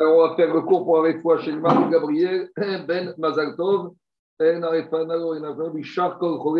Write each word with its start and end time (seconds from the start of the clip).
Alors, 0.00 0.16
on 0.16 0.28
va 0.28 0.36
faire 0.36 0.54
le 0.54 0.60
cours 0.62 0.84
pour 0.84 1.00
avec 1.00 1.20
foi 1.20 1.38
chez 1.40 1.50
le 1.50 1.60
Marie 1.60 1.90
Gabriel, 1.90 2.48
Ben 2.56 3.14
Mazaltov, 3.18 3.94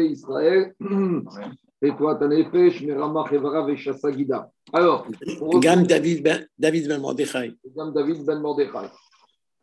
Israël, 0.01 0.75
et 1.83 1.93
toi, 1.97 2.17
Tanefesh, 2.17 2.83
Meramach 2.83 3.33
Evara, 3.33 3.65
Veshasa 3.65 4.11
Gida. 4.11 4.51
Alors, 4.73 5.07
Gam 5.61 5.87
David 5.87 6.25
Ben, 6.25 6.47
David 6.59 6.89
ben 6.89 7.01
Mordechai. 7.01 7.55
Gam 7.77 7.93
David 7.93 8.25
Ben 8.27 8.41
Mordechai. 8.41 8.91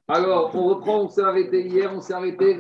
Alors, 0.08 0.56
on 0.56 0.68
reprend, 0.68 1.02
on 1.02 1.10
s'est 1.10 1.24
arrêté 1.24 1.68
hier, 1.68 1.92
on 1.94 2.00
s'est 2.00 2.14
arrêté, 2.14 2.56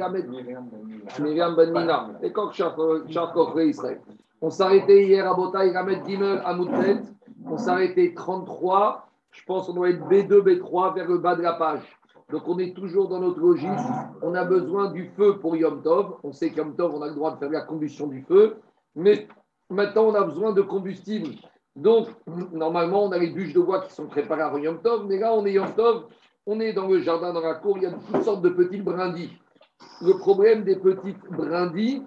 Myriam 1.19 1.55
Ben 1.55 1.69
Mina, 1.71 2.19
et 2.23 2.31
quand 2.33 2.51
Israël. 2.51 4.01
On 4.41 4.49
s'est 4.49 4.63
arrêté 4.63 5.05
hier 5.07 5.31
à 5.31 5.33
Botaï, 5.33 5.71
Gamet 5.71 6.01
Gimel, 6.05 6.41
Amoudret, 6.43 7.03
on 7.45 7.57
s'est 7.57 7.69
arrêté 7.69 8.13
33 8.13 9.04
je 9.35 9.43
pense 9.45 9.67
qu'on 9.67 9.73
doit 9.73 9.89
être 9.89 10.07
B2, 10.07 10.41
B3 10.41 10.95
vers 10.95 11.07
le 11.07 11.17
bas 11.17 11.35
de 11.35 11.41
la 11.41 11.53
page. 11.53 11.83
Donc 12.31 12.47
on 12.47 12.57
est 12.57 12.73
toujours 12.73 13.09
dans 13.09 13.19
notre 13.19 13.39
logique. 13.39 13.69
On 14.21 14.33
a 14.33 14.45
besoin 14.45 14.91
du 14.91 15.11
feu 15.15 15.37
pour 15.39 15.55
Yom 15.55 15.83
Tov. 15.83 16.15
On 16.23 16.31
sait 16.31 16.49
qu'Yom 16.49 16.75
Tov, 16.75 16.95
on 16.95 17.01
a 17.01 17.07
le 17.07 17.15
droit 17.15 17.33
de 17.33 17.37
faire 17.37 17.49
la 17.49 17.61
combustion 17.61 18.07
du 18.07 18.23
feu. 18.23 18.57
Mais 18.95 19.27
maintenant, 19.69 20.05
on 20.05 20.15
a 20.15 20.23
besoin 20.23 20.53
de 20.53 20.61
combustible. 20.61 21.35
Donc, 21.75 22.07
normalement, 22.53 23.03
on 23.03 23.11
a 23.11 23.17
les 23.17 23.29
bûches 23.29 23.53
de 23.53 23.59
bois 23.59 23.81
qui 23.81 23.93
sont 23.93 24.07
préparées 24.07 24.41
à 24.41 24.57
Yom 24.57 24.81
Tov. 24.81 25.05
Mais 25.05 25.19
là, 25.19 25.33
on 25.33 25.45
est 25.45 25.53
Yom 25.53 25.75
Tov. 25.75 26.05
On 26.47 26.59
est 26.59 26.73
dans 26.73 26.87
le 26.87 27.01
jardin, 27.01 27.33
dans 27.33 27.41
la 27.41 27.55
cour. 27.55 27.77
Il 27.77 27.83
y 27.83 27.87
a 27.87 27.91
toutes 27.91 28.23
sortes 28.23 28.41
de 28.41 28.49
petites 28.49 28.83
brindilles. 28.83 29.37
Le 30.01 30.17
problème 30.17 30.63
des 30.63 30.77
petites 30.77 31.23
brindilles, 31.29 32.03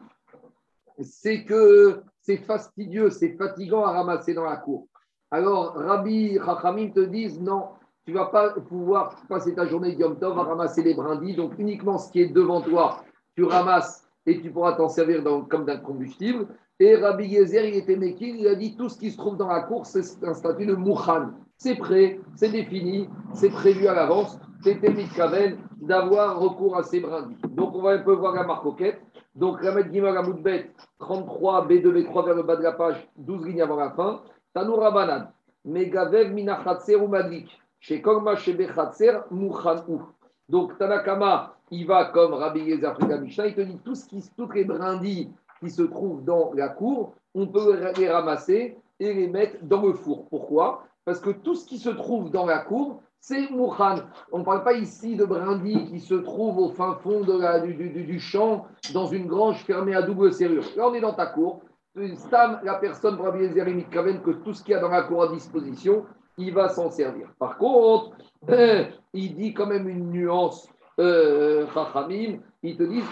c'est 1.00 1.44
que 1.44 2.02
c'est 2.22 2.38
fastidieux, 2.38 3.10
c'est 3.10 3.36
fatigant 3.36 3.84
à 3.84 3.92
ramasser 3.92 4.34
dans 4.34 4.44
la 4.44 4.56
cour. 4.56 4.86
Alors, 5.30 5.74
Rabbi 5.74 6.38
Chachamim 6.44 6.90
te 6.90 7.00
disent 7.00 7.40
non, 7.40 7.66
tu 8.06 8.14
vas 8.14 8.26
pas 8.26 8.50
pouvoir 8.50 9.14
passer 9.28 9.54
ta 9.54 9.66
journée 9.66 9.94
de 9.94 10.00
Yom 10.00 10.18
Tov 10.18 10.38
à 10.38 10.42
ramasser 10.42 10.82
les 10.82 10.94
brindilles. 10.94 11.36
Donc, 11.36 11.52
uniquement 11.58 11.98
ce 11.98 12.10
qui 12.10 12.22
est 12.22 12.28
devant 12.28 12.62
toi, 12.62 13.02
tu 13.36 13.44
ramasses 13.44 14.08
et 14.24 14.40
tu 14.40 14.50
pourras 14.50 14.72
t'en 14.72 14.88
servir 14.88 15.22
comme 15.48 15.66
d'un 15.66 15.76
combustible. 15.76 16.46
Et 16.80 16.96
Rabbi 16.96 17.26
Yezer, 17.26 17.66
il 17.66 17.74
était 17.74 17.98
il 17.98 18.46
a 18.46 18.54
dit 18.54 18.76
tout 18.76 18.88
ce 18.88 18.98
qui 18.98 19.10
se 19.10 19.18
trouve 19.18 19.36
dans 19.36 19.48
la 19.48 19.60
course, 19.60 20.00
c'est 20.00 20.26
un 20.26 20.32
statut 20.32 20.64
de 20.64 20.74
Mouchan. 20.74 21.30
C'est 21.58 21.74
prêt, 21.74 22.20
c'est 22.36 22.50
défini, 22.50 23.08
c'est 23.34 23.50
prévu 23.50 23.88
à 23.88 23.94
l'avance. 23.94 24.38
C'était 24.62 24.90
Mitkaven 24.90 25.58
d'avoir 25.80 26.38
recours 26.38 26.76
à 26.76 26.84
ces 26.84 27.00
brindilles. 27.00 27.36
Donc, 27.50 27.74
on 27.74 27.82
va 27.82 27.90
un 27.90 27.98
peu 27.98 28.14
voir 28.14 28.34
la 28.34 28.44
marcoquette. 28.44 29.00
Donc, 29.34 29.60
Ramed 29.60 29.92
Gimel 29.92 30.16
Amoudbet, 30.16 30.70
33, 31.00 31.66
B2, 31.66 31.82
B3 31.82 32.24
vers 32.24 32.34
le 32.34 32.42
bas 32.42 32.56
de 32.56 32.62
la 32.62 32.72
page, 32.72 33.08
12 33.18 33.46
lignes 33.46 33.62
avant 33.62 33.76
la 33.76 33.90
fin. 33.90 34.22
Donc 40.48 40.78
Tanakama, 40.78 41.54
il 41.70 41.86
va 41.86 42.06
comme 42.06 42.32
Rabbi 42.32 42.60
Yezer 42.60 42.96
Mishnah, 43.20 43.46
il 43.46 43.54
te 43.54 43.60
dit 43.60 43.78
tout 43.84 43.94
ce 43.94 44.06
qui, 44.06 44.24
toutes 44.36 44.54
les 44.54 44.64
brindilles 44.64 45.30
qui 45.60 45.70
se 45.70 45.82
trouvent 45.82 46.24
dans 46.24 46.52
la 46.54 46.68
cour, 46.68 47.14
on 47.34 47.46
peut 47.46 47.78
les 47.96 48.08
ramasser 48.08 48.76
et 49.00 49.12
les 49.12 49.28
mettre 49.28 49.56
dans 49.62 49.82
le 49.82 49.92
four. 49.92 50.26
Pourquoi? 50.28 50.84
Parce 51.04 51.20
que 51.20 51.30
tout 51.30 51.54
ce 51.54 51.66
qui 51.66 51.78
se 51.78 51.90
trouve 51.90 52.30
dans 52.30 52.46
la 52.46 52.58
cour, 52.58 53.00
c'est 53.20 53.50
Mouchan. 53.50 53.96
On 54.32 54.38
ne 54.38 54.44
parle 54.44 54.62
pas 54.62 54.74
ici 54.74 55.16
de 55.16 55.24
brindilles 55.24 55.86
qui 55.86 56.00
se 56.00 56.14
trouvent 56.14 56.58
au 56.58 56.68
fin 56.70 56.94
fond 56.94 57.20
de 57.20 57.38
la, 57.38 57.60
du, 57.60 57.74
du, 57.74 58.20
champ, 58.20 58.66
dans 58.94 59.06
une 59.06 59.26
grange 59.26 59.64
fermée 59.64 59.94
à 59.94 60.02
double 60.02 60.32
serrure. 60.32 60.64
Là, 60.76 60.88
on 60.88 60.94
est 60.94 61.00
dans 61.00 61.14
ta 61.14 61.26
cour, 61.26 61.60
Stam, 62.14 62.60
la 62.62 62.74
personne, 62.74 63.16
pour 63.16 63.26
Kaven, 63.90 64.22
que 64.22 64.30
tout 64.30 64.54
ce 64.54 64.62
qu'il 64.62 64.72
y 64.72 64.74
a 64.76 64.80
dans 64.80 64.88
la 64.88 65.02
cour 65.02 65.22
à 65.22 65.28
disposition, 65.28 66.06
il 66.36 66.54
va 66.54 66.68
s'en 66.68 66.90
servir. 66.90 67.32
Par 67.38 67.58
contre, 67.58 68.16
il 69.12 69.34
dit 69.34 69.52
quand 69.52 69.66
même 69.66 69.88
une 69.88 70.10
nuance, 70.10 70.68
euh, 71.00 71.66
ils 72.62 72.76
te 72.76 72.82
disent 72.82 73.04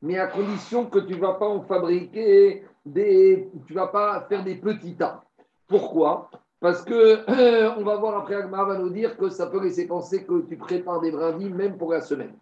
mais 0.00 0.18
à 0.18 0.26
condition 0.28 0.86
que 0.86 0.98
tu 1.00 1.14
ne 1.14 1.20
vas 1.20 1.34
pas 1.34 1.48
en 1.48 1.62
fabriquer 1.62 2.64
des, 2.86 3.50
tu 3.66 3.74
vas 3.74 3.88
pas 3.88 4.26
faire 4.28 4.44
des 4.44 4.54
petits 4.54 4.96
tas. 4.96 5.24
Pourquoi? 5.66 6.30
Parce 6.60 6.82
que 6.82 7.74
on 7.78 7.84
va 7.84 7.96
voir 7.96 8.18
après, 8.18 8.36
Agmar 8.36 8.66
va 8.66 8.78
nous 8.78 8.90
dire 8.90 9.16
que 9.16 9.28
ça 9.28 9.46
peut 9.46 9.62
laisser 9.62 9.86
penser 9.86 10.24
que 10.24 10.40
tu 10.48 10.56
prépares 10.56 11.00
des 11.00 11.10
brindilles 11.10 11.52
même 11.52 11.76
pour 11.76 11.92
la 11.92 12.00
semaine. 12.00 12.34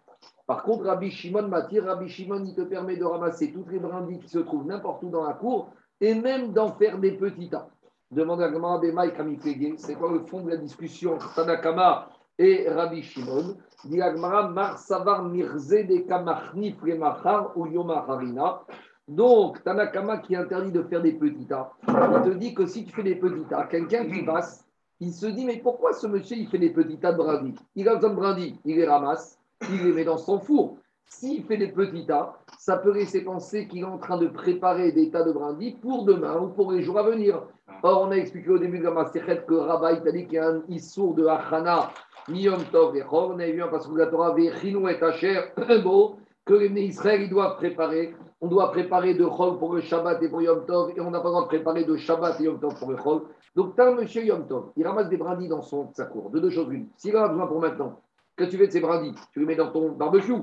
Par 0.47 0.63
contre, 0.63 0.85
Rabbi 0.85 1.11
Shimon 1.11 1.49
m'attire. 1.49 1.83
Rabbi 1.83 2.07
Shimon, 2.07 2.43
il 2.45 2.55
te 2.55 2.61
permet 2.61 2.95
de 2.95 3.03
ramasser 3.03 3.51
toutes 3.51 3.69
les 3.69 3.79
brindilles 3.79 4.19
qui 4.19 4.29
se 4.29 4.39
trouvent 4.39 4.65
n'importe 4.65 5.03
où 5.03 5.09
dans 5.09 5.27
la 5.27 5.33
cour 5.33 5.69
et 5.99 6.15
même 6.15 6.53
d'en 6.53 6.71
faire 6.71 6.97
des 6.97 7.11
petits 7.11 7.49
tas. 7.49 7.67
Demande 8.09 8.41
à 8.41 8.49
Gamara 8.49 8.77
Bemaï 8.77 9.13
Kamifege, 9.13 9.73
c'est 9.77 9.95
quoi 9.95 10.09
le 10.13 10.19
fond 10.21 10.41
de 10.41 10.49
la 10.49 10.55
discussion 10.55 11.15
entre 11.15 11.35
Tanakama 11.35 12.07
et 12.39 12.69
Rabbi 12.69 13.03
Shimon? 13.03 13.57
Dit 13.83 13.97
Mar 13.97 14.79
Savar 14.79 15.25
Mirze 15.25 15.69
de 15.69 16.05
ou 17.55 17.91
Harina. 17.91 18.61
Donc, 19.09 19.61
Tanakama 19.63 20.19
qui 20.19 20.35
interdit 20.37 20.71
de 20.71 20.83
faire 20.83 21.01
des 21.01 21.13
petits 21.13 21.45
tas, 21.45 21.73
il 21.87 22.21
te 22.23 22.37
dit 22.37 22.53
que 22.53 22.65
si 22.65 22.85
tu 22.85 22.93
fais 22.93 23.03
des 23.03 23.15
petits 23.15 23.45
tas, 23.49 23.65
quelqu'un 23.65 24.05
qui 24.05 24.23
passe, 24.23 24.65
il 25.01 25.11
se 25.11 25.25
dit 25.27 25.45
Mais 25.45 25.57
pourquoi 25.57 25.91
ce 25.91 26.07
monsieur 26.07 26.37
il 26.37 26.47
fait 26.47 26.57
des 26.57 26.71
petits 26.71 26.97
tas 26.97 27.11
de 27.11 27.17
brindilles 27.17 27.55
Il 27.75 27.89
a 27.89 27.95
besoin 27.95 28.11
de 28.11 28.15
brindilles, 28.15 28.59
il 28.63 28.77
les 28.77 28.87
ramasse 28.87 29.36
il 29.69 29.83
les 29.83 29.93
met 29.93 30.03
dans 30.03 30.17
son 30.17 30.39
four. 30.39 30.77
S'il 31.05 31.43
fait 31.45 31.57
des 31.57 31.69
petits 31.69 32.05
tas, 32.05 32.37
ça 32.59 32.77
peut 32.77 32.91
laisser 32.91 33.23
penser 33.23 33.67
qu'il 33.67 33.79
est 33.79 33.85
en 33.85 33.97
train 33.97 34.17
de 34.17 34.27
préparer 34.27 34.91
des 34.91 35.09
tas 35.09 35.23
de 35.23 35.31
brindilles 35.31 35.77
pour 35.81 36.03
demain 36.03 36.37
ou 36.39 36.49
pour 36.49 36.71
les 36.71 36.83
jours 36.83 36.99
à 36.99 37.03
venir. 37.03 37.43
Or, 37.81 38.01
on 38.01 38.11
a 38.11 38.15
expliqué 38.15 38.49
au 38.49 38.57
début 38.57 38.79
de 38.79 38.83
la 38.83 38.91
Maserhet 38.91 39.45
que 39.47 39.53
Rabbi 39.53 40.01
t'a 40.01 40.11
dit 40.11 40.25
qu'il 40.25 40.33
y 40.33 40.37
a 40.39 40.49
un 40.49 40.63
issour 40.67 41.15
de 41.15 41.25
Hachana, 41.25 41.91
Miyom 42.27 42.63
Tov 42.71 42.95
et 42.97 43.03
On 43.09 43.39
a 43.39 43.45
vu 43.45 43.63
un 43.63 43.67
passage 43.67 43.91
de 43.91 43.97
la 43.97 44.07
Torah, 44.07 44.33
Vechinou 44.33 44.87
et 44.89 44.99
Tacher, 44.99 45.39
que 46.45 46.53
les 46.53 46.81
Israël 46.81 47.21
ils 47.21 47.29
doivent 47.29 47.55
préparer. 47.55 48.13
On 48.41 48.47
doit 48.47 48.71
préparer 48.71 49.13
de 49.13 49.25
Chol 49.25 49.57
pour 49.57 49.73
le 49.73 49.81
Shabbat 49.81 50.21
et 50.21 50.29
pour 50.29 50.41
Yom 50.41 50.65
Tov, 50.65 50.91
et 50.95 51.01
on 51.01 51.09
n'a 51.09 51.19
pas 51.21 51.29
droit 51.29 51.43
de 51.43 51.47
préparer 51.47 51.85
de 51.85 51.95
Shabbat 51.95 52.39
et 52.41 52.43
Yom 52.43 52.59
Tov 52.59 52.77
pour 52.77 52.91
le 52.91 52.97
Chol. 52.97 53.21
Donc, 53.55 53.75
tu 53.75 53.81
as 53.81 53.87
un 53.87 53.95
monsieur 53.95 54.23
Yom 54.23 54.45
Tov, 54.45 54.71
il 54.75 54.85
ramasse 54.85 55.09
des 55.09 55.17
brindilles 55.17 55.47
dans 55.47 55.61
son, 55.61 55.91
sa 55.93 56.05
cour, 56.05 56.29
de 56.29 56.39
deux 56.39 56.49
choses 56.49 56.67
l'une. 56.67 56.87
S'il 56.97 57.15
en 57.17 57.23
a 57.23 57.29
besoin 57.29 57.47
pour 57.47 57.59
maintenant, 57.59 58.01
que 58.37 58.45
tu 58.45 58.57
fais 58.57 58.67
de 58.67 58.71
ces 58.71 58.79
brindilles 58.79 59.15
Tu 59.33 59.39
les 59.39 59.45
mets 59.45 59.55
dans 59.55 59.71
ton 59.71 59.91
barbecue. 59.91 60.33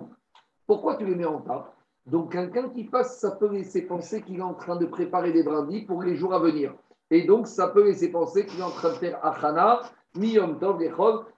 Pourquoi 0.67 0.97
tu 0.97 1.07
les 1.07 1.15
mets 1.15 1.25
en 1.25 1.41
tas? 1.41 1.73
Donc, 2.07 2.33
quelqu'un 2.33 2.69
qui 2.69 2.85
passe, 2.85 3.19
ça 3.19 3.31
peut 3.31 3.51
laisser 3.51 3.83
penser 3.83 4.21
qu'il 4.21 4.39
est 4.41 4.43
en 4.43 4.55
train 4.55 4.77
de 4.77 4.85
préparer 4.85 5.33
des 5.33 5.43
brindilles 5.43 5.87
pour 5.87 6.03
les 6.03 6.17
jours 6.17 6.35
à 6.35 6.39
venir. 6.39 6.75
Et 7.11 7.23
donc, 7.23 7.47
ça 7.47 7.69
peut 7.69 7.85
laisser 7.85 8.11
penser 8.11 8.45
qu'il 8.45 8.61
est 8.61 8.65
en 8.65 8.71
train 8.71 8.91
de 8.91 8.97
faire 8.97 9.25
achana, 9.25 9.81
miyom 10.17 10.59
tov, 10.59 10.83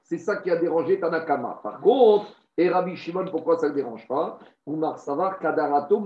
C'est 0.02 0.18
ça 0.18 0.36
qui 0.36 0.50
a 0.50 0.56
dérangé 0.56 0.98
Tanakama. 0.98 1.60
Par 1.62 1.80
contre, 1.80 2.26
et 2.58 2.70
Rabbi 2.70 2.96
Shimon, 2.96 3.26
pourquoi 3.30 3.58
ça 3.58 3.66
ne 3.66 3.72
le 3.72 3.76
dérange 3.76 4.08
pas? 4.08 4.38
Oumar 4.66 4.98
Savar, 4.98 5.38
Kadarato, 5.38 6.02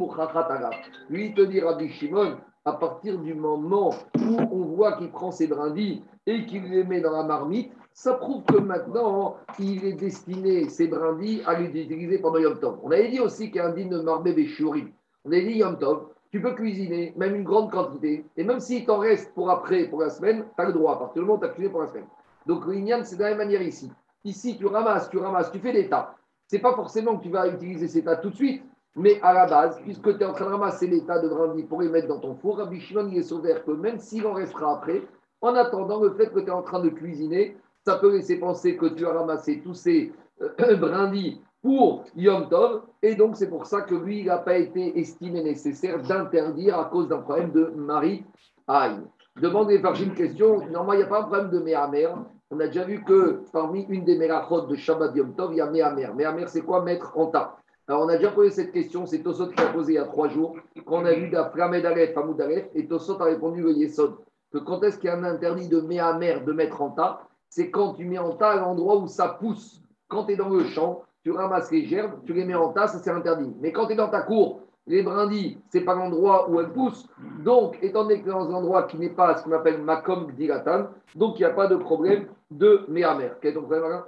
Lui, 1.09 1.33
te 1.33 1.43
dit, 1.43 1.61
Rabbi 1.61 1.89
Shimon, 1.91 2.37
à 2.65 2.73
partir 2.73 3.19
du 3.19 3.35
moment 3.35 3.91
où 4.19 4.37
on 4.51 4.65
voit 4.65 4.93
qu'il 4.93 5.11
prend 5.11 5.31
ses 5.31 5.47
brindilles 5.47 6.03
et 6.27 6.45
qu'il 6.47 6.65
les 6.65 6.85
met 6.85 7.01
dans 7.01 7.13
la 7.13 7.23
marmite, 7.23 7.73
ça 8.01 8.15
prouve 8.15 8.43
que 8.45 8.57
maintenant, 8.57 9.37
il 9.59 9.85
est 9.85 9.93
destiné, 9.93 10.71
ces 10.71 10.89
brindilles, 10.89 11.43
à 11.45 11.61
les 11.61 11.67
utiliser 11.67 12.17
pendant 12.17 12.39
Yom 12.39 12.59
Tov. 12.59 12.79
On 12.83 12.91
avait 12.91 13.11
dit 13.11 13.21
aussi 13.21 13.49
qu'il 13.49 13.57
y 13.57 13.59
a 13.59 13.67
un 13.67 13.75
digne 13.75 13.91
de 13.91 14.01
Marbé 14.01 14.33
Béchouri. 14.33 14.87
On 15.27 15.31
avait 15.31 15.43
dit 15.43 15.59
Yom 15.59 15.77
Tov, 15.77 16.07
tu 16.31 16.41
peux 16.41 16.55
cuisiner, 16.55 17.13
même 17.19 17.35
une 17.35 17.45
grande 17.45 17.71
quantité, 17.71 18.25
et 18.39 18.43
même 18.43 18.59
s'il 18.59 18.87
t'en 18.87 18.97
reste 18.97 19.35
pour 19.35 19.51
après, 19.51 19.85
pour 19.85 20.01
la 20.01 20.09
semaine, 20.09 20.47
tu 20.57 20.63
as 20.63 20.69
le 20.69 20.73
droit, 20.73 20.95
à 20.95 20.97
partir 20.97 21.21
du 21.21 21.29
moment 21.29 21.37
où 21.37 21.41
tu 21.43 21.45
as 21.45 21.51
cuisiné 21.51 21.69
pour 21.69 21.83
la 21.83 21.89
semaine. 21.89 22.07
Donc 22.47 22.67
l'ignan, 22.67 23.01
c'est 23.05 23.17
de 23.17 23.23
la 23.23 23.29
même 23.29 23.37
manière 23.37 23.61
ici. 23.61 23.93
Ici, 24.25 24.57
tu 24.57 24.65
ramasses, 24.65 25.11
tu 25.11 25.19
ramasses, 25.19 25.53
tu 25.53 25.59
fais 25.59 25.75
des 25.75 25.91
tas. 25.91 26.15
Ce 26.47 26.57
n'est 26.57 26.63
pas 26.63 26.73
forcément 26.75 27.19
que 27.19 27.25
tu 27.25 27.29
vas 27.29 27.49
utiliser 27.49 27.87
ces 27.87 28.03
tas 28.03 28.17
tout 28.17 28.31
de 28.31 28.37
suite, 28.37 28.63
mais 28.97 29.21
à 29.21 29.35
la 29.35 29.45
base, 29.45 29.79
puisque 29.83 30.17
tu 30.17 30.23
es 30.23 30.27
en 30.27 30.33
train 30.33 30.47
de 30.47 30.53
ramasser 30.53 30.87
les 30.87 31.05
tas 31.05 31.19
de 31.19 31.29
brindilles 31.29 31.65
pour 31.65 31.83
les 31.83 31.91
mettre 31.91 32.09
dans 32.09 32.19
ton 32.19 32.35
four, 32.37 32.57
Rabbi 32.57 32.81
Shimon, 32.81 33.09
il 33.13 33.19
est 33.19 33.25
sauvé 33.25 33.55
que 33.67 33.73
même 33.73 33.99
s'il 33.99 34.27
en 34.27 34.33
restera 34.33 34.73
après, 34.73 35.03
en 35.43 35.55
attendant 35.55 36.01
le 36.03 36.13
fait 36.15 36.33
que 36.33 36.41
tu 36.41 36.47
es 36.47 36.51
en 36.51 36.63
train 36.63 36.81
de 36.81 36.89
cuisiner, 36.89 37.59
ça 37.85 37.97
peut 37.97 38.13
laisser 38.13 38.39
penser 38.39 38.77
que 38.77 38.87
tu 38.87 39.07
as 39.07 39.13
ramassé 39.13 39.61
tous 39.63 39.75
ces 39.75 40.13
euh, 40.43 40.77
brindilles 40.81 41.41
pour 41.63 42.05
Yom 42.17 42.49
Tov, 42.49 42.83
et 43.03 43.15
donc 43.15 43.37
c'est 43.37 43.49
pour 43.49 43.67
ça 43.67 43.83
que 43.83 43.95
lui, 43.95 44.21
il 44.21 44.27
n'a 44.27 44.39
pas 44.39 44.57
été 44.57 44.99
estimé 44.99 45.43
nécessaire 45.43 46.03
d'interdire 46.03 46.79
à 46.79 46.87
cause 46.87 47.09
d'un 47.09 47.19
problème 47.19 47.53
de 47.53 47.73
mari 47.77 48.25
aïe. 48.67 48.99
Demandez 49.41 49.79
par 49.79 50.01
une 50.01 50.15
question, 50.15 50.61
normalement 50.69 50.95
il 50.95 50.99
n'y 50.99 51.03
a 51.03 51.07
pas 51.07 51.21
un 51.21 51.25
problème 51.25 51.51
de 51.51 51.59
méhamère. 51.59 52.17
On 52.51 52.59
a 52.61 52.67
déjà 52.67 52.85
vu 52.85 53.05
que 53.05 53.43
parmi 53.53 53.83
une 53.89 54.05
des 54.05 54.17
mérachot 54.17 54.63
de 54.63 54.75
Shabbat 54.75 55.15
Yom 55.15 55.35
Tov, 55.35 55.53
il 55.53 55.59
y 55.59 55.61
a 55.61 55.71
méhamère. 55.71 56.15
Méhamère, 56.15 56.49
c'est 56.49 56.63
quoi 56.63 56.83
mettre 56.83 57.17
en 57.17 57.27
tas 57.27 57.59
Alors 57.87 58.03
on 58.03 58.09
a 58.09 58.17
déjà 58.17 58.31
posé 58.31 58.51
cette 58.51 58.73
question, 58.73 59.05
c'est 59.07 59.23
Tosot 59.23 59.49
qui 59.49 59.63
a 59.63 59.67
posé 59.67 59.93
il 59.93 59.97
y 59.97 59.99
a 59.99 60.05
trois 60.05 60.29
jours, 60.29 60.57
quand 60.87 61.03
on 61.03 61.05
a 61.05 61.13
vu 61.13 61.29
d'Aframed 61.29 61.85
Aleph, 61.85 62.17
Hamoud 62.17 62.43
et 62.75 62.87
Tosot 62.89 63.21
a 63.21 63.25
répondu 63.25 63.63
le 63.63 63.73
Yesod, 63.73 64.17
que 64.53 64.59
quand 64.59 64.83
est-ce 64.83 64.99
qu'il 64.99 65.09
y 65.09 65.13
a 65.13 65.17
un 65.17 65.25
interdit 65.25 65.69
de 65.69 65.81
méhamère 65.81 66.45
de 66.45 66.53
mettre 66.53 66.81
en 66.81 66.91
tas 66.91 67.23
c'est 67.51 67.71
quand 67.71 67.93
tu 67.95 68.07
mets 68.07 68.19
en 68.19 68.33
tas 68.37 68.57
l'endroit 68.57 68.97
où 68.97 69.07
ça 69.07 69.29
pousse. 69.29 69.83
Quand 70.09 70.25
tu 70.25 70.33
es 70.33 70.37
dans 70.37 70.49
le 70.49 70.65
champ, 70.65 71.03
tu 71.23 71.31
ramasses 71.33 71.71
les 71.71 71.85
gerbes, 71.85 72.25
tu 72.25 72.33
les 72.33 72.47
mets 72.47 72.55
en 72.55 72.73
tas, 72.73 72.89
ça 72.89 72.99
c'est 72.99 73.11
interdit. 73.11 73.55
Mais 73.61 73.73
quand 73.73 73.87
tu 73.87 73.93
es 73.93 73.97
dans 73.97 74.09
ta 74.09 74.23
cour, 74.23 74.63
Les 74.87 75.03
brindilles, 75.03 75.61
ce 75.73 75.79
n'est 75.79 75.85
pas 75.85 75.95
l'endroit 75.95 76.51
où 76.51 76.59
elles 76.59 76.73
poussent. 76.73 77.07
Donc, 77.45 77.79
étant 77.81 78.03
donné 78.03 78.19
que 78.19 78.25
c'est 78.25 78.31
dans 78.31 78.51
un 78.51 78.55
endroit 78.55 78.85
qui 78.85 78.99
n'est 78.99 79.11
pas 79.11 79.37
ce 79.37 79.45
qu'on 79.45 79.53
appelle 79.53 79.81
makom 79.81 80.33
dilatan, 80.33 80.89
donc 81.15 81.39
il 81.39 81.43
n'y 81.43 81.47
a 81.47 81.55
pas 81.55 81.69
de 81.69 81.77
problème 81.77 82.27
de 82.51 82.85
méamère. 82.89 83.39
Quel 83.41 83.53
est 83.53 83.55
ton 83.55 83.61
problème, 83.61 83.85
Alain? 83.85 84.07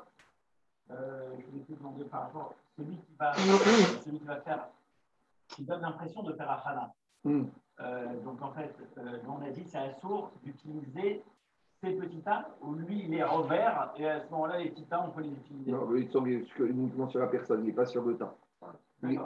Euh, 0.91 1.31
Je 1.39 1.47
voulais 1.51 1.65
te 1.65 1.73
demander 1.73 2.05
par 2.05 2.23
rapport 2.23 2.43
à 2.43 2.55
celui 2.77 2.97
qui 2.97 3.15
va, 3.19 3.33
celui 4.05 4.19
qui 4.19 4.25
va 4.25 4.41
faire, 4.41 4.67
qui 5.49 5.63
donne 5.63 5.83
l'impression 5.83 6.23
de 6.23 6.33
faire 6.33 6.51
un 7.25 7.31
mm. 7.31 7.45
euh, 7.81 8.21
donc 8.25 8.43
en 8.43 8.51
fait, 8.53 8.75
euh, 8.99 9.19
on 9.29 9.47
a 9.47 9.51
dit 9.51 9.65
c'est 9.65 9.79
à 9.79 9.93
source 10.01 10.33
d'utiliser 10.43 11.23
ces 11.83 11.93
petits 11.93 12.21
tas 12.21 12.49
où 12.63 12.75
lui 12.75 13.07
il 13.09 13.15
est 13.15 13.25
revers 13.25 13.93
et 13.99 14.09
à 14.09 14.21
ce 14.21 14.31
moment-là 14.31 14.59
les 14.59 14.71
petits 14.71 14.85
tas 14.85 15.05
on 15.07 15.11
peut 15.11 15.23
les 15.23 15.33
utiliser. 15.33 15.73
Non, 15.73 15.89
ils 15.97 16.09
sont 16.11 16.25
uniquement 16.25 17.09
sur 17.09 17.21
la 17.21 17.27
personne, 17.27 17.61
il 17.63 17.67
n'est 17.67 17.73
pas 17.73 17.87
sur 17.87 18.05
le 18.05 18.17
tas. 18.17 18.35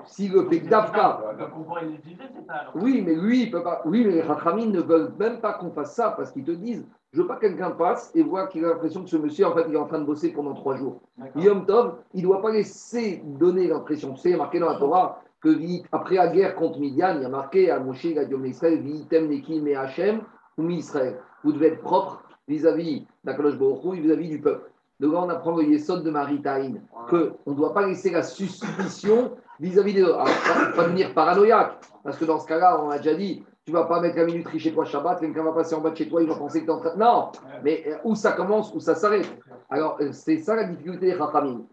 Si 0.07 0.29
le 0.29 0.49
fait 0.49 0.61
d'Afka. 0.61 1.21
on 1.55 1.63
pourrait 1.63 1.85
l'utiliser, 1.85 2.23
c'est 2.35 2.47
ça 2.47 2.71
Oui, 2.75 3.03
mais 3.05 3.15
lui, 3.15 3.43
il 3.43 3.51
peut 3.51 3.63
pas. 3.63 3.83
Oui, 3.85 4.05
mais 4.07 4.13
les 4.13 4.23
Rachamim 4.23 4.71
ne 4.71 4.81
veulent 4.81 5.13
même 5.19 5.39
pas 5.41 5.53
qu'on 5.53 5.71
fasse 5.71 5.95
ça 5.95 6.13
parce 6.13 6.33
qu'ils 6.33 6.45
te 6.45 6.51
disent 6.51 6.87
je 7.13 7.21
veux 7.21 7.27
pas 7.29 7.37
que 7.37 7.43
quelqu'un 7.43 7.73
passe 7.73 8.11
et 8.15 8.23
voit 8.23 8.47
qu'il 8.47 8.65
a 8.65 8.69
l'impression 8.69 9.03
que 9.05 9.11
ce 9.11 9.17
monsieur, 9.19 9.47
en 9.47 9.55
fait, 9.55 9.67
il 9.69 9.75
est 9.75 9.79
en 9.79 9.87
train 9.87 9.99
de 9.99 10.05
bosser 10.05 10.33
pendant 10.33 10.55
trois 10.55 10.77
jours. 10.77 11.01
Yom 11.37 11.67
Tov, 11.67 11.99
il 12.15 12.23
ne 12.23 12.27
doit 12.27 12.41
pas 12.41 12.53
laisser 12.53 13.23
donner 13.25 13.69
l'impression. 13.69 14.17
Sais, 14.17 14.35
marqué 14.37 14.59
dans 14.59 14.71
la 14.71 14.79
Torah 14.79 15.21
que 15.43 15.51
après 15.93 16.17
la 16.17 16.29
guerre 16.29 16.55
contre 16.57 16.79
Midian, 16.79 17.17
il 17.17 17.23
y 17.23 17.25
a 17.27 17.29
marqué 17.29 17.71
à 17.71 17.79
Moshe, 17.79 18.05
il 18.05 18.19
a 18.19 18.25
dit 18.25 18.35
Israël, 18.47 18.81
Vitem 18.81 19.29
Nekim 19.29 19.67
et 19.67 19.77
Hachem, 19.77 20.23
ou 20.57 20.71
Israël. 20.71 21.19
Vous 21.45 21.53
devez 21.53 21.69
être 21.69 21.83
propre 21.83 22.23
vis-à-vis 22.49 23.07
d'Akadosh 23.25 23.59
Baruch 23.59 23.99
vis-à-vis 23.99 24.29
du 24.29 24.41
peuple. 24.41 24.71
Donc 24.99 25.13
là, 25.13 25.23
on 25.25 25.29
apprend 25.29 25.57
le 25.57 25.65
Yesod 25.65 26.05
de 26.05 26.11
Maritaïn, 26.11 26.81
qu'on 27.11 27.37
ne 27.47 27.55
doit 27.55 27.75
pas 27.75 27.87
laisser 27.87 28.11
la 28.11 28.23
suspicion 28.23 29.33
vis-à-vis 29.61 29.95
de. 29.95 30.05
Alors, 30.05 30.29
pas 30.75 30.85
devenir 30.85 31.13
paranoïaque, 31.13 31.81
parce 32.03 32.17
que 32.17 32.25
dans 32.25 32.39
ce 32.39 32.47
cas-là, 32.47 32.81
on 32.83 32.91
a 32.91 32.99
déjà 32.99 33.15
dit, 33.15 33.43
tu 33.67 33.73
ne 33.73 33.77
vas 33.77 33.85
pas 33.85 34.01
mettre 34.01 34.17
la 34.17 34.25
minuterie 34.25 34.59
chez 34.59 34.73
toi 34.73 34.85
Shabbat, 34.85 35.21
quelqu'un 35.21 35.43
va 35.43 35.53
passer 35.53 35.75
en 35.75 35.81
bas 35.81 35.91
de 35.91 35.97
chez 35.97 36.09
toi, 36.09 36.23
il 36.23 36.29
va 36.29 36.37
penser 36.37 36.61
que 36.61 36.67
tu 36.67 36.71
es 36.71 36.75
en 36.75 36.81
train. 36.81 36.97
Non, 36.97 37.31
mais 37.63 37.85
euh, 37.87 37.97
où 38.05 38.15
ça 38.15 38.33
commence, 38.33 38.73
où 38.75 38.81
ça 38.81 38.95
s'arrête. 38.95 39.29
Alors, 39.69 39.99
euh, 40.01 40.13
c'est 40.13 40.39
ça 40.39 40.57
la 40.57 40.65
difficulté 40.65 41.07
des 41.07 41.15
Rachamim. 41.15 41.65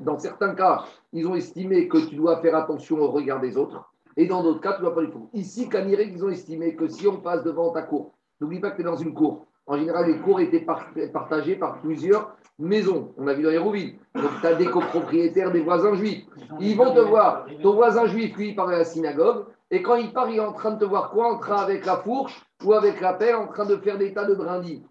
dans 0.00 0.18
certains 0.18 0.54
cas, 0.54 0.84
ils 1.12 1.26
ont 1.26 1.34
estimé 1.34 1.88
que 1.88 1.98
tu 1.98 2.14
dois 2.14 2.36
faire 2.42 2.54
attention 2.54 3.00
au 3.00 3.10
regard 3.10 3.40
des 3.40 3.56
autres, 3.56 3.90
et 4.16 4.26
dans 4.26 4.42
d'autres 4.42 4.60
cas, 4.60 4.74
tu 4.74 4.82
ne 4.82 4.86
dois 4.86 4.94
pas 4.94 5.00
du 5.00 5.10
tout. 5.10 5.30
Ici, 5.32 5.68
Kanirek, 5.68 6.10
ils 6.12 6.24
ont 6.24 6.28
estimé 6.28 6.76
que 6.76 6.86
si 6.86 7.08
on 7.08 7.16
passe 7.16 7.42
devant 7.42 7.70
ta 7.70 7.82
cour, 7.82 8.12
n'oublie 8.40 8.60
pas 8.60 8.70
que 8.70 8.76
tu 8.76 8.82
es 8.82 8.84
dans 8.84 8.96
une 8.96 9.14
cour. 9.14 9.46
En 9.66 9.76
général, 9.76 10.10
les 10.10 10.18
cours 10.18 10.40
étaient 10.40 10.66
partagés 11.12 11.56
par 11.56 11.80
plusieurs 11.80 12.36
maison. 12.58 13.12
On 13.18 13.26
a 13.26 13.34
vu 13.34 13.42
dans 13.42 13.50
les 13.50 13.58
rouvilles. 13.58 13.98
Donc, 14.14 14.30
tu 14.40 14.46
as 14.46 14.54
des 14.54 14.66
copropriétaires, 14.66 15.52
des 15.52 15.60
voisins 15.60 15.94
juifs. 15.94 16.24
Ils 16.60 16.76
vont 16.76 16.94
te 16.94 17.00
voir. 17.00 17.46
Ton 17.62 17.74
voisin 17.74 18.06
juif, 18.06 18.36
lui, 18.36 18.50
il 18.50 18.56
part 18.56 18.68
à 18.68 18.78
la 18.78 18.84
synagogue. 18.84 19.46
Et 19.70 19.82
quand 19.82 19.96
il 19.96 20.12
part, 20.12 20.28
il 20.30 20.36
est 20.36 20.40
en 20.40 20.52
train 20.52 20.72
de 20.72 20.78
te 20.78 20.84
voir 20.84 21.10
quoi? 21.10 21.32
En 21.32 21.38
train 21.38 21.56
avec 21.56 21.86
la 21.86 21.96
fourche 21.96 22.42
ou 22.64 22.72
avec 22.72 23.00
la 23.00 23.14
pelle, 23.14 23.36
en 23.36 23.46
train 23.46 23.64
de 23.64 23.76
faire 23.76 23.98
des 23.98 24.12
tas 24.12 24.24
de 24.24 24.34
brindilles. 24.34 24.82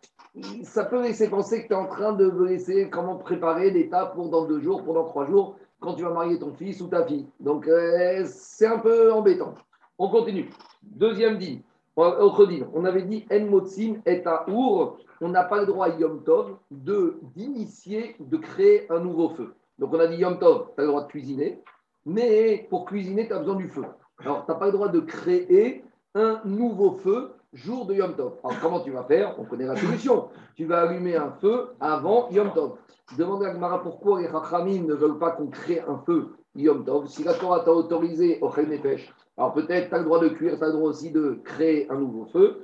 Ça 0.63 0.85
peut 0.85 1.01
laisser 1.01 1.29
penser 1.29 1.63
que 1.63 1.67
tu 1.67 1.73
es 1.73 1.75
en 1.75 1.87
train 1.87 2.13
de 2.13 2.31
laisser 2.45 2.89
comment 2.89 3.15
préparer 3.15 3.71
des 3.71 3.89
tas 3.89 4.07
pour 4.07 4.29
dans 4.29 4.45
deux 4.45 4.59
jours, 4.59 4.83
pendant 4.83 5.03
trois 5.03 5.25
jours, 5.25 5.57
quand 5.79 5.93
tu 5.93 6.03
vas 6.03 6.11
marier 6.11 6.39
ton 6.39 6.53
fils 6.53 6.81
ou 6.81 6.87
ta 6.87 7.05
fille. 7.05 7.27
Donc, 7.39 7.67
euh, 7.67 8.23
c'est 8.25 8.65
un 8.65 8.79
peu 8.79 9.11
embêtant. 9.13 9.55
On 9.97 10.09
continue. 10.09 10.49
Deuxième 10.81 11.37
dit. 11.37 11.61
On 11.95 12.85
avait 12.85 13.03
dit 13.03 13.25
En 13.31 13.45
Motsim 13.45 14.01
et 14.05 14.23
Aour 14.25 14.97
on 15.21 15.29
n'a 15.29 15.43
pas 15.43 15.59
le 15.59 15.67
droit, 15.67 15.87
Yom 15.89 16.23
Tov, 16.23 16.57
d'initier, 16.71 18.15
de, 18.19 18.37
créer 18.37 18.91
un 18.91 18.99
nouveau 18.99 19.29
feu. 19.29 19.53
Donc 19.77 19.93
on 19.93 19.99
a 19.99 20.07
dit 20.07 20.17
Yom 20.17 20.39
Tov, 20.39 20.69
tu 20.75 20.81
as 20.81 20.83
le 20.83 20.87
droit 20.87 21.03
de 21.03 21.07
cuisiner, 21.07 21.61
mais 22.05 22.65
pour 22.69 22.85
cuisiner, 22.85 23.27
tu 23.27 23.33
as 23.33 23.39
besoin 23.39 23.55
du 23.55 23.69
feu. 23.69 23.83
Alors 24.19 24.45
tu 24.45 24.51
n'as 24.51 24.57
pas 24.57 24.65
le 24.65 24.71
droit 24.71 24.87
de 24.87 24.99
créer 24.99 25.83
un 26.15 26.41
nouveau 26.43 26.93
feu 26.93 27.33
jour 27.53 27.85
de 27.85 27.93
Yom 27.93 28.15
Tov. 28.15 28.33
Alors 28.43 28.59
comment 28.61 28.79
tu 28.79 28.91
vas 28.91 29.03
faire? 29.03 29.35
On 29.39 29.43
connaît 29.43 29.67
la 29.67 29.75
solution. 29.75 30.29
Tu 30.55 30.65
vas 30.65 30.81
allumer 30.81 31.15
un 31.15 31.31
feu 31.39 31.69
avant 31.79 32.27
Yom 32.31 32.51
Tov. 32.53 32.77
Demande 33.17 33.43
à 33.43 33.53
Gmara 33.53 33.83
pourquoi 33.83 34.21
les 34.21 34.27
Rachamim 34.27 34.85
ne 34.85 34.93
veulent 34.95 35.19
pas 35.19 35.31
qu'on 35.31 35.47
crée 35.47 35.81
un 35.81 35.99
feu 35.99 36.31
Yom 36.55 36.83
Tov. 36.83 37.07
Si 37.07 37.23
la 37.23 37.33
Torah 37.33 37.61
t'a 37.61 37.71
autorisé 37.71 38.39
au 38.41 38.49
pêche, 38.49 39.13
alors 39.37 39.53
peut-être 39.53 39.89
tu 39.89 39.95
as 39.95 39.99
le 39.99 40.03
droit 40.05 40.19
de 40.19 40.29
cuire, 40.29 40.57
tu 40.57 40.63
as 40.63 40.67
le 40.67 40.73
droit 40.73 40.89
aussi 40.89 41.11
de 41.11 41.39
créer 41.43 41.89
un 41.89 41.97
nouveau 41.97 42.25
feu. 42.25 42.63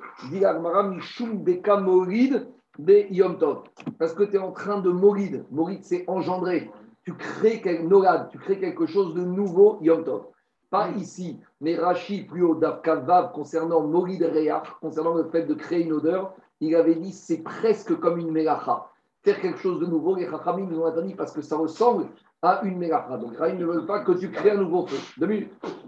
Yom 3.09 3.37
Tov. 3.37 3.63
Parce 3.97 4.13
que 4.13 4.23
tu 4.23 4.35
es 4.35 4.39
en 4.39 4.51
train 4.51 4.81
de 4.81 4.89
morid. 4.89 5.45
Morid, 5.51 5.83
c'est 5.83 6.03
engendrer. 6.07 6.69
Tu 7.03 7.13
crées, 7.13 7.61
quelque, 7.61 8.29
tu 8.29 8.37
crées 8.37 8.59
quelque 8.59 8.85
chose 8.85 9.13
de 9.13 9.21
nouveau 9.21 9.77
Yom 9.81 10.03
Tov. 10.03 10.25
Pas 10.69 10.89
ici, 10.89 11.39
mais 11.61 11.75
Rashi, 11.75 12.23
plus 12.23 12.43
haut 12.43 12.55
d'Afkavav, 12.55 13.31
concernant 13.31 13.81
Morid 13.87 14.21
Reyach, 14.21 14.67
concernant 14.81 15.13
le 15.13 15.23
fait 15.29 15.43
de 15.43 15.53
créer 15.53 15.83
une 15.83 15.93
odeur, 15.93 16.33
il 16.59 16.75
avait 16.75 16.95
dit 16.95 17.13
c'est 17.13 17.41
presque 17.41 17.97
comme 17.99 18.17
une 18.17 18.31
Melacha. 18.31 18.89
Faire 19.23 19.39
quelque 19.39 19.59
chose 19.59 19.79
de 19.79 19.85
nouveau, 19.85 20.15
les 20.15 20.29
Chachamim 20.29 20.67
nous 20.67 20.81
ont 20.81 20.85
interdit 20.85 21.15
parce 21.15 21.31
que 21.31 21.41
ça 21.41 21.55
ressemble 21.55 22.07
à 22.41 22.61
une 22.63 22.77
Melacha. 22.77 23.17
Donc, 23.17 23.33
ils 23.47 23.57
ne 23.57 23.65
veulent 23.65 23.85
pas 23.85 24.01
que 24.01 24.11
tu 24.13 24.31
crées 24.31 24.51
un 24.51 24.57
nouveau 24.57 24.85
feu. 24.87 24.97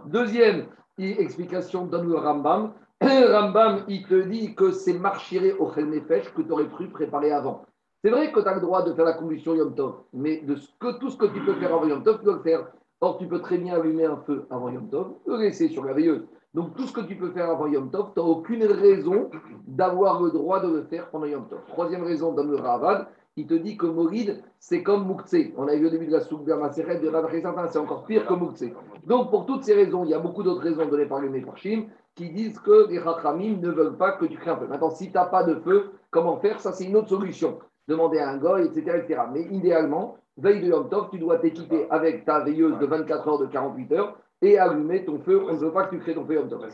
Deuxième 0.05 0.65
explication, 0.97 1.85
donne 1.85 2.09
le 2.09 2.15
Rambam. 2.15 2.73
Rambam, 3.01 3.83
il 3.87 4.05
te 4.05 4.21
dit 4.23 4.55
que 4.55 4.71
c'est 4.71 4.93
marchiré 4.93 5.53
au 5.53 5.71
Nefesh 5.75 6.33
que 6.33 6.41
tu 6.41 6.51
aurais 6.51 6.67
pu 6.67 6.87
préparer 6.87 7.31
avant. 7.31 7.65
C'est 8.03 8.11
vrai 8.11 8.31
que 8.31 8.39
tu 8.39 8.47
as 8.47 8.55
le 8.55 8.61
droit 8.61 8.83
de 8.83 8.93
faire 8.93 9.05
la 9.05 9.13
combustion 9.13 9.55
Yom 9.55 9.75
Tov, 9.75 10.03
mais 10.13 10.37
de 10.41 10.55
ce 10.55 10.69
que, 10.79 10.97
tout 10.99 11.09
ce 11.09 11.17
que 11.17 11.25
tu 11.25 11.41
peux 11.41 11.55
faire 11.55 11.73
avant 11.73 11.85
Yom 11.85 12.03
Tov, 12.03 12.19
tu 12.19 12.25
dois 12.25 12.35
le 12.35 12.41
faire. 12.41 12.67
Or, 13.01 13.17
tu 13.17 13.27
peux 13.27 13.39
très 13.39 13.57
bien 13.57 13.75
allumer 13.75 14.05
un 14.05 14.17
feu 14.17 14.45
avant 14.49 14.69
Yom 14.69 14.89
Tov, 14.89 15.13
le 15.25 15.37
laisser 15.37 15.67
sur 15.69 15.85
la 15.85 15.93
veilleuse. 15.93 16.25
Donc, 16.53 16.75
tout 16.75 16.87
ce 16.87 16.93
que 16.93 17.01
tu 17.01 17.15
peux 17.15 17.31
faire 17.31 17.49
avant 17.49 17.67
Yom 17.67 17.91
Tov, 17.91 18.11
tu 18.13 18.19
n'as 18.19 18.25
aucune 18.25 18.63
raison 18.63 19.29
d'avoir 19.67 20.21
le 20.21 20.31
droit 20.31 20.61
de 20.61 20.69
le 20.69 20.83
faire 20.83 21.09
pendant 21.09 21.25
Yom 21.25 21.47
Tov. 21.49 21.59
Troisième 21.67 22.03
raison, 22.03 22.33
dans 22.33 22.43
le 22.43 22.55
Ravad, 22.55 23.07
il 23.35 23.47
te 23.47 23.53
dit 23.53 23.77
que 23.77 23.85
Morid, 23.85 24.43
c'est 24.59 24.83
comme 24.83 25.05
Moukse. 25.05 25.35
On 25.55 25.67
a 25.67 25.75
vu 25.75 25.87
au 25.87 25.89
début 25.89 26.07
de 26.07 26.11
la 26.11 26.19
soupe 26.19 26.45
de 26.45 26.51
la 26.51 26.69
de 26.69 27.67
c'est 27.69 27.77
encore 27.77 28.05
pire 28.05 28.25
que 28.25 28.33
Moukse. 28.33 28.65
Donc, 29.05 29.29
pour 29.29 29.45
toutes 29.45 29.63
ces 29.63 29.73
raisons, 29.73 30.03
il 30.03 30.11
y 30.11 30.13
a 30.13 30.19
beaucoup 30.19 30.43
d'autres 30.43 30.61
raisons 30.61 30.85
données 30.87 31.05
par 31.05 31.21
les 31.21 31.29
Mefarshim 31.29 31.85
qui 32.15 32.29
disent 32.31 32.59
que 32.59 32.89
les 32.89 32.99
Rachamim 32.99 33.59
ne 33.61 33.69
veulent 33.69 33.95
pas 33.97 34.13
que 34.13 34.25
tu 34.25 34.37
crées 34.37 34.51
un 34.51 34.57
feu. 34.57 34.67
Maintenant, 34.67 34.89
si 34.89 35.07
tu 35.07 35.13
n'as 35.13 35.25
pas 35.25 35.43
de 35.43 35.55
feu, 35.55 35.91
comment 36.11 36.37
faire? 36.37 36.59
Ça, 36.59 36.73
c'est 36.73 36.83
une 36.83 36.97
autre 36.97 37.09
solution. 37.09 37.59
Demander 37.87 38.19
à 38.19 38.29
un 38.29 38.37
goy, 38.37 38.65
etc., 38.65 39.03
etc. 39.03 39.21
Mais 39.31 39.43
idéalement, 39.43 40.17
veille 40.37 40.61
de 40.61 40.67
Yom 40.67 40.89
Tov, 40.89 41.09
tu 41.09 41.17
dois 41.17 41.37
t'équiper 41.37 41.87
avec 41.89 42.25
ta 42.25 42.41
veilleuse 42.41 42.77
de 42.77 42.85
24 42.85 43.27
heures, 43.27 43.39
de 43.39 43.45
48 43.45 43.91
heures 43.93 44.17
et 44.41 44.57
allumer 44.57 45.05
ton 45.05 45.19
feu. 45.19 45.41
On 45.47 45.53
ne 45.53 45.59
veut 45.59 45.71
pas 45.71 45.85
que 45.85 45.95
tu 45.95 46.01
crées 46.01 46.13
ton 46.13 46.25
feu 46.25 46.35
Yom 46.35 46.49
Tov. 46.49 46.67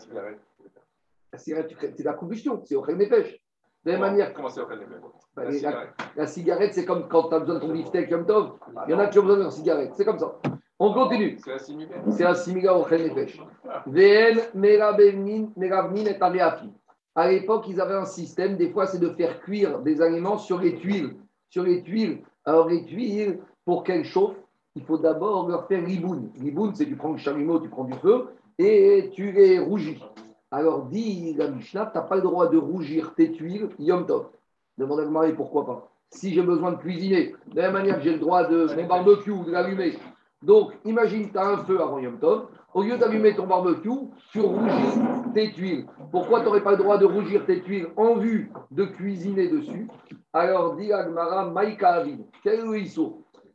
La 1.32 1.38
cigarette, 1.38 1.76
c'est 1.96 2.04
la 2.04 2.14
combustion, 2.14 2.62
c'est 2.66 2.76
au 2.76 2.86
des 2.86 3.08
pêches. 3.08 3.40
De 3.86 3.92
la 3.92 4.00
même 4.00 4.12
manière. 4.12 4.34
Comment 4.34 4.50
bah, 5.36 5.44
la, 5.44 5.52
cigarette, 5.52 5.90
la, 6.16 6.28
cigarette 6.28 6.74
c'est 6.74 6.86
comme 6.86 7.08
quand 7.08 7.30
tu 7.30 7.36
as 7.36 7.40
besoin 7.40 7.56
de 7.56 7.60
ton 7.60 7.74
beefsteak 7.74 8.10
Yom 8.10 8.26
Tov. 8.26 8.54
Il 8.88 8.92
y 8.92 8.94
en 8.94 9.00
a 9.00 9.08
qui 9.08 9.20
ont 9.20 9.24
besoin 9.24 9.44
d'une 9.44 9.52
cigarette. 9.52 9.92
C'est 9.96 10.06
comme 10.06 10.18
ça. 10.18 10.40
On 10.80 10.94
continue. 10.94 11.38
C'est 11.44 11.54
assimilaire. 11.54 12.02
C'est 12.10 12.26
assimilaire 12.26 12.78
au 12.78 12.84
Nefesh. 12.90 13.40
VN, 13.86 14.40
Meravnin 14.56 16.06
et 16.06 16.22
Areafi. 16.22 16.72
À 17.14 17.30
l'époque, 17.30 17.66
ils 17.70 17.80
avaient 17.80 17.96
un 17.96 18.06
système, 18.06 18.58
des 18.58 18.72
fois, 18.72 18.88
c'est 18.88 19.00
de 19.00 19.10
faire 19.10 19.40
cuire 19.40 19.80
des 19.80 20.02
aliments 20.02 20.38
sur 20.38 20.60
les 20.60 20.76
tuiles. 20.76 21.16
Sur 21.50 21.64
les 21.64 21.82
tuiles. 21.82 22.24
Alors, 22.44 22.68
les 22.68 22.84
tuiles, 22.84 23.40
pour 23.64 23.84
qu'elles 23.84 24.04
chauffent, 24.04 24.36
il 24.76 24.84
faut 24.84 24.98
d'abord 24.98 25.48
leur 25.48 25.68
faire 25.68 25.86
riboun. 25.86 26.30
Riboun, 26.42 26.76
c'est 26.76 26.86
tu 26.86 26.98
prends 26.98 27.14
le 27.14 27.18
chalumeau, 27.18 27.60
tu 27.60 27.70
prends 27.70 27.86
du 27.86 27.94
feu 27.94 28.28
et 28.58 29.10
tu 29.14 29.32
les 29.32 29.60
rougis. 29.60 30.04
Alors, 30.56 30.86
dit 30.86 31.34
la 31.34 31.50
Mishnah, 31.50 31.88
tu 31.88 31.98
n'as 31.98 32.04
pas 32.06 32.16
le 32.16 32.22
droit 32.22 32.48
de 32.48 32.58
rougir 32.58 33.14
tes 33.14 33.34
tuiles 33.34 33.68
Yom 33.78 34.06
Tov. 34.06 34.28
Demande 34.78 35.02
à 35.02 35.06
Marie 35.06 35.34
pourquoi 35.34 35.66
pas. 35.66 35.92
Si 36.10 36.34
j'ai 36.34 36.44
besoin 36.44 36.72
de 36.72 36.78
cuisiner, 36.78 37.36
de 37.48 37.58
la 37.58 37.64
même 37.64 37.74
manière 37.74 37.98
que 37.98 38.04
j'ai 38.04 38.14
le 38.14 38.20
droit 38.20 38.46
de 38.46 38.74
mon 38.74 38.88
barbecue, 38.88 39.38
de 39.46 39.52
l'allumer, 39.52 39.98
donc, 40.42 40.72
imagine, 40.86 41.30
tu 41.30 41.38
as 41.38 41.46
un 41.46 41.58
feu 41.58 41.82
avant 41.82 42.00
Yom 42.00 42.20
Tov. 42.20 42.46
Au 42.74 42.84
lieu 42.84 42.98
d'allumer 42.98 43.36
ton 43.36 43.48
barbecue, 43.48 43.90
tu 44.32 44.40
rougis 44.40 45.02
tes 45.34 45.52
tuiles. 45.52 45.88
Pourquoi 46.10 46.40
tu 46.40 46.46
n'aurais 46.46 46.64
pas 46.64 46.72
le 46.72 46.78
droit 46.78 46.98
de 46.98 47.06
rougir 47.06 47.46
tes 47.46 47.62
tuiles 47.62 47.88
en 47.98 48.16
vue 48.16 48.50
de 48.72 48.86
cuisiner 48.86 49.50
dessus? 49.50 49.90
Alors, 50.32 50.78
dit 50.78 50.94
Agmara, 50.94 51.50
Maïka 51.50 51.96
Avid, 51.96 52.24
quel 52.44 52.64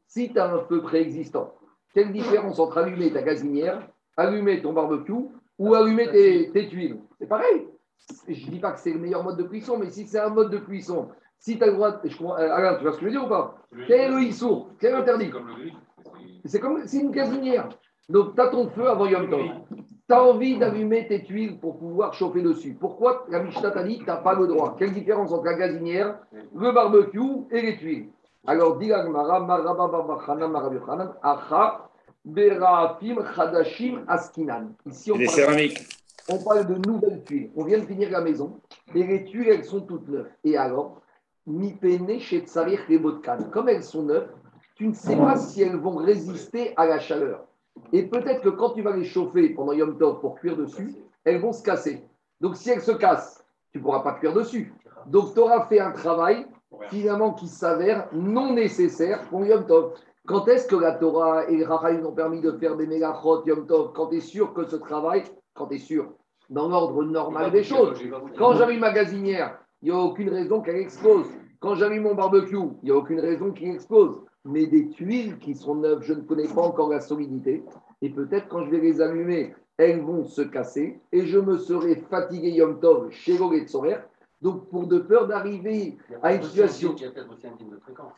Si 0.07 0.30
tu 0.30 0.38
as 0.38 0.52
un 0.52 0.59
feu 0.64 0.83
préexistant, 0.83 1.54
quelle 1.95 2.12
différence 2.12 2.59
entre 2.59 2.76
allumer 2.76 3.11
ta 3.11 3.23
gazinière, 3.23 3.88
allumer 4.19 4.61
ton 4.61 4.75
barbecue 4.75 5.30
ou 5.61 5.75
allumer 5.75 6.11
tes, 6.11 6.69
tuiles 6.69 6.99
C'est 7.21 7.29
pareil. 7.29 7.69
Je 8.26 8.47
ne 8.47 8.50
dis 8.50 8.59
pas 8.59 8.73
que 8.73 8.81
c'est 8.81 8.93
le 8.93 8.99
meilleur 8.99 9.23
mode 9.23 9.37
de 9.37 9.43
cuisson, 9.45 9.76
mais 9.79 9.90
si 9.90 10.07
c'est 10.07 10.19
un 10.19 10.31
mode 10.31 10.50
de 10.50 10.57
cuisson, 10.59 11.09
si 11.38 11.59
tu 11.59 11.62
as 11.62 11.67
le 11.67 11.75
droit. 11.75 12.00
Je 12.02 12.25
euh, 12.25 12.55
Alain, 12.55 12.76
tu 12.76 12.83
vois 12.83 12.93
ce 12.93 12.97
que 12.97 13.02
je 13.02 13.07
veux 13.07 13.11
dire 13.12 13.25
ou 13.25 13.29
pas? 13.29 13.59
Quel 13.87 14.00
est 14.00 14.09
le 14.09 14.76
Quel 14.81 14.95
interdit 14.95 15.31
c'est 16.47 16.59
comme 16.59 16.81
c'est 16.87 16.99
une 16.99 17.11
gazinière. 17.11 17.69
Donc, 18.09 18.35
tu 18.35 18.40
as 18.40 18.49
ton 18.49 18.69
feu 18.71 18.88
avant 18.88 19.05
Yom 19.07 19.29
Tov. 19.29 19.45
Tu 20.09 20.14
as 20.14 20.25
envie 20.25 20.59
d'allumer 20.59 21.07
tes 21.07 21.23
tuiles 21.23 21.61
pour 21.61 21.79
pouvoir 21.79 22.14
chauffer 22.14 22.43
dessus. 22.43 22.75
Pourquoi 22.81 23.26
la 23.29 23.43
Mishnah 23.43 23.71
t'a 23.71 23.83
dit 23.85 23.99
tu 23.99 24.07
n'as 24.07 24.17
pas 24.17 24.35
le 24.35 24.47
droit? 24.47 24.75
Quelle 24.79 24.93
différence 24.93 25.31
entre 25.31 25.45
la 25.45 25.55
gazinière, 25.55 26.19
le 26.33 26.73
barbecue 26.73 27.47
et 27.50 27.61
les 27.61 27.76
tuiles? 27.76 28.09
Alors, 28.47 28.79
dit 28.79 28.90
Acha, 31.23 31.89
Berafim 32.24 33.16
Askinan. 34.08 34.74
Ici, 34.86 35.10
on 35.10 35.16
parle, 35.16 35.28
céramiques. 35.28 35.88
on 36.28 36.38
parle 36.38 36.66
de 36.66 36.88
nouvelles 36.88 37.22
tuiles. 37.24 37.50
On 37.56 37.64
vient 37.64 37.78
de 37.78 37.86
finir 37.86 38.10
la 38.10 38.20
maison 38.20 38.60
et 38.94 39.02
les 39.02 39.24
tuiles, 39.24 39.48
elles 39.48 39.64
sont 39.64 39.80
toutes 39.80 40.08
neuves. 40.08 40.28
Et 40.44 40.56
alors, 40.56 41.00
Mi 41.46 41.76
chez 42.20 42.40
Tsarir 42.40 42.80
Comme 43.50 43.68
elles 43.68 43.82
sont 43.82 44.02
neuves, 44.02 44.28
tu 44.74 44.86
ne 44.86 44.94
sais 44.94 45.16
pas 45.16 45.36
si 45.36 45.62
elles 45.62 45.76
vont 45.76 45.96
résister 45.96 46.72
à 46.76 46.86
la 46.86 46.98
chaleur. 46.98 47.46
Et 47.92 48.04
peut-être 48.04 48.42
que 48.42 48.48
quand 48.48 48.70
tu 48.70 48.82
vas 48.82 48.96
les 48.96 49.04
chauffer 49.04 49.50
pendant 49.50 49.72
Yom 49.72 49.98
Tov 49.98 50.20
pour 50.20 50.36
cuire 50.36 50.56
dessus, 50.56 50.94
elles 51.24 51.40
vont 51.40 51.52
se 51.52 51.62
casser. 51.62 52.04
Donc 52.40 52.56
si 52.56 52.70
elles 52.70 52.80
se 52.80 52.92
cassent, 52.92 53.44
tu 53.72 53.78
ne 53.78 53.82
pourras 53.82 54.00
pas 54.00 54.14
cuire 54.14 54.32
dessus. 54.32 54.72
Donc 55.06 55.34
tu 55.34 55.40
auras 55.40 55.66
fait 55.66 55.80
un 55.80 55.92
travail 55.92 56.46
finalement 56.88 57.32
qui 57.32 57.48
s'avère 57.48 58.08
non 58.12 58.54
nécessaire 58.54 59.22
pour 59.28 59.44
Yom 59.44 59.66
Tov. 59.66 59.94
Quand 60.26 60.46
est-ce 60.48 60.66
que 60.66 60.76
la 60.76 60.92
Torah 60.92 61.48
et 61.48 61.56
les 61.56 61.64
Rahim 61.64 62.06
ont 62.06 62.12
permis 62.12 62.40
de 62.40 62.52
faire 62.52 62.76
des 62.76 62.86
mégachot 62.86 63.44
Yom 63.46 63.66
Tov 63.66 63.92
Quand 63.94 64.08
tu 64.08 64.16
es 64.16 64.20
sûr 64.20 64.52
que 64.52 64.64
ce 64.64 64.76
travail, 64.76 65.24
quand 65.54 65.66
tu 65.66 65.76
es 65.76 65.78
sûr, 65.78 66.12
dans 66.50 66.68
l'ordre 66.68 67.04
normal 67.04 67.50
des 67.50 67.62
choses. 67.62 67.98
Quand 68.36 68.54
j'avais 68.54 68.74
une 68.74 68.80
magasinière, 68.80 69.58
il 69.82 69.90
n'y 69.90 69.96
a 69.96 70.00
aucune 70.00 70.28
raison 70.28 70.60
qu'elle 70.60 70.76
explose. 70.76 71.26
Quand 71.60 71.74
j'allume 71.74 72.02
mon 72.02 72.14
barbecue, 72.14 72.56
il 72.56 72.84
n'y 72.84 72.90
a 72.90 72.96
aucune 72.96 73.20
raison 73.20 73.52
qu'il 73.52 73.70
explose. 73.70 74.20
Mais 74.44 74.66
des 74.66 74.88
tuiles 74.88 75.38
qui 75.38 75.54
sont 75.54 75.76
neuves, 75.76 76.02
je 76.02 76.14
ne 76.14 76.22
connais 76.22 76.48
pas 76.48 76.62
encore 76.62 76.88
la 76.88 77.00
solidité. 77.00 77.62
Et 78.02 78.10
peut-être 78.10 78.48
quand 78.48 78.64
je 78.64 78.70
vais 78.70 78.78
les 78.78 79.00
allumer, 79.00 79.54
elles 79.76 80.00
vont 80.00 80.24
se 80.24 80.42
casser. 80.42 81.00
Et 81.12 81.26
je 81.26 81.38
me 81.38 81.58
serai 81.58 81.96
fatigué 81.96 82.50
Yom 82.50 82.80
Tov 82.80 83.10
chez 83.10 83.36
Sorer. 83.66 83.98
Donc, 84.40 84.70
pour 84.70 84.86
de 84.86 84.98
peur 84.98 85.26
d'arriver 85.26 85.98
à 86.22 86.34
une 86.34 86.42
situation. 86.42 86.94
Il 86.96 87.02
y 87.02 87.06
a 87.06 87.10
peut-être 87.10 87.30
aussi 87.30 87.46
un 87.46 87.50
de 87.50 87.76
fréquence. 87.78 88.14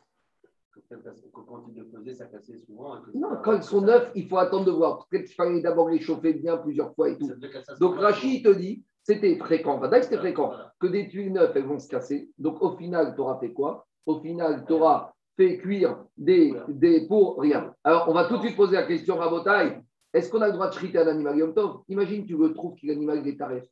Quand 0.73 1.65
il 1.75 1.85
faisait, 1.85 2.15
ça 2.15 2.27
cassait 2.27 2.57
souvent. 2.57 2.97
Non, 3.15 3.37
quand 3.45 3.57
ils 3.57 3.63
sont 3.63 3.83
neufs, 3.83 4.11
il 4.15 4.27
faut 4.29 4.39
attendre 4.39 4.65
de 4.65 4.71
voir. 4.71 5.07
Peut-être 5.09 5.27
qu'il 5.27 5.35
fallait 5.35 5.61
d'abord 5.61 5.91
les 5.91 6.01
chauffer 6.01 6.33
bien 6.33 6.57
plusieurs 6.57 6.95
fois 6.95 7.11
et 7.11 7.19
tout. 7.19 7.31
Donc, 7.79 7.97
Rachid 7.97 8.45
te 8.45 8.51
dit 8.51 8.83
c'était 9.03 9.37
fréquent, 9.37 9.81
c'était 10.01 10.19
fréquent, 10.19 10.53
que 10.79 10.87
des 10.87 11.09
tuiles 11.09 11.33
neuves, 11.33 11.53
elles 11.57 11.67
vont 11.67 11.79
se 11.79 11.89
casser. 11.89 12.31
Donc, 12.39 12.63
au 12.63 12.77
final, 12.77 13.15
tu 13.15 13.21
auras 13.21 13.39
fait 13.39 13.53
quoi? 13.53 13.87
Au 14.07 14.21
final, 14.21 14.65
tu 14.67 14.73
auras 14.75 15.13
fait 15.37 15.59
cuire 15.59 16.05
des, 16.17 16.55
des 16.69 17.07
pour 17.07 17.41
rien. 17.41 17.75
Alors, 17.85 18.09
on 18.09 18.15
va 18.15 18.27
tout 18.27 18.37
de 18.37 18.43
suite 18.43 18.57
poser 18.57 18.77
la 18.77 18.85
question 18.85 19.21
à 19.21 19.29
Botaï. 19.29 19.83
Est-ce 20.13 20.31
qu'on 20.31 20.41
a 20.41 20.47
le 20.47 20.53
droit 20.53 20.69
de 20.69 20.75
chriter 20.75 20.99
un 20.99 21.07
animal 21.07 21.37
Yom 21.37 21.55
Tov? 21.55 21.81
Imagine, 21.89 22.27
tu 22.27 22.37
le 22.37 22.53
trouves 22.53 22.75
qu'il 22.77 22.91
est 22.91 22.93
animal 22.93 23.23
des 23.23 23.37
tarifs. 23.37 23.69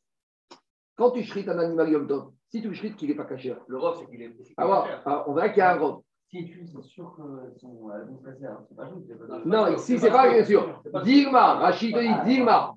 Quand 0.97 1.11
tu 1.11 1.23
chrites 1.23 1.47
un 1.47 1.59
animal 1.59 1.89
Yom 1.89 2.07
Tov, 2.07 2.31
si 2.49 2.61
tu 2.61 2.67
le 2.67 2.73
chrites 2.73 2.95
qu'il 2.95 3.09
n'est 3.09 3.15
pas 3.15 3.25
caché. 3.25 3.55
Le 3.67 3.77
robe, 3.77 3.95
c'est 3.99 4.09
qu'il 4.09 4.21
est. 4.21 4.35
Alors, 4.57 4.87
ah, 5.05 5.23
on 5.27 5.33
verra 5.33 5.49
qu'il 5.49 5.59
y 5.59 5.61
a 5.61 5.75
un 5.75 5.79
robe. 5.79 6.01
Si 6.31 6.45
tu 6.45 6.65
c'est 6.65 6.81
sûr 6.83 7.13
qu'elles 7.17 7.59
sont. 7.59 7.89
Hein. 7.93 8.07
C'est 8.69 8.75
pas 8.75 8.89
juste. 8.89 9.45
Non, 9.45 9.77
si, 9.77 9.99
c'est 9.99 10.09
pas 10.09 10.29
bien 10.29 10.45
sûr. 10.45 10.81
Dilma, 11.03 11.55
Rachid 11.55 11.93
dit 11.97 12.07
Dilma. 12.23 12.73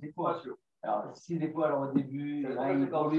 Alors, 0.82 1.16
si 1.16 1.38
des 1.38 1.50
fois, 1.52 1.66
alors 1.66 1.88
au 1.88 1.92
début, 1.92 2.46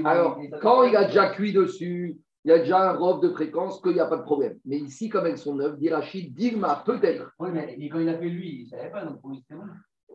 alors, 0.04 0.38
quand 0.60 0.82
il 0.82 0.94
a 0.94 1.06
déjà 1.06 1.30
cuit 1.30 1.54
dessus, 1.54 2.18
il 2.44 2.50
y 2.50 2.52
a 2.52 2.58
déjà 2.58 2.90
un 2.90 2.96
robe 2.96 3.22
de 3.22 3.30
fréquence 3.30 3.80
qu'il 3.80 3.94
n'y 3.94 4.00
a 4.00 4.06
pas 4.06 4.18
de 4.18 4.22
problème. 4.22 4.58
Mais 4.66 4.76
ici, 4.76 5.08
comme 5.08 5.26
elles 5.26 5.38
sont 5.38 5.54
neuves, 5.54 5.78
dit 5.78 5.88
Rachid, 5.88 6.34
Dilma, 6.34 6.82
peut-être. 6.84 7.32
Oui, 7.38 7.48
mais 7.52 7.88
quand 7.88 7.98
il 7.98 8.08
a 8.08 8.18
fait 8.18 8.28
lui, 8.28 8.60
il 8.60 8.64
ne 8.64 8.68
savait 8.68 8.90
pas, 8.90 9.06
donc 9.06 9.20
pour 9.22 9.30
lui, 9.30 9.38
c'était 9.38 9.54
bon. 9.54 9.64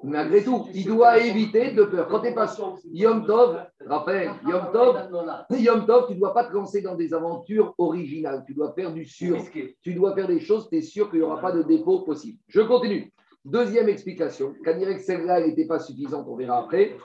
Malgré 0.03 0.43
tout, 0.43 0.67
il 0.74 0.86
doit 0.86 1.20
éviter 1.20 1.72
de 1.72 1.84
peur. 1.84 2.08
Quand 2.08 2.22
tu 2.22 2.27
es 2.27 2.34
pas 2.34 2.51
Yom 2.91 3.25
Tov, 3.25 3.60
rappelle, 3.86 4.31
Yom 4.48 4.72
Tov, 4.74 4.98
Yom 5.51 5.86
Tov, 5.86 6.05
tu 6.08 6.13
ne 6.15 6.20
dois 6.20 6.34
pas 6.34 6.46
te 6.46 6.53
lancer 6.53 6.81
dans 6.81 6.96
des 6.96 7.13
aventures 7.13 7.75
originales. 7.77 8.43
Tu 8.48 8.53
dois 8.53 8.74
faire 8.74 8.91
du 8.91 9.05
sûr. 9.05 9.38
Tu 9.81 9.93
dois 9.93 10.15
faire 10.15 10.27
des 10.27 10.39
choses, 10.39 10.70
tu 10.70 10.77
es 10.77 10.81
sûr 10.81 11.10
qu'il 11.10 11.20
n'y 11.20 11.25
aura 11.25 11.39
pas 11.39 11.51
de 11.51 11.62
dépôt 11.62 12.00
possible. 12.00 12.39
Je 12.48 12.62
continue. 12.62 13.13
Deuxième 13.46 13.89
explication. 13.89 14.53
Quand 14.63 14.79
que 14.79 15.00
celle-là 15.00 15.46
n'était 15.46 15.65
pas 15.65 15.79
suffisante, 15.79 16.25
on 16.27 16.36
verra 16.36 16.60
après. 16.63 16.96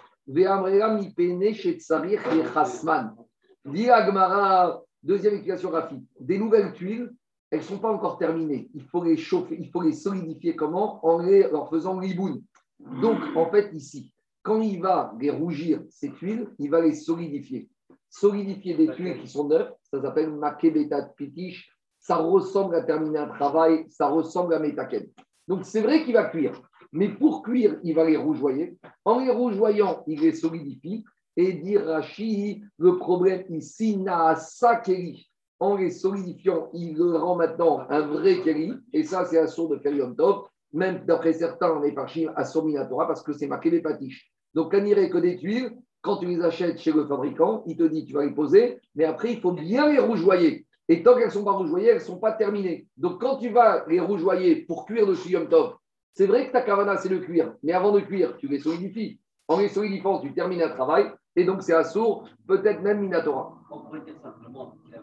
Deuxième 5.03 5.35
explication 5.35 5.71
rapide. 5.71 6.03
Des 6.19 6.38
nouvelles 6.38 6.73
tuiles, 6.73 7.12
elles 7.50 7.61
ne 7.61 7.65
sont 7.65 7.79
pas 7.79 7.93
encore 7.93 8.19
terminées. 8.19 8.69
Il 8.75 8.83
faut 8.83 9.05
les 9.05 9.17
chauffer, 9.17 9.57
il 9.59 9.71
faut 9.71 9.83
les 9.83 9.93
solidifier. 9.93 10.57
Comment? 10.57 11.05
En 11.07 11.19
les, 11.19 11.43
leur 11.43 11.71
faisant 11.71 11.97
riboun. 11.97 12.43
Donc, 12.78 13.18
en 13.35 13.50
fait, 13.50 13.73
ici, 13.73 14.12
quand 14.42 14.61
il 14.61 14.80
va 14.80 15.12
les 15.18 15.30
rougir, 15.30 15.83
ces 15.90 16.12
tuiles, 16.12 16.49
il 16.59 16.71
va 16.71 16.80
les 16.80 16.95
solidifier. 16.95 17.68
Solidifier 18.09 18.75
des 18.75 18.88
tuiles 18.88 19.18
qui 19.21 19.28
sont 19.28 19.49
neuves, 19.49 19.73
ça 19.83 20.00
s'appelle 20.00 20.30
makebeta 20.30 21.02
pitish. 21.16 21.71
Ça 21.99 22.16
ressemble 22.16 22.76
à 22.76 22.83
terminer 22.83 23.18
un 23.18 23.28
travail, 23.28 23.87
ça 23.88 24.09
ressemble 24.09 24.54
à 24.54 24.61
metaken. 24.61 25.06
Donc, 25.49 25.64
c'est 25.64 25.80
vrai 25.80 26.04
qu'il 26.04 26.14
va 26.14 26.25
cuire. 26.25 26.61
Mais 26.92 27.09
pour 27.09 27.42
cuire, 27.42 27.78
il 27.83 27.95
va 27.95 28.04
les 28.04 28.16
rougeoyer. 28.16 28.78
En 29.04 29.18
les 29.18 29.30
rougeoyant, 29.30 30.04
il 30.06 30.21
les 30.21 30.33
solidifie. 30.33 31.04
Et 31.37 31.52
dit 31.54 31.76
Rashi, 31.76 32.62
le 32.78 32.97
problème 32.97 33.45
ici, 33.50 33.97
Naasa 33.97 34.76
Keri. 34.76 35.28
En 35.59 35.76
les 35.76 35.90
solidifiant, 35.90 36.71
il 36.73 36.97
le 36.97 37.16
rend 37.16 37.37
maintenant 37.37 37.80
un 37.90 38.02
vrai 38.02 38.40
Keri. 38.42 38.73
Et 38.92 39.02
ça, 39.02 39.25
c'est 39.25 39.38
un 39.38 39.47
sourd 39.47 39.71
de 39.71 39.76
Keri 39.76 40.00
Top. 40.16 40.49
Même 40.76 41.06
d'après 41.06 41.33
certains, 41.33 41.80
les 41.80 41.92
parchim 41.92 42.30
à 42.37 42.45
Sominatora, 42.45 43.06
parce 43.06 43.23
que 43.23 43.33
c'est 43.33 43.47
marqué 43.47 43.71
les 43.71 43.80
patiches. 43.80 44.30
Donc, 44.52 44.75
il 44.76 44.85
n'y 44.85 44.92
que 45.09 45.16
des 45.16 45.38
tuiles, 45.38 45.75
quand 46.02 46.18
tu 46.18 46.26
les 46.26 46.42
achètes 46.42 46.78
chez 46.78 46.92
le 46.92 47.06
fabricant, 47.06 47.62
il 47.66 47.78
te 47.78 47.85
dit 47.85 48.04
tu 48.04 48.12
vas 48.12 48.26
les 48.26 48.35
poser, 48.35 48.78
mais 48.95 49.04
après, 49.04 49.33
il 49.33 49.40
faut 49.40 49.52
bien 49.52 49.90
les 49.90 49.99
rougeoyer. 49.99 50.66
Et 50.90 51.02
tant 51.02 51.14
qu'elles 51.14 51.28
ne 51.28 51.33
sont 51.33 51.45
pas 51.45 51.52
rougeoyées, 51.52 51.88
elles 51.88 51.95
ne 51.95 52.00
sont 52.00 52.18
pas 52.18 52.33
terminées. 52.33 52.87
Donc, 52.99 53.23
quand 53.23 53.38
tu 53.38 53.49
vas 53.49 53.87
les 53.88 54.00
rougeoyer 54.00 54.66
pour 54.66 54.85
cuire 54.85 55.06
le 55.06 55.16
Yom 55.26 55.49
Top, 55.49 55.78
c'est 56.12 56.26
vrai 56.26 56.47
que 56.47 56.52
ta 56.52 56.61
kavana, 56.61 56.99
c'est 56.99 57.09
le 57.09 57.21
cuir, 57.21 57.54
mais 57.62 57.73
avant 57.73 57.92
de 57.92 58.00
cuire, 58.00 58.37
tu 58.37 58.47
les 58.47 58.59
solidifies. 58.59 59.18
En 59.49 59.59
les 59.59 59.71
solidifiant, 59.71 60.21
tu 60.21 60.35
termines 60.35 60.61
un 60.61 60.68
travail, 60.68 61.11
et 61.37 61.45
donc 61.45 61.62
c'est 61.62 61.85
sourd, 61.85 62.28
peut-être 62.47 62.83
même 62.83 63.00
Minatora. 63.00 63.59
On 63.71 63.80
pourrait 63.80 64.02
dire 64.02 64.16
simplement 64.23 64.76
qu'il 64.85 64.95
a 64.95 65.00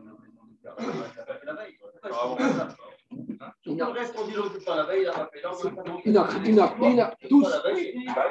la 4.76 4.86
veille. 4.86 5.08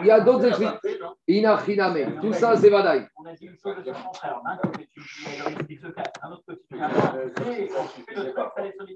Il 0.00 0.06
y 0.06 0.10
a 0.10 0.20
d'autres 0.20 0.46
explications. 0.46 1.16
Inachiname. 1.28 2.20
Tout 2.20 2.32
ça, 2.32 2.56
c'est 2.56 2.70
Vadaï. 2.70 3.06
On 3.16 3.26
a 3.26 3.32
dit 3.34 3.46
une 3.46 3.56
chose 3.56 3.76
de 3.84 3.92
contraire. 3.92 4.40
Un 4.44 4.56
côté, 4.56 4.88
tu 4.92 5.00
expliques 5.00 5.82
le 5.82 5.92
cas. 5.92 6.02
Un 6.22 6.32
autre 6.32 6.44
côté, 6.46 6.62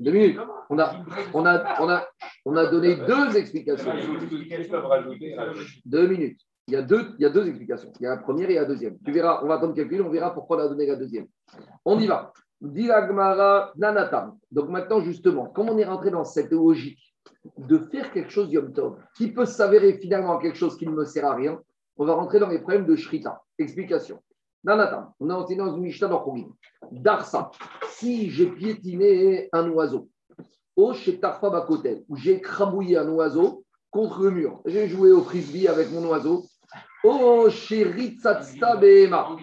Deux 0.00 0.12
minutes. 0.12 0.38
On 0.70 0.78
a, 0.78 0.92
on, 1.34 1.46
a, 1.46 1.80
on, 1.80 1.88
a, 1.88 2.06
on 2.44 2.56
a 2.56 2.66
donné 2.66 2.96
deux 2.96 3.36
explications. 3.36 3.92
Deux 5.84 6.06
minutes. 6.08 6.40
Il 6.68 6.74
y, 6.74 6.76
a 6.76 6.82
deux, 6.82 7.14
il 7.16 7.22
y 7.22 7.24
a 7.24 7.30
deux 7.30 7.46
explications. 7.46 7.92
Il 8.00 8.02
y 8.02 8.06
a 8.06 8.10
la 8.10 8.16
première 8.16 8.50
et 8.50 8.54
la 8.54 8.64
deuxième. 8.64 8.98
Tu 9.04 9.12
verras, 9.12 9.40
on 9.44 9.46
va 9.46 9.54
attendre 9.54 9.74
quelques 9.74 10.04
on 10.04 10.10
verra 10.10 10.34
pourquoi 10.34 10.56
on 10.56 10.60
a 10.60 10.68
donné 10.68 10.86
la 10.86 10.96
deuxième. 10.96 11.28
On 11.84 11.96
y 12.00 12.08
va. 12.08 12.32
Nanatam. 12.60 14.38
Donc 14.50 14.68
maintenant, 14.68 15.00
justement, 15.00 15.46
comme 15.46 15.68
on 15.68 15.78
est 15.78 15.84
rentré 15.84 16.10
dans 16.10 16.25
cette 16.25 16.50
logique 16.50 17.14
de 17.58 17.78
faire 17.78 18.12
quelque 18.12 18.30
chose 18.30 18.52
Yom 18.52 18.72
qui 19.16 19.32
peut 19.32 19.46
s'avérer 19.46 19.94
finalement 19.94 20.38
quelque 20.38 20.56
chose 20.56 20.76
qui 20.76 20.86
ne 20.86 20.92
me 20.92 21.04
sert 21.04 21.26
à 21.26 21.34
rien, 21.34 21.60
on 21.96 22.04
va 22.04 22.14
rentrer 22.14 22.38
dans 22.38 22.48
les 22.48 22.58
problèmes 22.58 22.86
de 22.86 22.96
Shrita. 22.96 23.42
Explication. 23.58 24.20
Nanatam, 24.64 25.12
on 25.20 25.30
a 25.30 25.34
enseigné 25.34 25.58
dans 25.58 25.75
une 25.76 25.82
Mishnah 25.82 26.08
d'Orchogim. 26.08 26.48
Darsa, 26.90 27.50
si 27.88 28.30
j'ai 28.30 28.46
piétiné 28.46 29.48
un 29.52 29.70
oiseau, 29.70 30.08
au 30.75 30.92
chez 30.92 31.18
Tarfa 31.18 31.50
Bakotel, 31.50 32.04
où 32.08 32.16
j'ai 32.16 32.40
crabouillé 32.40 32.98
un 32.98 33.08
oiseau 33.08 33.64
contre 33.90 34.22
le 34.25 34.30
mur, 34.30 34.60
j'ai 34.66 34.88
joué 34.88 35.12
au 35.12 35.22
frisbee 35.22 35.68
avec 35.68 35.90
mon 35.92 36.06
oiseau, 36.08 36.44
au 37.04 37.48
chez 37.48 37.84
Ritsatzta 37.84 38.76
Behema, 38.76 39.36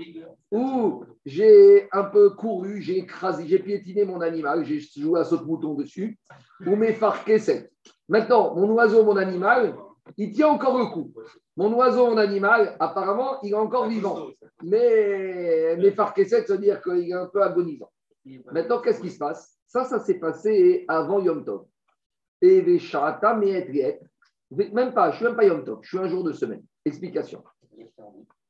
j'ai 1.25 1.88
un 1.92 2.03
peu 2.03 2.32
couru, 2.32 2.82
j'ai 2.82 2.98
écrasé, 2.98 3.48
j'ai 3.48 3.60
piétiné 3.60 4.03
mon 4.03 4.22
animal, 4.22 4.65
j'ai 4.65 4.80
joué 4.80 5.20
à 5.20 5.24
saute-mouton 5.24 5.74
dessus, 5.74 6.18
ou 6.65 6.75
mes 6.75 6.94
farquesset. 6.94 7.72
Maintenant, 8.10 8.56
mon 8.56 8.70
oiseau, 8.72 9.03
mon 9.03 9.15
animal, 9.15 9.75
il 10.18 10.34
tient 10.34 10.50
encore 10.50 10.77
le 10.77 10.86
coup. 10.88 11.13
Mon 11.56 11.74
oiseau, 11.75 12.08
mon 12.08 12.18
animal, 12.18 12.75
apparemment, 12.80 13.42
il 13.42 13.51
est 13.51 13.56
encore 13.56 13.88
vivant. 13.88 14.27
Mais 14.63 15.77
mes 15.77 15.92
farquesset, 15.92 16.46
ça 16.46 16.53
veut 16.53 16.60
dire 16.60 16.82
qu'il 16.82 17.10
est 17.10 17.13
un 17.13 17.27
peu 17.27 17.42
agonisant. 17.42 17.89
Maintenant, 18.51 18.82
qu'est-ce 18.82 19.01
qui 19.01 19.12
se 19.12 19.18
passe? 19.18 19.58
Ça, 19.68 19.86
ça 19.86 20.00
s'est 20.00 20.20
passé 20.20 20.86
avant 20.88 21.20
Yom 21.20 21.46
Tov. 21.46 21.65
Et 22.42 22.62
même 24.72 24.94
pas, 24.94 25.12
je 25.12 25.15
suis 25.15 25.25
même 25.25 25.36
pas 25.36 25.46
Yom 25.46 25.63
Tov, 25.63 25.80
je 25.82 25.88
suis 25.88 25.98
un 25.98 26.08
jour 26.08 26.24
de 26.24 26.34
semaine. 26.34 26.63
Explication. 26.86 27.44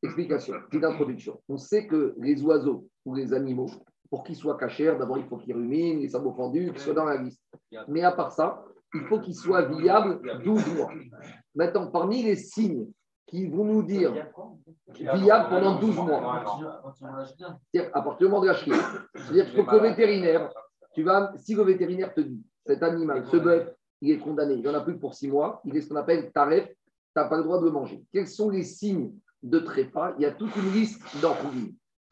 Explication, 0.04 0.56
petite 0.70 0.84
introduction. 0.84 1.42
On 1.48 1.58
sait 1.58 1.88
que 1.88 2.14
les 2.20 2.44
oiseaux 2.44 2.88
ou 3.06 3.16
les 3.16 3.34
animaux, 3.34 3.70
pour 4.10 4.24
qu'ils 4.24 4.36
soient 4.36 4.58
cachés, 4.58 4.94
d'abord 5.00 5.18
il 5.18 5.26
faut 5.26 5.38
qu'ils 5.38 5.56
ruminent, 5.56 6.02
les 6.02 6.10
sabots 6.10 6.34
fendus, 6.34 6.72
qu'ils 6.72 6.82
soient 6.82 6.94
dans 6.94 7.06
la 7.06 7.18
liste. 7.18 7.42
Mais 7.88 8.04
à 8.04 8.12
part 8.12 8.32
ça, 8.32 8.64
il 8.94 9.02
faut 9.02 9.20
qu'ils 9.20 9.36
soient 9.36 9.64
viables 9.64 10.20
12 10.44 10.76
mois. 10.76 10.92
Maintenant, 11.56 11.90
parmi 11.90 12.22
les 12.22 12.36
signes 12.36 12.88
qui 13.26 13.48
vont 13.48 13.64
nous 13.64 13.84
dire 13.84 14.14
viables 14.88 15.50
pendant 15.50 15.80
12 15.80 15.96
mois, 15.96 16.44
c'est-à-dire 16.94 17.90
à 17.94 18.02
partir 18.02 18.28
du 18.28 18.32
moment 18.32 18.42
de 18.42 18.48
la 18.48 18.56
c'est-à-dire 18.56 19.48
faut 19.56 19.64
que 19.64 19.76
le 19.76 19.82
vétérinaire, 19.82 20.52
tu 20.94 21.04
vas, 21.04 21.32
si 21.38 21.56
le 21.56 21.64
vétérinaire 21.64 22.14
te 22.14 22.22
dit 22.22 22.44
cet 22.66 22.84
animal, 22.84 23.26
ce 23.26 23.38
bœuf, 23.38 23.74
il 24.02 24.12
est 24.12 24.20
condamné, 24.20 24.56
il 24.56 24.62
n'y 24.62 24.68
en 24.68 24.74
a 24.74 24.82
plus 24.82 25.00
pour 25.00 25.14
6 25.14 25.30
mois, 25.30 25.62
il 25.64 25.76
est 25.78 25.82
ce 25.82 25.90
qu'on 25.90 25.96
appelle 25.96 26.32
taref 26.32 26.70
n'as 27.16 27.26
pas 27.26 27.38
le 27.38 27.44
droit 27.44 27.60
de 27.60 27.66
le 27.66 27.72
manger. 27.72 28.04
Quels 28.12 28.28
sont 28.28 28.50
les 28.50 28.64
signes 28.64 29.12
de 29.44 29.60
trépas 29.60 30.14
Il 30.18 30.24
y 30.24 30.26
a 30.26 30.32
toute 30.32 30.56
une 30.56 30.72
liste 30.72 31.02
dans 31.22 31.36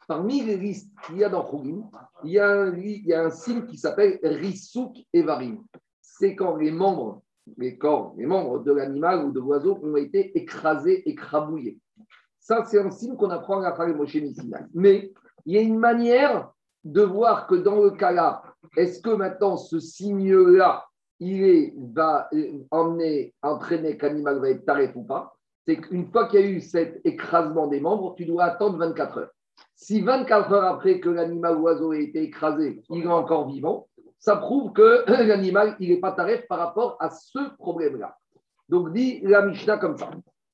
Parmi 0.06 0.42
les 0.42 0.56
listes 0.56 0.90
qu'il 1.06 1.18
y 1.18 1.24
a 1.24 1.28
dans 1.28 1.44
Khourim, 1.44 1.88
il 2.24 2.32
y 2.32 2.38
a 2.38 2.50
un, 2.50 2.76
il 2.76 3.06
y 3.06 3.14
a 3.14 3.24
un 3.24 3.30
signe 3.30 3.66
qui 3.66 3.78
s'appelle 3.78 4.18
Risouk 4.22 4.96
Evarim. 5.12 5.64
C'est 6.00 6.34
quand 6.34 6.56
les 6.56 6.70
membres, 6.70 7.22
les 7.56 7.78
corps, 7.78 8.14
les 8.18 8.26
membres 8.26 8.62
de 8.62 8.72
l'animal 8.72 9.24
ou 9.24 9.32
de 9.32 9.40
l'oiseau 9.40 9.78
ont 9.82 9.96
été 9.96 10.36
écrasés, 10.36 11.08
écrabouillés. 11.08 11.78
Ça, 12.40 12.64
c'est 12.64 12.80
un 12.80 12.90
signe 12.90 13.16
qu'on 13.16 13.30
apprend 13.30 13.62
à 13.62 13.74
faire 13.74 13.96
Moshe 13.96 14.16
Mais 14.74 15.12
il 15.46 15.54
y 15.54 15.58
a 15.58 15.62
une 15.62 15.78
manière 15.78 16.52
de 16.84 17.02
voir 17.02 17.46
que 17.46 17.54
dans 17.54 17.80
le 17.80 17.92
cas-là, 17.92 18.42
est-ce 18.76 19.00
que 19.00 19.10
maintenant 19.10 19.56
ce 19.56 19.78
signe-là, 19.78 20.84
il 21.20 21.72
va 21.94 22.28
emmener, 22.72 23.34
entraîner 23.42 23.96
qu'animal 23.96 24.40
va 24.40 24.50
être 24.50 24.64
tarif 24.64 24.90
ou 24.96 25.04
pas? 25.04 25.36
C'est 25.66 25.76
qu'une 25.76 26.10
fois 26.10 26.28
qu'il 26.28 26.40
y 26.40 26.42
a 26.42 26.46
eu 26.46 26.60
cet 26.60 27.00
écrasement 27.04 27.68
des 27.68 27.80
membres, 27.80 28.14
tu 28.16 28.24
dois 28.24 28.44
attendre 28.44 28.78
24 28.78 29.18
heures. 29.18 29.30
Si 29.74 30.00
24 30.00 30.52
heures 30.52 30.64
après 30.64 31.00
que 31.00 31.08
l'animal 31.08 31.56
oiseau 31.56 31.92
ait 31.92 32.04
été 32.04 32.22
écrasé, 32.22 32.82
il 32.90 33.04
est 33.04 33.06
encore 33.06 33.48
vivant, 33.48 33.88
ça 34.18 34.36
prouve 34.36 34.72
que 34.72 35.04
l'animal, 35.26 35.76
il 35.80 35.90
n'est 35.90 36.00
pas 36.00 36.12
tarif 36.12 36.46
par 36.48 36.58
rapport 36.58 36.96
à 37.00 37.10
ce 37.10 37.38
problème-là. 37.58 38.16
Donc, 38.68 38.92
dit 38.92 39.20
la 39.22 39.42
Mishnah 39.42 39.78
comme 39.78 39.98
ça. 39.98 40.10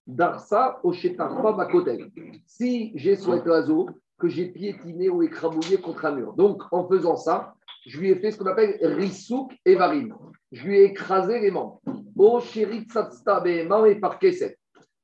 Darsa 0.07 0.81
ma 0.83 1.53
Bakotel. 1.53 2.11
Si 2.47 2.93
j'ai 2.95 3.17
sur 3.17 3.35
oiseau 3.47 3.91
que 4.19 4.29
j'ai 4.29 4.47
piétiné 4.47 5.09
ou 5.09 5.23
écrabouillé 5.23 5.77
contre 5.79 6.07
un 6.07 6.12
mur. 6.12 6.33
Donc, 6.33 6.62
en 6.73 6.88
faisant 6.88 7.17
ça, 7.17 7.55
je 7.87 8.00
lui 8.00 8.11
ai 8.11 8.17
fait 8.17 8.31
ce 8.31 8.38
qu'on 8.38 8.47
appelle 8.47 8.79
risouk 8.83 9.53
et 9.65 9.75
varim. 9.75 10.15
Je 10.50 10.67
lui 10.67 10.79
ai 10.79 10.85
écrasé 10.85 11.38
les 11.41 11.50
membres. 11.50 11.81
O 12.17 12.41
chéri 12.41 12.87
et 12.87 13.95
par 14.00 14.19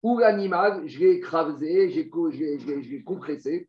Ou 0.05 0.19
l'animal, 0.19 0.83
je 0.87 1.01
l'ai 1.01 1.13
écrasé, 1.13 1.89
j'ai 1.89 3.03
compressé. 3.03 3.67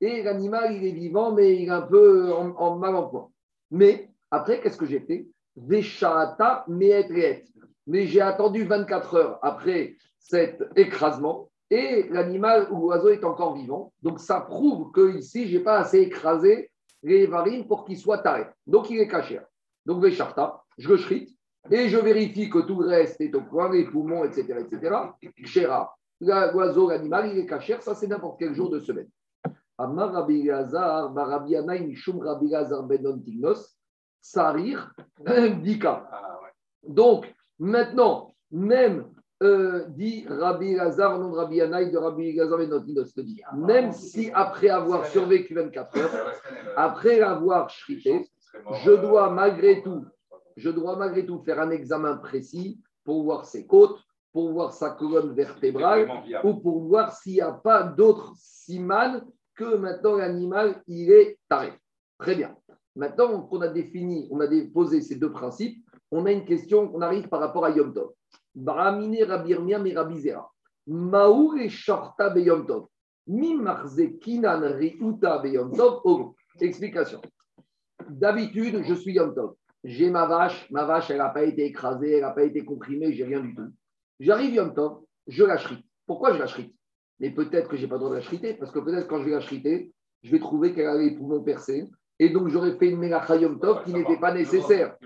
Et 0.00 0.22
l'animal, 0.22 0.74
il 0.74 0.86
est 0.86 0.92
vivant, 0.92 1.32
mais 1.32 1.56
il 1.56 1.68
est 1.68 1.70
un 1.70 1.82
peu 1.82 2.32
en, 2.32 2.78
mal 2.78 2.96
en 2.96 3.06
point. 3.06 3.28
Mais 3.70 4.08
après, 4.30 4.60
qu'est-ce 4.60 4.78
que 4.78 4.86
j'ai 4.86 5.00
fait? 5.00 5.28
Veshata 5.56 6.64
Mais 6.68 8.06
j'ai 8.06 8.20
attendu 8.22 8.64
24 8.64 9.14
heures 9.14 9.38
après 9.42 9.96
cet 10.18 10.64
écrasement 10.74 11.50
et 11.68 12.08
l'animal 12.08 12.68
ou 12.70 12.80
l'oiseau 12.80 13.10
est 13.10 13.22
encore 13.22 13.54
vivant. 13.54 13.92
Donc 14.00 14.20
ça 14.20 14.40
prouve 14.40 14.90
que 14.90 15.18
ici, 15.18 15.48
je 15.48 15.58
n'ai 15.58 15.62
pas 15.62 15.78
assez 15.78 16.00
écrasé 16.00 16.70
les 17.02 17.26
varines 17.26 17.66
pour 17.66 17.84
qu'il 17.84 17.98
soit 17.98 18.18
taré. 18.18 18.46
Donc 18.66 18.88
il 18.88 18.98
est 19.00 19.08
caché. 19.08 19.38
Donc 19.84 20.02
Vesharta, 20.02 20.62
je 20.78 20.88
le 20.88 20.96
et 21.70 21.88
je 21.88 21.98
vérifie 21.98 22.50
que 22.50 22.58
tout 22.60 22.80
le 22.80 22.88
reste 22.88 23.20
est 23.20 23.34
au 23.34 23.42
point, 23.42 23.72
les 23.72 23.84
poumons, 23.84 24.24
etc. 24.24 24.58
etc. 24.60 24.96
Chéra, 25.44 25.94
l'oiseau, 26.20 26.90
l'animal, 26.90 27.30
il 27.32 27.38
est 27.38 27.46
caché. 27.46 27.76
Ça, 27.80 27.94
c'est 27.94 28.06
n'importe 28.06 28.38
quel 28.38 28.54
jour 28.54 28.70
de 28.70 28.80
semaine. 28.80 29.08
Amar 29.78 30.12
Rabbi 30.12 30.46
Barabi 30.46 31.56
Mishum 31.86 32.20
Rabbi 32.20 32.50
Benon 32.88 33.18
Tignos, 33.18 33.76
Sarir, 34.20 34.92
Dika. 35.62 36.08
Ah, 36.12 36.40
Donc, 36.86 37.32
maintenant, 37.58 38.34
même 38.50 39.06
euh, 39.42 39.84
dit 39.88 40.24
Rabbi 40.28 40.74
Lazar, 40.74 41.18
nom 41.18 41.30
de 41.30 41.36
Rabbi 41.36 41.58
de 41.58 41.96
Rabbi 41.96 42.34
Lazar 42.34 42.60
et 42.60 42.66
notre 42.66 43.22
dit. 43.22 43.42
Même 43.56 43.92
si 43.92 44.30
après 44.32 44.68
avoir 44.68 45.06
survécu 45.06 45.54
24 45.54 45.98
heures, 45.98 46.32
après 46.76 47.20
avoir 47.20 47.68
shrité, 47.68 48.30
je 48.84 48.92
dois 48.92 49.30
malgré 49.30 49.82
tout, 49.82 50.04
je 50.56 50.70
dois 50.70 50.96
malgré 50.96 51.26
tout 51.26 51.42
faire 51.42 51.60
un 51.60 51.70
examen 51.70 52.16
précis 52.16 52.80
pour 53.04 53.24
voir 53.24 53.44
ses 53.44 53.66
côtes, 53.66 54.00
pour 54.32 54.52
voir 54.52 54.72
sa 54.72 54.90
colonne 54.90 55.32
vertébrale 55.34 56.08
ou 56.42 56.54
pour 56.54 56.84
voir 56.84 57.16
s'il 57.16 57.34
n'y 57.34 57.40
a 57.40 57.52
pas 57.52 57.82
d'autres 57.82 58.32
simanes 58.36 59.24
que 59.54 59.76
maintenant 59.76 60.16
l'animal 60.16 60.82
il 60.86 61.12
est 61.12 61.38
taré. 61.48 61.72
Très 62.18 62.34
bien. 62.34 62.56
Maintenant 62.96 63.42
qu'on 63.42 63.60
a 63.60 63.68
défini, 63.68 64.28
on 64.30 64.40
a 64.40 64.46
posé 64.72 65.00
ces 65.00 65.16
deux 65.16 65.32
principes, 65.32 65.84
on 66.10 66.26
a 66.26 66.32
une 66.32 66.44
question, 66.44 66.90
on 66.94 67.00
arrive 67.00 67.28
par 67.28 67.40
rapport 67.40 67.64
à 67.64 67.70
Yom 67.70 67.92
Tov. 67.92 68.12
Bramine 68.54 69.24
Rabirmia 69.24 69.80
et 69.84 69.94
Rabizera. 69.94 70.50
Maou 70.86 71.56
et 71.56 71.68
Shorta 71.68 72.30
Beyom 72.30 72.66
Tov. 72.66 72.86
Mimarze 73.26 74.18
Kinan 74.20 74.60
Riuta 74.60 75.38
Beyom 75.38 75.72
Tov. 75.76 76.34
Explication. 76.60 77.20
D'habitude, 78.08 78.82
je 78.84 78.94
suis 78.94 79.14
Yom 79.14 79.34
Tov. 79.34 79.54
J'ai 79.84 80.10
ma 80.10 80.26
vache, 80.26 80.70
ma 80.70 80.84
vache, 80.84 81.10
elle 81.10 81.18
n'a 81.18 81.28
pas 81.28 81.44
été 81.44 81.66
écrasée, 81.66 82.12
elle 82.12 82.22
n'a 82.22 82.30
pas 82.30 82.44
été 82.44 82.64
comprimée, 82.64 83.12
j'ai 83.12 83.24
rien 83.24 83.40
du 83.40 83.54
tout. 83.54 83.70
J'arrive 84.18 84.54
Yom 84.54 84.74
Tov, 84.74 85.02
je 85.26 85.44
la 85.44 85.58
shrite. 85.58 85.84
Pourquoi 86.06 86.32
je 86.32 86.38
la 86.38 86.46
shrite 86.46 86.74
Mais 87.20 87.30
peut-être 87.30 87.68
que 87.68 87.76
je 87.76 87.82
n'ai 87.82 87.88
pas 87.88 87.96
le 87.96 88.00
droit 88.00 88.10
de 88.10 88.16
la 88.16 88.22
shriter, 88.22 88.54
parce 88.54 88.72
que 88.72 88.78
peut-être 88.78 89.06
quand 89.06 89.18
je 89.20 89.24
vais 89.24 89.32
la 89.32 89.40
shriter, 89.40 89.92
je 90.22 90.30
vais 90.30 90.38
trouver 90.38 90.74
qu'elle 90.74 90.86
a 90.86 90.96
les 90.96 91.14
poumons 91.14 91.42
percés, 91.42 91.88
et 92.20 92.30
donc, 92.30 92.48
j'aurais 92.48 92.76
fait 92.76 92.90
une 92.90 92.98
Melacha 92.98 93.36
Yom 93.36 93.58
Tov 93.58 93.84
qui 93.84 93.92
n'était 93.92 94.18
pas 94.18 94.32
nécessaire. 94.32 94.96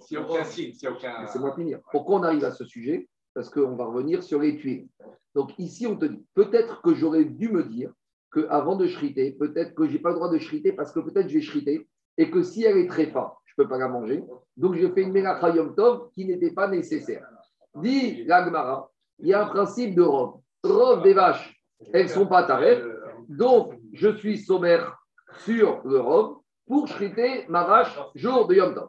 S'il 0.00 0.18
n'y 0.18 0.24
a 0.24 0.28
aucun 0.28 0.44
signe, 0.44 0.72
s'il 0.72 0.88
aucun. 0.88 1.22
Laissez-moi 1.22 1.54
finir. 1.56 1.80
Pourquoi 1.90 2.20
on 2.20 2.22
arrive 2.22 2.44
à 2.44 2.52
ce 2.52 2.64
sujet 2.64 3.08
Parce 3.34 3.50
qu'on 3.50 3.74
va 3.74 3.86
revenir 3.86 4.22
sur 4.22 4.40
les 4.40 4.56
tuiles. 4.56 4.86
Donc, 5.34 5.50
ici, 5.58 5.86
on 5.86 5.96
te 5.96 6.04
dit 6.04 6.24
peut-être 6.34 6.82
que 6.82 6.94
j'aurais 6.94 7.24
dû 7.24 7.48
me 7.48 7.64
dire 7.64 7.92
qu'avant 8.32 8.76
de 8.76 8.86
shriter, 8.86 9.32
peut-être 9.32 9.74
que 9.74 9.88
je 9.88 9.94
n'ai 9.94 9.98
pas 9.98 10.10
le 10.10 10.16
droit 10.16 10.30
de 10.30 10.38
shriter 10.38 10.72
parce 10.72 10.92
que 10.92 11.00
peut-être 11.00 11.28
je 11.28 11.34
vais 11.34 11.40
shriter 11.40 11.88
et 12.16 12.30
que 12.30 12.42
si 12.42 12.62
elle 12.64 12.78
est 12.78 12.86
très 12.86 13.06
forte, 13.06 13.36
je 13.60 13.64
ne 13.64 13.68
peux 13.68 13.74
pas 13.74 13.78
la 13.78 13.88
manger. 13.88 14.24
Donc, 14.56 14.76
je 14.76 14.88
fais 14.88 15.02
une 15.02 15.12
Melacha 15.12 15.50
Yom 15.50 15.74
Tov 15.74 16.10
qui 16.12 16.24
n'était 16.24 16.50
pas 16.50 16.68
nécessaire. 16.68 17.26
Dit 17.74 18.24
l'Agmara, 18.24 18.90
il 19.18 19.28
y 19.28 19.34
a 19.34 19.44
un 19.44 19.46
principe 19.46 19.94
de 19.94 20.02
robe. 20.02 20.40
Robe 20.64 21.02
des 21.02 21.14
vaches, 21.14 21.62
elles 21.92 22.04
ne 22.04 22.08
sont 22.08 22.26
pas 22.26 22.44
tarées. 22.44 22.82
Donc, 23.28 23.74
je 23.92 24.16
suis 24.16 24.38
sommaire 24.38 24.98
sur 25.38 25.82
le 25.84 26.00
robe 26.00 26.38
pour 26.66 26.88
shriter 26.88 27.44
ma 27.48 27.64
vache 27.64 27.98
jour 28.14 28.46
de 28.46 28.54
Yom 28.54 28.74
Tov. 28.74 28.88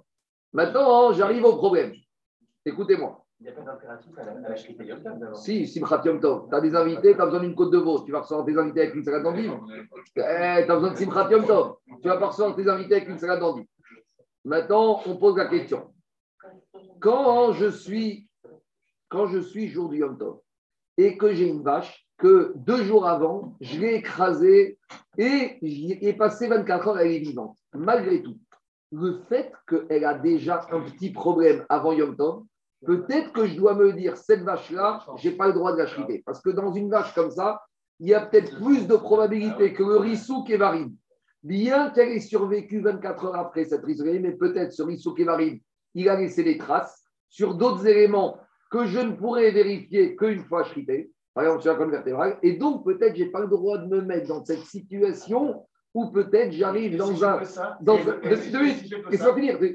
Maintenant, 0.53 1.11
j'arrive 1.13 1.43
au 1.45 1.57
problème. 1.57 1.93
Écoutez-moi. 2.65 3.17
Il 3.39 3.45
n'y 3.45 3.49
a 3.49 3.53
pas 3.53 3.61
d'impératif 3.61 4.11
à 4.17 4.49
la, 4.49 4.55
shriter 4.55 4.85
Yom 4.85 5.01
Tov 5.01 5.33
Si, 5.35 5.67
Simchat 5.67 6.01
Yom 6.05 6.19
Tov. 6.19 6.47
Tu 6.49 6.55
as 6.55 6.61
des 6.61 6.75
invités, 6.75 7.15
tu 7.15 7.21
as 7.21 7.25
besoin 7.25 7.41
d'une 7.41 7.55
côte 7.55 7.71
de 7.71 7.77
veau. 7.77 8.03
Tu 8.03 8.11
vas 8.11 8.21
recevoir 8.21 8.45
tes 8.45 8.57
invités 8.57 8.81
avec 8.81 8.95
une 8.95 9.03
salade 9.03 9.23
d'endive. 9.23 9.53
Eh, 10.15 10.65
tu 10.65 10.71
as 10.71 10.75
besoin 10.75 10.91
de 10.91 10.97
Simchat 10.97 11.29
Yom 11.29 11.45
Tov. 11.45 11.75
Tu 12.01 12.07
vas 12.07 12.17
pas 12.17 12.27
recevoir 12.27 12.55
tes 12.55 12.67
invités 12.67 12.95
avec 12.95 13.09
une 13.09 13.17
salade 13.17 13.39
d'endive. 13.39 13.65
Maintenant, 14.43 15.01
on 15.05 15.17
pose 15.17 15.37
la 15.37 15.45
question. 15.45 15.93
Quand 16.99 17.53
je 17.53 17.69
suis, 17.69 18.27
quand 19.09 19.27
je 19.27 19.39
suis 19.39 19.67
jour 19.67 19.89
du 19.89 19.97
Yom 19.97 20.17
Tov 20.17 20.39
et 20.97 21.17
que 21.17 21.33
j'ai 21.33 21.47
une 21.47 21.63
vache 21.63 22.07
que 22.17 22.53
deux 22.55 22.83
jours 22.83 23.07
avant, 23.07 23.55
je 23.61 23.79
l'ai 23.79 23.95
écrasée 23.95 24.79
et 25.17 25.57
j'y 25.61 25.97
ai 26.01 26.13
passé 26.13 26.47
24 26.47 26.87
heures, 26.87 26.99
elle 26.99 27.11
est 27.11 27.19
vivante. 27.19 27.57
Malgré 27.73 28.21
tout, 28.21 28.37
le 28.91 29.21
fait 29.29 29.51
qu'elle 29.67 30.05
a 30.05 30.15
déjà 30.15 30.65
un 30.71 30.81
petit 30.81 31.11
problème 31.11 31.65
avant 31.69 31.93
Yom 31.93 32.15
Tov, 32.15 32.43
peut-être 32.85 33.31
que 33.31 33.45
je 33.45 33.55
dois 33.55 33.75
me 33.75 33.93
dire, 33.93 34.17
cette 34.17 34.41
vache-là, 34.41 35.05
je 35.17 35.29
n'ai 35.29 35.35
pas 35.35 35.47
le 35.47 35.53
droit 35.53 35.73
de 35.73 35.77
la 35.77 35.87
shriter. 35.87 36.23
Parce 36.25 36.41
que 36.41 36.49
dans 36.49 36.73
une 36.73 36.89
vache 36.89 37.13
comme 37.13 37.31
ça, 37.31 37.61
il 37.99 38.09
y 38.09 38.13
a 38.15 38.25
peut-être 38.25 38.57
plus 38.57 38.87
de 38.87 38.95
probabilité 38.95 39.73
que 39.73 39.83
le 39.83 39.97
rissou 39.97 40.43
kévarine, 40.43 40.95
bien 41.43 41.89
qu'elle 41.91 42.09
ait 42.09 42.19
survécu 42.19 42.81
24 42.81 43.25
heures 43.25 43.35
après 43.35 43.65
cette 43.65 43.83
risée, 43.83 44.19
mais 44.19 44.31
peut-être 44.33 44.73
ce 44.73 44.83
rissou 44.83 45.13
kévarine, 45.13 45.59
il 45.93 46.09
a 46.09 46.19
laissé 46.19 46.43
des 46.43 46.57
traces 46.57 47.03
sur 47.29 47.55
d'autres 47.55 47.87
éléments 47.87 48.37
que 48.69 48.85
je 48.85 48.99
ne 48.99 49.13
pourrais 49.13 49.51
vérifier 49.51 50.15
qu'une 50.15 50.43
fois 50.43 50.63
shrité 50.63 51.11
par 51.33 51.45
exemple 51.45 51.61
sur 51.61 51.71
la 51.71 51.77
colonne 51.77 51.91
vertébrale. 51.91 52.37
Et 52.43 52.53
donc, 52.53 52.83
peut-être, 52.83 53.15
je 53.15 53.23
n'ai 53.23 53.29
pas 53.29 53.41
le 53.41 53.47
droit 53.47 53.77
de 53.77 53.87
me 53.87 54.01
mettre 54.01 54.27
dans 54.27 54.43
cette 54.43 54.65
situation 54.65 55.65
où 55.93 56.09
peut-être 56.11 56.51
j'arrive 56.51 56.97
dans 56.97 57.23
un. 57.23 57.41
dans, 57.81 57.97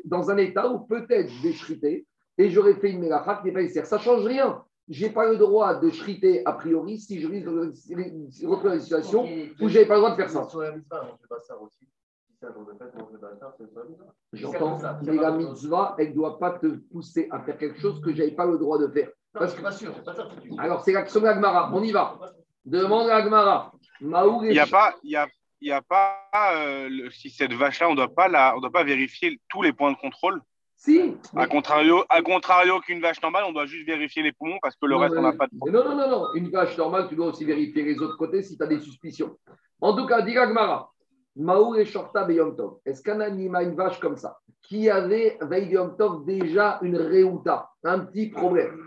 dans 0.04 0.30
un 0.30 0.36
état 0.38 0.70
où 0.70 0.80
peut-être 0.80 1.30
je 1.30 1.74
vais 1.74 2.06
et 2.38 2.50
j'aurais 2.50 2.74
fait 2.74 2.90
une 2.90 3.00
mélacha 3.00 3.36
qui 3.36 3.46
n'est 3.46 3.52
pas 3.52 3.62
nécessaire. 3.62 3.86
Ça 3.86 3.96
ne 3.96 4.02
change 4.02 4.24
rien. 4.24 4.62
Je 4.88 5.06
n'ai 5.06 5.12
pas 5.12 5.28
le 5.28 5.36
droit 5.36 5.74
de 5.74 5.90
shriter 5.90 6.46
a 6.46 6.52
priori 6.52 6.98
si 6.98 7.20
je 7.20 7.26
risque 7.26 7.46
de 7.46 8.46
retrouver 8.46 8.74
une 8.74 8.80
situation 8.80 9.24
où 9.24 9.68
je 9.68 9.74
n'avais 9.74 9.86
pas 9.86 9.94
le 9.94 10.00
droit 10.00 10.10
de 10.12 10.16
faire 10.16 10.30
ça. 10.30 10.46
J'entends, 14.32 14.78
mais 15.02 15.16
la 15.16 15.30
mitzvah, 15.32 15.96
elle 15.98 16.10
ne 16.10 16.14
doit 16.14 16.38
pas 16.38 16.52
te 16.52 16.66
pousser 16.66 17.28
à 17.30 17.40
faire 17.40 17.58
quelque 17.58 17.80
chose 17.80 18.00
que 18.00 18.12
je 18.12 18.18
n'avais 18.18 18.32
pas 18.32 18.46
le 18.46 18.58
droit 18.58 18.78
de 18.78 18.88
faire. 18.88 19.10
Parce 19.32 19.54
que... 19.54 19.62
pas 19.62 19.72
sûr, 19.72 19.92
Alors, 20.58 20.82
c'est 20.84 20.92
l'action 20.92 21.20
de 21.20 21.26
l'Agmara. 21.26 21.70
On 21.74 21.82
y 21.82 21.92
va. 21.92 22.18
Demande 22.64 23.08
à 23.08 23.18
l'Agmara. 23.18 23.72
Il 24.00 24.08
n'y 24.50 24.58
a 24.58 24.66
pas, 24.66 24.94
il 25.02 25.10
y 25.10 25.16
a, 25.16 25.26
il 25.60 25.68
y 25.68 25.72
a 25.72 25.82
pas 25.82 26.20
euh, 26.54 27.10
si 27.10 27.30
cette 27.30 27.52
vache-là, 27.52 27.88
on 27.88 27.92
ne 27.92 27.96
doit 27.96 28.14
pas 28.14 28.28
la, 28.28 28.56
on 28.56 28.60
doit 28.60 28.70
pas 28.70 28.84
vérifier 28.84 29.40
tous 29.48 29.62
les 29.62 29.72
points 29.72 29.92
de 29.92 29.96
contrôle. 29.96 30.40
Si. 30.86 31.16
À 31.34 31.48
contrario, 31.48 32.04
à 32.08 32.22
contrario 32.22 32.78
qu'une 32.78 33.00
vache 33.00 33.20
normale, 33.20 33.42
on 33.48 33.52
doit 33.52 33.66
juste 33.66 33.84
vérifier 33.84 34.22
les 34.22 34.30
poumons 34.30 34.58
parce 34.62 34.76
que 34.76 34.86
le 34.86 34.94
reste, 34.94 35.16
on 35.18 35.22
n'a 35.22 35.32
pas 35.32 35.48
de 35.48 35.72
Non, 35.72 35.84
non, 35.84 35.96
non, 35.96 36.08
non. 36.08 36.34
Une 36.34 36.48
vache 36.48 36.78
normale, 36.78 37.08
tu 37.08 37.16
dois 37.16 37.26
aussi 37.26 37.44
vérifier 37.44 37.82
les 37.82 37.98
autres 37.98 38.16
côtés 38.16 38.44
si 38.44 38.56
tu 38.56 38.62
as 38.62 38.68
des 38.68 38.78
suspicions. 38.78 39.36
En 39.80 39.96
tout 39.96 40.06
cas, 40.06 40.22
dit 40.22 40.38
Agmara. 40.38 40.92
Maou 41.34 41.74
et 41.74 41.84
Shorta 41.84 42.22
Beyomtov. 42.22 42.78
Est-ce 42.86 43.02
qu'un 43.02 43.18
animal, 43.18 43.64
une 43.70 43.74
vache 43.74 43.98
comme 43.98 44.16
ça, 44.16 44.38
qui 44.62 44.88
avait 44.88 45.36
Veille 45.42 45.70
Yom 45.70 45.96
Tov 45.96 46.24
déjà 46.24 46.78
une 46.82 46.96
réouta, 46.96 47.68
un 47.82 47.98
petit 47.98 48.30
problème. 48.30 48.78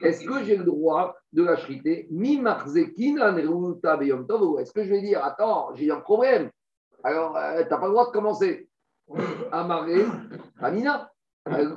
Est-ce 0.00 0.24
que 0.24 0.44
j'ai 0.44 0.56
le 0.56 0.64
droit 0.64 1.16
de 1.32 1.42
la 1.42 1.56
shriter 1.56 2.06
Mi 2.12 2.40
marzekin 2.40 3.18
an 3.20 3.34
réouta 3.34 3.98
Yom 4.04 4.28
Tov 4.28 4.42
ou 4.42 4.58
est-ce 4.60 4.72
que 4.72 4.84
je 4.84 4.90
vais 4.90 5.02
dire 5.02 5.24
attends, 5.24 5.74
j'ai 5.74 5.90
un 5.90 6.00
problème 6.00 6.50
Alors, 7.02 7.36
euh, 7.36 7.64
tu 7.64 7.68
n'as 7.68 7.78
pas 7.78 7.86
le 7.86 7.92
droit 7.92 8.06
de 8.06 8.12
commencer. 8.12 8.68
Amaré, 9.50 10.04
Amina. 10.60 11.10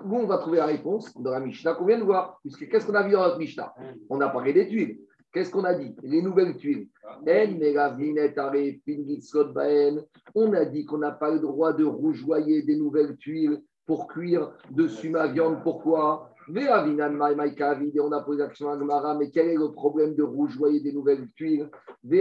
Où 0.06 0.18
on 0.18 0.28
va 0.28 0.38
trouver 0.38 0.58
la 0.58 0.66
réponse 0.66 1.16
dans 1.18 1.32
la 1.32 1.40
Mishnah 1.40 1.74
qu'on 1.74 1.86
vient 1.86 2.00
de 2.00 2.04
voir. 2.04 2.40
Puisque 2.42 2.70
qu'est-ce 2.70 2.86
qu'on 2.86 2.96
a 2.96 3.04
vu 3.04 3.12
dans 3.12 3.22
notre 3.22 3.38
Mishnah 3.38 3.74
On 4.10 4.22
a 4.22 4.30
parlé 4.30 4.54
des 4.54 4.68
tuiles. 4.68 5.00
Qu'est-ce 5.34 5.50
qu'on 5.50 5.64
a 5.64 5.74
dit 5.74 5.96
Les 6.04 6.22
nouvelles 6.22 6.58
tuiles. 6.58 6.90
On 10.36 10.54
a 10.54 10.66
dit 10.66 10.86
qu'on 10.86 10.98
n'a 10.98 11.12
pas 11.12 11.32
le 11.32 11.40
droit 11.40 11.74
de 11.74 11.86
rougeoyer 11.86 12.64
des 12.64 12.76
nouvelles 12.76 13.16
tuiles 13.18 13.62
pour 13.86 14.08
cuire 14.08 14.52
dessus 14.70 15.10
ma 15.10 15.28
viande. 15.28 15.64
Pourquoi 15.64 16.31
et 16.50 18.00
on 18.00 18.12
a 18.12 18.22
posé 18.22 18.40
la 18.40 18.48
question 18.48 18.70
à 18.70 19.16
mais 19.16 19.30
quel 19.30 19.50
est 19.50 19.56
le 19.56 19.72
problème 19.72 20.16
de 20.16 20.24
rougeoyer 20.24 20.80
des 20.80 20.92
nouvelles 20.92 21.28
tuiles 21.36 21.70
Rabbi 22.04 22.18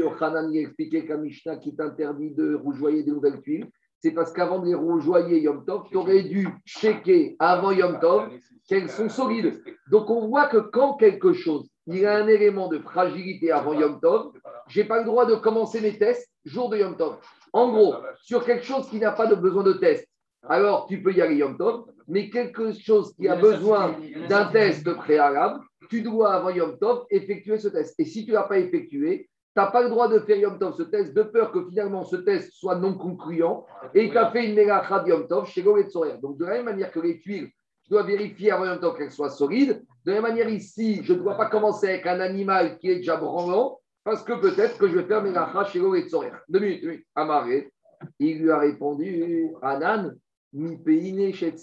Yochanan 0.00 0.54
expliqué 0.54 1.06
qu'un 1.06 1.18
Mishnah 1.18 1.56
qui 1.56 1.76
t'interdit 1.76 2.32
de 2.32 2.54
rougeoyer 2.54 3.02
des 3.02 3.10
nouvelles 3.10 3.40
tuiles, 3.40 3.68
c'est 4.00 4.12
parce 4.12 4.32
qu'avant 4.32 4.58
de 4.58 4.66
les 4.66 4.74
rougeoyer 4.74 5.40
Yom 5.40 5.64
Tov, 5.64 5.84
tu 5.90 5.96
aurais 5.96 6.24
dû 6.24 6.48
checker 6.66 7.36
avant 7.38 7.70
Yom 7.70 7.98
Tov 8.00 8.28
qu'elles 8.68 8.90
sont 8.90 9.08
solides. 9.08 9.62
Donc 9.90 10.10
on 10.10 10.26
voit 10.26 10.48
que 10.48 10.58
quand 10.58 10.96
quelque 10.96 11.32
chose, 11.32 11.68
il 11.86 12.06
a 12.06 12.16
un 12.16 12.28
élément 12.28 12.68
de 12.68 12.78
fragilité 12.78 13.50
avant 13.50 13.74
Yom 13.74 14.00
Tov, 14.00 14.32
je 14.68 14.80
n'ai 14.80 14.86
pas 14.86 14.98
le 14.98 15.04
droit 15.04 15.26
de 15.26 15.34
commencer 15.34 15.80
mes 15.80 15.98
tests 15.98 16.30
jour 16.44 16.68
de 16.70 16.78
Yom 16.78 16.96
Tov. 16.96 17.16
En 17.52 17.70
gros, 17.70 17.94
sur 18.22 18.44
quelque 18.44 18.64
chose 18.64 18.88
qui 18.88 18.98
n'a 18.98 19.12
pas 19.12 19.26
de 19.26 19.34
besoin 19.34 19.62
de 19.62 19.74
test, 19.74 20.08
alors 20.48 20.86
tu 20.86 21.02
peux 21.02 21.12
y 21.12 21.20
aller 21.20 21.36
Yom 21.36 21.56
Tov, 21.56 21.84
mais 22.08 22.30
quelque 22.30 22.72
chose 22.72 23.14
qui 23.14 23.28
a 23.28 23.36
besoin 23.36 23.96
d'un 24.28 24.46
test 24.46 24.92
préalable, 24.94 25.60
tu 25.88 26.02
dois 26.02 26.34
avant 26.34 26.50
Yom 26.50 26.78
Tov 26.78 27.04
effectuer 27.10 27.58
ce 27.58 27.68
test. 27.68 27.94
Et 27.98 28.04
si 28.04 28.24
tu 28.24 28.32
ne 28.32 28.36
l'as 28.36 28.44
pas 28.44 28.58
effectué, 28.58 29.28
tu 29.54 29.60
n'as 29.60 29.70
pas 29.70 29.82
le 29.82 29.88
droit 29.88 30.08
de 30.08 30.18
faire 30.20 30.36
Yom 30.36 30.58
Tov 30.58 30.74
ce 30.76 30.82
test, 30.82 31.14
de 31.14 31.22
peur 31.22 31.52
que 31.52 31.64
finalement 31.68 32.04
ce 32.04 32.16
test 32.16 32.52
soit 32.52 32.76
non 32.76 32.94
concluant, 32.94 33.66
et 33.94 34.10
tu 34.10 34.18
as 34.18 34.30
fait 34.30 34.46
une 34.46 34.54
mélacha 34.54 35.04
Yom 35.06 35.26
Tov 35.28 35.48
chez 35.48 35.62
Gomet 35.62 35.86
Donc 36.22 36.38
de 36.38 36.44
la 36.44 36.54
même 36.54 36.64
manière 36.64 36.90
que 36.90 37.00
les 37.00 37.18
tuiles, 37.18 37.50
je 37.84 37.90
dois 37.90 38.02
vérifier 38.02 38.50
avant 38.50 38.66
Yom 38.66 38.80
Tov 38.80 38.96
qu'elles 38.96 39.12
soient 39.12 39.30
solides, 39.30 39.84
de 40.04 40.12
la 40.12 40.20
même 40.20 40.30
manière 40.30 40.48
ici, 40.48 41.00
je 41.02 41.14
ne 41.14 41.18
dois 41.18 41.36
pas 41.36 41.46
commencer 41.46 41.88
avec 41.88 42.06
un 42.06 42.20
animal 42.20 42.78
qui 42.78 42.90
est 42.90 42.96
déjà 42.96 43.16
branlant, 43.16 43.80
parce 44.04 44.22
que 44.22 44.34
peut-être 44.34 44.76
que 44.76 44.86
je 44.88 44.98
vais 44.98 45.04
faire 45.04 45.22
mélacha 45.22 45.64
chez 45.64 45.80
Gomet 45.80 46.06
Deux 46.48 46.60
minutes, 46.60 46.82
deux 46.82 46.88
minutes. 46.90 47.06
Amaré, 47.14 47.72
il 48.18 48.42
lui 48.42 48.50
a 48.50 48.58
répondu, 48.58 49.48
Anan, 49.62 50.14
mi 50.52 50.76
peine 50.76 51.32
chez 51.32 51.54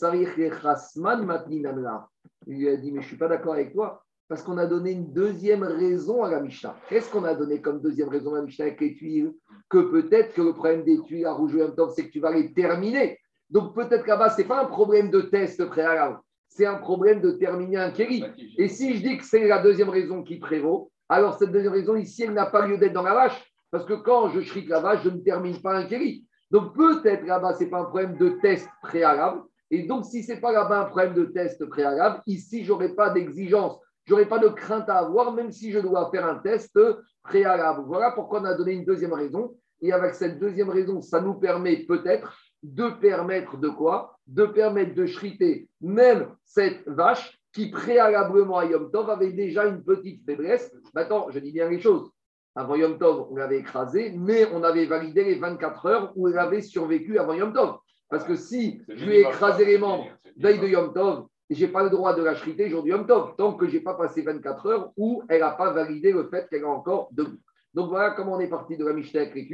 matninamla. 0.96 2.08
Il 2.48 2.58
lui 2.58 2.70
a 2.70 2.78
dit, 2.78 2.92
mais 2.92 3.02
je 3.02 3.06
ne 3.06 3.10
suis 3.10 3.18
pas 3.18 3.28
d'accord 3.28 3.54
avec 3.54 3.74
toi 3.74 4.04
parce 4.28 4.44
qu'on 4.44 4.58
a 4.58 4.66
donné 4.66 4.92
une 4.92 5.12
deuxième 5.12 5.64
raison 5.64 6.24
à 6.24 6.32
la 6.32 6.40
Mishnah. 6.40 6.78
Qu'est-ce 6.88 7.12
qu'on 7.12 7.26
a 7.26 7.36
donné 7.36 7.62
comme 7.62 7.82
deuxième 7.82 8.08
raison 8.08 8.34
à 8.34 8.38
la 8.38 8.44
Mishnah 8.44 8.68
avec 8.68 8.80
les 8.80 8.96
tuiles? 8.96 9.34
Que 9.70 9.80
peut-être 9.80 10.34
que 10.34 10.42
le 10.42 10.54
problème 10.54 10.86
des 10.86 11.02
tuiles 11.02 11.26
à 11.26 11.34
rouge 11.34 11.54
et 11.58 11.76
temps, 11.76 11.90
c'est 11.90 12.06
que 12.06 12.12
tu 12.12 12.22
vas 12.22 12.32
les 12.32 12.54
terminer. 12.54 13.20
Donc 13.50 13.76
peut-être 13.76 14.06
qu'à 14.06 14.16
bas, 14.16 14.30
ce 14.30 14.38
n'est 14.38 14.48
pas 14.48 14.64
un 14.64 14.68
problème 14.68 15.12
de 15.12 15.20
test 15.20 15.66
préalable, 15.66 16.18
c'est 16.54 16.66
un 16.66 16.76
problème 16.76 17.22
de 17.22 17.32
terminer 17.32 17.78
un 17.78 17.92
kéri. 17.92 18.24
Et 18.58 18.68
si 18.68 18.96
je 18.96 19.02
dis 19.02 19.18
que 19.18 19.26
c'est 19.26 19.48
la 19.48 19.62
deuxième 19.62 19.90
raison 19.90 20.24
qui 20.24 20.38
prévaut, 20.38 20.92
alors 21.10 21.38
cette 21.38 21.52
deuxième 21.52 21.74
raison 21.74 21.96
ici, 21.96 22.24
elle 22.24 22.34
n'a 22.34 22.46
pas 22.46 22.68
lieu 22.68 22.78
d'être 22.78 22.94
dans 22.94 23.04
la 23.04 23.14
vache. 23.14 23.52
Parce 23.72 23.86
que 23.86 23.94
quand 23.94 24.30
je 24.30 24.42
shriek 24.42 24.68
la 24.68 24.82
vache, 24.82 25.04
je 25.04 25.10
ne 25.10 25.20
termine 25.20 25.62
pas 25.62 25.78
un 25.78 25.86
kéri. 25.86 26.26
Donc 26.52 26.76
peut-être 26.76 27.26
là-bas, 27.26 27.54
ce 27.54 27.64
n'est 27.64 27.70
pas 27.70 27.80
un 27.80 27.86
problème 27.86 28.18
de 28.18 28.30
test 28.42 28.68
préalable. 28.84 29.42
Et 29.70 29.84
donc, 29.84 30.04
si 30.06 30.22
ce 30.24 30.34
n'est 30.34 30.42
pas 30.42 30.52
là-bas 30.52 30.82
un 30.82 30.86
problème 30.86 31.14
de 31.14 31.24
test 31.26 31.64
préalable, 31.66 32.22
ici, 32.28 32.66
je 32.66 32.74
n'aurai 32.74 32.94
pas 32.94 33.10
d'exigence 33.12 33.80
je 34.06 34.14
n'aurai 34.14 34.28
pas 34.28 34.40
de 34.40 34.50
crainte 34.50 34.90
à 34.90 34.98
avoir, 34.98 35.32
même 35.34 35.52
si 35.52 35.72
je 35.72 35.80
dois 35.80 36.10
faire 36.12 36.26
un 36.26 36.36
test 36.36 36.78
préalable. 37.24 37.84
Voilà 37.86 38.12
pourquoi 38.12 38.42
on 38.42 38.46
a 38.46 38.54
donné 38.54 38.74
une 38.74 38.86
deuxième 38.86 39.14
raison. 39.14 39.56
Et 39.82 39.92
avec 39.94 40.16
cette 40.16 40.40
deuxième 40.40 40.70
raison, 40.70 41.02
ça 41.02 41.22
nous 41.22 41.36
permet 41.36 41.86
peut-être 41.86 42.38
de 42.64 42.90
permettre 42.90 43.58
de 43.58 43.70
quoi? 43.70 44.18
De 44.28 44.46
permettre 44.46 44.94
de 44.96 45.06
shriter 45.06 45.68
même 45.82 46.28
cette 46.46 46.88
vache 46.88 47.40
qui 47.54 47.70
préalablement 47.70 48.60
à 48.60 48.66
Yom 48.66 48.92
Tov 48.92 49.10
avait 49.10 49.34
déjà 49.34 49.66
une 49.66 49.84
petite 49.84 50.24
faiblesse. 50.26 50.74
Maintenant, 50.94 51.28
je 51.30 51.40
dis 51.40 51.52
bien 51.52 51.70
les 51.70 51.80
choses. 51.80 52.10
Avant 52.56 52.76
Yom 52.76 52.98
Tov, 52.98 53.28
on 53.30 53.36
l'avait 53.36 53.60
écrasé, 53.60 54.14
mais 54.18 54.46
on 54.54 54.64
avait 54.64 54.86
validé 54.86 55.24
les 55.24 55.36
24 55.36 55.86
heures 55.86 56.14
où 56.16 56.28
elle 56.28 56.38
avait 56.38 56.62
survécu 56.62 57.18
avant 57.18 57.34
Yom 57.34 57.54
Tov. 57.54 57.78
Parce 58.10 58.24
que 58.24 58.36
si 58.36 58.82
je 58.90 59.06
lui 59.06 59.16
ai 59.18 59.22
écrasé 59.22 59.66
les 59.66 59.78
membres 59.78 60.08
veille 60.38 60.60
de 60.60 60.68
Yom 60.68 60.94
Tov, 60.94 61.28
je 61.50 61.66
n'ai 61.66 61.72
pas 61.72 61.84
le 61.84 61.90
droit 61.90 62.14
de 62.14 62.24
la 62.24 62.34
chriter 62.34 62.68
aujourd'hui 62.68 62.92
Yom 62.92 63.06
Tov, 63.06 63.36
tant 63.38 63.54
que 63.54 63.68
je 63.68 63.76
n'ai 63.76 63.80
pas 63.82 63.96
passé 63.96 64.22
24 64.22 64.66
heures 64.68 64.92
où 64.98 65.24
elle 65.30 65.42
n'a 65.42 65.52
pas 65.52 65.72
validé 65.72 66.12
le 66.12 66.30
fait 66.30 66.48
qu'elle 66.50 66.62
est 66.62 66.66
encore 66.66 67.10
debout. 67.12 67.40
Donc 67.74 67.90
voilà 67.90 68.12
comment 68.12 68.34
on 68.34 68.40
est 68.40 68.50
parti 68.50 68.76
de 68.76 68.86
la 68.86 68.94
Mishnah 68.94 69.22
avec 69.22 69.52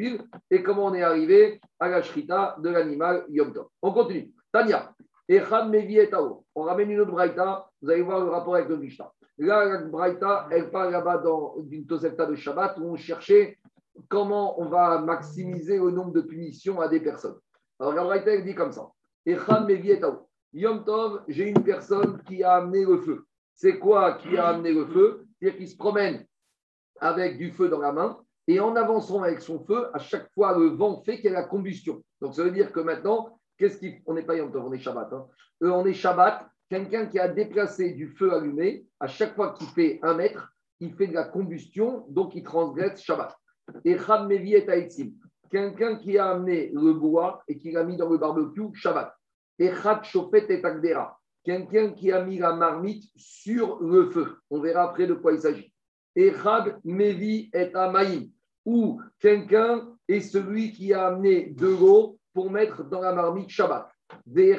et 0.50 0.64
comment 0.64 0.86
on 0.86 0.94
est 0.94 1.04
arrivé 1.04 1.62
à 1.80 1.88
la 1.88 2.02
shrita 2.02 2.58
de 2.60 2.70
l'animal 2.70 3.26
Yom 3.30 3.54
Tov. 3.54 3.68
On 3.82 3.92
continue. 3.92 4.32
Tania, 4.52 4.92
Echad 5.28 5.70
Mevi 5.70 6.00
et 6.00 6.10
On 6.56 6.64
ramène 6.64 6.90
une 6.90 7.02
autre 7.02 7.12
braïta, 7.12 7.70
vous 7.82 7.92
allez 7.92 8.02
voir 8.02 8.22
le 8.22 8.30
rapport 8.30 8.56
avec 8.56 8.70
le 8.70 8.78
Mishnah. 8.78 9.12
Là, 9.38 9.66
la 9.66 9.82
braïta, 9.84 10.48
elle 10.50 10.72
parle 10.72 10.92
là-bas 10.92 11.22
d'une 11.60 11.86
Tosefta 11.86 12.26
de 12.26 12.36
Shabbat 12.36 12.78
où 12.80 12.86
on 12.86 12.96
cherchait 12.96 13.60
comment 14.10 14.60
on 14.60 14.66
va 14.66 15.00
maximiser 15.00 15.78
le 15.78 15.92
nombre 15.92 16.12
de 16.12 16.22
punitions 16.22 16.82
à 16.82 16.88
des 16.88 17.00
personnes. 17.00 17.38
Alors 17.80 17.94
la 17.94 18.04
braïta, 18.04 18.34
elle 18.34 18.46
dit 18.46 18.56
comme 18.56 18.72
ça. 18.72 18.90
Echad 19.28 19.68
Mevi 19.68 19.92
et 19.92 20.02
Yom 20.54 20.84
Tov, 20.84 21.22
j'ai 21.28 21.50
une 21.50 21.64
personne 21.64 22.20
qui 22.24 22.44
a 22.44 22.56
amené 22.56 22.84
le 22.84 22.98
feu. 22.98 23.26
C'est 23.54 23.78
quoi 23.78 24.14
qui 24.14 24.38
a 24.38 24.48
amené 24.48 24.72
le 24.72 24.88
feu? 24.88 25.28
C'est-à-dire 25.40 25.58
qu'il 25.58 25.68
se 25.68 25.78
promène 25.78 26.26
avec 27.00 27.38
du 27.38 27.52
feu 27.52 27.70
dans 27.70 27.80
la 27.80 27.92
main 27.92 28.20
et 28.48 28.60
en 28.60 28.76
avançant 28.76 29.22
avec 29.24 29.42
son 29.42 29.64
feu, 29.66 29.88
à 29.94 30.00
chaque 30.00 30.32
fois, 30.34 30.58
le 30.58 30.68
vent 30.68 31.04
fait 31.04 31.18
qu'il 31.18 31.26
y 31.26 31.36
a 31.36 31.40
la 31.40 31.44
combustion. 31.44 32.02
Donc 32.22 32.34
ça 32.34 32.44
veut 32.44 32.52
dire 32.52 32.72
que 32.72 32.80
maintenant, 32.80 33.38
qu'est-ce 33.58 33.78
qui. 33.78 33.96
On 34.06 34.14
n'est 34.14 34.24
pas 34.24 34.38
Yom 34.38 34.52
Tov, 34.52 34.66
on 34.66 34.74
est 34.74 34.80
Shabbat. 34.80 35.12
Hein. 35.12 35.28
Euh, 35.64 35.72
on 35.72 35.86
est 35.86 35.94
Shabbat. 35.94 36.48
Quelqu'un 36.70 37.06
qui 37.06 37.20
a 37.20 37.28
déplacé 37.28 37.92
du 37.92 38.08
feu 38.08 38.34
allumé, 38.34 38.86
à 39.00 39.08
chaque 39.08 39.36
fois 39.36 39.54
qu'il 39.54 39.68
fait 39.68 40.00
un 40.02 40.16
mètre, 40.16 40.54
il 40.80 40.94
fait 40.94 41.08
de 41.08 41.14
la 41.14 41.24
combustion, 41.24 42.06
donc 42.10 42.36
il 42.36 42.44
transgresse 42.44 43.02
Shabbat. 43.02 43.36
Et 43.84 43.98
Mevi 44.28 44.56
et 44.56 44.66
Quelqu'un 45.50 45.96
qui 45.96 46.18
a 46.18 46.32
amené 46.32 46.72
le 46.74 46.94
bois 46.94 47.42
et 47.48 47.58
qui 47.58 47.72
l'a 47.72 47.84
mis 47.84 47.96
dans 47.96 48.10
le 48.10 48.18
barbecue, 48.18 48.74
Shabbat. 48.74 49.14
Echad 49.60 50.04
Shofet 50.04 50.46
et 50.50 50.64
Agdera. 50.64 51.20
Quelqu'un 51.44 51.92
qui 51.92 52.12
a 52.12 52.24
mis 52.24 52.38
la 52.38 52.54
marmite 52.54 53.06
sur 53.16 53.82
le 53.82 54.10
feu. 54.10 54.38
On 54.50 54.60
verra 54.60 54.84
après 54.84 55.08
de 55.08 55.14
quoi 55.14 55.34
il 55.34 55.40
s'agit. 55.40 55.74
Echad 56.18 56.80
Mevi 56.84 57.50
et 57.54 57.74
Amaïm. 57.74 58.30
Ou 58.66 59.00
quelqu'un 59.20 59.88
est 60.08 60.20
celui 60.20 60.74
qui 60.74 60.94
a 60.94 61.08
amené 61.08 61.52
de 61.52 61.68
l'eau 61.68 62.18
pour 62.34 62.52
mettre 62.52 62.84
dans 62.84 63.02
la 63.02 63.14
marmite 63.14 63.50
Shabbat. 63.50 63.90
Et 64.36 64.56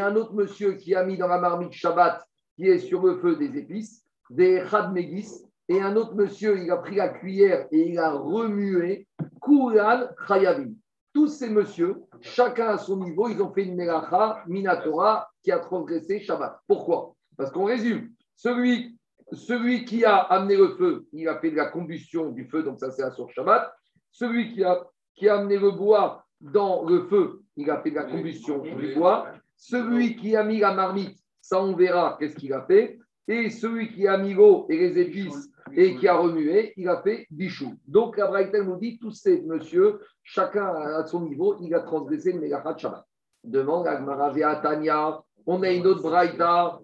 un 0.00 0.16
autre 0.16 0.34
monsieur 0.34 0.72
qui 0.74 0.94
a 0.94 1.04
mis 1.04 1.16
dans 1.16 1.28
la 1.28 1.38
marmite 1.38 1.72
Shabbat 1.72 2.22
qui 2.56 2.66
est 2.66 2.78
sur 2.78 3.02
le 3.06 3.18
feu 3.18 3.36
des 3.36 3.56
épices. 3.56 4.04
Echad 4.36 4.92
Megis 4.92 5.46
et 5.68 5.80
un 5.80 5.96
autre 5.96 6.14
monsieur, 6.14 6.60
il 6.60 6.70
a 6.70 6.76
pris 6.76 6.96
la 6.96 7.08
cuillère 7.08 7.66
et 7.70 7.88
il 7.88 7.98
a 7.98 8.10
remué 8.10 9.06
Kuran 9.40 10.08
Chayavim 10.26 10.74
tous 11.12 11.28
ces 11.28 11.50
messieurs, 11.50 12.02
chacun 12.20 12.68
à 12.68 12.78
son 12.78 12.96
niveau, 12.96 13.28
ils 13.28 13.42
ont 13.42 13.52
fait 13.52 13.64
une 13.64 13.76
melacha, 13.76 14.42
minatora, 14.46 15.28
qui 15.42 15.52
a 15.52 15.58
transgressé 15.58 16.20
Shabbat. 16.20 16.60
Pourquoi? 16.66 17.14
Parce 17.36 17.50
qu'on 17.50 17.64
résume. 17.64 18.10
Celui, 18.36 18.96
celui 19.32 19.84
qui 19.84 20.04
a 20.04 20.16
amené 20.16 20.56
le 20.56 20.68
feu, 20.76 21.06
il 21.12 21.28
a 21.28 21.38
fait 21.38 21.50
de 21.50 21.56
la 21.56 21.66
combustion 21.66 22.30
du 22.30 22.44
feu, 22.44 22.62
donc 22.62 22.78
ça 22.78 22.90
c'est 22.90 23.10
sur 23.12 23.30
Shabbat. 23.30 23.72
Celui 24.10 24.52
qui 24.52 24.62
a, 24.62 24.84
qui 25.14 25.28
a 25.28 25.38
amené 25.38 25.58
le 25.58 25.70
bois 25.70 26.24
dans 26.40 26.84
le 26.84 27.06
feu, 27.06 27.42
il 27.56 27.70
a 27.70 27.80
fait 27.80 27.90
de 27.90 27.96
la 27.96 28.04
combustion 28.04 28.58
du 28.58 28.94
bois. 28.94 29.28
Celui 29.56 30.16
qui 30.16 30.36
a 30.36 30.44
mis 30.44 30.58
la 30.58 30.74
marmite, 30.74 31.18
ça 31.40 31.62
on 31.62 31.74
verra 31.74 32.16
qu'est-ce 32.18 32.36
qu'il 32.36 32.52
a 32.52 32.62
fait. 32.62 32.98
Et 33.28 33.50
celui 33.50 33.92
qui 33.92 34.06
a 34.08 34.18
mis 34.18 34.34
l'eau 34.34 34.66
et 34.68 34.76
les 34.76 34.98
épices 34.98 35.48
et 35.74 35.96
qui 35.96 36.08
a 36.08 36.16
remué, 36.16 36.72
il 36.76 36.88
a 36.88 37.00
fait 37.02 37.26
bichou. 37.30 37.74
Donc 37.86 38.16
la 38.16 38.26
Braïta 38.26 38.62
nous 38.62 38.76
dit, 38.76 38.98
tous 38.98 39.12
ces 39.12 39.40
messieurs, 39.42 40.00
chacun 40.22 40.66
à 40.66 41.06
son 41.06 41.22
niveau, 41.22 41.56
il 41.60 41.72
a 41.74 41.80
transgressé 41.80 42.32
le 42.32 42.40
Megachat 42.40 42.76
Shabbat. 42.76 43.06
Demande 43.44 43.86
à 43.86 44.56
Tanya, 44.56 45.22
on 45.46 45.62
a 45.62 45.70
une 45.70 45.86
autre 45.86 46.02
Braïta. 46.02 46.78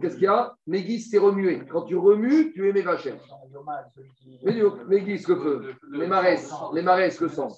Qu'est-ce 0.00 0.14
qu'il 0.14 0.24
y 0.24 0.26
a? 0.26 0.54
Mégis, 0.66 1.10
c'est 1.10 1.18
remué. 1.18 1.62
Quand 1.70 1.82
tu 1.82 1.96
remues, 1.96 2.52
tu 2.52 2.68
es 2.68 2.72
Megachet. 2.72 3.18
Mégis, 4.88 5.28
le 5.28 5.36
feu. 5.36 5.74
Les 5.92 6.06
maresses, 6.06 6.52
les 6.72 6.82
maresses, 6.82 7.20
le 7.20 7.28
sang. 7.28 7.48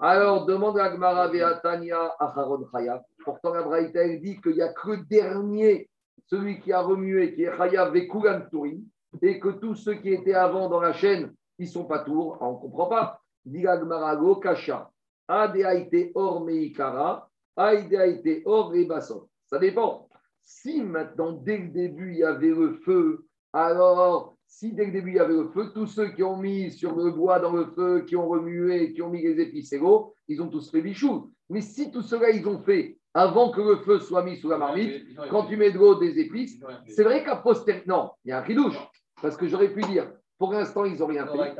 Alors, 0.00 0.46
demande 0.46 0.78
à 0.78 0.90
Gmaravia 0.90 1.54
Tanya 1.62 2.12
Acharon 2.18 2.64
Chaya. 2.72 3.02
Pourtant, 3.24 3.52
la 3.54 3.62
Braïta, 3.62 4.04
elle 4.04 4.20
dit 4.20 4.40
qu'il 4.40 4.54
n'y 4.54 4.62
a 4.62 4.72
que 4.72 4.90
le 4.90 5.04
dernier, 5.04 5.88
celui 6.26 6.60
qui 6.60 6.72
a 6.72 6.80
remué, 6.80 7.34
qui 7.34 7.44
est 7.44 7.56
Chaya 7.56 7.90
Vekulan 7.90 8.42
Tourin 8.50 8.78
et 9.20 9.38
que 9.38 9.48
tous 9.48 9.74
ceux 9.74 9.94
qui 9.94 10.12
étaient 10.12 10.34
avant 10.34 10.68
dans 10.68 10.80
la 10.80 10.92
chaîne, 10.92 11.32
ils 11.58 11.68
sont 11.68 11.84
pas 11.84 11.98
tours, 11.98 12.38
on 12.40 12.52
ne 12.52 12.56
comprend 12.58 12.86
pas. 12.86 13.20
Digagmarago 13.44 14.36
kasha. 14.36 14.88
Adeaite 15.28 16.12
or 16.14 16.44
meikara, 16.44 17.28
adeaite 17.56 18.42
or 18.44 18.70
rebasson. 18.70 19.28
Ça 19.52 19.58
dépend. 19.58 20.08
Si 20.40 20.82
maintenant, 20.82 21.32
dès 21.32 21.58
le 21.58 21.68
début, 21.68 22.12
il 22.12 22.18
y 22.20 22.24
avait 22.24 22.48
le 22.48 22.72
feu, 22.86 23.26
alors 23.52 24.34
si 24.46 24.72
dès 24.72 24.86
le 24.86 24.92
début 24.92 25.10
il 25.10 25.16
y 25.16 25.20
avait 25.20 25.34
le 25.34 25.48
feu, 25.50 25.70
tous 25.74 25.86
ceux 25.86 26.08
qui 26.08 26.22
ont 26.22 26.38
mis 26.38 26.72
sur 26.72 26.96
le 26.96 27.10
bois 27.10 27.38
dans 27.38 27.52
le 27.52 27.66
feu, 27.66 28.02
qui 28.06 28.16
ont 28.16 28.26
remué, 28.26 28.94
qui 28.94 29.02
ont 29.02 29.10
mis 29.10 29.20
les 29.20 29.38
épices 29.42 29.74
et 29.74 29.78
l'eau, 29.78 30.14
ils 30.26 30.40
ont 30.40 30.48
tous 30.48 30.70
fait 30.70 30.80
bichou. 30.80 31.30
Mais 31.50 31.60
si 31.60 31.90
tout 31.90 32.00
cela 32.00 32.30
ils 32.30 32.48
ont 32.48 32.60
fait 32.60 32.96
avant 33.12 33.50
que 33.50 33.60
le 33.60 33.76
feu 33.76 33.98
soit 33.98 34.24
mis 34.24 34.38
sous 34.38 34.48
la 34.48 34.56
marmite, 34.56 35.04
quand 35.30 35.44
tu 35.44 35.58
mets 35.58 35.70
de 35.70 35.78
l'eau, 35.78 35.96
des 35.96 36.18
épices, 36.18 36.58
c'est 36.88 37.04
vrai 37.04 37.22
qu'à 37.22 37.36
posteriori, 37.36 37.84
non, 37.86 38.12
il 38.24 38.30
y 38.30 38.32
a 38.32 38.38
un 38.38 38.42
ridouche, 38.42 38.78
parce 39.20 39.36
que 39.36 39.46
j'aurais 39.46 39.74
pu 39.74 39.82
dire, 39.82 40.10
pour 40.38 40.54
l'instant 40.54 40.86
ils 40.86 40.98
n'ont 40.98 41.06
rien 41.06 41.26
fait. 41.26 41.54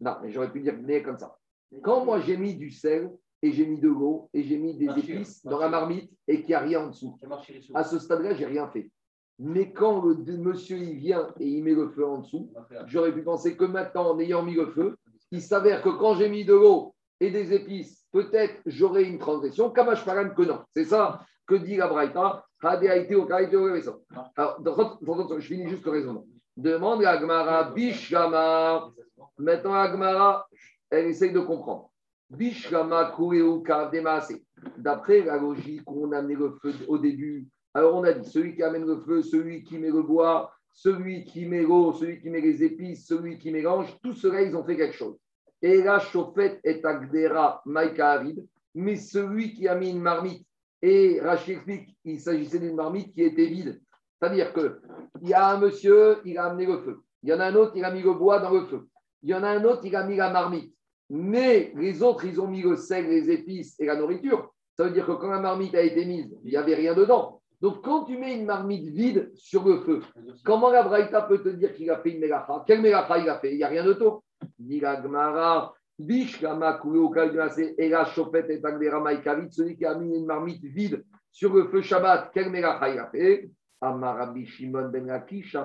Non, 0.00 0.16
mais 0.22 0.30
j'aurais 0.30 0.52
pu 0.52 0.60
dire, 0.60 0.76
mais 0.80 1.02
comme 1.02 1.18
ça. 1.18 1.36
Quand 1.82 2.04
moi 2.04 2.20
j'ai 2.20 2.36
mis 2.36 2.54
du 2.54 2.70
sel 2.70 3.10
et 3.42 3.52
j'ai 3.52 3.66
mis 3.66 3.80
de 3.80 3.88
l'eau 3.88 4.30
et 4.32 4.42
j'ai 4.42 4.56
mis 4.56 4.74
des 4.74 4.88
épices 4.98 5.44
dans 5.44 5.58
la 5.58 5.68
marmite 5.68 6.10
et 6.28 6.38
qu'il 6.38 6.48
n'y 6.48 6.54
a 6.54 6.60
rien 6.60 6.84
en 6.84 6.88
dessous, 6.88 7.18
à 7.74 7.84
ce 7.84 7.98
stade-là, 7.98 8.34
j'ai 8.34 8.46
rien 8.46 8.68
fait. 8.68 8.90
Mais 9.38 9.72
quand 9.72 10.02
le 10.04 10.14
monsieur 10.36 10.78
il 10.78 10.96
vient 10.98 11.32
et 11.40 11.48
il 11.48 11.64
met 11.64 11.74
le 11.74 11.88
feu 11.88 12.06
en 12.06 12.18
dessous, 12.18 12.52
j'aurais 12.86 13.12
pu 13.12 13.22
penser 13.22 13.56
que 13.56 13.64
maintenant, 13.64 14.10
en 14.10 14.18
ayant 14.20 14.42
mis 14.42 14.54
le 14.54 14.66
feu, 14.68 14.96
il 15.32 15.42
s'avère 15.42 15.82
que 15.82 15.88
quand 15.88 16.14
j'ai 16.14 16.28
mis 16.28 16.44
de 16.44 16.54
l'eau 16.54 16.94
et 17.18 17.30
des 17.30 17.52
épices, 17.52 18.06
peut-être 18.12 18.54
j'aurai 18.66 19.04
une 19.04 19.18
transgression. 19.18 19.70
Kamash 19.70 20.04
que 20.04 20.42
non. 20.42 20.60
C'est 20.74 20.84
ça 20.84 21.24
que 21.46 21.54
dit 21.56 21.76
la 21.76 21.88
Braïta. 21.88 22.44
Alors, 22.62 22.80
je 25.38 25.46
finis 25.46 25.68
juste 25.68 25.84
le 25.84 25.90
raisonnement. 25.90 26.26
Demande 26.56 27.04
à 27.04 27.10
Agmara, 27.12 27.72
Bishama. 27.72 28.90
Maintenant, 29.38 29.74
Agmara, 29.74 30.46
elle 30.90 31.06
essaye 31.06 31.32
de 31.32 31.40
comprendre. 31.40 31.91
D'après 34.78 35.22
la 35.22 35.36
logique 35.36 35.90
où 35.90 36.06
on 36.06 36.12
a 36.12 36.18
amené 36.18 36.34
le 36.34 36.50
feu 36.62 36.72
au 36.88 36.98
début, 36.98 37.46
alors 37.74 37.96
on 37.96 38.04
a 38.04 38.12
dit, 38.12 38.28
celui 38.28 38.54
qui 38.54 38.62
amène 38.62 38.86
le 38.86 39.00
feu, 39.00 39.22
celui 39.22 39.62
qui 39.64 39.78
met 39.78 39.90
le 39.90 40.02
bois, 40.02 40.52
celui 40.72 41.24
qui 41.24 41.46
met 41.46 41.62
l'eau, 41.62 41.92
celui 41.92 42.20
qui 42.20 42.30
met 42.30 42.40
les 42.40 42.62
épices, 42.62 43.06
celui 43.06 43.38
qui 43.38 43.50
mélange, 43.50 43.96
tout 44.02 44.14
cela, 44.14 44.42
ils 44.42 44.56
ont 44.56 44.64
fait 44.64 44.76
quelque 44.76 44.96
chose. 44.96 45.16
Et 45.60 45.82
la 45.82 45.98
chauffette 45.98 46.60
est 46.64 46.84
Agdera 46.84 47.62
Maïka 47.66 48.22
mais 48.74 48.96
celui 48.96 49.52
qui 49.52 49.68
a 49.68 49.74
mis 49.74 49.90
une 49.90 50.00
marmite, 50.00 50.46
et 50.80 51.20
Rachid 51.20 51.56
explique, 51.56 51.96
il 52.04 52.18
s'agissait 52.18 52.58
d'une 52.58 52.74
marmite 52.74 53.12
qui 53.14 53.22
était 53.22 53.46
vide. 53.46 53.80
C'est-à-dire 54.18 54.52
qu'il 54.52 55.28
y 55.28 55.34
a 55.34 55.50
un 55.50 55.58
monsieur, 55.58 56.18
il 56.24 56.38
a 56.38 56.46
amené 56.46 56.66
le 56.66 56.78
feu. 56.78 57.02
Il 57.22 57.28
y 57.28 57.34
en 57.34 57.40
a 57.40 57.46
un 57.46 57.54
autre, 57.54 57.72
il 57.76 57.84
a 57.84 57.92
mis 57.92 58.02
le 58.02 58.14
bois 58.14 58.40
dans 58.40 58.50
le 58.50 58.66
feu. 58.66 58.88
Il 59.22 59.30
y 59.30 59.34
en 59.34 59.44
a 59.44 59.50
un 59.50 59.64
autre, 59.64 59.82
il 59.84 59.94
a 59.94 60.04
mis 60.04 60.16
la 60.16 60.30
marmite. 60.30 60.74
Mais 61.10 61.72
les 61.76 62.02
autres, 62.02 62.24
ils 62.24 62.40
ont 62.40 62.48
mis 62.48 62.62
le 62.62 62.76
sel, 62.76 63.08
les 63.08 63.30
épices 63.30 63.78
et 63.78 63.86
la 63.86 63.96
nourriture. 63.96 64.52
Ça 64.76 64.84
veut 64.84 64.90
dire 64.90 65.06
que 65.06 65.12
quand 65.12 65.30
la 65.30 65.40
marmite 65.40 65.74
a 65.74 65.82
été 65.82 66.04
mise, 66.04 66.34
il 66.44 66.50
n'y 66.50 66.56
avait 66.56 66.74
rien 66.74 66.94
dedans. 66.94 67.40
Donc, 67.60 67.84
quand 67.84 68.04
tu 68.04 68.18
mets 68.18 68.34
une 68.34 68.46
marmite 68.46 68.88
vide 68.88 69.30
sur 69.34 69.64
le 69.64 69.78
feu, 69.80 70.00
comment 70.44 70.70
la 70.70 70.82
Braïta 70.82 71.22
peut 71.22 71.42
te 71.42 71.50
dire 71.50 71.72
qu'il 71.74 71.90
a 71.90 71.98
fait 71.98 72.10
une 72.10 72.20
mélacha 72.20 72.64
Quelle 72.66 72.80
mélacha 72.80 73.18
il 73.18 73.28
a 73.28 73.38
fait? 73.38 73.52
Il 73.52 73.58
n'y 73.58 73.64
a 73.64 73.68
rien 73.68 73.84
de 73.84 73.92
tout. 73.92 74.22
Dit 74.58 74.80
la 74.80 74.96
Gmara, 74.96 75.72
et 77.78 77.88
la 77.88 78.04
chopette 78.06 78.50
et 78.50 78.60
celui 79.50 79.76
qui 79.76 79.84
a 79.84 79.94
mis 79.94 80.16
une 80.16 80.26
marmite 80.26 80.64
vide 80.64 81.04
sur 81.30 81.54
le 81.54 81.68
feu 81.68 81.82
Shabbat, 81.82 82.30
quelle 82.32 82.50
mélacha 82.50 82.88
il 82.88 82.98
a 82.98 83.06
fait? 83.10 83.50
Amarabi 83.80 84.46
Shimon 84.46 84.88
ben 84.88 85.10
Akish, 85.10 85.56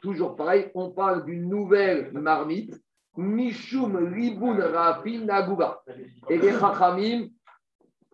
Toujours 0.00 0.36
pareil, 0.36 0.70
on 0.74 0.90
parle 0.90 1.24
d'une 1.24 1.48
nouvelle 1.48 2.12
marmite. 2.12 2.80
Mishum 3.18 3.96
Ribun 3.96 4.60
Rafin 4.60 5.24
Naguba. 5.24 5.82
Et 6.30 6.38
les 6.38 6.52
Chachamim, 6.52 7.26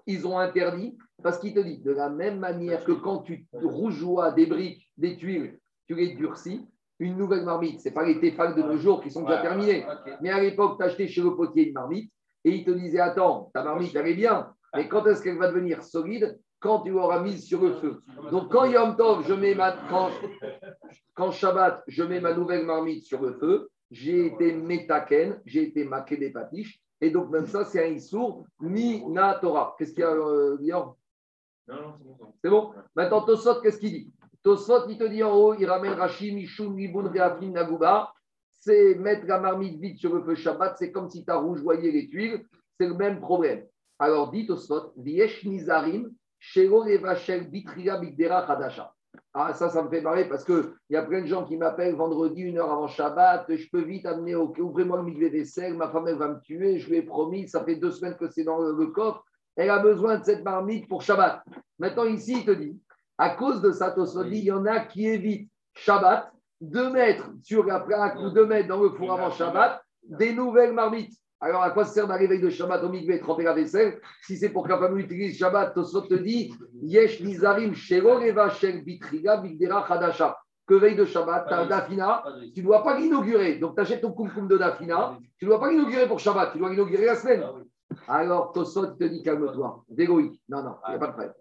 ils 0.06 0.26
ont 0.26 0.38
interdit 0.38 0.96
parce 1.22 1.38
qu'il 1.38 1.54
te 1.54 1.60
dit, 1.60 1.78
de 1.78 1.92
la 1.92 2.08
même 2.08 2.38
manière 2.38 2.84
que 2.84 2.92
quand 2.92 3.18
tu 3.18 3.46
rougeois 3.52 4.32
des 4.32 4.46
briques, 4.46 4.90
des 4.96 5.16
tuiles, 5.16 5.58
tu 5.86 5.94
les 5.94 6.14
durcis, 6.14 6.66
une 6.98 7.16
nouvelle 7.16 7.44
marmite, 7.44 7.80
ce 7.80 7.88
n'est 7.88 7.94
pas 7.94 8.04
les 8.04 8.18
téfales 8.18 8.54
de 8.54 8.62
nos 8.62 8.78
jours 8.78 9.02
qui 9.02 9.10
sont 9.10 9.22
déjà 9.22 9.42
terminés. 9.42 9.86
Mais 10.22 10.30
à 10.30 10.40
l'époque, 10.40 10.78
tu 10.78 10.84
achetais 10.84 11.06
chez 11.06 11.22
le 11.22 11.36
potier 11.36 11.68
une 11.68 11.74
marmite 11.74 12.10
et 12.44 12.50
il 12.50 12.64
te 12.64 12.70
disait 12.70 13.00
Attends, 13.00 13.50
ta 13.52 13.62
marmite, 13.62 13.94
elle 13.94 14.08
est 14.08 14.14
bien, 14.14 14.52
mais 14.74 14.88
quand 14.88 15.06
est-ce 15.06 15.22
qu'elle 15.22 15.38
va 15.38 15.48
devenir 15.48 15.82
solide? 15.82 16.38
Quand 16.60 16.80
tu 16.80 16.92
l'auras 16.92 17.20
mise 17.20 17.44
sur 17.44 17.60
le 17.60 17.74
feu. 17.74 18.02
Donc, 18.30 18.50
quand 18.50 18.64
Yom 18.64 18.96
Tov, 18.96 19.26
je 19.28 19.34
mets 19.34 19.54
ma. 19.54 19.72
Quand, 19.90 20.08
quand 21.12 21.30
Shabbat, 21.30 21.84
je 21.88 22.02
mets 22.02 22.20
ma 22.20 22.32
nouvelle 22.32 22.64
marmite 22.64 23.04
sur 23.04 23.20
le 23.20 23.34
feu, 23.34 23.68
j'ai 23.94 24.26
été 24.26 24.52
métaken, 24.52 25.40
j'ai 25.46 25.62
été 25.68 25.84
maqué 25.84 26.16
des 26.16 26.30
patiches. 26.30 26.80
Et 27.00 27.10
donc, 27.10 27.30
même 27.30 27.46
ça, 27.46 27.64
c'est 27.64 27.84
un 27.84 27.92
issour, 27.92 28.44
mina 28.60 29.34
Torah. 29.34 29.74
Qu'est-ce 29.78 29.92
qu'il 29.92 30.00
y 30.00 30.04
a, 30.04 30.10
euh, 30.10 30.56
non, 31.68 31.94
c'est 31.98 32.04
bon. 32.04 32.34
C'est 32.42 32.50
bon 32.50 32.72
Maintenant, 32.94 33.22
Tosot, 33.22 33.60
qu'est-ce 33.60 33.78
qu'il 33.78 33.90
dit? 33.90 34.12
Tosot, 34.42 34.88
il 34.88 34.98
te 34.98 35.04
dit 35.04 35.22
en 35.22 35.32
haut, 35.32 35.54
il 35.54 35.66
ramène 35.66 35.92
Rachim, 35.92 36.34
Mishum, 36.34 36.76
Libun, 36.76 37.08
Reafin, 37.08 37.50
Nagouba. 37.50 38.12
C'est 38.50 38.96
mettre 38.96 39.26
la 39.26 39.38
marmite 39.38 39.78
vide 39.78 39.98
sur 39.98 40.14
le 40.14 40.22
feu 40.22 40.34
Shabbat, 40.34 40.76
c'est 40.78 40.90
comme 40.90 41.08
si 41.08 41.24
tu 41.24 41.30
as 41.30 41.36
rougeoyé 41.36 41.92
les 41.92 42.08
tuiles. 42.08 42.44
C'est 42.78 42.88
le 42.88 42.94
même 42.94 43.20
problème. 43.20 43.64
Alors, 43.98 44.30
dit 44.30 44.46
Tosot, 44.46 44.92
Viesh 44.96 45.44
Nizarim, 45.44 46.10
Shelo 46.38 46.84
Evachel, 46.86 47.48
Bitria, 47.48 47.98
Bigdera, 47.98 48.50
Hadasha. 48.50 48.92
Ah, 49.32 49.52
ça, 49.52 49.68
ça 49.68 49.82
me 49.82 49.88
fait 49.88 50.00
marrer 50.00 50.28
parce 50.28 50.44
qu'il 50.44 50.72
y 50.90 50.96
a 50.96 51.02
plein 51.02 51.22
de 51.22 51.26
gens 51.26 51.44
qui 51.44 51.56
m'appellent 51.56 51.94
vendredi, 51.94 52.42
une 52.42 52.58
heure 52.58 52.70
avant 52.70 52.86
Shabbat. 52.86 53.46
Je 53.48 53.68
peux 53.70 53.82
vite 53.82 54.06
amener, 54.06 54.34
au... 54.34 54.52
ouvrez-moi 54.58 54.98
le 54.98 55.04
milieu 55.04 55.30
des 55.30 55.44
selles, 55.44 55.74
ma 55.74 55.88
femme, 55.88 56.06
elle 56.08 56.18
va 56.18 56.28
me 56.28 56.40
tuer. 56.40 56.78
Je 56.78 56.88
lui 56.88 56.98
ai 56.98 57.02
promis, 57.02 57.48
ça 57.48 57.64
fait 57.64 57.76
deux 57.76 57.90
semaines 57.90 58.16
que 58.16 58.28
c'est 58.28 58.44
dans 58.44 58.58
le 58.58 58.86
coffre 58.88 59.24
elle 59.56 59.70
a 59.70 59.78
besoin 59.78 60.18
de 60.18 60.24
cette 60.24 60.44
marmite 60.44 60.88
pour 60.88 61.02
Shabbat. 61.02 61.42
Maintenant, 61.78 62.04
ici, 62.04 62.34
il 62.38 62.44
te 62.44 62.50
dit, 62.50 62.80
à 63.18 63.30
cause 63.30 63.60
de 63.60 63.72
ça, 63.72 63.94
il 64.26 64.44
y 64.44 64.52
en 64.52 64.66
a 64.66 64.80
qui 64.80 65.06
évitent 65.06 65.50
Shabbat 65.74 66.32
de 66.60 66.82
mettre 66.88 67.30
sur 67.42 67.64
la 67.64 67.80
plaque 67.80 68.18
ou 68.18 68.30
de 68.30 68.42
mettre 68.42 68.68
dans 68.68 68.82
le 68.82 68.90
four 68.90 69.12
avant 69.12 69.30
Shabbat 69.30 69.82
des 70.02 70.34
nouvelles 70.34 70.72
marmites. 70.72 71.16
Alors, 71.44 71.62
à 71.62 71.72
quoi 71.72 71.84
sert 71.84 72.08
d'arriver 72.08 72.38
de 72.38 72.48
Shabbat 72.48 72.82
au 72.84 72.88
mikveh 72.88 73.20
tremper 73.20 73.42
la 73.42 73.52
vaisselle 73.52 74.00
Si 74.22 74.38
c'est 74.38 74.48
pour 74.48 74.64
que 74.64 74.70
la 74.70 74.78
femme 74.78 74.98
utilise 74.98 75.36
Shabbat, 75.36 75.74
Tosot 75.74 76.06
te 76.06 76.14
dit 76.14 76.54
Yesh 76.80 77.20
nizarim 77.20 77.74
shelo 77.74 78.18
shel 78.48 78.82
bitriga 78.82 79.36
bigdera 79.36 79.84
chadasha. 79.86 80.38
Que 80.66 80.72
veille 80.72 80.96
de 80.96 81.04
Shabbat, 81.04 81.46
tu 81.46 81.52
as 81.52 81.66
Dafina, 81.66 82.24
tu 82.54 82.60
ne 82.62 82.64
dois 82.64 82.82
pas 82.82 82.98
l'inaugurer. 82.98 83.56
Donc, 83.56 83.74
tu 83.74 83.82
achètes 83.82 84.00
ton 84.00 84.12
kumkum 84.12 84.48
de 84.48 84.56
Dafina, 84.56 85.18
tu 85.38 85.44
ne 85.44 85.50
dois 85.50 85.60
pas 85.60 85.70
l'inaugurer 85.70 86.08
pour 86.08 86.18
Shabbat, 86.18 86.52
tu 86.52 86.58
dois 86.58 86.70
l'inaugurer 86.70 87.04
la 87.04 87.16
semaine. 87.16 87.44
Alors, 88.08 88.52
Tosot 88.52 88.94
te 88.94 89.04
dit 89.04 89.22
calme-toi. 89.22 89.84
D'égoïque. 89.90 90.40
Non, 90.48 90.62
non, 90.62 90.76
il 90.88 90.92
n'y 90.92 90.96
a 90.96 90.98
pas 90.98 91.08
de 91.08 91.12
problème. 91.12 91.34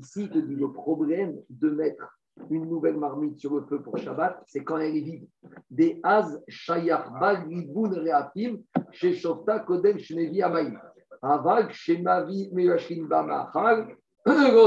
Ici, 0.00 0.22
il 0.22 0.30
te 0.30 0.38
dit 0.38 0.56
le 0.56 0.72
problème 0.72 1.36
de 1.50 1.68
mettre 1.68 2.17
une 2.50 2.66
nouvelle 2.68 2.96
marmite 2.96 3.38
sur 3.38 3.54
le 3.54 3.62
feu 3.66 3.82
pour 3.82 3.98
Shabbat, 3.98 4.42
c'est 4.46 4.64
quand 4.64 4.78
elle 4.78 4.96
est 4.96 5.00
vide. 5.00 5.28
Des 5.70 6.00
az 6.02 6.42
shayar 6.48 7.18
bag 7.20 7.50
libun 7.50 7.90
reatim 7.90 8.62
chez 8.92 9.14
Shofta 9.14 9.60
kodem 9.60 9.98
shnevi 9.98 10.42
amaim. 10.42 10.78
Avag 11.22 11.70
shemavi 11.70 12.50
meyashin 12.52 13.06
bamachal 13.06 13.96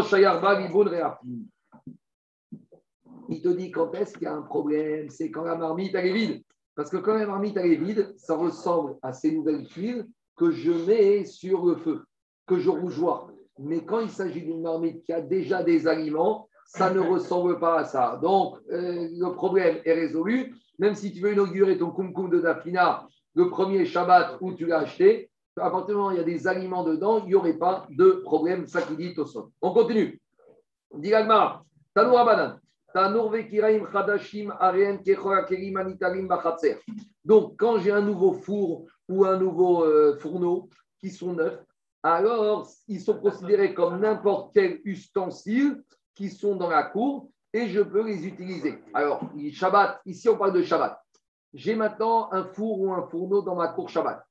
shayar 0.10 0.42
bag 0.42 0.68
libun 0.68 0.90
reatim. 0.90 1.46
Il 3.30 3.42
te 3.42 3.50
dit 3.50 3.72
quand 3.72 3.94
est-ce 3.94 4.14
qu'il 4.14 4.24
y 4.24 4.28
a 4.28 4.34
un 4.34 4.42
problème, 4.42 5.10
c'est 5.10 5.32
quand 5.32 5.44
la 5.44 5.56
marmite 5.56 5.96
est 5.96 6.12
vide. 6.12 6.44
Parce 6.76 6.90
que 6.90 6.98
quand 6.98 7.14
la 7.14 7.26
marmite 7.26 7.58
est 7.58 7.76
vide, 7.76 8.14
ça 8.18 8.36
ressemble 8.36 8.98
à 9.02 9.14
ces 9.14 9.32
nouvelles 9.32 9.68
tuiles 9.68 10.06
que 10.36 10.52
je 10.52 10.72
mets 10.72 11.26
sur 11.26 11.66
le 11.66 11.76
feu, 11.78 12.04
que 12.48 12.60
je 12.60 12.70
rougeois. 12.70 13.32
Mais 13.60 13.86
quand 13.86 14.00
il 14.00 14.10
s'agit 14.10 14.42
d'une 14.42 14.62
marmite 14.62 15.04
qui 15.04 15.14
a 15.14 15.22
déjà 15.22 15.64
des 15.64 15.88
aliments, 15.88 16.50
ça 16.74 16.90
ne 16.94 17.00
ressemble 17.00 17.60
pas 17.60 17.80
à 17.80 17.84
ça. 17.84 18.18
Donc, 18.22 18.58
euh, 18.72 19.10
le 19.12 19.34
problème 19.34 19.80
est 19.84 19.94
résolu. 19.94 20.56
Même 20.80 20.96
si 20.96 21.12
tu 21.12 21.20
veux 21.20 21.34
inaugurer 21.34 21.78
ton 21.78 21.92
kumkum 21.92 22.30
de 22.30 22.40
Dafina 22.40 23.08
le 23.36 23.50
premier 23.50 23.86
Shabbat 23.86 24.38
où 24.42 24.54
tu 24.54 24.66
l'as 24.66 24.80
acheté, 24.80 25.30
à 25.58 25.70
partir 25.70 25.88
du 25.88 25.94
moment 25.96 26.08
où 26.08 26.12
il 26.12 26.18
y 26.18 26.22
a 26.22 26.24
des 26.24 26.48
aliments 26.48 26.84
dedans, 26.84 27.20
il 27.20 27.28
n'y 27.28 27.36
aurait 27.36 27.58
pas 27.58 27.88
de 27.90 28.22
problème. 28.24 28.68
Ça 28.68 28.82
qui 28.82 28.96
dit 28.96 29.14
sol. 29.14 29.50
On 29.62 29.74
continue. 29.74 30.20
Dilagma, 30.94 31.64
Tanoura 31.94 32.26
Banan. 32.26 32.58
Donc, 37.26 37.56
quand 37.58 37.80
j'ai 37.80 37.92
un 37.92 38.02
nouveau 38.02 38.34
four 38.34 38.86
ou 39.08 39.26
un 39.26 39.38
nouveau 39.38 39.84
euh, 39.84 40.18
fourneau 40.20 40.70
qui 41.00 41.10
sont 41.10 41.34
neufs, 41.34 41.60
alors 42.04 42.68
ils 42.88 43.00
sont 43.00 43.18
considérés 43.20 43.74
comme 43.74 44.00
n'importe 44.00 44.52
quel 44.54 44.82
ustensile 44.84 45.82
qui 46.16 46.30
sont 46.30 46.56
dans 46.56 46.70
la 46.70 46.84
cour 46.84 47.30
et 47.54 47.68
je 47.68 47.82
peux 47.82 48.06
les 48.06 48.26
utiliser. 48.26 48.82
Alors, 48.94 49.22
Shabbat, 49.52 50.02
ici 50.06 50.30
on 50.30 50.38
parle 50.38 50.54
de 50.54 50.62
Shabbat. 50.62 51.00
J'ai 51.54 51.76
maintenant 51.76 52.32
un 52.32 52.46
four 52.46 52.80
ou 52.80 52.94
un 52.94 53.08
fourneau 53.08 53.42
dans 53.42 53.56
ma 53.56 53.70
cour 53.70 53.90
Shabbat 53.90 54.26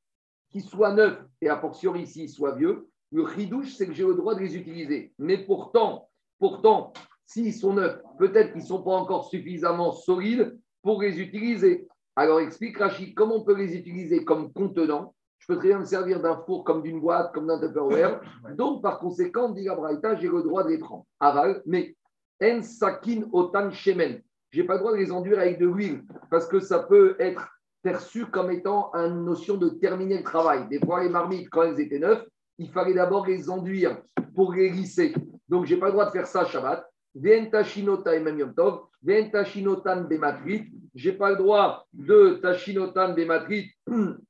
qui 0.51 0.61
soit 0.61 0.93
neuf 0.93 1.23
et 1.41 1.49
à 1.49 1.57
portion 1.57 1.95
ici 1.95 2.29
soit 2.29 2.57
vieux. 2.57 2.89
Le 3.13 3.23
ridouche, 3.23 3.75
c'est 3.75 3.87
que 3.87 3.93
j'ai 3.93 4.07
le 4.07 4.15
droit 4.15 4.35
de 4.35 4.41
les 4.41 4.57
utiliser. 4.57 5.13
Mais 5.19 5.39
pourtant, 5.39 6.09
pourtant, 6.39 6.93
S'ils 7.33 7.55
sont 7.55 7.75
neufs, 7.75 8.03
peut-être 8.19 8.51
qu'ils 8.51 8.63
ne 8.63 8.67
sont 8.67 8.83
pas 8.83 8.91
encore 8.91 9.29
suffisamment 9.29 9.93
solides 9.93 10.59
pour 10.83 11.01
les 11.01 11.21
utiliser. 11.21 11.87
Alors 12.17 12.41
explique 12.41 12.77
Rachid, 12.77 13.15
comment 13.15 13.37
on 13.37 13.45
peut 13.45 13.55
les 13.55 13.77
utiliser 13.77 14.25
comme 14.25 14.53
contenant 14.53 15.15
Je 15.41 15.47
peux 15.47 15.59
très 15.59 15.69
bien 15.69 15.81
me 15.81 15.85
servir 15.85 16.21
d'un 16.21 16.37
four 16.37 16.65
comme 16.65 16.83
d'une 16.83 17.01
boîte, 17.01 17.33
comme 17.33 17.47
d'un 17.47 17.59
Tupperware. 17.59 18.21
Donc 18.57 18.83
par 18.83 18.99
conséquent, 18.99 19.49
dit 19.51 19.65
la 19.65 19.75
Braïta, 19.75 20.15
j'ai 20.17 20.29
le 20.29 20.43
droit 20.43 20.65
de 20.65 20.69
les 20.69 20.79
prendre. 20.79 21.07
Aval, 21.19 21.63
mais 21.67 21.97
en 22.43 22.63
sakin 22.63 23.23
otan 23.33 23.71
shemen. 23.71 24.23
Je 24.51 24.61
n'ai 24.61 24.67
pas 24.67 24.75
le 24.75 24.81
droit 24.81 24.93
de 24.93 24.99
les 24.99 25.13
enduire 25.13 25.39
avec 25.39 25.59
de 25.59 25.67
l'huile 25.67 26.03
parce 26.31 26.47
que 26.47 26.61
ça 26.61 26.81
peut 26.81 27.17
être 27.19 27.49
perçu 27.83 28.27
comme 28.27 28.51
étant 28.51 28.93
une 28.95 29.25
notion 29.25 29.57
de 29.57 29.69
terminer 29.69 30.19
le 30.19 30.25
travail. 30.25 30.69
Des 30.69 30.81
fois, 30.81 31.03
les 31.03 31.09
marmites, 31.09 31.49
quand 31.51 31.63
elles 31.63 31.81
étaient 31.81 31.99
neuves, 31.99 32.27
il 32.59 32.71
fallait 32.71 32.95
d'abord 32.95 33.27
les 33.27 33.49
enduire 33.49 34.03
pour 34.35 34.53
les 34.53 34.71
glisser. 34.71 35.15
Donc, 35.49 35.67
je 35.67 35.75
n'ai 35.75 35.81
pas 35.81 35.87
le 35.87 35.93
droit 35.93 36.07
de 36.07 36.11
faire 36.11 36.27
ça 36.27 36.45
Shabbat. 36.45 36.87
Ventashinota 37.15 38.15
et 38.15 38.25
Tov, 38.55 38.83
Ventashinotan 39.03 40.03
Bematrit. 40.03 40.71
Je 40.95 41.11
n'ai 41.11 41.17
pas 41.17 41.31
le 41.31 41.37
droit 41.37 41.87
de 41.93 42.39
Tashinotan 42.43 43.15
Bematrit. 43.15 43.71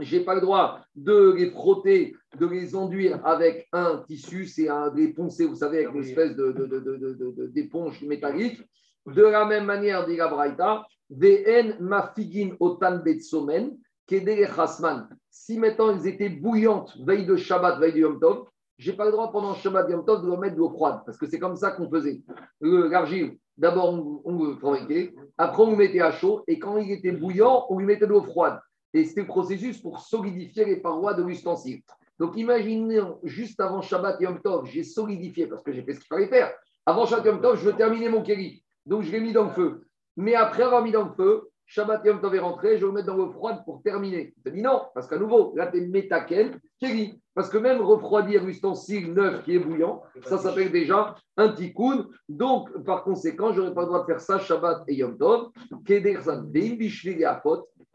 Je 0.00 0.16
n'ai 0.16 0.24
pas 0.24 0.34
le 0.34 0.40
droit 0.40 0.80
de 0.96 1.34
les 1.36 1.50
frotter, 1.50 2.16
de 2.38 2.46
les 2.46 2.74
enduire 2.74 3.24
avec 3.24 3.68
un 3.72 4.02
tissu, 4.08 4.46
c'est 4.46 4.68
un 4.68 4.90
des 4.90 5.12
poncer, 5.12 5.46
vous 5.46 5.56
savez, 5.56 5.84
avec 5.84 5.94
une 5.94 6.02
espèce 6.02 6.34
d'éponge 6.34 8.00
de, 8.00 8.06
métallique. 8.06 8.60
De 9.06 9.22
la 9.22 9.44
même 9.44 9.66
manière, 9.66 10.06
dit 10.06 10.16
la 10.16 10.28
Braïta, 10.28 10.84
VN 11.10 11.76
mafigin 11.80 12.56
otan 12.58 12.98
betsomen, 13.04 13.76
chasman. 14.08 15.08
Si 15.30 15.58
maintenant 15.58 15.96
ils 15.96 16.06
étaient 16.08 16.28
bouillantes, 16.28 16.96
veille 17.06 17.26
de 17.26 17.36
Shabbat, 17.36 17.78
veille 17.78 17.92
de 17.92 17.98
Yom 18.00 18.18
Tov, 18.18 18.46
je 18.78 18.90
n'ai 18.90 18.96
pas 18.96 19.04
le 19.04 19.12
droit 19.12 19.30
pendant 19.30 19.54
Shabbat 19.54 19.88
Yom 19.90 20.04
Tov 20.04 20.22
de 20.22 20.28
leur 20.28 20.40
mettre 20.40 20.54
de 20.54 20.60
l'eau 20.60 20.70
froide, 20.70 21.00
parce 21.06 21.18
que 21.18 21.26
c'est 21.26 21.38
comme 21.38 21.56
ça 21.56 21.70
qu'on 21.70 21.88
faisait. 21.88 22.22
L'argile, 22.60 23.36
d'abord 23.56 23.94
on, 24.24 24.44
le 24.44 24.56
fabriquait, 24.56 25.14
après 25.38 25.62
on 25.62 25.70
le 25.70 25.76
mettait 25.76 26.00
à 26.00 26.10
chaud, 26.10 26.42
et 26.46 26.58
quand 26.58 26.78
il 26.78 26.90
était 26.90 27.12
bouillant, 27.12 27.66
on 27.68 27.78
lui 27.78 27.86
mettait 27.86 28.06
de 28.06 28.10
l'eau 28.10 28.22
froide. 28.22 28.58
Et 28.94 29.04
c'était 29.04 29.22
le 29.22 29.26
processus 29.26 29.82
pour 29.82 30.00
solidifier 30.00 30.64
les 30.64 30.76
parois 30.76 31.14
de 31.14 31.22
l'ustensile. 31.22 31.82
Donc 32.18 32.36
imaginez, 32.36 33.00
juste 33.24 33.60
avant 33.60 33.82
Shabbat 33.82 34.20
Yom 34.20 34.40
Tov, 34.40 34.66
j'ai 34.66 34.84
solidifié, 34.84 35.48
parce 35.48 35.62
que 35.62 35.72
j'ai 35.72 35.82
fait 35.82 35.94
ce 35.94 35.98
qu'il 35.98 36.06
fallait 36.06 36.28
faire. 36.28 36.52
Avant 36.86 37.04
Shabbat 37.04 37.26
Yom 37.26 37.40
Tov, 37.40 37.58
je 37.58 37.64
veux 37.64 37.76
terminer 37.76 38.08
mon 38.08 38.22
kéli. 38.22 38.62
Donc 38.86 39.02
je 39.02 39.10
l'ai 39.10 39.20
mis 39.20 39.32
dans 39.32 39.44
le 39.44 39.50
feu. 39.50 39.82
Mais 40.16 40.36
après 40.36 40.62
avoir 40.62 40.82
mis 40.84 40.92
dans 40.92 41.04
le 41.04 41.12
feu, 41.12 41.50
Shabbat 41.66 42.04
Yom 42.04 42.20
Tov 42.20 42.34
est 42.36 42.40
rentré, 42.40 42.76
je 42.76 42.82
vais 42.82 42.86
le 42.86 42.92
mettre 42.92 43.06
dans 43.08 43.16
l'eau 43.16 43.30
froide 43.30 43.62
pour 43.64 43.82
terminer. 43.82 44.32
Je 44.44 44.50
dis 44.50 44.62
non, 44.62 44.82
parce 44.94 45.08
qu'à 45.08 45.18
nouveau, 45.18 45.54
là, 45.56 45.66
tu 45.66 45.78
es 45.78 45.86
métaken, 45.86 46.60
kéli. 46.78 47.20
Parce 47.34 47.48
que 47.48 47.58
même 47.58 47.80
refroidir 47.80 48.44
l'ustensile 48.44 49.12
neuf 49.12 49.42
qui 49.42 49.56
est 49.56 49.58
bouillant, 49.58 50.02
ça 50.24 50.38
s'appelle 50.38 50.70
déjà 50.70 51.16
un 51.36 51.48
tikkun. 51.48 52.06
Donc, 52.28 52.70
par 52.84 53.02
conséquent, 53.02 53.52
je 53.52 53.60
n'aurais 53.60 53.74
pas 53.74 53.80
le 53.80 53.86
droit 53.88 54.02
de 54.02 54.06
faire 54.06 54.20
ça 54.20 54.38
Shabbat 54.38 54.84
et 54.86 54.94
Yom 54.94 55.18
Tov. 55.18 55.50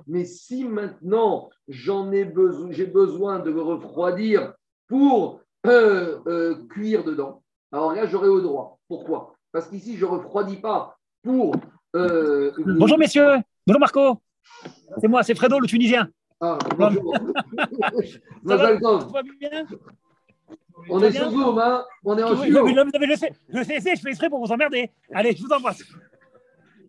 Mais 0.08 0.26
si 0.26 0.64
maintenant 0.64 1.50
j'en 1.68 2.12
ai 2.12 2.26
besoin, 2.26 2.72
j'ai 2.72 2.86
besoin 2.86 3.40
de 3.40 3.52
le 3.52 3.62
refroidir 3.62 4.54
pour 4.88 5.42
euh, 5.66 6.20
euh, 6.28 6.56
cuire 6.70 7.04
dedans, 7.04 7.44
alors 7.72 7.94
là, 7.94 8.08
j'aurai 8.08 8.30
au 8.30 8.42
droit. 8.42 8.80
Pourquoi? 8.88 9.36
Parce 9.52 9.68
qu'ici, 9.68 9.98
je 9.98 10.06
ne 10.06 10.12
refroidis 10.12 10.58
pas 10.58 10.98
pour. 11.24 11.56
Euh, 11.96 12.52
bonjour, 12.78 12.98
messieurs. 12.98 13.38
Bonjour, 13.68 13.80
Marco. 13.80 14.18
C'est 15.00 15.08
moi, 15.08 15.22
c'est 15.24 15.36
Fredo, 15.36 15.60
le 15.60 15.68
Tunisien. 15.68 16.08
Ah, 16.42 16.58
bonjour. 16.78 17.14
Ça 18.48 18.56
va, 18.56 18.76
bien? 18.76 19.66
On 20.90 21.04
est 21.04 21.12
sur 21.12 21.30
Zoom, 21.30 21.60
hein? 21.60 21.84
On 22.06 22.18
est 22.18 22.24
en 22.24 22.36
studio. 22.38 22.68
Je 22.68 23.16
sais, 23.16 23.32
je 23.54 23.64
sais, 23.64 23.96
je 23.96 24.02
fais 24.02 24.10
exprès 24.10 24.30
pour 24.30 24.44
vous 24.44 24.52
emmerder. 24.52 24.90
Allez, 25.14 25.36
je 25.36 25.44
vous 25.44 25.52
embrasse. 25.52 25.84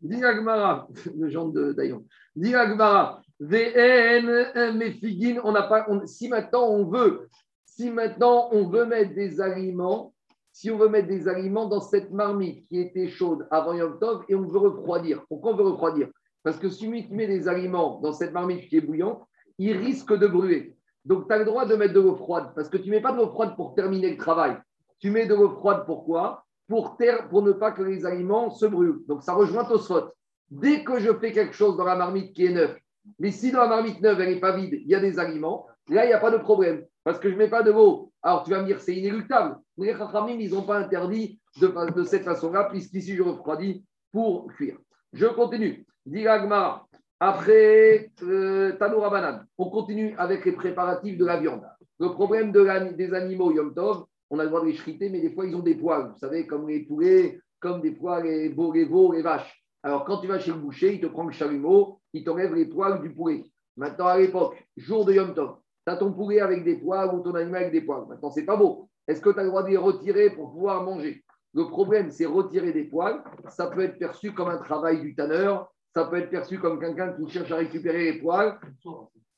Dis 0.02 0.24
Agmara, 0.24 0.88
le 1.16 1.28
genre 1.28 1.50
de 1.52 1.72
Dayon. 1.72 2.04
Dis 2.34 2.54
Agmara, 2.54 3.22
VN, 3.38 4.76
Mefigin, 4.76 5.40
on 5.44 5.52
n'a 5.52 5.62
pas. 5.62 5.86
si 6.06 6.28
maintenant 6.28 6.68
on 6.68 6.84
veut, 6.84 7.28
si 7.64 7.90
maintenant 7.90 8.48
on 8.52 8.68
veut 8.68 8.84
mettre 8.86 9.14
des 9.14 9.40
aliments, 9.40 10.14
si 10.52 10.70
on 10.70 10.76
veut 10.76 10.88
mettre 10.88 11.08
des 11.08 11.28
aliments 11.28 11.68
dans 11.68 11.80
cette 11.80 12.10
marmite 12.10 12.66
qui 12.66 12.80
était 12.80 13.08
chaude 13.08 13.46
avant 13.50 13.74
Yom 13.74 13.98
et 14.28 14.34
on 14.34 14.46
veut 14.46 14.58
refroidir. 14.58 15.24
Pourquoi 15.28 15.52
on 15.52 15.56
veut 15.56 15.64
refroidir? 15.64 16.08
Parce 16.42 16.58
que 16.58 16.68
si 16.68 16.86
on 16.86 16.90
met 16.90 17.26
des 17.26 17.48
aliments 17.48 18.00
dans 18.00 18.12
cette 18.12 18.32
marmite 18.32 18.68
qui 18.68 18.76
est 18.76 18.80
bouillante, 18.80 19.22
il 19.58 19.76
risque 19.76 20.12
de 20.16 20.26
brûler. 20.26 20.76
Donc, 21.04 21.28
tu 21.28 21.34
as 21.34 21.38
le 21.38 21.44
droit 21.44 21.66
de 21.66 21.76
mettre 21.76 21.94
de 21.94 22.00
l'eau 22.00 22.16
froide 22.16 22.52
parce 22.54 22.68
que 22.68 22.76
tu 22.76 22.88
ne 22.88 22.94
mets 22.94 23.00
pas 23.00 23.12
de 23.12 23.18
l'eau 23.18 23.28
froide 23.28 23.56
pour 23.56 23.74
terminer 23.74 24.10
le 24.10 24.16
travail. 24.16 24.56
Tu 24.98 25.10
mets 25.10 25.26
de 25.26 25.34
l'eau 25.34 25.50
froide 25.50 25.84
pourquoi 25.86 26.44
pour, 26.70 27.42
ne 27.42 27.52
pas 27.52 27.72
que 27.72 27.82
les 27.82 28.06
aliments 28.06 28.50
se 28.50 28.64
brûlent. 28.64 29.00
Donc, 29.08 29.24
ça 29.24 29.34
rejoint 29.34 29.64
Tosfot. 29.64 30.12
Dès 30.50 30.84
que 30.84 31.00
je 31.00 31.12
fais 31.14 31.32
quelque 31.32 31.54
chose 31.54 31.76
dans 31.76 31.84
la 31.84 31.96
marmite 31.96 32.32
qui 32.32 32.46
est 32.46 32.52
neuve, 32.52 32.76
mais 33.18 33.32
si 33.32 33.50
dans 33.50 33.60
la 33.60 33.66
marmite 33.66 34.00
neuve, 34.00 34.20
elle 34.20 34.34
n'est 34.34 34.40
pas 34.40 34.56
vide, 34.56 34.74
il 34.74 34.86
y 34.86 34.94
a 34.94 35.00
des 35.00 35.18
aliments, 35.18 35.66
là, 35.88 36.04
il 36.04 36.08
n'y 36.08 36.14
a 36.14 36.20
pas 36.20 36.30
de 36.30 36.38
problème. 36.38 36.84
Parce 37.02 37.18
que 37.18 37.28
je 37.28 37.34
ne 37.34 37.38
mets 37.38 37.48
pas 37.48 37.62
de 37.62 37.72
l'eau. 37.72 38.12
Alors, 38.22 38.44
tu 38.44 38.50
vas 38.50 38.60
me 38.60 38.66
dire, 38.66 38.80
c'est 38.80 38.94
inéluctable. 38.94 39.56
Les 39.78 39.94
Chachamim, 39.94 40.38
ils 40.38 40.52
n'ont 40.52 40.62
pas 40.62 40.78
interdit 40.78 41.40
de, 41.60 42.04
cette 42.04 42.24
façon-là, 42.24 42.64
puisqu'ici, 42.64 43.16
je 43.16 43.22
refroidis 43.22 43.84
pour 44.12 44.46
cuire. 44.52 44.76
Je 45.12 45.26
continue. 45.26 45.86
Diragma, 46.06 46.86
après 47.18 48.10
euh, 48.22 48.72
Tanoura 48.78 49.10
Banane, 49.10 49.46
on 49.58 49.70
continue 49.70 50.14
avec 50.18 50.44
les 50.44 50.52
préparatifs 50.52 51.18
de 51.18 51.24
la 51.24 51.38
viande. 51.38 51.62
Le 51.98 52.10
problème 52.10 52.52
de 52.52 52.92
des 52.92 53.12
animaux 53.12 53.52
Yom 53.52 53.74
Tov, 53.74 54.04
on 54.30 54.38
a 54.38 54.44
le 54.44 54.48
droit 54.48 54.62
de 54.62 54.66
les 54.66 54.74
chriter, 54.74 55.10
mais 55.10 55.20
des 55.20 55.30
fois 55.30 55.46
ils 55.46 55.54
ont 55.54 55.60
des 55.60 55.74
poils, 55.74 56.10
vous 56.12 56.18
savez, 56.18 56.46
comme 56.46 56.68
les 56.68 56.80
poulets, 56.80 57.40
comme 57.58 57.80
des 57.80 57.94
fois 57.94 58.20
les 58.22 58.48
veaux, 58.48 58.72
les, 58.72 58.86
les 58.86 59.22
vaches. 59.22 59.64
Alors 59.82 60.04
quand 60.04 60.18
tu 60.18 60.26
vas 60.26 60.38
chez 60.38 60.52
le 60.52 60.58
boucher, 60.58 60.94
il 60.94 61.00
te 61.00 61.06
prend 61.06 61.24
le 61.24 61.32
chalumeau, 61.32 62.00
il 62.12 62.24
t'enlève 62.24 62.54
les 62.54 62.66
poils 62.66 63.00
du 63.00 63.12
poulet. 63.12 63.44
Maintenant 63.76 64.06
à 64.06 64.18
l'époque, 64.18 64.56
jour 64.76 65.04
de 65.04 65.12
Yom 65.12 65.34
Tov, 65.34 65.56
tu 65.86 65.92
as 65.92 65.96
ton 65.96 66.12
poulet 66.12 66.40
avec 66.40 66.64
des 66.64 66.76
poils 66.76 67.14
ou 67.14 67.20
ton 67.20 67.34
animal 67.34 67.62
avec 67.62 67.72
des 67.72 67.82
poils. 67.82 68.06
Maintenant 68.08 68.30
c'est 68.30 68.44
pas 68.44 68.56
beau. 68.56 68.88
Est-ce 69.06 69.20
que 69.20 69.30
tu 69.30 69.38
as 69.40 69.42
le 69.42 69.48
droit 69.48 69.62
de 69.62 69.68
les 69.68 69.76
retirer 69.76 70.30
pour 70.30 70.52
pouvoir 70.52 70.84
manger? 70.84 71.24
Le 71.52 71.66
problème, 71.66 72.10
c'est 72.12 72.26
retirer 72.26 72.72
des 72.72 72.84
poils. 72.84 73.24
Ça 73.48 73.66
peut 73.66 73.80
être 73.80 73.98
perçu 73.98 74.32
comme 74.32 74.48
un 74.48 74.58
travail 74.58 75.00
du 75.00 75.16
tanneur, 75.16 75.68
ça 75.92 76.04
peut 76.04 76.16
être 76.16 76.30
perçu 76.30 76.60
comme 76.60 76.78
quelqu'un 76.78 77.12
qui 77.12 77.28
cherche 77.28 77.50
à 77.50 77.56
récupérer 77.56 78.12
les 78.12 78.18
poils. 78.20 78.58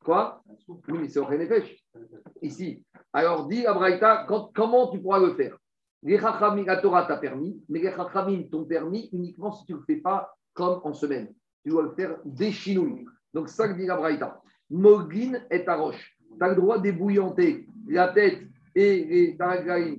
Quoi? 0.05 0.43
Oui, 0.69 0.99
mais 1.01 1.09
c'est 1.09 1.21
au 1.21 1.27
pêche. 1.27 1.85
Ici. 2.41 2.85
Alors, 3.13 3.47
dit 3.47 3.67
Abraïta, 3.67 4.27
comment 4.55 4.91
tu 4.91 5.01
pourras 5.01 5.21
le 5.21 5.35
faire? 5.35 5.57
Les 6.03 6.19
Chachamim, 6.19 6.65
la 6.65 6.79
Torah 6.79 7.05
t'a 7.05 7.17
permis, 7.17 7.63
mais 7.69 7.81
les 7.81 7.93
Chachamim 7.93 8.45
t'ont 8.51 8.65
permis 8.65 9.09
uniquement 9.13 9.53
si 9.53 9.65
tu 9.67 9.73
ne 9.73 9.79
le 9.79 9.85
fais 9.85 9.97
pas 9.97 10.35
comme 10.53 10.81
en 10.83 10.93
semaine. 10.93 11.33
Tu 11.65 11.71
dois 11.71 11.85
le 11.85 11.93
faire 11.93 12.19
des 12.25 12.51
chinouilles. 12.51 13.07
Donc, 13.33 13.49
ça 13.49 13.69
que 13.69 13.79
dit 13.79 13.89
Abraïta. 13.89 14.41
Mogin 14.71 15.41
est 15.51 15.69
à 15.69 15.77
roche. 15.77 16.17
Tu 16.37 16.45
as 16.45 16.49
le 16.49 16.57
droit 16.57 16.79
d'ébouillanter 16.79 17.67
la 17.87 18.09
tête 18.09 18.41
et 18.75 19.05
les, 19.05 19.37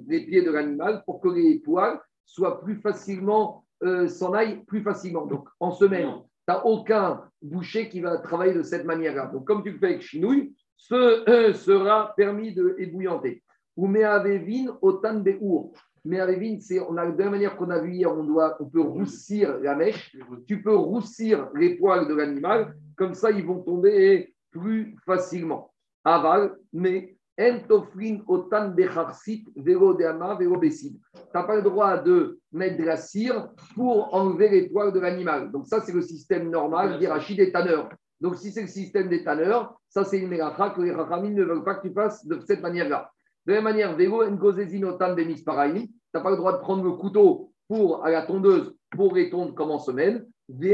les 0.08 0.26
pieds 0.26 0.42
de 0.42 0.52
l'animal 0.52 1.04
pour 1.06 1.22
que 1.22 1.30
les 1.30 1.60
poils 1.60 2.00
soient 2.26 2.62
plus 2.62 2.76
facilement, 2.82 3.66
euh, 3.84 4.08
s'en 4.08 4.34
aillent 4.34 4.64
plus 4.66 4.82
facilement. 4.82 5.26
Donc, 5.26 5.48
en 5.60 5.72
semaine, 5.72 6.16
tu 6.48 6.54
n'as 6.54 6.64
aucun 6.64 7.24
boucher 7.42 7.90
qui 7.90 8.02
va 8.02 8.18
travailler 8.18 8.54
de 8.54 8.64
cette 8.64 8.86
manière-là. 8.86 9.28
Donc, 9.28 9.46
comme 9.46 9.64
tu 9.64 9.72
le 9.72 9.78
fais 9.78 9.88
avec 9.88 10.02
chinouille, 10.02 10.54
ce 10.76 11.30
euh, 11.30 11.54
sera 11.54 12.14
permis 12.16 12.54
de 12.54 12.76
ébouillanter. 12.78 13.44
Ou 13.78 13.88
me'avevin 13.88 14.78
otan 14.82 15.20
be'our. 15.20 15.74
Me'avevin, 16.06 16.60
c'est 16.60 16.82
on 16.82 16.98
a, 16.98 17.10
de 17.10 17.24
la 17.24 17.30
manière 17.30 17.56
qu'on 17.56 17.70
a 17.70 17.80
vu 17.80 17.94
hier, 17.94 18.12
on, 18.12 18.26
doit, 18.26 18.58
on 18.60 18.66
peut 18.66 18.82
roussir 18.82 19.58
la 19.60 19.76
mèche. 19.76 20.16
Tu 20.48 20.62
peux 20.62 20.76
roussir 20.76 21.50
les 21.56 21.76
poils 21.78 22.08
de 22.08 22.14
l'animal, 22.14 22.76
comme 22.98 23.14
ça 23.14 23.32
ils 23.32 23.46
vont 23.46 23.62
tomber 23.62 24.34
plus 24.52 24.96
facilement. 25.06 25.74
Aval, 26.04 26.58
mais 26.74 27.13
Entofrin 27.40 28.22
otan 28.28 28.76
becharsit 28.76 29.48
vero 29.56 29.96
deama 29.96 30.36
vero 30.36 30.60
Tu 30.60 31.00
n'as 31.34 31.44
pas 31.44 31.56
le 31.56 31.64
droit 31.64 31.98
de 31.98 32.40
mettre 32.52 32.78
de 32.78 32.84
la 32.84 32.98
cire 32.98 33.50
pour 33.74 34.14
enlever 34.14 34.50
les 34.50 34.70
poils 34.70 34.94
de 34.94 35.00
l'animal. 35.00 35.52
Donc, 35.52 35.66
ça, 35.66 35.82
c'est 35.82 35.94
le 35.94 36.02
système 36.02 36.50
normal 36.50 37.00
d'Irachid 37.00 37.38
des 37.38 37.52
tanneurs. 37.52 37.90
Donc, 38.22 38.36
si 38.36 38.52
c'est 38.52 38.62
le 38.62 38.68
système 38.68 39.10
des 39.10 39.24
tanneurs, 39.24 39.76
ça, 39.90 40.04
c'est 40.04 40.20
une 40.20 40.30
mégacha 40.30 40.70
que 40.70 40.82
les 40.82 40.92
rachamim 40.92 41.32
ne 41.32 41.44
veulent 41.44 41.64
pas 41.64 41.76
que 41.76 41.88
tu 41.88 41.94
fasses 41.94 42.26
de 42.26 42.40
cette 42.40 42.62
manière-là. 42.62 43.12
De 43.46 43.54
la 43.54 43.62
même 43.62 43.76
manière, 43.76 43.98
engozezin 43.98 44.84
otan 44.84 45.16
Tu 45.16 45.26
n'as 45.26 46.22
pas 46.22 46.30
le 46.30 46.38
droit 46.38 46.54
de 46.54 46.60
prendre 46.60 46.84
le 46.84 46.92
couteau 46.94 47.52
pour, 47.68 48.06
à 48.06 48.12
la 48.12 48.26
tondeuse 48.28 48.76
pour 48.92 49.16
les 49.16 49.30
tondre 49.32 49.56
comme 49.56 49.72
en 49.72 49.80
semaine. 49.80 50.26
De 50.48 50.70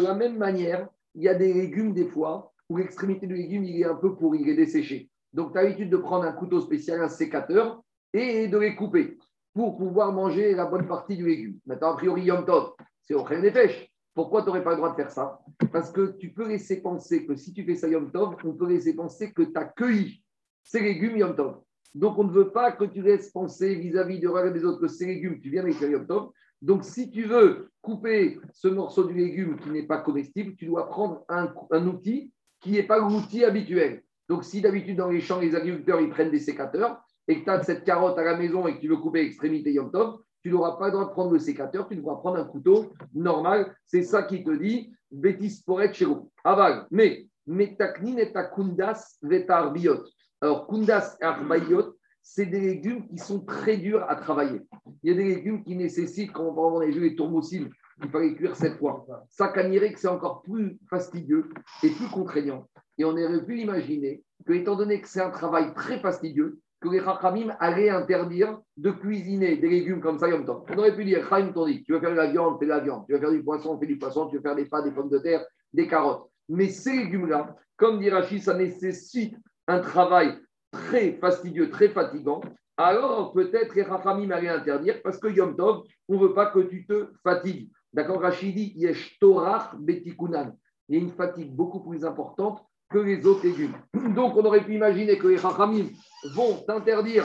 la 0.00 0.14
même 0.14 0.36
manière, 0.36 0.88
il 1.14 1.22
y 1.22 1.28
a 1.28 1.34
des 1.34 1.54
légumes, 1.54 1.94
des 1.94 2.06
fois, 2.06 2.52
où 2.68 2.76
l'extrémité 2.76 3.26
du 3.26 3.34
légume, 3.34 3.64
il 3.64 3.80
est 3.80 3.84
un 3.84 3.94
peu 3.94 4.14
pourri, 4.14 4.40
il 4.42 4.48
est 4.48 4.56
desséché. 4.56 5.10
Donc, 5.32 5.52
tu 5.52 5.58
as 5.58 5.62
l'habitude 5.62 5.90
de 5.90 5.96
prendre 5.96 6.24
un 6.24 6.32
couteau 6.32 6.60
spécial, 6.60 7.00
un 7.00 7.08
sécateur, 7.08 7.82
et 8.12 8.48
de 8.48 8.58
les 8.58 8.74
couper 8.74 9.18
pour 9.54 9.76
pouvoir 9.76 10.12
manger 10.12 10.54
la 10.54 10.66
bonne 10.66 10.86
partie 10.86 11.16
du 11.16 11.26
légume. 11.26 11.58
Maintenant, 11.66 11.92
a 11.92 11.96
priori, 11.96 12.22
Yom 12.22 12.44
Tov, 12.44 12.72
c'est 13.02 13.14
au 13.14 13.26
des 13.28 13.50
pêches. 13.50 13.88
Pourquoi 14.14 14.42
tu 14.42 14.48
n'aurais 14.48 14.64
pas 14.64 14.70
le 14.70 14.76
droit 14.76 14.90
de 14.90 14.96
faire 14.96 15.10
ça? 15.10 15.40
Parce 15.72 15.90
que 15.90 16.16
tu 16.18 16.32
peux 16.32 16.46
laisser 16.46 16.80
penser 16.80 17.26
que 17.26 17.36
si 17.36 17.52
tu 17.52 17.64
fais 17.64 17.74
ça 17.74 17.88
Yom 17.88 18.10
Tov, 18.10 18.36
on 18.44 18.54
peut 18.54 18.68
laisser 18.68 18.94
penser 18.94 19.32
que 19.32 19.42
tu 19.42 19.56
as 19.56 19.64
cueilli 19.64 20.22
ces 20.62 20.80
légumes 20.80 21.16
Yom 21.16 21.36
Tov. 21.36 21.60
Donc, 21.94 22.18
on 22.18 22.24
ne 22.24 22.32
veut 22.32 22.50
pas 22.50 22.72
que 22.72 22.84
tu 22.84 23.02
laisses 23.02 23.30
penser 23.30 23.74
vis-à-vis 23.74 24.20
de 24.20 24.50
des 24.50 24.64
autres 24.64 24.80
que 24.80 24.88
ces 24.88 25.06
légumes, 25.06 25.40
tu 25.40 25.50
viens 25.50 25.62
avec 25.62 25.80
Yom 25.80 26.06
Tov. 26.06 26.30
Donc, 26.60 26.84
si 26.84 27.10
tu 27.10 27.24
veux 27.24 27.70
couper 27.80 28.38
ce 28.52 28.68
morceau 28.68 29.04
du 29.04 29.14
légume 29.14 29.58
qui 29.60 29.70
n'est 29.70 29.86
pas 29.86 29.98
comestible, 29.98 30.56
tu 30.56 30.66
dois 30.66 30.88
prendre 30.88 31.24
un, 31.28 31.86
outil 31.86 32.32
qui 32.60 32.72
n'est 32.72 32.82
pas 32.82 32.98
l'outil 32.98 33.44
habituel. 33.44 34.02
Donc, 34.28 34.44
si 34.44 34.60
d'habitude 34.60 34.96
dans 34.96 35.08
les 35.08 35.20
champs, 35.20 35.40
les 35.40 35.54
agriculteurs, 35.54 36.00
ils 36.00 36.10
prennent 36.10 36.30
des 36.30 36.40
sécateurs 36.40 37.00
et 37.26 37.40
que 37.40 37.44
tu 37.44 37.50
as 37.50 37.62
cette 37.62 37.84
carotte 37.84 38.18
à 38.18 38.24
la 38.24 38.36
maison 38.36 38.66
et 38.66 38.76
que 38.76 38.80
tu 38.80 38.88
veux 38.88 38.96
couper 38.96 39.22
l'extrémité 39.22 39.72
Yom 39.72 39.90
Tov, 39.90 40.20
tu 40.42 40.50
n'auras 40.50 40.76
pas 40.76 40.86
le 40.86 40.92
droit 40.92 41.06
de 41.06 41.10
prendre 41.10 41.32
le 41.32 41.38
sécateur, 41.38 41.88
tu 41.88 41.96
devras 41.96 42.16
prendre 42.16 42.38
un 42.38 42.44
couteau 42.44 42.92
normal. 43.14 43.74
C'est 43.86 44.02
ça 44.02 44.22
qui 44.22 44.44
te 44.44 44.50
dit 44.50 44.92
Bétis 45.10 45.62
Poret 45.64 45.92
Chero. 45.92 46.30
Aval. 46.44 46.86
Mais, 46.90 47.26
metaknin 47.46 48.18
et 48.18 48.32
kundas 48.54 49.18
vetar 49.22 49.72
biot. 49.72 50.04
Alors, 50.40 50.66
kundas 50.66 51.16
et 51.20 51.24
arbayot, 51.24 51.96
c'est 52.22 52.46
des 52.46 52.60
légumes 52.60 53.08
qui 53.08 53.18
sont 53.18 53.40
très 53.40 53.78
durs 53.78 54.04
à 54.08 54.14
travailler. 54.14 54.60
Il 55.02 55.10
y 55.10 55.14
a 55.14 55.16
des 55.16 55.24
légumes 55.24 55.64
qui 55.64 55.74
nécessitent, 55.74 56.32
quand 56.32 56.44
on 56.44 56.80
a 56.80 56.86
vu 56.86 57.00
les 57.00 57.16
tourmosiles, 57.16 57.70
il 58.02 58.10
fallait 58.10 58.34
cuire 58.34 58.56
sept 58.56 58.78
fois. 58.78 59.06
Ça 59.28 59.48
cagnerait 59.48 59.92
que 59.92 60.00
c'est 60.00 60.08
encore 60.08 60.42
plus 60.42 60.78
fastidieux 60.88 61.48
et 61.82 61.90
plus 61.90 62.08
contraignant. 62.08 62.68
Et 62.96 63.04
on 63.04 63.12
aurait 63.12 63.44
pu 63.44 63.60
imaginer 63.60 64.22
que, 64.46 64.52
étant 64.52 64.76
donné 64.76 65.00
que 65.00 65.08
c'est 65.08 65.20
un 65.20 65.30
travail 65.30 65.72
très 65.74 65.98
fastidieux, 66.00 66.60
que 66.80 66.88
les 66.88 67.00
Chachamim 67.00 67.56
allaient 67.58 67.90
interdire 67.90 68.60
de 68.76 68.90
cuisiner 68.90 69.56
des 69.56 69.68
légumes 69.68 70.00
comme 70.00 70.18
ça, 70.18 70.28
temps. 70.44 70.64
On 70.68 70.78
aurait 70.78 70.94
pu 70.94 71.04
dire, 71.04 71.26
Chaim 71.28 71.52
dit, 71.66 71.82
tu 71.82 71.92
veux 71.92 72.00
faire 72.00 72.10
de 72.10 72.16
la 72.16 72.30
viande, 72.30 72.58
fais 72.58 72.66
de 72.66 72.70
la 72.70 72.80
viande, 72.80 73.04
tu 73.06 73.12
veux 73.12 73.18
faire 73.18 73.32
du 73.32 73.42
poisson, 73.42 73.78
fais 73.78 73.86
du 73.86 73.98
poisson, 73.98 74.28
tu 74.28 74.36
veux 74.36 74.42
faire 74.42 74.54
des 74.54 74.66
pâtes, 74.66 74.84
des 74.84 74.92
pommes 74.92 75.08
de 75.08 75.18
terre, 75.18 75.44
des 75.72 75.88
carottes. 75.88 76.30
Mais 76.48 76.68
ces 76.68 76.96
légumes-là, 76.96 77.56
comme 77.76 77.98
dit 77.98 78.10
Rachid, 78.10 78.42
ça 78.42 78.54
nécessite 78.54 79.34
un 79.66 79.80
travail 79.80 80.38
très 80.70 81.12
fastidieux, 81.14 81.70
très 81.70 81.88
fatigant. 81.88 82.40
Alors 82.76 83.32
peut-être 83.32 83.74
les 83.74 83.84
Chachamim 83.84 84.30
allaient 84.30 84.48
interdire 84.48 85.02
parce 85.02 85.18
que 85.18 85.28
Yom 85.28 85.56
Tov, 85.56 85.82
on 86.08 86.14
ne 86.14 86.20
veut 86.20 86.34
pas 86.34 86.46
que 86.46 86.60
tu 86.60 86.86
te 86.86 87.10
fatigues. 87.24 87.70
D'accord 87.98 88.20
Rachid 88.20 88.54
dit, 88.54 88.74
Yesh 88.76 89.18
Torah 89.18 89.72
Betikunan. 89.76 90.56
Il 90.88 90.94
y 90.94 90.98
a 91.00 91.02
une 91.02 91.10
fatigue 91.10 91.52
beaucoup 91.52 91.80
plus 91.80 92.04
importante 92.04 92.64
que 92.88 92.98
les 92.98 93.26
autres 93.26 93.42
légumes. 93.42 93.74
Donc, 94.14 94.36
on 94.36 94.44
aurait 94.44 94.64
pu 94.64 94.76
imaginer 94.76 95.18
que 95.18 95.26
les 95.26 95.36
Chachamim 95.36 95.86
vont 96.32 96.62
t'interdire 96.64 97.24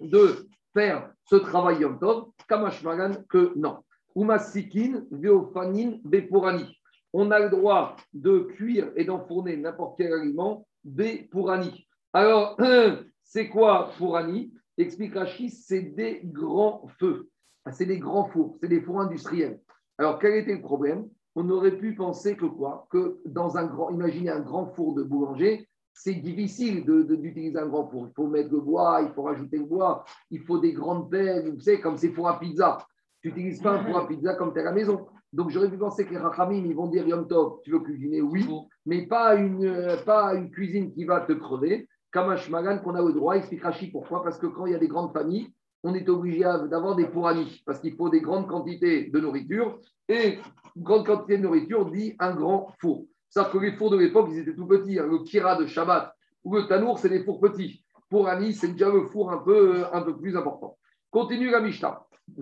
de 0.00 0.48
faire 0.72 1.12
ce 1.28 1.36
travail 1.36 1.80
Yom 1.80 1.98
Tov, 1.98 2.30
Kamashmagan, 2.48 3.24
que 3.28 3.52
non. 3.56 3.84
Umasikin, 4.16 5.04
Veofanin, 5.10 5.98
Bepurani. 6.02 6.64
On 7.12 7.30
a 7.30 7.38
le 7.38 7.50
droit 7.50 7.94
de 8.14 8.38
cuire 8.56 8.90
et 8.96 9.04
d'enfourner 9.04 9.58
n'importe 9.58 9.98
quel 9.98 10.14
aliment, 10.14 10.66
Bepurani. 10.82 11.86
Alors, 12.14 12.56
c'est 13.22 13.50
quoi 13.50 13.90
Purani 13.98 14.50
Explique 14.78 15.12
Rachid, 15.12 15.50
c'est 15.50 15.82
des 15.82 16.22
grands 16.24 16.88
feux. 16.98 17.28
C'est 17.72 17.86
des 17.86 17.98
grands 17.98 18.26
fours, 18.26 18.56
c'est 18.60 18.68
des 18.68 18.80
fours 18.80 19.00
industriels. 19.00 19.60
Alors, 19.98 20.18
quel 20.18 20.34
était 20.34 20.54
le 20.54 20.60
problème? 20.60 21.08
On 21.36 21.48
aurait 21.50 21.76
pu 21.76 21.94
penser 21.94 22.36
que 22.36 22.46
quoi? 22.46 22.86
Que 22.90 23.18
dans 23.26 23.56
un 23.56 23.66
grand, 23.66 23.90
imaginez 23.90 24.30
un 24.30 24.40
grand 24.40 24.66
four 24.66 24.94
de 24.94 25.02
boulanger, 25.02 25.68
c'est 25.92 26.14
difficile 26.14 26.84
d'utiliser 26.84 27.58
un 27.58 27.66
grand 27.66 27.88
four. 27.88 28.08
Il 28.08 28.14
faut 28.14 28.26
mettre 28.26 28.52
le 28.52 28.60
bois, 28.60 29.02
il 29.02 29.12
faut 29.14 29.22
rajouter 29.22 29.58
le 29.58 29.64
bois, 29.64 30.04
il 30.30 30.40
faut 30.40 30.58
des 30.58 30.72
grandes 30.72 31.10
pelles, 31.10 31.52
vous 31.52 31.60
savez, 31.60 31.80
comme 31.80 31.96
c'est 31.96 32.10
pour 32.10 32.28
à 32.28 32.38
pizza. 32.38 32.78
Tu 33.22 33.28
n'utilises 33.28 33.62
pas 33.62 33.72
un 33.72 33.84
four 33.84 33.98
à 33.98 34.08
pizza 34.08 34.34
comme 34.34 34.52
tu 34.52 34.58
es 34.58 34.62
à 34.62 34.66
la 34.66 34.72
maison. 34.72 35.06
Donc 35.32 35.50
j'aurais 35.50 35.70
pu 35.70 35.78
penser 35.78 36.04
que 36.04 36.10
les 36.10 36.18
rachamim, 36.18 36.64
ils 36.64 36.74
vont 36.74 36.88
dire 36.88 37.06
Yom 37.06 37.26
Tov, 37.26 37.60
tu 37.64 37.72
veux 37.72 37.80
cuisiner? 37.80 38.20
Oui, 38.20 38.48
mais 38.86 39.06
pas 39.06 39.34
une, 39.34 39.96
pas 40.04 40.34
une 40.34 40.50
cuisine 40.50 40.92
qui 40.92 41.04
va 41.04 41.20
te 41.20 41.32
crever. 41.32 41.88
Kamash 42.12 42.48
Magan, 42.50 42.78
qu'on 42.78 42.94
a 42.94 43.02
le 43.02 43.12
droit, 43.12 43.36
explique 43.36 43.62
Rashi 43.62 43.90
pourquoi 43.90 44.22
Parce 44.22 44.38
que 44.38 44.46
quand 44.46 44.66
il 44.66 44.72
y 44.72 44.76
a 44.76 44.78
des 44.78 44.86
grandes 44.86 45.12
familles, 45.12 45.52
on 45.84 45.94
est 45.94 46.08
obligé 46.08 46.40
d'avoir 46.40 46.96
des 46.96 47.06
pourranis 47.06 47.62
parce 47.64 47.78
qu'il 47.78 47.94
faut 47.94 48.08
des 48.08 48.20
grandes 48.20 48.48
quantités 48.48 49.10
de 49.10 49.20
nourriture 49.20 49.78
et 50.08 50.38
grande 50.76 51.06
quantité 51.06 51.36
de 51.36 51.42
nourriture 51.42 51.90
dit 51.90 52.16
un 52.18 52.34
grand 52.34 52.72
four. 52.80 53.04
cest 53.28 53.50
que 53.50 53.58
les 53.58 53.72
fours 53.72 53.90
de 53.90 53.98
l'époque, 53.98 54.28
ils 54.32 54.38
étaient 54.38 54.54
tout 54.54 54.66
petits. 54.66 54.98
Hein. 54.98 55.06
Le 55.06 55.18
kira 55.18 55.56
de 55.56 55.66
Shabbat 55.66 56.12
ou 56.42 56.54
le 56.54 56.66
tanour, 56.66 56.98
c'est 56.98 57.10
des 57.10 57.22
fours 57.22 57.38
petits. 57.38 57.84
Pour 58.08 58.28
Ani, 58.28 58.54
c'est 58.54 58.68
déjà 58.68 58.90
le 58.90 59.02
four 59.08 59.30
un 59.30 59.38
peu, 59.38 59.84
un 59.92 60.00
peu 60.02 60.16
plus 60.16 60.36
important. 60.36 60.78
Continue 61.10 61.50
la 61.50 61.60
Mishnah. 61.60 62.00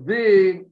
Euh, 0.08 0.64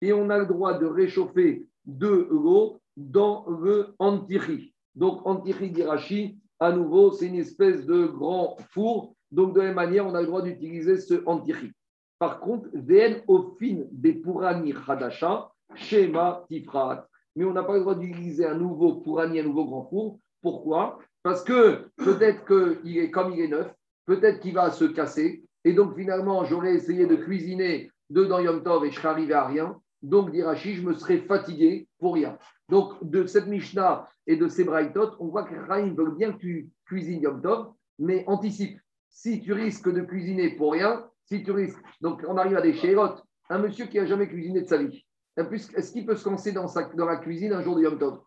et 0.00 0.12
on 0.12 0.30
a 0.30 0.38
le 0.38 0.46
droit 0.46 0.78
de 0.78 0.86
réchauffer 0.86 1.66
de 1.86 2.28
l'eau 2.30 2.80
dans 2.96 3.46
le 3.48 3.94
antiri. 3.98 4.74
Donc, 4.94 5.24
antiri 5.24 5.70
d'Irachi, 5.70 6.38
à 6.60 6.72
nouveau, 6.72 7.12
c'est 7.12 7.26
une 7.26 7.36
espèce 7.36 7.86
de 7.86 8.06
grand 8.06 8.56
four. 8.70 9.14
Donc, 9.30 9.54
de 9.54 9.60
la 9.60 9.66
même 9.66 9.76
manière, 9.76 10.06
on 10.06 10.14
a 10.14 10.20
le 10.20 10.26
droit 10.26 10.42
d'utiliser 10.42 10.96
ce 10.98 11.22
antiri. 11.26 11.72
Par 12.18 12.40
contre, 12.40 12.68
VN 12.72 13.22
fin 13.60 13.84
des 13.92 14.14
Purani 14.14 14.74
Hadasha, 14.86 15.50
Shema 15.74 16.44
Tifrat. 16.48 17.06
Mais 17.36 17.44
on 17.44 17.52
n'a 17.52 17.62
pas 17.62 17.74
le 17.74 17.80
droit 17.80 17.94
d'utiliser 17.94 18.46
un 18.46 18.54
nouveau 18.54 18.96
Purani, 18.96 19.38
un 19.38 19.44
nouveau 19.44 19.66
grand 19.66 19.84
four. 19.84 20.18
Pourquoi? 20.42 20.98
Parce 21.22 21.44
que 21.44 21.88
peut-être 21.96 22.44
qu'il 22.82 22.98
est 22.98 23.10
comme 23.10 23.32
il 23.32 23.40
est 23.40 23.48
neuf, 23.48 23.72
peut-être 24.06 24.40
qu'il 24.40 24.54
va 24.54 24.70
se 24.70 24.84
casser. 24.84 25.44
Et 25.64 25.72
donc, 25.72 25.94
finalement, 25.96 26.44
j'aurais 26.44 26.74
essayé 26.74 27.06
de 27.06 27.16
cuisiner 27.16 27.90
dedans 28.10 28.40
Yom 28.40 28.62
Tov 28.62 28.84
et 28.84 28.90
je 28.90 28.96
serais 28.96 29.08
arrivé 29.08 29.34
à 29.34 29.46
rien. 29.46 29.76
Donc, 30.02 30.30
d'Irachi, 30.30 30.74
je 30.74 30.82
me 30.82 30.94
serais 30.94 31.18
fatigué 31.18 31.88
pour 31.98 32.14
rien. 32.14 32.38
Donc, 32.68 32.94
de 33.02 33.26
cette 33.26 33.46
Mishnah 33.46 34.08
et 34.26 34.36
de 34.36 34.48
ces 34.48 34.64
Braithot, 34.64 35.16
on 35.18 35.28
voit 35.28 35.44
que 35.44 35.54
Rahim 35.54 35.94
veut 35.94 36.10
bien 36.12 36.32
que 36.32 36.38
tu 36.38 36.70
cuisines 36.86 37.20
Yom 37.20 37.42
Tov, 37.42 37.72
mais 37.98 38.24
anticipe. 38.26 38.78
Si 39.08 39.40
tu 39.40 39.52
risques 39.52 39.92
de 39.92 40.02
cuisiner 40.02 40.50
pour 40.50 40.72
rien, 40.72 41.04
si 41.24 41.42
tu 41.42 41.50
risques. 41.50 41.82
Donc, 42.00 42.22
on 42.28 42.36
arrive 42.36 42.56
à 42.56 42.62
des 42.62 42.74
chérotes. 42.74 43.22
Un 43.50 43.58
monsieur 43.58 43.86
qui 43.86 43.96
n'a 43.96 44.06
jamais 44.06 44.28
cuisiné 44.28 44.60
de 44.60 44.68
sa 44.68 44.76
vie, 44.76 45.04
est-ce 45.36 45.92
qu'il 45.92 46.04
peut 46.04 46.16
se 46.16 46.28
lancer 46.28 46.52
dans, 46.52 46.66
dans, 46.94 47.06
la 47.06 47.16
cuisine 47.16 47.52
un 47.52 47.62
jour 47.62 47.76
de 47.76 47.82
Yom 47.82 47.98
Tov? 47.98 48.20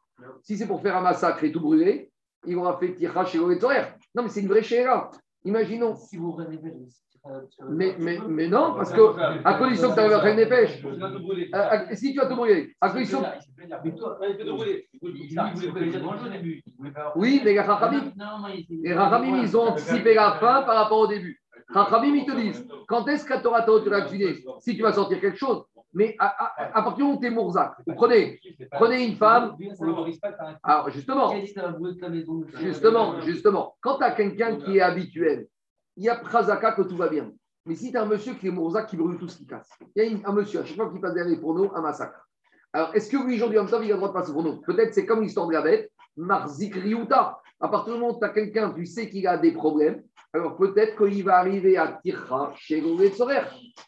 Si 0.43 0.57
c'est 0.57 0.67
pour 0.67 0.81
faire 0.81 0.95
un 0.95 1.01
massacre 1.01 1.43
et 1.43 1.51
tout 1.51 1.59
brûler, 1.59 2.11
il 2.45 2.57
aura 2.57 2.77
fait 2.79 2.95
tira 2.95 3.25
chez 3.25 3.39
Non, 3.39 4.23
mais 4.23 4.29
c'est 4.29 4.41
une 4.41 4.47
vraie 4.47 4.63
chéra. 4.63 5.11
Imaginons. 5.43 5.95
Si 5.95 6.17
vous 6.17 6.31
mais, 7.69 7.95
mais, 7.99 8.17
mais, 8.27 8.47
non, 8.47 8.73
parce 8.75 8.91
que 8.91 9.45
à 9.45 9.53
condition 9.53 9.89
que 9.89 9.93
tu 9.93 9.99
arrives 9.99 10.13
à 10.13 10.21
faire 10.21 10.35
des 10.35 10.47
pêches. 10.47 10.81
Si 11.93 12.13
tu 12.13 12.19
vas 12.19 12.25
te 12.25 12.33
brûler, 12.33 12.73
à 12.81 12.89
condition. 12.89 13.23
Oui, 17.15 17.41
mais 17.43 17.53
les 17.53 17.59
Rachamim, 17.59 18.11
les 18.69 18.93
Rachamim, 18.93 19.37
ils 19.43 19.55
ont 19.55 19.67
anticipé 19.69 20.15
la 20.15 20.31
fin 20.33 20.63
par 20.63 20.75
rapport 20.75 20.99
au 20.99 21.07
début. 21.07 21.39
Rachamim, 21.69 22.15
ils 22.15 22.25
te 22.25 22.35
disent 22.35 22.67
quand 22.87 23.07
est-ce 23.07 23.25
que 23.25 23.39
tu 23.39 23.47
auras 23.47 23.63
tu 23.63 23.89
vas 23.89 24.01
cuisiner 24.01 24.35
Si 24.59 24.75
tu 24.75 24.81
vas 24.81 24.93
sortir 24.93 25.21
quelque 25.21 25.37
chose. 25.37 25.63
Mais 25.93 26.15
à, 26.19 26.77
à, 26.77 26.81
partir 26.83 26.97
du 26.97 27.03
moment 27.03 27.17
où 27.17 27.19
tu 27.19 27.27
es 27.27 27.29
Mourzak, 27.29 27.73
prenez, 27.95 28.39
prenez 28.71 29.05
une 29.05 29.15
femme. 29.15 29.57
Alors 30.63 30.89
justement, 30.89 31.33
justement, 32.61 33.21
justement, 33.21 33.75
quand 33.81 33.97
tu 33.97 34.03
as 34.05 34.11
quelqu'un 34.11 34.55
qui 34.55 34.77
est 34.77 34.81
habituel, 34.81 35.47
il 35.97 36.05
y 36.05 36.09
a 36.09 36.15
Prazaka 36.15 36.73
que 36.73 36.83
tout 36.83 36.97
va 36.97 37.09
bien. 37.09 37.31
Mais 37.65 37.75
si 37.75 37.91
tu 37.91 37.97
as 37.97 38.01
un 38.01 38.07
monsieur 38.07 38.33
qui 38.33 38.47
est 38.47 38.51
Mourzak 38.51 38.87
qui 38.87 38.97
brûle 38.97 39.17
tout 39.17 39.27
ce 39.27 39.37
qui 39.37 39.45
casse, 39.45 39.69
il 39.95 40.03
y 40.03 40.23
a 40.23 40.29
un 40.29 40.33
monsieur, 40.33 40.61
à 40.61 40.65
chaque 40.65 40.77
fois 40.77 40.89
qu'il 40.89 40.99
passe 40.99 41.13
derrière 41.13 41.33
les 41.33 41.39
fourneaux, 41.39 41.71
un 41.75 41.81
massacre. 41.81 42.27
Alors, 42.73 42.95
est-ce 42.95 43.09
que 43.09 43.17
oui, 43.17 43.35
aujourd'hui, 43.35 43.59
en 43.59 43.65
temps, 43.65 43.81
il 43.81 43.91
a 43.91 43.93
le 43.93 43.97
droit 43.97 44.07
de 44.07 44.13
passer 44.13 44.31
au 44.31 44.33
fourneau 44.33 44.61
Peut-être 44.65 44.93
c'est 44.93 45.05
comme 45.05 45.21
l'histoire 45.21 45.47
de 45.47 45.53
la 45.53 45.61
bête, 45.61 45.91
Marzik. 46.17 46.73
À 47.59 47.67
partir 47.67 47.93
du 47.93 47.99
moment 47.99 48.15
où 48.15 48.19
tu 48.19 48.25
as 48.25 48.29
quelqu'un, 48.29 48.71
tu 48.71 48.85
sais 48.85 49.09
qu'il 49.09 49.27
a 49.27 49.37
des 49.37 49.51
problèmes, 49.51 50.01
alors 50.33 50.55
peut-être 50.55 50.97
qu'il 50.97 51.23
va 51.23 51.37
arriver 51.37 51.77
à 51.77 51.99
Tircha 52.01 52.53
chez 52.55 52.81
Sorer. 53.11 53.41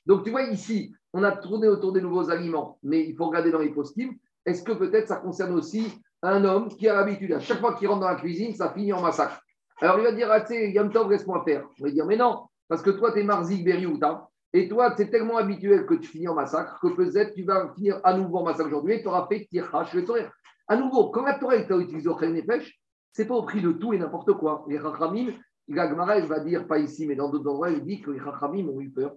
Donc 0.05 0.23
tu 0.23 0.31
vois 0.31 0.43
ici, 0.43 0.93
on 1.13 1.23
a 1.23 1.31
tourné 1.31 1.67
autour 1.67 1.93
des 1.93 2.01
nouveaux 2.01 2.29
aliments, 2.29 2.77
mais 2.83 3.07
il 3.07 3.15
faut 3.15 3.25
regarder 3.25 3.49
dans 3.49 3.59
les 3.59 3.69
post 3.69 3.97
Est-ce 4.45 4.61
que 4.61 4.73
peut-être 4.73 5.07
ça 5.07 5.15
concerne 5.15 5.53
aussi 5.53 5.91
un 6.21 6.43
homme 6.43 6.67
qui 6.69 6.87
a 6.87 6.93
l'habitude, 6.93 7.33
à 7.33 7.39
chaque 7.39 7.59
fois 7.59 7.73
qu'il 7.75 7.87
rentre 7.87 8.01
dans 8.01 8.09
la 8.09 8.15
cuisine, 8.15 8.53
ça 8.53 8.71
finit 8.71 8.93
en 8.93 9.01
massacre? 9.01 9.41
Alors 9.81 9.99
il 9.99 10.03
va 10.03 10.11
dire, 10.11 10.31
ah, 10.31 10.41
tu 10.41 10.53
sais, 10.53 10.71
Yom 10.71 10.91
Tov, 10.91 11.11
laisse-moi 11.11 11.43
faire. 11.45 11.67
On 11.79 11.83
va 11.83 11.91
dire, 11.91 12.05
mais 12.05 12.17
non, 12.17 12.45
parce 12.67 12.81
que 12.81 12.91
toi, 12.91 13.11
tu 13.11 13.19
es 13.19 13.23
Marzik 13.23 13.63
Beriouta, 13.63 14.29
et 14.55 14.69
toi, 14.69 14.93
c'est 14.95 15.09
tellement 15.09 15.37
habituel 15.37 15.87
que 15.87 15.95
tu 15.95 16.07
finis 16.07 16.27
en 16.27 16.35
massacre 16.35 16.79
que 16.79 16.87
peut-être 16.87 17.33
tu 17.33 17.43
vas 17.43 17.73
finir 17.73 17.99
à 18.03 18.15
nouveau 18.15 18.37
en 18.37 18.43
massacre 18.43 18.67
aujourd'hui 18.67 18.93
et 18.93 19.01
tu 19.01 19.07
auras 19.07 19.27
fait 19.27 19.47
Tircha 19.49 19.85
chez 19.85 20.05
Sorer. 20.05 20.27
À 20.67 20.77
nouveau, 20.77 21.09
quand 21.09 21.23
la 21.23 21.39
Torah 21.39 21.55
est 21.55 21.67
utilisé 21.69 22.07
au 22.07 22.15
Pêche, 22.15 22.79
c'est 23.11 23.25
pas 23.25 23.33
au 23.33 23.43
prix 23.43 23.61
de 23.61 23.71
tout 23.71 23.93
et 23.93 23.97
n'importe 23.97 24.31
quoi. 24.33 24.63
Les 24.67 24.77
Rachamim, 24.77 25.31
Gagmara, 25.67 26.19
il 26.19 26.27
va 26.27 26.39
dire, 26.39 26.67
pas 26.67 26.77
ici, 26.77 27.07
mais 27.07 27.15
dans 27.15 27.29
d'autres 27.29 27.49
endroits, 27.49 27.71
il 27.71 27.83
dit 27.83 28.01
que 28.01 28.11
les 28.11 28.19
Rachamim 28.19 28.67
ont 28.69 28.79
eu 28.79 28.91
peur 28.91 29.15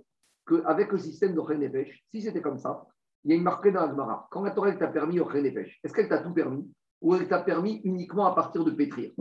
qu'avec 0.49 0.91
le 0.91 0.99
système 0.99 1.35
de 1.35 1.41
Nefesh, 1.41 2.03
si 2.11 2.23
c'était 2.23 2.41
comme 2.41 2.59
ça, 2.59 2.87
il 3.25 3.31
y 3.31 3.35
a 3.35 3.37
une 3.37 3.43
marque 3.43 3.69
dans 3.69 3.87
Gagmara. 3.87 4.29
Quand 4.31 4.43
la 4.43 4.53
Torah 4.53 4.73
t'a 4.73 4.89
permis 4.89 5.21
au 5.21 5.31
Nefesh, 5.31 5.81
est-ce 5.85 5.93
qu'elle 5.93 6.09
t'a 6.09 6.19
tout 6.19 6.33
permis 6.33 6.67
ou 7.03 7.15
elle 7.15 7.29
t'a 7.29 7.41
permis 7.41 7.83
uniquement 7.85 8.27
à 8.27 8.35
partir 8.35 8.65
de 8.65 8.71
pétrir? 8.71 9.13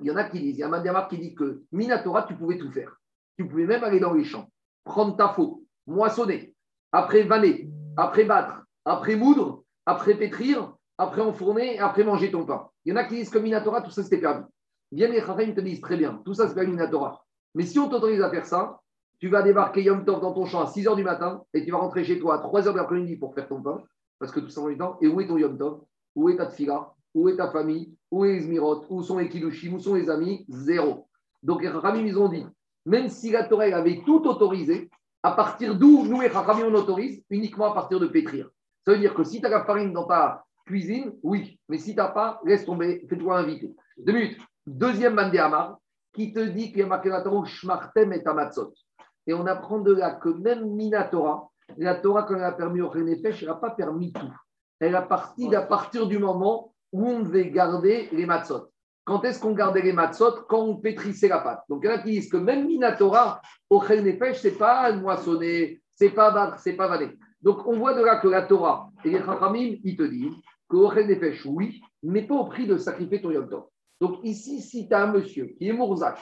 Il 0.00 0.06
y 0.06 0.10
en 0.10 0.16
a 0.16 0.24
qui 0.24 0.40
disent, 0.40 0.56
il 0.56 0.60
y 0.60 0.62
a 0.62 0.68
un 0.68 1.02
qui 1.08 1.18
dit 1.18 1.34
que 1.34 1.62
Minatora, 1.72 2.24
tu 2.24 2.34
pouvais 2.34 2.58
tout 2.58 2.70
faire. 2.70 2.96
Tu 3.38 3.46
pouvais 3.48 3.66
même 3.66 3.84
aller 3.84 4.00
dans 4.00 4.12
les 4.12 4.24
champs, 4.24 4.48
prendre 4.84 5.16
ta 5.16 5.28
faute, 5.28 5.60
moissonner, 5.86 6.54
après 6.92 7.22
vanner, 7.22 7.70
après 7.96 8.24
battre, 8.24 8.64
après 8.84 9.16
moudre, 9.16 9.64
après 9.84 10.14
pétrir, 10.14 10.74
après 10.98 11.20
enfourner, 11.20 11.78
après 11.78 12.04
manger 12.04 12.30
ton 12.30 12.44
pain. 12.44 12.68
Il 12.84 12.90
y 12.90 12.92
en 12.92 12.96
a 12.96 13.04
qui 13.04 13.16
disent 13.16 13.30
que 13.30 13.38
Minatora, 13.38 13.82
tout 13.82 13.90
ça 13.90 14.02
c'était 14.02 14.18
permis. 14.18 14.44
viennent 14.92 15.12
les 15.12 15.20
Chachamim 15.20 15.54
te 15.54 15.60
disent 15.60 15.80
très 15.80 15.96
bien, 15.96 16.20
tout 16.24 16.34
ça 16.34 16.48
c'est 16.48 16.64
une 16.64 16.90
Torah. 16.90 17.24
Mais 17.54 17.64
si 17.64 17.78
on 17.78 17.88
t'autorise 17.88 18.20
à 18.20 18.30
faire 18.30 18.46
ça, 18.46 18.80
tu 19.18 19.28
vas 19.28 19.42
débarquer 19.42 19.82
Yom 19.82 20.04
Tov 20.04 20.20
dans 20.20 20.34
ton 20.34 20.44
champ 20.44 20.60
à 20.60 20.66
6 20.66 20.84
h 20.84 20.96
du 20.96 21.02
matin 21.02 21.42
et 21.54 21.64
tu 21.64 21.70
vas 21.70 21.78
rentrer 21.78 22.04
chez 22.04 22.18
toi 22.18 22.34
à 22.34 22.38
3 22.38 22.62
h 22.62 22.72
de 22.72 22.76
l'après-midi 22.76 23.16
pour 23.16 23.34
faire 23.34 23.48
ton 23.48 23.62
pain, 23.62 23.82
parce 24.18 24.30
que 24.30 24.40
tout 24.40 24.50
ça 24.50 24.66
du 24.68 24.76
temps. 24.76 24.98
Et 25.00 25.08
où 25.08 25.20
est 25.20 25.26
ton 25.26 25.38
Yom 25.38 25.56
Tov? 25.56 25.80
Où 26.14 26.28
est 26.28 26.36
ta 26.36 26.46
tfila? 26.46 26.92
Où 27.16 27.30
est 27.30 27.36
ta 27.36 27.50
famille? 27.50 27.96
Où 28.10 28.26
est 28.26 28.34
les 28.34 28.40
Zmirot 28.40 28.84
Où 28.90 29.02
sont 29.02 29.18
les 29.18 29.30
Kilushim 29.30 29.72
Où 29.72 29.80
sont 29.80 29.94
les 29.94 30.10
amis? 30.10 30.44
Zéro. 30.50 31.08
Donc 31.42 31.62
les 31.62 31.72
Chachamim, 31.72 32.04
ils 32.04 32.18
ont 32.18 32.28
dit, 32.28 32.44
même 32.84 33.08
si 33.08 33.30
la 33.30 33.44
Torah 33.44 33.64
avait 33.64 34.02
tout 34.04 34.22
autorisé, 34.26 34.90
à 35.22 35.32
partir 35.32 35.74
d'où 35.76 36.04
nous, 36.04 36.20
les 36.20 36.30
Chachamim, 36.30 36.66
on 36.66 36.74
autorise? 36.74 37.22
Uniquement 37.30 37.72
à 37.72 37.74
partir 37.74 37.98
de 37.98 38.06
pétrir. 38.06 38.50
Ça 38.84 38.92
veut 38.92 38.98
dire 38.98 39.14
que 39.14 39.24
si 39.24 39.40
tu 39.40 39.46
as 39.46 39.48
la 39.48 39.64
farine 39.64 39.94
dans 39.94 40.04
ta 40.04 40.44
cuisine, 40.66 41.14
oui. 41.22 41.58
Mais 41.70 41.78
si 41.78 41.92
tu 41.92 41.96
n'as 41.96 42.08
pas, 42.08 42.38
laisse 42.44 42.66
tomber, 42.66 43.06
fais-toi 43.08 43.38
inviter. 43.38 43.74
Deux 43.96 44.12
minutes. 44.12 44.38
Deuxième 44.66 45.14
Mandéamar, 45.14 45.78
qui 46.12 46.34
te 46.34 46.40
dit 46.40 46.68
qu'il 46.68 46.80
y 46.80 46.82
a 46.82 46.86
marqué 46.86 47.08
la 47.08 47.22
Torah 47.22 47.48
et 47.96 48.22
Tamatzot. 48.22 48.74
Et 49.26 49.32
on 49.32 49.46
apprend 49.46 49.78
de 49.78 49.94
là 49.94 50.10
que 50.10 50.28
même 50.28 50.70
Minatora, 50.70 51.48
la 51.78 51.94
Torah, 51.94 52.24
quand 52.24 52.34
elle 52.34 52.44
a 52.44 52.52
permis 52.52 52.82
au 52.82 52.90
Renefesh, 52.90 53.42
elle 53.42 53.48
n'a 53.48 53.54
pas 53.54 53.70
permis 53.70 54.12
tout. 54.12 54.32
Elle 54.80 54.94
a 54.94 55.02
parti 55.02 55.54
à 55.54 55.62
partir 55.62 56.06
du 56.06 56.18
moment 56.18 56.74
où 56.92 57.06
on 57.06 57.20
devait 57.20 57.50
garder 57.50 58.08
les 58.12 58.26
matzot. 58.26 58.68
Quand 59.04 59.24
est-ce 59.24 59.40
qu'on 59.40 59.52
gardait 59.52 59.82
les 59.82 59.92
matzot 59.92 60.46
Quand 60.48 60.62
on 60.62 60.76
pétrissait 60.76 61.28
la 61.28 61.38
pâte. 61.38 61.62
Donc, 61.68 61.80
il 61.84 61.86
y 61.86 61.92
en 61.92 61.94
a 61.94 61.98
qui 61.98 62.10
disent 62.10 62.30
que 62.30 62.36
même 62.36 62.66
Minatora, 62.66 63.40
au 63.70 63.78
Renefesh, 63.78 64.38
ce 64.38 64.48
n'est 64.48 64.54
pas 64.54 64.92
moissonner, 64.92 65.80
c'est 65.94 66.10
pas 66.10 66.56
c'est 66.58 66.74
pas 66.74 66.88
valer. 66.88 67.10
Donc, 67.40 67.66
on 67.66 67.78
voit 67.78 67.94
de 67.94 68.02
là 68.02 68.16
que 68.16 68.28
la 68.28 68.42
Torah 68.42 68.90
et 69.04 69.10
les 69.10 69.18
Chachamim, 69.18 69.76
ils 69.84 69.96
te 69.96 70.02
disent 70.02 70.34
qu'au 70.68 70.88
Renefesh, 70.88 71.46
oui, 71.46 71.80
mais 72.02 72.22
pas 72.22 72.34
au 72.34 72.46
prix 72.46 72.66
de 72.66 72.76
sacrifier 72.76 73.22
ton 73.22 73.30
Yom 73.30 73.48
Tov. 73.48 73.64
Donc, 74.00 74.18
ici, 74.24 74.60
si 74.60 74.88
tu 74.88 74.94
as 74.94 75.04
un 75.04 75.12
monsieur 75.12 75.54
qui 75.56 75.68
est 75.68 75.72
Mourzak, 75.72 76.18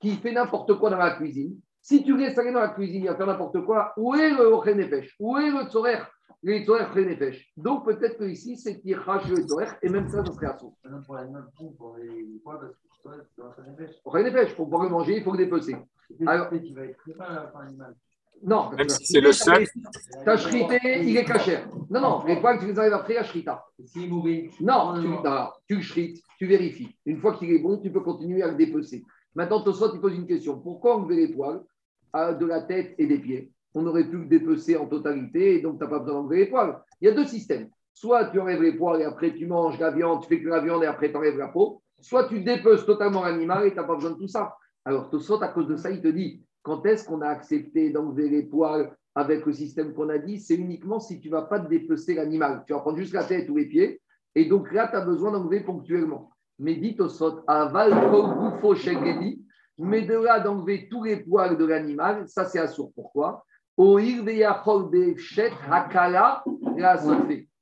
qui 0.00 0.14
fait 0.14 0.32
n'importe 0.32 0.78
quoi 0.78 0.90
dans 0.90 0.98
la 0.98 1.16
cuisine, 1.16 1.58
si 1.82 2.04
tu 2.04 2.16
laisses 2.16 2.38
aller 2.38 2.52
dans 2.52 2.60
la 2.60 2.68
cuisine, 2.68 3.02
il 3.02 3.08
va 3.08 3.16
faire 3.16 3.26
n'importe 3.26 3.64
quoi, 3.64 3.92
où 3.96 4.14
est 4.14 4.30
le 4.30 4.54
Renefesh 4.54 5.16
Où 5.18 5.38
est 5.38 5.50
le 5.50 5.68
Tzorer? 5.68 6.02
Le 6.42 6.64
Tzorer 6.64 6.84
Renefesh 6.84 7.52
Donc, 7.56 7.84
peut-être 7.84 8.18
que 8.18 8.24
ici, 8.24 8.56
c'est 8.56 8.80
qu'il 8.80 8.94
rage 8.94 9.28
le 9.28 9.42
Tzorer, 9.42 9.66
et 9.82 9.88
même 9.88 10.08
ça, 10.08 10.24
ça 10.24 10.32
serait 10.32 10.46
à 10.46 10.58
son. 10.58 10.74
Pour 11.76 11.96
les 11.96 12.40
poids, 12.42 12.60
parce 12.60 13.28
que 13.34 13.82
Au 14.04 14.10
Renefesh, 14.10 14.54
pour 14.54 14.66
pouvoir 14.66 14.84
le 14.84 14.90
manger, 14.90 15.16
il 15.18 15.24
faut 15.24 15.32
le 15.32 15.38
dépecer. 15.38 15.76
Alors, 16.26 16.48
il 16.52 16.74
va 16.74 16.84
être 16.84 17.04
non, 18.42 18.70
même 18.70 18.88
si 18.88 19.04
c'est 19.04 19.20
le 19.20 19.32
seul. 19.32 19.66
Ta 20.24 20.36
shrité, 20.36 20.78
il 21.02 21.16
est 21.16 21.24
caché. 21.24 21.58
Non, 21.90 22.00
non, 22.00 22.24
les 22.24 22.40
poils, 22.40 22.58
tu 22.58 22.66
les 22.66 22.78
arrives 22.78 22.92
après 22.92 23.16
à 23.16 23.24
shrita. 23.24 23.64
Non, 24.60 25.00
tu, 25.00 25.08
non, 25.08 25.50
tu 25.66 25.76
le 25.76 25.82
shrites, 25.82 26.22
tu 26.38 26.46
vérifies. 26.46 26.96
Une 27.04 27.18
fois 27.18 27.36
qu'il 27.36 27.50
est 27.50 27.58
bon, 27.58 27.78
tu 27.78 27.90
peux 27.90 28.00
continuer 28.00 28.42
à 28.42 28.48
le 28.48 28.54
dépecer. 28.54 29.04
Maintenant, 29.34 29.62
Tosot, 29.62 29.92
tu 29.92 30.00
poses 30.00 30.14
une 30.14 30.26
question. 30.26 30.58
Pourquoi 30.60 30.96
enlever 30.96 31.16
les 31.16 31.34
poils 31.34 31.62
de 32.14 32.46
la 32.46 32.62
tête 32.62 32.94
et 32.98 33.06
des 33.06 33.18
pieds? 33.18 33.52
On 33.78 33.86
aurait 33.86 34.08
pu 34.08 34.16
le 34.18 34.24
dépecer 34.24 34.76
en 34.76 34.86
totalité 34.86 35.54
et 35.54 35.62
donc 35.62 35.78
tu 35.78 35.84
n'as 35.84 35.90
pas 35.90 36.00
besoin 36.00 36.22
d'enlever 36.22 36.38
les 36.38 36.46
poils. 36.46 36.80
Il 37.00 37.06
y 37.06 37.10
a 37.12 37.14
deux 37.14 37.26
systèmes. 37.26 37.68
Soit 37.94 38.26
tu 38.30 38.40
enlèves 38.40 38.60
les 38.60 38.72
poils 38.72 39.00
et 39.00 39.04
après 39.04 39.32
tu 39.32 39.46
manges 39.46 39.78
la 39.78 39.92
viande, 39.92 40.22
tu 40.22 40.28
fais 40.28 40.42
que 40.42 40.48
la 40.48 40.60
viande 40.60 40.82
et 40.82 40.86
après 40.86 41.12
tu 41.12 41.16
enlèves 41.16 41.38
la 41.38 41.46
peau. 41.46 41.80
Soit 42.00 42.24
tu 42.24 42.40
dépeces 42.40 42.84
totalement 42.84 43.22
l'animal 43.22 43.66
et 43.66 43.70
tu 43.70 43.76
n'as 43.76 43.84
pas 43.84 43.94
besoin 43.94 44.10
de 44.10 44.16
tout 44.16 44.26
ça. 44.26 44.56
Alors 44.84 45.10
Tosot, 45.10 45.40
à 45.40 45.48
cause 45.48 45.68
de 45.68 45.76
ça, 45.76 45.92
il 45.92 46.00
te 46.00 46.08
dit 46.08 46.42
quand 46.62 46.84
est-ce 46.86 47.06
qu'on 47.06 47.20
a 47.20 47.28
accepté 47.28 47.90
d'enlever 47.90 48.28
les 48.28 48.42
poils 48.42 48.92
avec 49.14 49.46
le 49.46 49.52
système 49.52 49.94
qu'on 49.94 50.08
a 50.08 50.18
dit? 50.18 50.40
C'est 50.40 50.56
uniquement 50.56 50.98
si 50.98 51.20
tu 51.20 51.28
ne 51.28 51.34
vas 51.34 51.42
pas 51.42 51.60
dépecer 51.60 52.14
l'animal. 52.14 52.64
Tu 52.66 52.72
vas 52.72 52.80
prendre 52.80 52.98
juste 52.98 53.14
la 53.14 53.22
tête 53.22 53.48
ou 53.48 53.56
les 53.56 53.66
pieds. 53.66 54.00
Et 54.34 54.46
donc 54.46 54.72
là, 54.72 54.88
tu 54.88 54.96
as 54.96 55.04
besoin 55.04 55.30
d'enlever 55.30 55.60
ponctuellement. 55.60 56.32
Mais 56.58 56.74
dit 56.74 56.96
Tosot, 56.96 57.42
aval 57.46 57.94
mais 59.78 60.02
de 60.02 60.14
là 60.14 60.40
d'enlever 60.40 60.88
tous 60.90 61.04
les 61.04 61.18
poils 61.18 61.56
de 61.56 61.64
l'animal, 61.64 62.28
ça 62.28 62.44
c'est 62.44 62.58
assourd. 62.58 62.92
Pourquoi? 62.94 63.44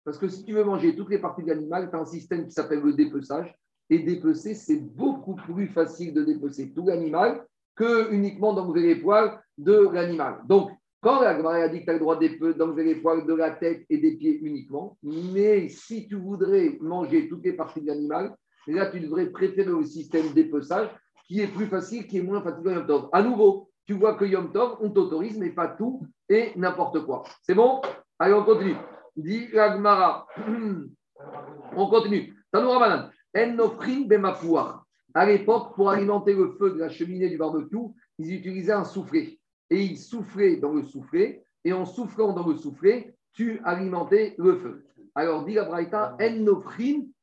Parce 0.03 0.19
que 0.19 0.29
si 0.29 0.45
tu 0.45 0.55
veux 0.55 0.65
manger 0.65 0.97
toutes 0.97 1.11
les 1.11 1.19
parties 1.19 1.43
de 1.43 1.49
l'animal, 1.49 1.91
tu 1.91 1.97
as 1.97 2.01
un 2.01 2.07
système 2.07 2.47
qui 2.47 2.53
s'appelle 2.53 2.81
le 2.81 2.95
dépeçage. 2.95 3.55
Et 3.91 3.99
dépecer, 3.99 4.55
c'est 4.55 4.81
beaucoup 4.81 5.35
plus 5.35 5.69
facile 5.69 6.15
de 6.15 6.25
dépecer 6.25 6.73
tout 6.73 6.87
l'animal 6.87 7.45
que 7.77 8.11
uniquement 8.13 8.55
d'enlever 8.55 8.81
les 8.83 8.97
poils 8.97 9.39
de 9.59 9.89
l'animal. 9.93 10.41
Donc, 10.49 10.71
quand 11.03 11.21
la 11.21 11.37
a 11.37 11.69
dit 11.69 11.81
que 11.81 11.85
tu 11.85 11.91
as 11.91 11.93
le 11.93 11.99
droit 11.99 12.19
d'enlever 12.19 12.85
les 12.85 12.95
poils 12.97 13.27
de 13.27 13.35
la 13.35 13.51
tête 13.51 13.85
et 13.91 13.99
des 13.99 14.17
pieds 14.17 14.41
uniquement, 14.41 14.97
mais 15.03 15.69
si 15.69 16.09
tu 16.09 16.17
voudrais 16.17 16.79
manger 16.81 17.29
toutes 17.29 17.45
les 17.45 17.53
parties 17.53 17.83
de 17.83 17.89
l'animal, 17.89 18.35
là, 18.67 18.87
tu 18.87 19.01
devrais 19.01 19.27
préférer 19.27 19.71
le 19.71 19.85
système 19.85 20.33
dépeçage 20.33 20.89
qui 21.29 21.41
est 21.41 21.47
plus 21.47 21.67
facile, 21.67 22.07
qui 22.07 22.19
est 22.19 22.23
moins 22.23 22.41
fatigant. 22.41 23.11
À 23.13 23.23
nouveau, 23.23 23.66
tu 23.87 23.95
vois 23.95 24.15
que 24.15 24.25
Yom 24.25 24.53
Tov, 24.53 24.79
on 24.81 24.91
t'autorise, 24.91 25.39
mais 25.39 25.51
pas 25.51 25.69
tout 25.69 26.03
et 26.29 26.53
n'importe 26.57 27.05
quoi. 27.05 27.23
C'est 27.43 27.55
bon? 27.55 27.81
Allez, 28.19 28.35
on 28.35 28.45
continue. 28.45 28.77
Dit 29.15 29.47
Ragmara. 29.55 30.27
on 31.77 31.87
continue. 31.89 32.35
Tanoura 32.51 32.79
Banan. 32.81 33.11
En 33.37 34.07
bemapouar. 34.07 34.85
À 35.15 35.27
l'époque, 35.27 35.75
pour 35.75 35.91
alimenter 35.91 36.35
le 36.35 36.53
feu 36.59 36.73
de 36.73 36.79
la 36.79 36.89
cheminée 36.89 37.29
du 37.29 37.39
barbecue, 37.39 37.77
ils 38.19 38.35
utilisaient 38.35 38.73
un 38.73 38.85
soufflet. 38.85 39.39
Et 39.71 39.83
ils 39.83 39.99
soufflaient 39.99 40.57
dans 40.57 40.73
le 40.73 40.83
soufflet. 40.83 41.45
Et 41.65 41.73
en 41.73 41.85
soufflant 41.85 42.33
dans 42.33 42.47
le 42.47 42.57
soufflet, 42.57 43.15
tu 43.33 43.61
alimentais 43.65 44.35
le 44.39 44.57
feu. 44.57 44.85
Alors, 45.15 45.45
dit 45.45 45.55
la 45.55 45.65
Braïta, 45.65 46.17
en 46.21 46.57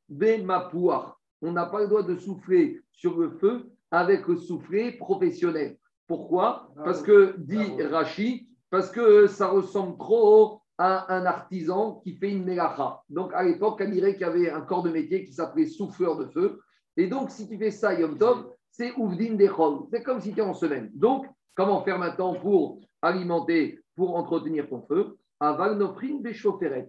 bemapouar. 0.08 1.20
On 1.42 1.52
n'a 1.52 1.66
pas 1.66 1.80
le 1.80 1.88
droit 1.88 2.02
de 2.02 2.16
souffler 2.16 2.80
sur 2.92 3.18
le 3.18 3.30
feu 3.30 3.70
avec 3.90 4.26
le 4.28 4.36
soufflet 4.36 4.92
professionnel. 4.92 5.76
Pourquoi? 6.06 6.70
Parce 6.84 7.02
que, 7.02 7.34
dit 7.38 7.82
Rachi, 7.82 8.48
parce 8.70 8.90
que 8.90 9.26
ça 9.26 9.48
ressemble 9.48 9.96
trop 9.98 10.60
à 10.78 11.14
un 11.14 11.24
artisan 11.24 12.00
qui 12.02 12.16
fait 12.16 12.30
une 12.30 12.44
mélacha. 12.44 13.00
Donc, 13.08 13.32
à 13.34 13.42
l'époque, 13.44 13.80
on 13.84 13.90
dirait 13.90 14.12
qu'il 14.14 14.22
y 14.22 14.24
avait 14.24 14.50
un 14.50 14.60
corps 14.62 14.82
de 14.82 14.90
métier 14.90 15.24
qui 15.24 15.32
s'appelait 15.32 15.66
souffleur 15.66 16.16
de 16.16 16.26
feu. 16.26 16.60
Et 16.96 17.06
donc, 17.06 17.30
si 17.30 17.48
tu 17.48 17.56
fais 17.58 17.70
ça, 17.70 17.94
Yom 17.94 18.18
Tov, 18.18 18.50
c'est 18.70 18.92
Ouvdin 18.96 19.34
Dechol. 19.34 19.86
C'est 19.90 20.02
comme 20.02 20.20
si 20.20 20.32
tu 20.32 20.40
es 20.40 20.42
en 20.42 20.54
semaine. 20.54 20.90
Donc, 20.94 21.26
comment 21.54 21.82
faire 21.82 21.98
maintenant 21.98 22.34
pour 22.34 22.80
alimenter, 23.02 23.80
pour 23.94 24.16
entretenir 24.16 24.68
ton 24.68 24.82
feu? 24.82 25.16
Aval 25.40 25.76
nofrin 25.76 26.20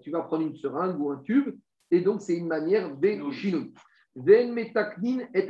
Tu 0.02 0.12
vas 0.12 0.22
prendre 0.22 0.44
une 0.44 0.56
seringue 0.56 1.00
ou 1.00 1.12
un 1.12 1.18
tube. 1.18 1.56
Et 1.92 2.02
donc, 2.02 2.22
c'est 2.22 2.36
une 2.36 2.48
manière 2.48 2.96
de 2.96 3.32
chinou. 3.32 3.72
Ven 4.16 4.54
metaknin 4.54 5.28
et. 5.34 5.48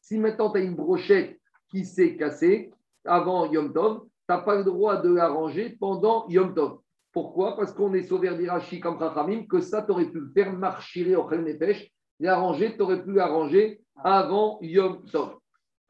Si 0.00 0.18
maintenant 0.18 0.50
tu 0.50 0.58
as 0.58 0.62
une 0.62 0.76
brochette 0.76 1.40
qui 1.68 1.84
s'est 1.84 2.16
cassée 2.16 2.70
avant 3.04 3.50
Yom 3.50 3.72
Tov, 3.72 4.00
tu 4.02 4.08
n'as 4.28 4.38
pas 4.38 4.56
le 4.56 4.64
droit 4.64 5.00
de 5.00 5.12
la 5.14 5.28
ranger 5.28 5.76
pendant 5.78 6.26
Yom 6.28 6.54
Tov. 6.54 6.78
Pourquoi? 7.12 7.56
Parce 7.56 7.72
qu'on 7.72 7.94
est 7.94 8.02
sauvé 8.02 8.34
d'Irachi 8.36 8.80
comme 8.80 8.96
Rachamim, 8.96 9.46
que 9.46 9.60
ça, 9.60 9.82
tu 9.82 9.92
aurais 9.92 10.06
pu 10.06 10.20
le 10.20 10.30
faire 10.34 10.52
marcher 10.52 11.16
au 11.16 11.30
Nefesh, 11.30 11.90
la 12.20 12.36
ranger, 12.36 12.76
tu 12.76 12.82
aurais 12.82 13.02
pu 13.02 13.12
la 13.12 13.26
ranger 13.26 13.80
avant 14.02 14.58
Yom 14.60 15.04
Tov. 15.10 15.36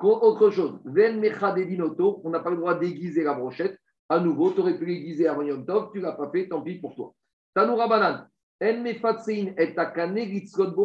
Autre 0.03 0.51
chose, 0.51 0.79
on 0.85 2.31
n'a 2.31 2.41
pas 2.41 2.51
le 2.51 2.57
droit 2.57 2.75
d'aiguiser 2.75 3.25
la 3.25 3.35
brochette. 3.35 3.79
À 4.09 4.21
nouveau, 4.21 4.53
tu 4.53 4.61
aurais 4.61 4.79
pu 4.79 4.85
l'aiguiser 4.87 5.27
avant 5.27 5.43
Yom 5.43 5.65
Tov, 5.65 5.91
tu 5.93 5.99
ne 5.99 6.05
l'as 6.05 6.13
pas 6.13 6.31
fait, 6.31 6.49
tant 6.49 6.61
pis 6.61 6.79
pour 6.79 6.95
toi. 6.95 7.13
Tanoura 7.55 7.89
Banan, 7.89 8.29
En 8.63 8.83
Mefatsein 8.83 9.55
et 9.57 9.77
Akane 9.77 10.15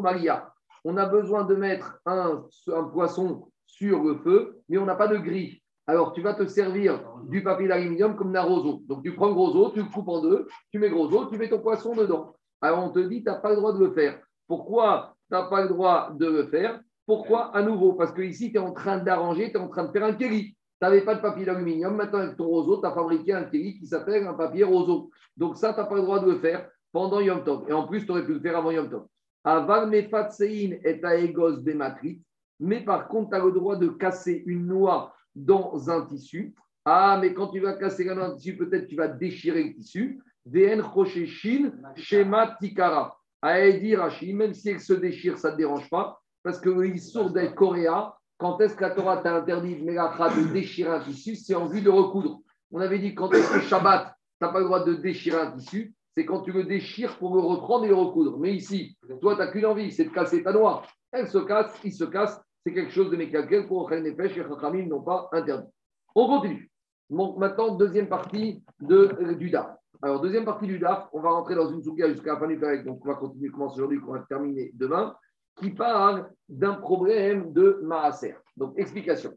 Maria 0.02 0.52
on 0.84 0.98
a 0.98 1.06
besoin 1.06 1.44
de 1.44 1.56
mettre 1.56 2.00
un, 2.06 2.48
poisson 2.92 3.48
sur 3.72 4.03
le 4.03 4.17
feu, 4.17 4.61
mais 4.67 4.78
on 4.78 4.86
n'a 4.86 4.95
pas 4.95 5.07
de 5.07 5.17
grille. 5.17 5.61
Alors, 5.88 6.13
tu 6.13 6.22
vas 6.22 6.34
te 6.34 6.45
servir 6.45 7.01
du 7.28 7.41
papier 7.41 7.67
d'aluminium 7.67 8.15
comme 8.15 8.34
d'un 8.34 8.43
roseau. 8.43 8.84
Donc, 8.88 9.03
tu 9.03 9.13
prends 9.13 9.32
gros 9.32 9.55
os, 9.55 9.74
tu 9.74 9.80
le 9.80 9.89
coupes 9.89 10.09
en 10.09 10.22
deux, 10.22 10.47
tu 10.72 10.78
mets 10.78 10.89
gros 10.89 11.11
os, 11.11 11.30
tu 11.30 11.38
mets 11.38 11.49
ton 11.49 11.59
poisson 11.59 11.95
dedans. 11.95 12.36
Alors, 12.61 12.84
on 12.84 12.89
te 12.89 12.99
dit, 12.99 13.24
tu 13.24 13.30
n'as 13.30 13.39
pas 13.39 13.49
le 13.49 13.55
droit 13.55 13.74
de 13.74 13.80
le 13.80 13.91
faire. 13.91 14.22
Pourquoi 14.47 15.15
tu 15.30 15.36
n'as 15.36 15.43
pas 15.43 15.63
le 15.63 15.69
droit 15.69 16.11
de 16.13 16.28
le 16.28 16.47
faire? 16.47 16.80
Pourquoi 17.05 17.55
À 17.55 17.63
nouveau, 17.63 17.93
parce 17.93 18.11
que 18.11 18.22
ici, 18.22 18.51
tu 18.51 18.57
es 18.57 18.59
en 18.59 18.74
train 18.74 18.99
d'arranger, 18.99 19.51
tu 19.51 19.57
es 19.57 19.59
en 19.59 19.69
train 19.69 19.86
de 19.86 19.91
faire 19.91 20.03
un 20.03 20.13
kéli. 20.13 20.49
Tu 20.51 20.55
n'avais 20.82 21.01
pas 21.01 21.15
de 21.15 21.22
papier 21.22 21.45
d'aluminium. 21.45 21.95
Maintenant, 21.95 22.19
avec 22.19 22.38
ton 22.38 22.47
roseau, 22.47 22.80
tu 22.80 22.86
as 22.86 22.91
fabriqué 22.91 23.34
un 23.34 23.45
kéli 23.45 23.80
qui 23.80 23.88
s'appelle 23.88 24.28
un 24.28 24.34
papier 24.34 24.63
roseau. 24.63 25.09
Donc, 25.38 25.57
ça, 25.57 25.74
tu 25.74 25.80
n'as 25.80 25.86
pas 25.86 25.95
le 25.95 26.01
droit 26.01 26.19
de 26.19 26.30
le 26.30 26.39
faire 26.39 26.69
pendant 26.91 27.22
Yom 27.22 27.43
Tov. 27.43 27.69
Et 27.69 27.74
en 27.74 27.88
plus, 27.88 28.05
tu 28.05 28.11
aurais 28.11 28.26
pu 28.26 28.34
le 28.34 28.39
faire 28.39 28.57
avant 28.57 28.72
Yom 28.72 28.89
Tov. 28.89 29.05
Aval 29.43 29.89
mefatsein 29.89 30.78
et 30.84 31.01
aegos 31.03 31.57
bematrit. 31.61 32.22
Mais 32.62 32.82
par 32.82 33.07
contre, 33.07 33.32
tu 33.32 33.36
as 33.36 33.43
le 33.43 33.51
droit 33.51 33.76
de 33.76 33.89
casser 33.89 34.43
une 34.45 34.68
noix 34.68 35.14
dans 35.36 35.89
un 35.89 36.05
tissu. 36.05 36.53
Ah, 36.86 37.18
mais 37.20 37.34
quand 37.34 37.47
tu 37.47 37.59
vas 37.59 37.74
casser 37.74 38.07
un 38.09 38.36
tissu, 38.36 38.55
peut-être 38.55 38.88
tu 38.88 38.95
vas 38.95 39.07
déchirer 39.07 39.64
le 39.64 39.74
tissu. 39.74 40.22
VN 40.45 40.82
Rosheshin, 40.82 41.72
Shema 41.95 42.55
Tikara. 42.59 43.18
Aedi 43.43 43.95
Rashi, 43.95 44.34
même 44.34 44.53
si 44.53 44.70
elle 44.70 44.80
se 44.80 44.93
déchire, 44.93 45.38
ça 45.38 45.51
ne 45.51 45.57
dérange 45.57 45.89
pas. 45.89 46.22
Parce 46.43 46.59
que 46.59 46.70
le 46.70 46.97
sourd 46.97 47.32
d'être 47.32 47.55
coréen, 47.55 48.14
quand 48.38 48.59
est-ce 48.62 48.76
que 48.76 48.82
la 48.82 48.91
Torah 48.91 49.18
t'a 49.18 49.36
interdit 49.36 49.76
de 49.76 50.53
déchirer 50.53 50.91
un 50.91 50.99
tissu 50.99 51.36
C'est 51.36 51.55
en 51.55 51.66
vue 51.66 51.82
de 51.82 51.89
recoudre. 51.89 52.39
On 52.72 52.80
avait 52.80 52.99
dit 52.99 53.16
quand 53.16 53.32
est-ce 53.34 53.51
que 53.51 53.59
Shabbat, 53.62 54.07
tu 54.07 54.45
n'as 54.45 54.51
pas 54.51 54.59
le 54.59 54.66
droit 54.66 54.84
de 54.84 54.93
déchirer 54.93 55.39
un 55.39 55.51
tissu 55.51 55.93
c'est 56.14 56.26
quand 56.26 56.41
tu 56.41 56.51
le 56.51 56.66
déchires 56.66 57.18
pour 57.18 57.36
le 57.36 57.41
reprendre 57.41 57.86
et 57.86 57.89
le 57.89 57.95
recoudre. 57.95 58.38
Mais 58.38 58.53
ici, 58.53 58.97
toi, 59.22 59.36
tu 59.36 59.39
n'as 59.39 59.47
qu'une 59.47 59.66
envie, 59.66 59.91
c'est 59.91 60.05
de 60.05 60.09
casser 60.09 60.43
ta 60.43 60.51
noix. 60.51 60.84
Elle 61.12 61.28
se 61.28 61.38
casse, 61.38 61.74
il 61.84 61.93
se 61.93 62.03
casse, 62.03 62.41
c'est 62.66 62.74
quelque 62.74 62.91
chose 62.91 63.09
de 63.09 63.18
mécanique 63.18 63.68
pour 63.68 63.86
Ochel 63.86 64.03
Nefesh 64.03 64.38
et 64.38 64.43
Chachamim 64.43 64.88
n'ont 64.88 65.01
pas 65.01 65.30
interdit. 65.32 65.70
On 66.16 66.28
continue. 66.28 66.70
Maintenant, 67.09 67.76
deuxième 67.76 68.07
partie 68.07 68.64
de, 68.80 69.12
euh, 69.20 69.36
du 69.36 69.49
DAF. 69.49 69.76
Alors, 70.01 70.22
deuxième 70.22 70.45
partie 70.45 70.68
du 70.68 70.80
DAF, 70.80 71.07
on 71.14 71.20
va 71.20 71.32
rentrer 71.32 71.55
dans 71.55 71.70
une 71.70 71.84
soukia 71.84 72.09
jusqu'à 72.09 72.34
la 72.34 72.39
fin 72.39 72.47
du 72.47 72.59
Pérec, 72.59 72.86
donc 72.86 73.03
on 73.03 73.09
va 73.09 73.16
continuer, 73.16 73.49
commencer 73.49 73.76
aujourd'hui, 73.76 73.99
qu'on 73.99 74.14
va 74.14 74.20
terminer 74.28 74.72
demain, 74.76 75.16
qui 75.57 75.72
parle 75.72 76.32
d'un 76.47 76.76
problème 76.76 77.51
de 77.51 77.82
Maaser. 77.84 78.36
Donc, 78.55 78.74
explication. 78.78 79.34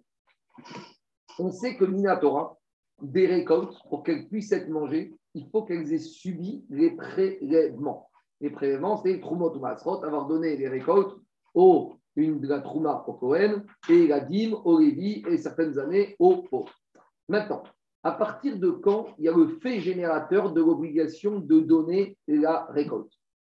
On 1.38 1.50
sait 1.50 1.76
que 1.76 1.84
Minatora, 1.84 2.56
des 3.02 3.26
récoltes, 3.26 3.76
pour 3.90 4.04
qu'elles 4.04 4.28
puissent 4.28 4.52
être 4.52 4.68
mangées, 4.68 5.16
il 5.34 5.48
faut 5.50 5.64
qu'elles 5.64 5.92
aient 5.92 5.98
subi 5.98 6.64
les 6.70 6.92
prélèvements. 6.92 8.08
Les 8.40 8.50
prélèvements, 8.50 8.96
c'est 8.98 9.20
Trumot 9.20 9.54
ou 9.56 9.58
Masrot, 9.58 10.04
avoir 10.04 10.26
donné 10.26 10.56
les 10.56 10.68
récoltes 10.68 11.16
au, 11.54 11.94
une 12.16 12.40
de 12.40 12.48
la 12.48 12.60
Trouma 12.60 13.04
au 13.06 13.14
Cohen 13.14 13.62
et 13.88 14.06
la 14.06 14.20
dîme 14.20 14.54
au 14.64 14.78
Lévi 14.78 15.22
et 15.28 15.36
certaines 15.38 15.78
années 15.78 16.16
au 16.18 16.42
pauvres. 16.42 16.72
Maintenant, 17.28 17.62
à 18.02 18.12
partir 18.12 18.58
de 18.58 18.70
quand 18.70 19.14
il 19.18 19.24
y 19.24 19.28
a 19.28 19.36
le 19.36 19.48
fait 19.48 19.80
générateur 19.80 20.52
de 20.52 20.60
l'obligation 20.60 21.40
de 21.40 21.60
donner 21.60 22.16
la 22.28 22.66
récolte? 22.66 23.12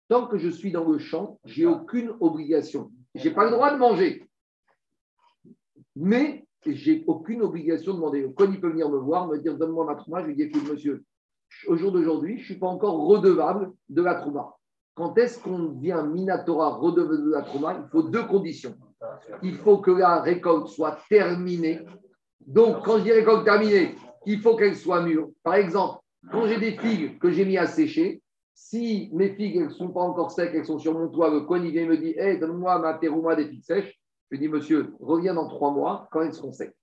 Tant 0.08 0.26
que 0.26 0.38
je 0.38 0.48
suis 0.48 0.72
dans 0.72 0.88
le 0.88 0.98
champ, 0.98 1.38
j'ai 1.44 1.66
aucune 1.66 2.12
obligation. 2.18 2.90
Je 3.14 3.28
n'ai 3.28 3.34
pas 3.34 3.44
le 3.44 3.52
droit 3.52 3.72
de 3.72 3.78
manger. 3.78 4.28
Mais 5.94 6.44
j'ai 6.66 7.04
aucune 7.06 7.42
obligation 7.42 7.92
de 7.92 7.96
demander. 7.98 8.28
Quand 8.36 8.50
il 8.50 8.61
peut 8.61 8.70
venir 8.70 8.90
me 8.90 8.98
voir, 8.98 9.28
me 9.28 9.38
dire 9.38 9.56
donne-moi 9.56 9.84
ma 9.84 9.94
trouma, 9.94 10.20
je 10.22 10.26
lui 10.26 10.34
dis 10.34 10.42
écoute, 10.42 10.68
monsieur, 10.68 11.04
au 11.68 11.76
jour 11.76 11.92
d'aujourd'hui, 11.92 12.36
je 12.36 12.40
ne 12.40 12.44
suis 12.46 12.58
pas 12.58 12.66
encore 12.66 13.06
redevable 13.06 13.72
de 13.88 14.02
la 14.02 14.16
trouma. 14.16 14.56
Quand 15.01 15.16
est-ce 15.16 15.38
qu'on 15.38 15.61
devient 15.61 16.05
Minatora 16.12 16.76
redevable 16.76 17.24
de 17.24 17.30
la 17.30 17.40
trouma? 17.40 17.80
Il 17.82 17.88
faut 17.88 18.03
deux 18.03 18.24
conditions. 18.24 18.74
Il 19.42 19.55
faut 19.55 19.78
que 19.78 19.92
la 19.92 20.20
récolte 20.20 20.66
soit 20.66 20.98
terminée. 21.09 21.80
Donc, 22.46 22.84
quand 22.84 22.98
je 22.98 23.05
dis 23.05 23.12
récolte 23.12 23.46
terminée, 23.46 23.94
il 24.26 24.42
faut 24.42 24.57
qu'elle 24.57 24.76
soit 24.76 25.01
mûre. 25.01 25.30
Par 25.42 25.55
exemple, 25.55 26.01
quand 26.30 26.46
j'ai 26.46 26.59
des 26.59 26.72
figues 26.72 27.18
que 27.18 27.30
j'ai 27.30 27.46
mis 27.46 27.57
à 27.57 27.66
sécher, 27.66 28.20
si 28.53 29.09
mes 29.14 29.30
figues 29.30 29.62
ne 29.62 29.70
sont 29.70 29.88
pas 29.88 30.03
encore 30.03 30.32
secs, 30.32 30.51
elles 30.53 30.66
sont 30.66 30.78
sur 30.78 30.92
mon 30.92 31.09
toit, 31.09 31.30
le 31.30 31.40
coin 31.40 31.64
il 31.64 31.70
vient 31.70 31.86
me 31.86 31.96
dit 31.96 32.12
hey, 32.18 32.38
donne-moi 32.38 32.78
ma 32.80 32.92
terouma 32.92 33.34
des 33.36 33.46
figues 33.46 33.64
sèches. 33.64 33.98
Je 34.30 34.36
dis 34.36 34.48
monsieur, 34.48 34.92
reviens 35.01 35.32
dans 35.32 35.48
trois 35.48 35.70
mois 35.70 36.11
quand 36.12 36.20
elles 36.20 36.34
seront 36.34 36.53
secs. 36.53 36.76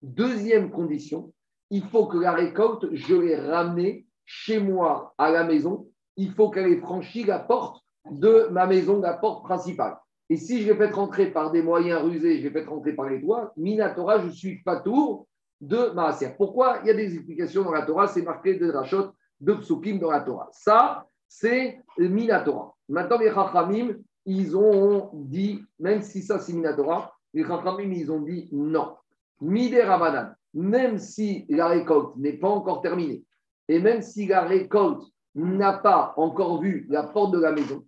Deuxième 0.00 0.70
condition, 0.70 1.32
il 1.70 1.82
faut 1.82 2.06
que 2.06 2.18
la 2.18 2.34
récolte, 2.34 2.86
je 2.92 3.16
l'ai 3.16 3.34
ramenée 3.34 4.06
chez 4.24 4.60
moi 4.60 5.12
à 5.18 5.32
la 5.32 5.42
maison. 5.42 5.88
Il 6.16 6.32
faut 6.32 6.50
qu'elle 6.50 6.72
ait 6.72 6.80
franchi 6.80 7.24
la 7.24 7.38
porte 7.38 7.82
de 8.10 8.48
ma 8.50 8.66
maison, 8.66 9.00
la 9.00 9.14
porte 9.14 9.44
principale. 9.44 9.96
Et 10.30 10.36
si 10.36 10.62
je 10.62 10.72
l'ai 10.72 10.76
fait 10.76 10.90
rentrer 10.90 11.30
par 11.30 11.50
des 11.50 11.62
moyens 11.62 12.02
rusés, 12.02 12.38
je 12.38 12.44
l'ai 12.44 12.50
fait 12.50 12.64
rentrer 12.64 12.92
par 12.92 13.08
les 13.08 13.20
toits, 13.20 13.52
Minatora, 13.56 14.20
je 14.20 14.30
suis 14.30 14.62
pas 14.62 14.80
tour 14.80 15.26
de 15.60 15.90
Maaser. 15.94 16.34
Pourquoi 16.36 16.78
Il 16.82 16.88
y 16.88 16.90
a 16.90 16.94
des 16.94 17.14
explications 17.14 17.62
dans 17.62 17.72
la 17.72 17.82
Torah, 17.82 18.08
c'est 18.08 18.22
marqué 18.22 18.54
de 18.54 18.70
Rachot, 18.70 19.10
de 19.40 19.54
Psukim 19.54 19.98
dans 19.98 20.10
la 20.10 20.20
Torah. 20.20 20.48
Ça, 20.52 21.06
c'est 21.28 21.80
Minatora. 21.98 22.74
Maintenant, 22.88 23.18
les 23.18 23.32
Chachamim, 23.32 23.96
ils 24.26 24.56
ont 24.56 25.10
dit, 25.14 25.62
même 25.78 26.02
si 26.02 26.22
ça 26.22 26.38
c'est 26.38 26.52
Minatora, 26.52 27.14
les 27.34 27.44
Chachamim, 27.44 27.92
ils 27.92 28.10
ont 28.10 28.20
dit 28.20 28.48
non. 28.52 28.94
Mide 29.40 29.82
Ramadan, 29.84 30.30
même 30.54 30.98
si 30.98 31.44
la 31.48 31.66
récolte 31.66 32.16
n'est 32.16 32.38
pas 32.38 32.48
encore 32.48 32.80
terminée, 32.80 33.24
et 33.68 33.80
même 33.80 34.00
si 34.00 34.26
la 34.26 34.42
récolte 34.42 35.02
n'a 35.34 35.72
pas 35.72 36.14
encore 36.16 36.60
vu 36.60 36.86
la 36.88 37.02
porte 37.02 37.32
de 37.32 37.40
la 37.40 37.52
maison, 37.52 37.84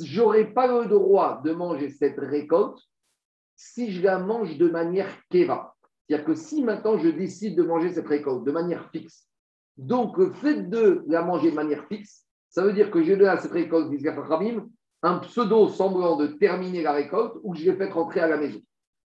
j'aurais 0.00 0.46
pas 0.46 0.66
le 0.66 0.86
droit 0.86 1.40
de 1.44 1.52
manger 1.52 1.90
cette 1.90 2.18
récolte 2.18 2.80
si 3.56 3.92
je 3.92 4.02
la 4.02 4.18
mange 4.18 4.56
de 4.56 4.68
manière 4.68 5.08
keva. 5.28 5.74
C'est-à-dire 6.06 6.26
que 6.26 6.34
si 6.34 6.62
maintenant 6.62 6.98
je 6.98 7.08
décide 7.08 7.56
de 7.56 7.62
manger 7.62 7.92
cette 7.92 8.08
récolte 8.08 8.44
de 8.44 8.52
manière 8.52 8.90
fixe, 8.90 9.28
donc 9.76 10.16
le 10.18 10.32
fait 10.32 10.68
de 10.68 11.04
la 11.06 11.22
manger 11.22 11.50
de 11.50 11.56
manière 11.56 11.86
fixe, 11.86 12.26
ça 12.48 12.62
veut 12.62 12.72
dire 12.72 12.90
que 12.90 13.02
je 13.02 13.14
donne 13.14 13.28
à 13.28 13.36
cette 13.36 13.52
récolte, 13.52 13.92
un 15.02 15.18
pseudo 15.20 15.68
semblant 15.68 16.16
de 16.16 16.26
terminer 16.26 16.82
la 16.82 16.92
récolte 16.92 17.36
ou 17.42 17.52
que 17.52 17.58
je 17.58 17.70
l'ai 17.70 17.76
fait 17.76 17.90
rentrer 17.90 18.20
à 18.20 18.28
la 18.28 18.36
maison. 18.36 18.60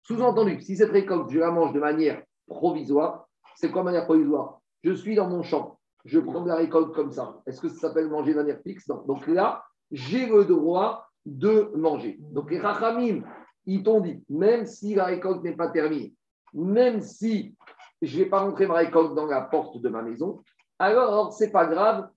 Sous-entendu, 0.04 0.60
si 0.62 0.76
cette 0.76 0.90
récolte, 0.90 1.30
je 1.30 1.38
la 1.38 1.50
mange 1.50 1.72
de 1.72 1.80
manière 1.80 2.22
provisoire, 2.46 3.28
c'est 3.56 3.70
quoi 3.70 3.82
manière 3.82 4.04
provisoire? 4.04 4.60
Je 4.82 4.92
suis 4.92 5.14
dans 5.14 5.28
mon 5.28 5.42
champ, 5.42 5.78
je 6.05 6.18
prends 6.18 6.44
la 6.44 6.57
récolte 6.57 6.94
comme 6.94 7.12
ça. 7.12 7.40
Est-ce 7.46 7.61
que 7.61 7.68
ça 7.68 7.88
s'appelle 7.88 8.09
manger 8.09 8.32
de 8.32 8.38
manière 8.38 8.61
fixe? 8.62 8.88
Non. 8.88 9.03
Donc 9.07 9.26
là, 9.26 9.64
j'ai 9.90 10.26
le 10.26 10.44
droit 10.44 11.09
de 11.24 11.70
manger. 11.76 12.18
Donc 12.20 12.50
les 12.50 12.59
rachamim, 12.59 13.22
ils 13.66 13.82
t'ont 13.82 14.00
dit, 14.00 14.24
même 14.28 14.66
si 14.66 14.94
la 14.94 15.05
récolte 15.05 15.42
n'est 15.44 15.57
pas 15.57 15.68
terminée, 15.68 16.14
même 16.53 17.00
si 17.00 17.55
je 18.00 18.18
ne 18.18 18.24
vais 18.24 18.30
pas 18.30 18.40
rentrer 18.40 18.66
ma 18.66 18.74
récolte 18.74 19.14
dans 19.14 19.26
la 19.26 19.42
porte 19.42 19.80
de 19.80 19.88
ma 19.88 20.03
maison, 20.03 20.42
alors 20.78 21.32
c'est 21.32 21.53
pas 21.53 21.66
grave, 21.66 22.09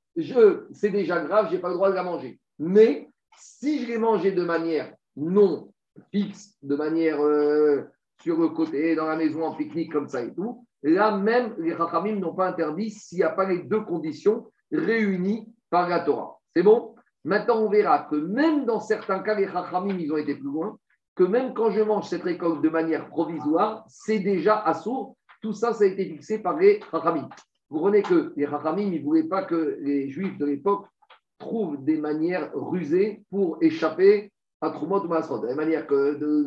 c'est 0.72 0.90
déjà 0.90 1.22
grave, 1.22 1.48
je 1.50 1.56
n'ai 1.56 1.62
pas 1.62 1.70
le 1.70 1.76
droit 1.76 1.90
de 1.90 1.96
la 1.96 2.04
manger. 2.04 2.40
Mais 2.58 3.10
si 3.38 3.80
je 3.80 3.88
l'ai 3.88 3.98
mangée 3.98 4.32
de 4.32 4.44
manière 4.44 4.92
non 5.16 5.72
fixe, 6.12 6.58
de 6.64 6.76
manière 6.76 7.22
euh, 7.24 7.84
sur 8.22 8.38
le 8.38 8.50
côté, 8.50 8.96
dans 8.96 9.06
la 9.06 9.16
maison, 9.16 9.44
en 9.44 9.56
pique-nique, 9.56 9.92
comme 9.92 10.08
ça 10.08 10.24
et 10.24 10.34
tout, 10.34 10.66
là 10.94 11.18
même, 11.18 11.56
les 11.58 11.74
Rachamim 11.74 12.20
n'ont 12.20 12.36
pas 12.36 12.48
interdit 12.48 12.92
s'il 12.92 13.20
n'y 13.20 13.24
a 13.24 13.30
pas 13.30 13.46
les 13.46 13.64
deux 13.64 13.82
conditions 13.82 14.52
réunies 14.72 15.52
par 15.70 15.90
la 15.90 16.02
Torah. 16.02 16.40
C'est 16.56 16.64
bon? 16.64 16.96
Maintenant, 17.24 17.58
on 17.62 17.70
verra 17.70 18.08
que 18.10 18.16
même 18.16 18.66
dans 18.66 18.80
certains 18.80 19.20
cas, 19.20 19.36
les 19.36 19.48
Rachamim, 19.48 19.98
ils 19.98 20.12
ont 20.12 20.18
été 20.18 20.36
plus 20.36 20.44
loin 20.44 20.78
que 21.16 21.24
même 21.24 21.54
quand 21.54 21.72
je 21.72 21.82
mange 21.82 22.08
cette 22.08 22.24
récolte 22.24 22.62
de 22.62 22.70
manière 22.70 23.08
provisoire, 23.08 23.86
c'est 23.88 24.20
déjà 24.20 24.60
assourd. 24.60 25.16
Tout 25.42 25.54
ça, 25.54 25.74
ça 25.74 25.86
a 25.86 25.88
été 25.88 26.06
fixé 26.06 26.40
par 26.40 26.58
les 26.58 26.80
Rachamim. 26.92 27.30
Vous 27.70 27.78
comprenez 27.78 28.04
que 28.04 28.34
les 28.36 28.46
Rachamim, 28.46 28.92
ne 28.92 29.00
voulaient 29.02 29.28
pas 29.28 29.44
que 29.44 29.78
les 29.82 30.10
Juifs 30.10 30.38
de 30.38 30.46
l'époque 30.46 30.86
trouvent 31.40 31.84
des 31.84 31.98
manières 31.98 32.52
rusées 32.54 33.24
pour 33.30 33.58
échapper 33.62 34.32
à 34.62 34.70
Troumot 34.70 35.04
ou. 35.04 35.08
De 35.08 35.48
la 35.48 35.56
manière 35.56 35.88
que 35.88 36.16
de 36.16 36.46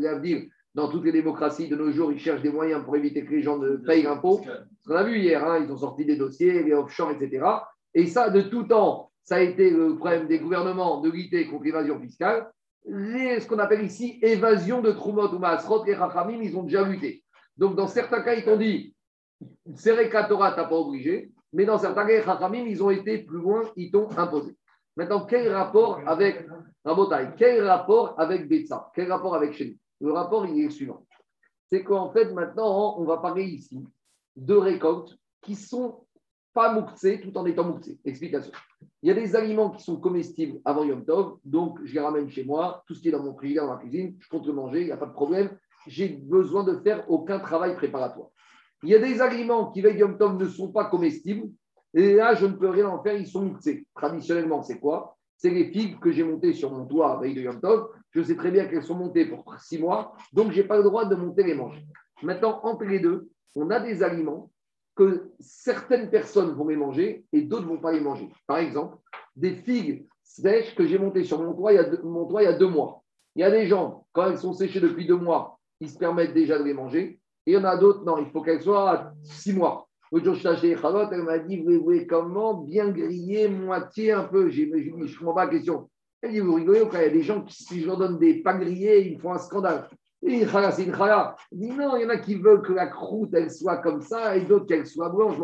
dans 0.78 0.88
toutes 0.88 1.04
les 1.04 1.12
démocraties 1.12 1.68
de 1.68 1.74
nos 1.74 1.90
jours, 1.90 2.12
ils 2.12 2.20
cherchent 2.20 2.42
des 2.42 2.52
moyens 2.52 2.84
pour 2.84 2.94
éviter 2.94 3.24
que 3.24 3.32
les 3.32 3.42
gens 3.42 3.58
ne 3.58 3.76
payent 3.76 4.04
l'impôt. 4.04 4.40
Ce 4.80 4.88
qu'on 4.88 4.94
a 4.94 5.02
vu 5.02 5.18
hier, 5.18 5.44
hein, 5.44 5.58
ils 5.64 5.72
ont 5.72 5.76
sorti 5.76 6.04
des 6.04 6.14
dossiers, 6.14 6.62
les 6.62 6.72
offshore, 6.72 7.10
etc. 7.10 7.44
Et 7.94 8.06
ça, 8.06 8.30
de 8.30 8.42
tout 8.42 8.62
temps, 8.62 9.10
ça 9.24 9.36
a 9.36 9.40
été 9.40 9.70
le 9.70 9.96
problème 9.96 10.28
des 10.28 10.38
gouvernements 10.38 11.00
de 11.00 11.10
lutter 11.10 11.48
contre 11.48 11.64
l'évasion 11.64 11.98
fiscale 12.00 12.48
ce 12.86 13.46
qu'on 13.46 13.58
appelle 13.58 13.84
ici 13.84 14.18
évasion 14.22 14.80
de 14.80 14.92
Trumot 14.92 15.28
ou 15.34 15.38
Maasrot, 15.38 15.84
les 15.84 15.94
Rachamim, 15.94 16.40
ils 16.40 16.56
ont 16.56 16.62
déjà 16.62 16.84
lutté. 16.84 17.22
Donc, 17.56 17.76
dans 17.76 17.88
certains 17.88 18.22
cas, 18.22 18.34
ils 18.34 18.44
t'ont 18.44 18.56
dit, 18.56 18.94
Sereka 19.74 20.24
Torah, 20.24 20.52
tu 20.52 20.60
n'as 20.60 20.66
pas 20.66 20.76
obligé, 20.76 21.32
mais 21.52 21.64
dans 21.64 21.78
certains 21.78 22.06
cas, 22.06 22.12
les 22.12 22.20
Rachamim, 22.20 22.64
ils 22.66 22.82
ont 22.82 22.90
été 22.90 23.18
plus 23.18 23.38
loin, 23.38 23.62
ils 23.76 23.90
t'ont 23.90 24.08
imposé. 24.16 24.56
Maintenant, 24.96 25.26
quel 25.26 25.52
rapport 25.52 26.00
avec 26.06 26.46
Rabotai 26.84 27.30
Quel 27.36 27.64
rapport 27.64 28.14
avec 28.18 28.48
Betsa 28.48 28.90
Quel 28.94 29.12
rapport 29.12 29.34
avec 29.34 29.52
Chéni 29.52 29.78
Le 30.00 30.12
rapport, 30.12 30.46
il 30.46 30.60
est 30.60 30.64
le 30.64 30.70
suivant. 30.70 31.06
C'est 31.70 31.84
qu'en 31.84 32.10
fait, 32.12 32.32
maintenant, 32.32 32.98
on 32.98 33.04
va 33.04 33.18
parler 33.18 33.44
ici 33.44 33.84
de 34.36 34.54
récoltes 34.54 35.18
qui 35.42 35.54
sont 35.54 36.06
pas 36.54 36.72
mouktsé 36.72 37.20
tout 37.20 37.36
en 37.36 37.46
étant 37.46 37.64
mouktsé. 37.64 37.98
Explication. 38.04 38.52
Il 39.02 39.08
y 39.08 39.10
a 39.10 39.14
des 39.14 39.36
aliments 39.36 39.70
qui 39.70 39.82
sont 39.82 39.96
comestibles 39.96 40.60
avant 40.64 40.84
Yom 40.84 41.04
Tov, 41.04 41.38
donc 41.44 41.78
je 41.84 41.94
les 41.94 42.00
ramène 42.00 42.28
chez 42.30 42.44
moi, 42.44 42.82
tout 42.86 42.94
ce 42.94 43.00
qui 43.00 43.08
est 43.08 43.12
dans 43.12 43.22
mon 43.22 43.34
frigidaire, 43.34 43.66
dans 43.66 43.74
ma 43.74 43.80
cuisine, 43.80 44.16
je 44.18 44.28
compte 44.28 44.46
le 44.46 44.52
manger, 44.52 44.80
il 44.80 44.86
n'y 44.86 44.92
a 44.92 44.96
pas 44.96 45.06
de 45.06 45.12
problème, 45.12 45.56
j'ai 45.86 46.08
besoin 46.08 46.64
de 46.64 46.78
faire 46.80 47.08
aucun 47.10 47.38
travail 47.38 47.76
préparatoire. 47.76 48.28
Il 48.82 48.88
y 48.90 48.94
a 48.94 48.98
des 48.98 49.20
aliments 49.20 49.70
qui, 49.70 49.82
veille 49.82 49.98
Yom 49.98 50.16
Tov, 50.16 50.36
ne 50.36 50.46
sont 50.46 50.72
pas 50.72 50.86
comestibles, 50.86 51.48
et 51.94 52.14
là, 52.14 52.34
je 52.34 52.46
ne 52.46 52.52
peux 52.52 52.68
rien 52.68 52.88
en 52.88 53.02
faire, 53.02 53.16
ils 53.16 53.26
sont 53.26 53.42
mouktsés. 53.42 53.86
Traditionnellement, 53.94 54.62
c'est 54.62 54.78
quoi? 54.78 55.17
C'est 55.38 55.50
les 55.50 55.70
figues 55.70 55.98
que 56.00 56.10
j'ai 56.10 56.24
montées 56.24 56.52
sur 56.52 56.72
mon 56.72 56.84
toit 56.84 57.18
veille 57.20 57.34
de 57.34 57.42
Yom 57.42 57.60
Tov, 57.60 57.88
je 58.10 58.22
sais 58.22 58.36
très 58.36 58.50
bien 58.50 58.66
qu'elles 58.66 58.82
sont 58.82 58.96
montées 58.96 59.24
pour 59.24 59.54
six 59.58 59.78
mois, 59.78 60.12
donc 60.32 60.52
je 60.52 60.60
n'ai 60.60 60.66
pas 60.66 60.76
le 60.76 60.82
droit 60.82 61.04
de 61.04 61.14
monter 61.14 61.44
les 61.44 61.54
manger. 61.54 61.86
Maintenant, 62.22 62.60
entre 62.64 62.84
les 62.84 62.98
deux, 62.98 63.30
on 63.54 63.70
a 63.70 63.78
des 63.78 64.02
aliments 64.02 64.50
que 64.96 65.30
certaines 65.38 66.10
personnes 66.10 66.54
vont 66.54 66.66
les 66.66 66.76
manger 66.76 67.24
et 67.32 67.42
d'autres 67.42 67.62
ne 67.62 67.68
vont 67.68 67.78
pas 67.78 67.92
les 67.92 68.00
manger. 68.00 68.28
Par 68.48 68.58
exemple, 68.58 68.98
des 69.36 69.54
figues 69.54 70.06
sèches 70.24 70.74
que 70.74 70.84
j'ai 70.84 70.98
montées 70.98 71.22
sur 71.22 71.40
mon 71.40 71.54
toit, 71.54 71.72
il 71.72 71.76
y 71.76 71.78
a 71.78 71.84
deux, 71.84 72.02
mon 72.02 72.26
toit 72.26 72.42
il 72.42 72.46
y 72.46 72.48
a 72.48 72.58
deux 72.58 72.66
mois. 72.66 73.04
Il 73.36 73.42
y 73.42 73.44
a 73.44 73.50
des 73.50 73.68
gens, 73.68 74.06
quand 74.12 74.28
elles 74.28 74.38
sont 74.38 74.52
séchées 74.52 74.80
depuis 74.80 75.06
deux 75.06 75.16
mois, 75.16 75.60
ils 75.80 75.88
se 75.88 75.98
permettent 75.98 76.34
déjà 76.34 76.58
de 76.58 76.64
les 76.64 76.74
manger. 76.74 77.20
Et 77.46 77.52
il 77.52 77.54
y 77.54 77.56
en 77.56 77.64
a 77.64 77.76
d'autres, 77.76 78.04
non, 78.04 78.18
il 78.18 78.26
faut 78.26 78.42
qu'elles 78.42 78.62
soient 78.62 78.90
à 78.90 79.12
six 79.22 79.52
mois. 79.52 79.87
L'autre 80.12 80.34
jour, 80.34 80.54
je 80.54 80.76
Charlotte, 80.76 81.08
elle 81.12 81.22
m'a 81.22 81.38
dit, 81.38 81.62
vous 81.62 81.82
voulez 81.82 82.06
comment 82.06 82.54
bien 82.54 82.88
griller, 82.90 83.48
moitié 83.48 84.12
un 84.12 84.24
peu? 84.24 84.48
J'ai 84.48 84.66
dit, 84.66 84.84
je 84.84 84.94
ne 84.94 85.18
comprends 85.18 85.34
pas 85.34 85.44
la 85.44 85.50
question. 85.50 85.90
Elle 86.22 86.32
dit, 86.32 86.40
vous 86.40 86.54
rigolez, 86.54 86.82
il 86.92 86.98
y 86.98 87.04
a 87.04 87.08
des 87.08 87.22
gens 87.22 87.42
qui, 87.42 87.62
si 87.62 87.80
je 87.80 87.86
leur 87.86 87.96
donne 87.96 88.18
des 88.18 88.42
pas 88.42 88.54
grillés, 88.54 89.06
ils 89.06 89.20
font 89.20 89.32
un 89.32 89.38
scandale 89.38 89.88
c'est 90.20 90.84
une 90.84 90.94
chala. 90.94 91.36
Il 91.52 91.58
dit 91.58 91.70
non, 91.70 91.96
il 91.96 92.02
y 92.02 92.06
en 92.06 92.10
a 92.10 92.18
qui 92.18 92.34
veulent 92.34 92.62
que 92.62 92.72
la 92.72 92.86
croûte, 92.86 93.30
elle 93.34 93.50
soit 93.50 93.78
comme 93.78 94.00
ça, 94.00 94.36
et 94.36 94.42
d'autres 94.42 94.66
qu'elle 94.66 94.86
soit 94.86 95.08
blanche. 95.08 95.36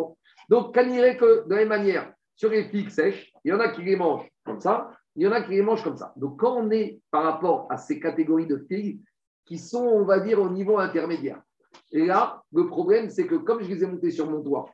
Donc, 0.48 0.74
qu'on 0.74 0.86
dirait 0.86 1.16
que 1.16 1.46
de 1.46 1.50
la 1.50 1.56
même 1.56 1.68
manière, 1.68 2.12
sur 2.34 2.50
les 2.50 2.64
figues 2.64 2.90
sèches, 2.90 3.32
il 3.44 3.50
y 3.50 3.52
en 3.52 3.60
a 3.60 3.68
qui 3.68 3.82
les 3.82 3.96
mangent 3.96 4.28
comme 4.44 4.60
ça, 4.60 4.90
il 5.16 5.22
y 5.22 5.28
en 5.28 5.32
a 5.32 5.42
qui 5.42 5.52
les 5.52 5.62
mangent 5.62 5.84
comme 5.84 5.96
ça. 5.96 6.12
Donc, 6.16 6.38
quand 6.38 6.56
on 6.56 6.70
est 6.70 7.00
par 7.10 7.22
rapport 7.22 7.66
à 7.70 7.76
ces 7.76 8.00
catégories 8.00 8.46
de 8.46 8.64
figues, 8.68 9.00
qui 9.44 9.58
sont, 9.58 9.84
on 9.84 10.04
va 10.04 10.20
dire, 10.20 10.40
au 10.40 10.48
niveau 10.48 10.78
intermédiaire. 10.78 11.40
Et 11.92 12.04
là, 12.04 12.42
le 12.52 12.66
problème, 12.66 13.10
c'est 13.10 13.26
que 13.26 13.36
comme 13.36 13.62
je 13.62 13.68
les 13.68 13.84
ai 13.84 13.86
montées 13.86 14.10
sur 14.10 14.30
mon 14.30 14.40
doigt, 14.40 14.70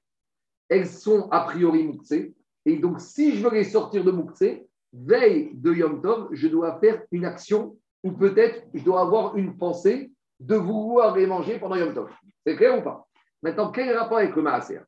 elles 0.69 0.87
sont 0.87 1.29
a 1.31 1.41
priori 1.41 1.85
mouxées. 1.85 2.35
Et 2.65 2.77
donc, 2.77 3.01
si 3.01 3.37
je 3.37 3.47
veux 3.47 3.55
les 3.55 3.65
sortir 3.65 4.05
de 4.05 4.11
mouxées, 4.11 4.67
veille 4.93 5.51
de 5.55 5.73
Yom 5.73 6.01
Tov, 6.01 6.29
je 6.33 6.49
dois 6.49 6.79
faire 6.79 7.03
une 7.11 7.25
action 7.25 7.77
ou 8.03 8.13
peut-être 8.13 8.67
je 8.75 8.83
dois 8.83 9.03
avoir 9.03 9.37
une 9.37 9.57
pensée 9.57 10.13
de 10.39 10.55
vouloir 10.57 11.17
les 11.17 11.27
manger 11.27 11.59
pendant 11.59 11.77
Yom 11.77 11.95
Tov. 11.95 12.11
C'est 12.47 12.57
clair 12.57 12.79
ou 12.79 12.83
pas? 12.83 13.07
Maintenant, 13.43 13.71
quel 13.71 13.97
rapport 13.97 14.19
avec 14.19 14.35
le 14.35 14.43
Maaser? 14.43 14.81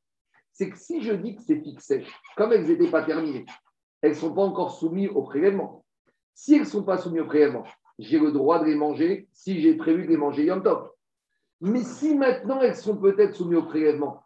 C'est 0.52 0.70
que 0.70 0.78
si 0.78 1.02
je 1.02 1.12
dis 1.12 1.36
que 1.36 1.42
c'est 1.42 1.60
fixé, 1.60 2.04
comme 2.36 2.52
elles 2.52 2.66
n'étaient 2.66 2.90
pas 2.90 3.02
terminées, 3.02 3.46
elles 4.02 4.10
ne 4.10 4.16
sont 4.16 4.34
pas 4.34 4.42
encore 4.42 4.72
soumises 4.72 5.10
au 5.14 5.22
prélèvement. 5.22 5.84
Si 6.34 6.54
elles 6.54 6.60
ne 6.60 6.66
sont 6.66 6.82
pas 6.82 6.98
soumises 6.98 7.22
au 7.22 7.26
prélèvement, 7.26 7.64
j'ai 7.98 8.18
le 8.18 8.32
droit 8.32 8.58
de 8.58 8.66
les 8.66 8.74
manger 8.74 9.28
si 9.32 9.60
j'ai 9.60 9.74
prévu 9.74 10.04
de 10.04 10.10
les 10.10 10.16
manger 10.16 10.44
Yom 10.44 10.62
Tov. 10.62 10.90
Mais 11.62 11.84
si 11.84 12.16
maintenant 12.16 12.60
elles 12.60 12.74
sont 12.74 12.96
peut-être 12.96 13.36
soumises 13.36 13.58
au 13.58 13.62
prélèvement, 13.62 14.24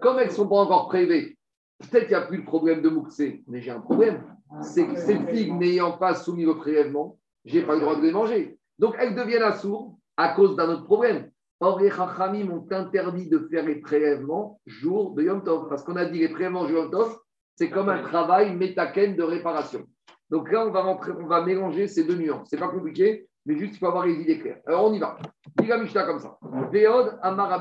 comme 0.00 0.18
elles 0.18 0.28
ne 0.28 0.32
sont 0.32 0.48
pas 0.48 0.56
encore 0.56 0.88
prélevées, 0.88 1.36
peut-être 1.78 2.06
qu'il 2.06 2.16
n'y 2.16 2.22
a 2.22 2.26
plus 2.26 2.38
de 2.38 2.46
problème 2.46 2.80
de 2.80 2.88
mouxé, 2.88 3.44
mais 3.46 3.60
j'ai 3.60 3.70
un 3.70 3.80
problème. 3.80 4.22
C'est 4.62 4.86
que 4.86 4.96
ces 4.96 5.18
figues 5.26 5.52
n'ayant 5.52 5.98
pas 5.98 6.14
soumis 6.14 6.46
au 6.46 6.54
prélèvement, 6.54 7.18
je 7.44 7.58
n'ai 7.58 7.66
pas 7.66 7.74
le 7.74 7.82
droit 7.82 7.96
de 7.96 8.00
les 8.00 8.10
manger. 8.10 8.58
Donc 8.78 8.94
elles 8.98 9.14
deviennent 9.14 9.42
assourdes 9.42 9.94
à 10.16 10.30
cause 10.30 10.56
d'un 10.56 10.70
autre 10.70 10.84
problème. 10.84 11.30
Or, 11.60 11.78
les 11.78 11.90
Chachamim 11.90 12.44
m'ont 12.44 12.66
interdit 12.70 13.28
de 13.28 13.46
faire 13.50 13.66
les 13.66 13.76
prélèvements 13.76 14.58
jour 14.64 15.14
de 15.14 15.24
Yom 15.24 15.42
Tov. 15.44 15.68
Parce 15.68 15.82
qu'on 15.82 15.96
a 15.96 16.06
dit 16.06 16.20
les 16.20 16.30
prélèvements 16.30 16.66
jour 16.66 16.76
de 16.76 16.82
Yom 16.84 16.90
Tov, 16.90 17.18
c'est 17.56 17.68
comme 17.68 17.90
un 17.90 18.02
travail 18.02 18.54
métaken 18.56 19.14
de 19.14 19.22
réparation. 19.22 19.84
Donc 20.30 20.50
là, 20.50 20.66
on 20.66 20.70
va, 20.70 20.86
on 20.86 21.26
va 21.26 21.44
mélanger 21.44 21.86
ces 21.86 22.04
deux 22.04 22.14
nuances. 22.14 22.48
Ce 22.48 22.56
n'est 22.56 22.60
pas 22.60 22.68
compliqué, 22.68 23.28
mais 23.46 23.56
juste 23.56 23.74
il 23.74 23.78
faut 23.78 23.86
avoir 23.86 24.06
les 24.06 24.14
idées 24.14 24.38
claires. 24.38 24.60
Alors 24.66 24.86
on 24.86 24.92
y 24.92 24.98
va. 24.98 25.18
Dis 25.58 25.66
la 25.66 25.78
Mishnah 25.78 26.04
comme 26.04 26.20
ça. 26.20 26.38
Veod 26.42 27.18
Amar. 27.22 27.60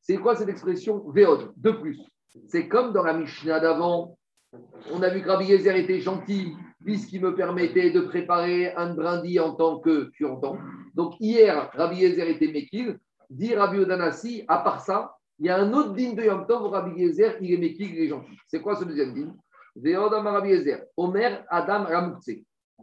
C'est 0.00 0.16
quoi 0.16 0.34
cette 0.36 0.48
expression 0.48 1.04
Veod 1.10 1.52
De 1.56 1.70
plus. 1.70 2.00
C'est 2.46 2.68
comme 2.68 2.92
dans 2.92 3.02
la 3.02 3.14
Mishnah 3.14 3.60
d'avant. 3.60 4.18
On 4.92 5.02
a 5.02 5.08
vu 5.08 5.22
que 5.22 5.28
Rabbi 5.28 5.46
Yezer 5.46 5.76
était 5.76 6.00
gentil 6.00 6.54
puisqu'il 6.84 7.22
me 7.22 7.34
permettait 7.34 7.90
de 7.90 8.00
préparer 8.00 8.72
un 8.74 8.94
brindis 8.94 9.40
en 9.40 9.54
tant 9.54 9.78
que 9.78 10.10
entends. 10.24 10.58
Donc 10.94 11.14
hier, 11.18 11.70
Rabbi 11.72 11.96
Yezer 11.96 12.28
était 12.28 12.52
Mekil. 12.52 12.98
Dit 13.30 13.54
Rabbi 13.54 13.78
Odanassi, 13.78 14.44
à 14.48 14.58
part 14.58 14.80
ça, 14.80 15.16
il 15.38 15.46
y 15.46 15.48
a 15.48 15.58
un 15.58 15.72
autre 15.72 15.94
digne 15.94 16.14
de 16.14 16.22
Yom 16.22 16.46
Tov, 16.46 16.70
Rabbi 16.70 17.00
Yezer, 17.00 17.36
il 17.40 17.52
est 17.52 17.58
Mekil, 17.58 17.94
il 17.94 18.02
est 18.04 18.08
gentil. 18.08 18.38
C'est 18.46 18.60
quoi 18.60 18.76
ce 18.76 18.84
deuxième 18.84 19.14
digne? 19.14 19.32
Omer 20.96 21.44
Adam 21.48 21.84
Ramoukse. 21.84 22.30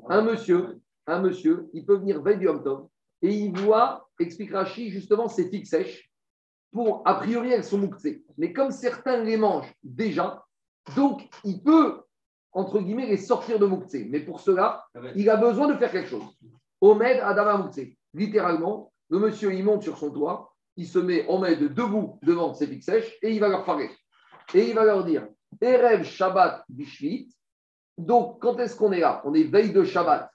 Un 0.09 0.21
monsieur, 0.23 0.79
un 1.07 1.21
monsieur, 1.21 1.69
il 1.73 1.85
peut 1.85 1.97
venir 1.97 2.21
veille 2.21 2.37
du 2.37 2.45
Tov 2.45 2.87
et 3.21 3.33
il 3.33 3.57
voit, 3.59 4.09
explique 4.19 4.51
Rashi, 4.51 4.89
justement, 4.89 5.27
ces 5.27 5.49
figues 5.49 5.65
sèches. 5.65 6.09
Pour, 6.71 7.03
a 7.05 7.15
priori, 7.15 7.51
elles 7.51 7.63
sont 7.63 7.77
mouktsées. 7.77 8.23
Mais 8.37 8.53
comme 8.53 8.71
certains 8.71 9.23
les 9.23 9.37
mangent 9.37 9.73
déjà, 9.83 10.43
donc 10.95 11.27
il 11.43 11.61
peut, 11.61 12.01
entre 12.53 12.79
guillemets, 12.79 13.07
les 13.07 13.17
sortir 13.17 13.59
de 13.59 13.65
mouktsé. 13.65 14.07
Mais 14.09 14.21
pour 14.21 14.39
cela, 14.39 14.85
il 15.15 15.29
a 15.29 15.35
besoin 15.35 15.67
de 15.67 15.77
faire 15.77 15.91
quelque 15.91 16.09
chose. 16.09 16.23
Omed 16.79 17.19
Adam 17.21 17.43
Ramoukse. 17.43 17.81
Littéralement, 18.13 18.91
le 19.09 19.19
monsieur, 19.19 19.53
il 19.53 19.63
monte 19.63 19.83
sur 19.83 19.97
son 19.97 20.11
toit, 20.11 20.53
il 20.77 20.87
se 20.87 20.99
met, 20.99 21.25
on 21.27 21.39
met 21.39 21.55
debout 21.55 22.19
devant 22.23 22.53
ces 22.53 22.67
figues 22.67 22.83
sèches 22.83 23.17
et 23.21 23.31
il 23.31 23.39
va 23.39 23.49
leur 23.49 23.65
parler. 23.65 23.89
Et 24.53 24.69
il 24.69 24.73
va 24.73 24.85
leur 24.85 25.03
dire 25.03 25.27
Erev 25.61 26.03
Shabbat 26.03 26.63
Bishvit. 26.69 27.29
Donc, 27.97 28.41
quand 28.41 28.57
est-ce 28.59 28.75
qu'on 28.75 28.91
est 28.91 28.99
là? 28.99 29.21
On 29.25 29.33
est 29.33 29.43
veille 29.43 29.73
de 29.73 29.83
Shabbat. 29.83 30.31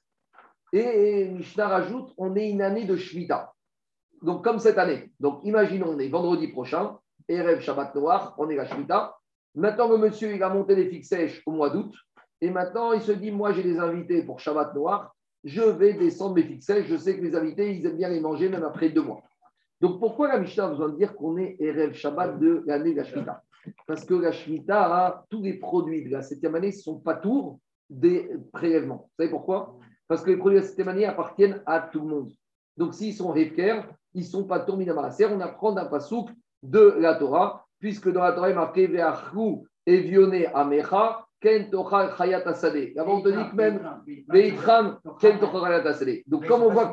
Et 0.79 1.29
Mishnah 1.29 1.69
rajoute, 1.69 2.13
on 2.19 2.35
est 2.37 2.51
une 2.51 2.63
année 2.63 2.85
de 2.85 2.97
Shvita. 2.97 3.53
Donc, 4.23 4.45
comme 4.45 4.59
cette 4.59 4.79
année. 4.79 5.11
Donc, 5.21 5.41
imaginons, 5.45 5.91
on 5.91 5.99
est 5.99 6.09
vendredi 6.09 6.49
prochain, 6.49 6.99
Erev 7.29 7.61
Shabbat 7.61 7.95
Noir, 7.95 8.35
on 8.39 8.49
est 8.51 8.57
la 8.57 8.67
Shvita. 8.67 9.17
Maintenant, 9.55 9.89
le 9.89 9.99
monsieur, 9.99 10.35
il 10.35 10.43
a 10.43 10.49
monté 10.49 10.75
les 10.75 10.89
fixes 10.89 11.09
sèches 11.09 11.43
au 11.47 11.53
mois 11.53 11.71
d'août. 11.71 11.93
Et 12.41 12.51
maintenant, 12.51 12.93
il 12.93 13.01
se 13.01 13.13
dit, 13.13 13.31
moi, 13.31 13.53
j'ai 13.53 13.63
des 13.63 13.79
invités 13.79 14.23
pour 14.23 14.41
Shabbat 14.41 14.75
Noir. 14.75 15.15
Je 15.45 15.63
vais 15.63 15.95
descendre 15.95 16.35
mes 16.35 16.43
fixes 16.43 16.67
sèches. 16.67 16.87
Je 16.87 16.97
sais 16.97 17.17
que 17.17 17.23
les 17.23 17.35
invités, 17.35 17.75
ils 17.75 17.87
aiment 17.87 17.97
bien 17.97 18.09
les 18.09 18.21
manger 18.21 18.49
même 18.49 18.65
après 18.65 18.91
deux 18.91 19.03
mois. 19.03 19.23
Donc, 19.81 19.99
pourquoi 20.01 20.29
la 20.29 20.39
Mishnah 20.39 20.67
a 20.67 20.69
besoin 20.69 20.89
de 20.89 20.97
dire 20.97 21.15
qu'on 21.15 21.39
est 21.39 21.57
Erev 21.61 21.95
Shabbat 21.95 22.39
de 22.39 22.63
l'année 22.67 22.93
de 22.93 22.99
la 22.99 23.05
Shvita 23.05 23.43
parce 23.87 24.05
que 24.05 24.15
la 24.15 24.33
Shemitah, 24.33 25.25
tous 25.31 25.43
les 25.43 25.55
produits 25.55 26.05
de 26.05 26.11
la 26.11 26.23
septième 26.23 26.55
année 26.55 26.69
ne 26.69 26.73
sont 26.73 27.01
pas 27.01 27.15
tours 27.15 27.59
des 27.89 28.31
prélèvements. 28.53 29.09
Vous 29.11 29.25
savez 29.25 29.31
pourquoi? 29.31 29.77
Parce 30.09 30.23
que 30.23 30.31
les 30.31 30.37
produits 30.37 30.61
de 30.61 30.65
septième 30.65 30.89
année 30.89 31.07
appartiennent 31.07 31.63
à 31.67 31.81
tout 31.81 32.01
le 32.01 32.07
monde. 32.07 32.33
Donc 32.77 32.95
s'ils 32.95 33.15
sont 33.15 33.35
Hefker, 33.35 33.83
ils 34.15 34.23
ne 34.23 34.27
sont 34.27 34.45
pas 34.45 34.61
tours 34.61 34.77
Minamarasser. 34.77 35.27
On 35.27 35.41
apprend 35.41 35.73
d'un 35.73 35.87
pasouk 35.87 36.31
de 36.63 36.95
la 36.99 37.15
Torah, 37.15 37.67
puisque 37.79 38.11
dans 38.11 38.23
la 38.23 38.33
Torah, 38.33 38.49
il 38.49 38.53
est 38.53 38.57
marqué 38.57 38.87
Ve'achru 38.87 39.67
et 39.87 40.47
Amecha, 40.55 41.27
Ken 41.41 41.71
Tocha 41.71 42.17
Chayat 42.17 42.49
Asade. 42.49 42.93
Avant, 42.97 43.19
on 43.19 43.23
te 43.23 43.29
dit 43.29 43.51
que 43.51 43.57
même 43.57 43.81
Veitram, 44.29 44.99
Ken 45.21 45.39
Tocha 45.39 45.61
Chayat 45.61 45.87
Asade. 45.87 46.23
Donc, 46.27 46.47
comme 46.47 46.63
on 46.63 46.71
voit, 46.71 46.93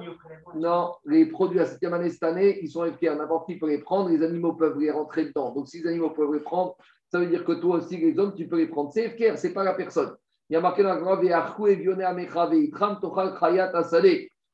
non, 0.55 0.93
les 1.05 1.25
produits 1.25 1.59
à 1.59 1.65
septième 1.65 1.93
année 1.93 2.09
cette 2.09 2.23
année, 2.23 2.59
ils 2.61 2.69
sont 2.69 2.85
FKR. 2.85 3.15
N'importe 3.15 3.47
qui 3.47 3.57
peut 3.57 3.69
les 3.69 3.79
prendre, 3.79 4.09
les 4.09 4.21
animaux 4.21 4.53
peuvent 4.53 4.77
les 4.79 4.91
rentrer 4.91 5.25
dedans. 5.25 5.51
Donc, 5.51 5.69
si 5.69 5.81
les 5.81 5.89
animaux 5.89 6.11
peuvent 6.11 6.33
les 6.33 6.41
prendre, 6.41 6.75
ça 7.09 7.19
veut 7.19 7.27
dire 7.27 7.45
que 7.45 7.53
toi 7.53 7.77
aussi, 7.77 7.97
les 7.97 8.19
hommes, 8.19 8.33
tu 8.35 8.47
peux 8.47 8.57
les 8.57 8.67
prendre. 8.67 8.91
C'est 8.93 9.09
FKR, 9.09 9.37
ce 9.37 9.47
n'est 9.47 9.53
pas 9.53 9.63
la 9.63 9.73
personne. 9.73 10.13
Il 10.53 10.57
y 10.57 10.59
a 10.59 10.61
marqué 10.61 10.83
dans 10.83 10.93
la. 10.93 10.99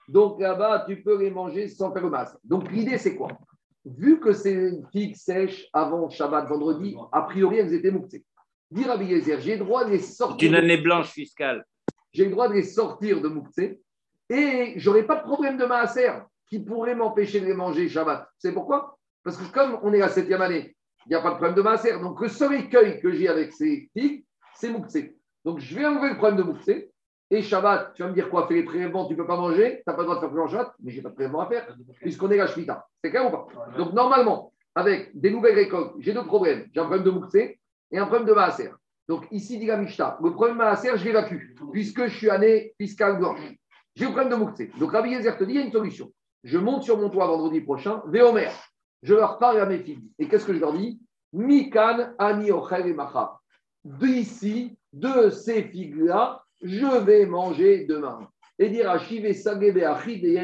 Donc, 0.07 0.39
là-bas, 0.39 0.85
tu 0.87 1.03
peux 1.03 1.19
les 1.19 1.29
manger 1.29 1.67
sans 1.67 1.91
faire 1.91 2.03
le 2.03 2.09
masque. 2.09 2.37
Donc, 2.41 2.71
l'idée, 2.71 2.97
c'est 2.97 3.17
quoi? 3.17 3.27
Vu 3.83 4.17
que 4.21 4.31
ces 4.31 4.79
figues 4.93 5.17
sèches 5.17 5.67
avant 5.73 6.07
Shabbat, 6.09 6.47
vendredi, 6.47 6.95
a 7.11 7.23
priori, 7.23 7.57
elles 7.57 7.73
étaient 7.73 7.91
mouktées. 7.91 8.23
Dire 8.71 8.91
à 8.91 8.97
j'ai 8.97 9.57
le 9.57 9.65
droit 9.65 9.83
de 9.83 9.89
les 9.89 9.99
sortir. 9.99 10.37
D'une 10.37 10.55
année 10.55 10.77
blanche 10.77 11.09
fiscale. 11.09 11.65
J'ai 12.13 12.23
le 12.23 12.31
droit 12.31 12.47
de 12.47 12.53
les 12.53 12.63
sortir 12.63 13.19
de 13.19 13.27
Mouktsé 13.27 13.81
et 14.29 14.75
j'aurai 14.77 15.03
pas 15.03 15.17
de 15.17 15.23
problème 15.23 15.57
de 15.57 15.65
maaser 15.65 16.13
qui 16.47 16.59
pourrait 16.59 16.95
m'empêcher 16.95 17.41
de 17.41 17.45
les 17.45 17.53
manger 17.53 17.89
Shabbat. 17.89 18.25
C'est 18.37 18.53
pourquoi? 18.53 18.97
Parce 19.21 19.35
que 19.35 19.51
comme 19.51 19.77
on 19.83 19.91
est 19.91 19.99
la 19.99 20.07
septième 20.07 20.43
année, 20.43 20.77
il 21.07 21.09
n'y 21.09 21.15
a 21.15 21.21
pas 21.21 21.31
de 21.31 21.35
problème 21.35 21.55
de 21.55 21.61
maaser. 21.61 21.99
Donc 21.99 22.21
le 22.21 22.29
seul 22.29 22.53
écueil 22.53 23.01
que 23.01 23.11
j'ai 23.11 23.27
avec 23.27 23.51
ces 23.51 23.89
figues, 23.93 24.23
c'est 24.55 24.69
Mouktsé. 24.69 25.18
Donc 25.45 25.59
je 25.59 25.75
vais 25.75 25.85
enlever 25.85 26.09
le 26.09 26.17
problème 26.17 26.37
de 26.37 26.43
Mouktsé. 26.43 26.91
Et 27.31 27.43
Shabbat, 27.43 27.93
tu 27.93 28.01
vas 28.01 28.09
me 28.09 28.13
dire 28.13 28.29
quoi 28.29 28.47
Fais 28.47 28.55
les 28.55 28.63
prélèvements, 28.63 29.05
tu 29.05 29.13
ne 29.13 29.17
peux 29.17 29.27
pas 29.27 29.37
manger, 29.37 29.77
tu 29.77 29.83
n'as 29.85 29.93
pas 29.93 30.01
le 30.01 30.05
droit 30.05 30.15
de 30.15 30.21
faire 30.21 30.31
plus 30.31 30.41
en 30.41 30.47
Shabbat, 30.47 30.73
mais 30.81 30.91
je 30.91 30.97
n'ai 30.97 31.03
pas 31.03 31.09
de 31.09 31.13
prélèvement 31.13 31.41
à 31.41 31.45
faire, 31.47 31.67
puisqu'on 32.01 32.31
est 32.31 32.37
la 32.37 32.47
Shemitah. 32.47 32.87
C'est 33.03 33.11
clair 33.11 33.27
ou 33.27 33.29
pas 33.29 33.47
Donc 33.77 33.93
normalement, 33.93 34.51
avec 34.73 35.11
des 35.13 35.29
nouvelles 35.29 35.55
récoltes, 35.55 35.93
j'ai 35.99 36.13
deux 36.13 36.25
problèmes. 36.25 36.65
J'ai 36.73 36.79
un 36.79 36.85
problème 36.85 37.05
de 37.05 37.11
Mouktsé 37.11 37.59
et 37.91 37.97
un 37.99 38.07
problème 38.07 38.27
de 38.27 38.33
Maaser. 38.33 38.71
Donc 39.07 39.27
ici, 39.31 39.59
dit 39.59 39.67
la 39.67 39.77
Mishnah, 39.77 40.17
le 40.23 40.31
problème 40.31 40.57
de 40.57 40.63
Maaser, 40.63 40.97
je 40.97 41.05
l'évacue, 41.05 41.55
puisque 41.71 42.07
je 42.07 42.17
suis 42.17 42.29
année 42.29 42.73
fiscale 42.79 43.19
blanche. 43.19 43.41
J'ai 43.95 44.05
le 44.05 44.11
problème 44.11 44.29
de 44.29 44.35
Mouktsé. 44.35 44.71
Donc 44.79 44.91
Rabbi 44.91 45.11
Yezer 45.11 45.37
te 45.37 45.43
dit, 45.43 45.53
il 45.53 45.59
y 45.59 45.61
a 45.61 45.65
une 45.65 45.71
solution. 45.71 46.11
Je 46.43 46.57
monte 46.57 46.83
sur 46.83 46.97
mon 46.97 47.09
toit 47.09 47.27
vendredi 47.27 47.61
prochain, 47.61 48.01
Véomer. 48.07 48.49
Je 49.03 49.13
leur 49.13 49.37
parle 49.37 49.59
à 49.59 49.65
mes 49.65 49.79
filles. 49.79 50.09
Et 50.17 50.27
qu'est-ce 50.27 50.45
que 50.45 50.53
je 50.53 50.59
leur 50.59 50.73
dis? 50.73 50.99
Mikan, 51.33 52.13
Ani, 52.17 52.51
Ochel 52.51 52.87
et 52.87 52.93
Macha. 52.93 53.38
D'ici, 53.97 54.77
de 54.93 55.31
ces 55.31 55.63
figues-là, 55.63 56.43
je 56.61 56.99
vais 57.03 57.25
manger 57.25 57.85
demain. 57.85 58.19
Et 58.59 58.69
dire 58.69 58.89
à 58.89 58.99
Shive 58.99 59.33
Sagebe 59.33 59.79
Achid 59.83 60.23
et 60.23 60.39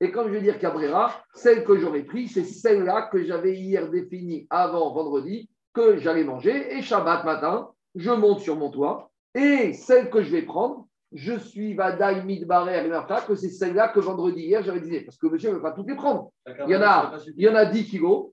Et 0.00 0.10
comme 0.12 0.28
je 0.28 0.34
vais 0.34 0.42
dire 0.42 0.60
qu'Abrera, 0.60 1.12
celle 1.34 1.64
que 1.64 1.76
j'aurais 1.76 2.04
pris, 2.04 2.28
c'est 2.28 2.44
celle-là 2.44 3.08
que 3.10 3.24
j'avais 3.24 3.56
hier 3.56 3.90
définie 3.90 4.46
avant 4.48 4.92
vendredi, 4.92 5.50
que 5.74 5.96
j'allais 5.96 6.22
manger. 6.22 6.76
Et 6.76 6.82
Shabbat 6.82 7.24
matin, 7.24 7.70
je 7.96 8.10
monte 8.10 8.40
sur 8.40 8.56
mon 8.56 8.70
toit. 8.70 9.10
Et 9.34 9.72
celle 9.72 10.08
que 10.08 10.22
je 10.22 10.30
vais 10.30 10.42
prendre, 10.42 10.86
je 11.12 11.36
suis 11.36 11.74
Vadaï 11.74 12.24
Midbarer 12.24 12.88
que 13.26 13.34
c'est 13.34 13.50
celle-là 13.50 13.88
que 13.88 13.98
vendredi 13.98 14.42
hier 14.42 14.62
j'avais 14.62 14.80
dit. 14.80 15.00
Parce 15.00 15.16
que 15.16 15.26
monsieur 15.26 15.50
ne 15.50 15.56
veut 15.56 15.62
pas 15.62 15.72
toutes 15.72 15.88
les 15.88 15.96
prendre. 15.96 16.30
Il 16.46 16.70
y 16.70 16.76
en 16.76 16.82
a, 16.82 17.16
il 17.36 17.42
y 17.42 17.48
en 17.48 17.56
a 17.56 17.64
10 17.64 17.86
kilos. 17.86 18.30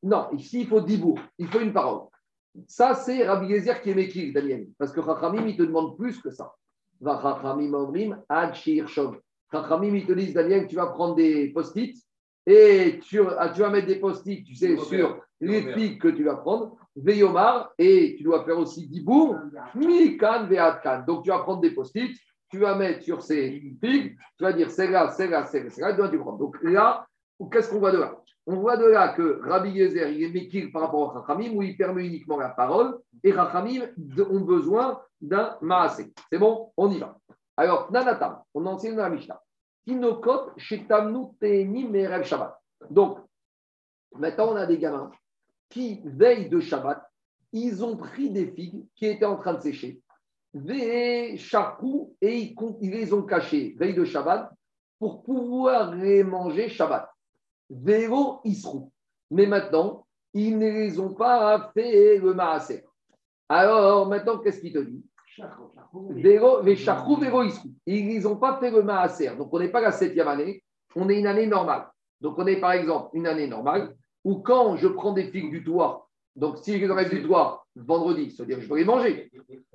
Non, 0.00 0.28
ici 0.32 0.60
il 0.60 0.66
faut 0.68 0.80
10 0.80 0.98
bouts. 0.98 1.18
Il 1.38 1.48
faut 1.48 1.58
une 1.58 1.72
parole. 1.72 2.06
Ça, 2.66 2.94
c'est 2.94 3.26
Rabbi 3.26 3.48
Gezer 3.48 3.80
qui 3.80 3.90
est 3.90 3.94
Mekir, 3.94 4.32
Daniel. 4.32 4.68
Parce 4.78 4.92
que 4.92 5.02
Chachamim, 5.02 5.46
il 5.46 5.56
te 5.56 5.62
demande 5.62 5.96
plus 5.96 6.20
que 6.20 6.30
ça. 6.30 6.52
Va 7.00 7.18
Chachamim 7.20 7.72
Omrim, 7.74 8.22
Ad 8.28 8.54
Chachamim, 8.54 9.94
ils 9.94 10.06
te 10.06 10.12
disent, 10.12 10.34
Daniel, 10.34 10.66
tu 10.66 10.76
vas 10.76 10.86
prendre 10.86 11.14
des 11.14 11.48
post-it 11.48 11.96
et 12.46 12.98
tu, 13.02 13.20
ah, 13.38 13.50
tu 13.50 13.60
vas 13.60 13.70
mettre 13.70 13.86
des 13.86 13.96
post-it, 13.96 14.44
tu 14.44 14.54
sais, 14.54 14.76
sur 14.76 15.20
les 15.40 15.72
figues 15.72 16.00
que 16.00 16.08
tu 16.08 16.24
vas 16.24 16.36
prendre, 16.36 16.76
Veyomar, 16.94 17.72
et 17.78 18.14
tu 18.16 18.24
dois 18.24 18.44
faire 18.44 18.58
aussi 18.58 18.86
Dibour, 18.86 19.36
Mikan 19.74 20.46
Veatkan. 20.46 21.04
Donc 21.06 21.24
tu 21.24 21.30
vas 21.30 21.38
prendre 21.38 21.60
des 21.60 21.70
post-it, 21.70 22.16
tu 22.50 22.58
vas 22.58 22.74
mettre 22.74 23.02
sur 23.02 23.22
ces 23.22 23.62
figues, 23.82 24.16
tu 24.36 24.44
vas 24.44 24.52
dire 24.52 24.70
c'est 24.70 24.90
là, 24.90 25.08
c'est 25.08 25.28
là, 25.28 25.46
c'est 25.46 25.62
là, 25.62 25.70
c'est 25.70 25.80
là, 25.80 26.08
tu 26.08 26.18
prends. 26.18 26.36
Donc 26.36 26.56
là, 26.62 27.06
qu'est-ce 27.50 27.70
qu'on 27.70 27.78
voit 27.78 27.92
de 27.92 27.98
là? 27.98 28.14
On 28.46 28.56
voit 28.56 28.76
de 28.76 28.86
là 28.86 29.08
que 29.10 29.40
Rabbi 29.42 29.70
Yezer, 29.70 30.10
il 30.10 30.24
est 30.24 30.30
Mekir 30.30 30.70
par 30.72 30.82
rapport 30.82 31.16
à 31.16 31.20
Rachamim, 31.20 31.54
où 31.54 31.62
il 31.62 31.76
permet 31.76 32.06
uniquement 32.06 32.38
la 32.38 32.48
parole, 32.48 32.98
et 33.22 33.32
Rachamim 33.32 33.86
ont 34.30 34.40
besoin 34.40 35.00
d'un 35.20 35.56
Maasé. 35.60 36.12
C'est 36.30 36.38
bon 36.38 36.72
On 36.76 36.90
y 36.90 36.98
va. 36.98 37.16
Alors, 37.56 37.92
Nanatam, 37.92 38.42
on 38.54 38.66
enseigne 38.66 38.96
dans 38.96 39.02
la 39.02 39.10
Mishnah. 39.10 39.40
Tinokot, 39.86 40.50
Shetamnu, 40.56 41.26
Teeni, 41.40 41.88
Merev 41.88 42.24
Shabbat. 42.24 42.58
Donc, 42.90 43.18
maintenant, 44.12 44.52
on 44.52 44.56
a 44.56 44.66
des 44.66 44.78
gamins 44.78 45.10
qui, 45.68 46.00
veillent 46.04 46.48
de 46.48 46.60
Shabbat, 46.60 47.02
ils 47.52 47.84
ont 47.84 47.96
pris 47.96 48.30
des 48.30 48.46
figues 48.46 48.86
qui 48.96 49.06
étaient 49.06 49.24
en 49.24 49.36
train 49.36 49.54
de 49.54 49.60
sécher. 49.60 50.00
Charcou, 51.36 52.16
et 52.20 52.54
ils, 52.80 52.90
les 52.90 53.12
ont 53.12 53.22
cachées, 53.22 53.74
veille 53.78 53.94
de 53.94 54.04
Shabbat, 54.04 54.50
pour 54.98 55.22
pouvoir 55.22 55.94
les 55.94 56.24
manger 56.24 56.68
Shabbat. 56.68 57.11
Vélo 57.72 58.40
Isrou. 58.44 58.92
Mais 59.30 59.46
maintenant, 59.46 60.06
ils 60.34 60.58
ne 60.58 60.68
les 60.68 61.00
ont 61.00 61.14
pas 61.14 61.70
fait 61.74 62.18
le 62.18 62.34
maaser. 62.34 62.84
Alors, 63.48 64.06
maintenant, 64.06 64.38
qu'est-ce 64.38 64.60
qu'il 64.60 64.72
te 64.72 64.78
dit 64.78 65.04
les 66.14 66.76
charcou, 66.76 67.16
vélo 67.16 67.42
Isrou. 67.42 67.70
Ils 67.86 68.20
n'ont 68.22 68.36
pas 68.36 68.58
fait 68.60 68.70
le 68.70 68.82
maaser. 68.82 69.34
Donc, 69.36 69.48
on 69.52 69.58
n'est 69.58 69.70
pas 69.70 69.80
la 69.80 69.92
septième 69.92 70.28
année, 70.28 70.62
on 70.94 71.08
est 71.08 71.18
une 71.18 71.26
année 71.26 71.46
normale. 71.46 71.86
Donc, 72.20 72.38
on 72.38 72.46
est 72.46 72.60
par 72.60 72.72
exemple 72.72 73.10
une 73.14 73.26
année 73.26 73.46
normale 73.46 73.94
où 74.24 74.36
quand 74.36 74.76
je 74.76 74.88
prends 74.88 75.12
des 75.12 75.24
figues 75.24 75.50
du 75.50 75.64
toit, 75.64 76.08
donc 76.36 76.58
si 76.58 76.74
je 76.74 76.78
les 76.78 76.90
enlève 76.90 77.10
du 77.10 77.22
toit 77.22 77.66
vendredi, 77.76 78.30
c'est-à-dire 78.30 78.56
que 78.56 78.62
je 78.62 78.68
peux 78.68 78.78
les 78.78 78.84
manger. 78.84 79.30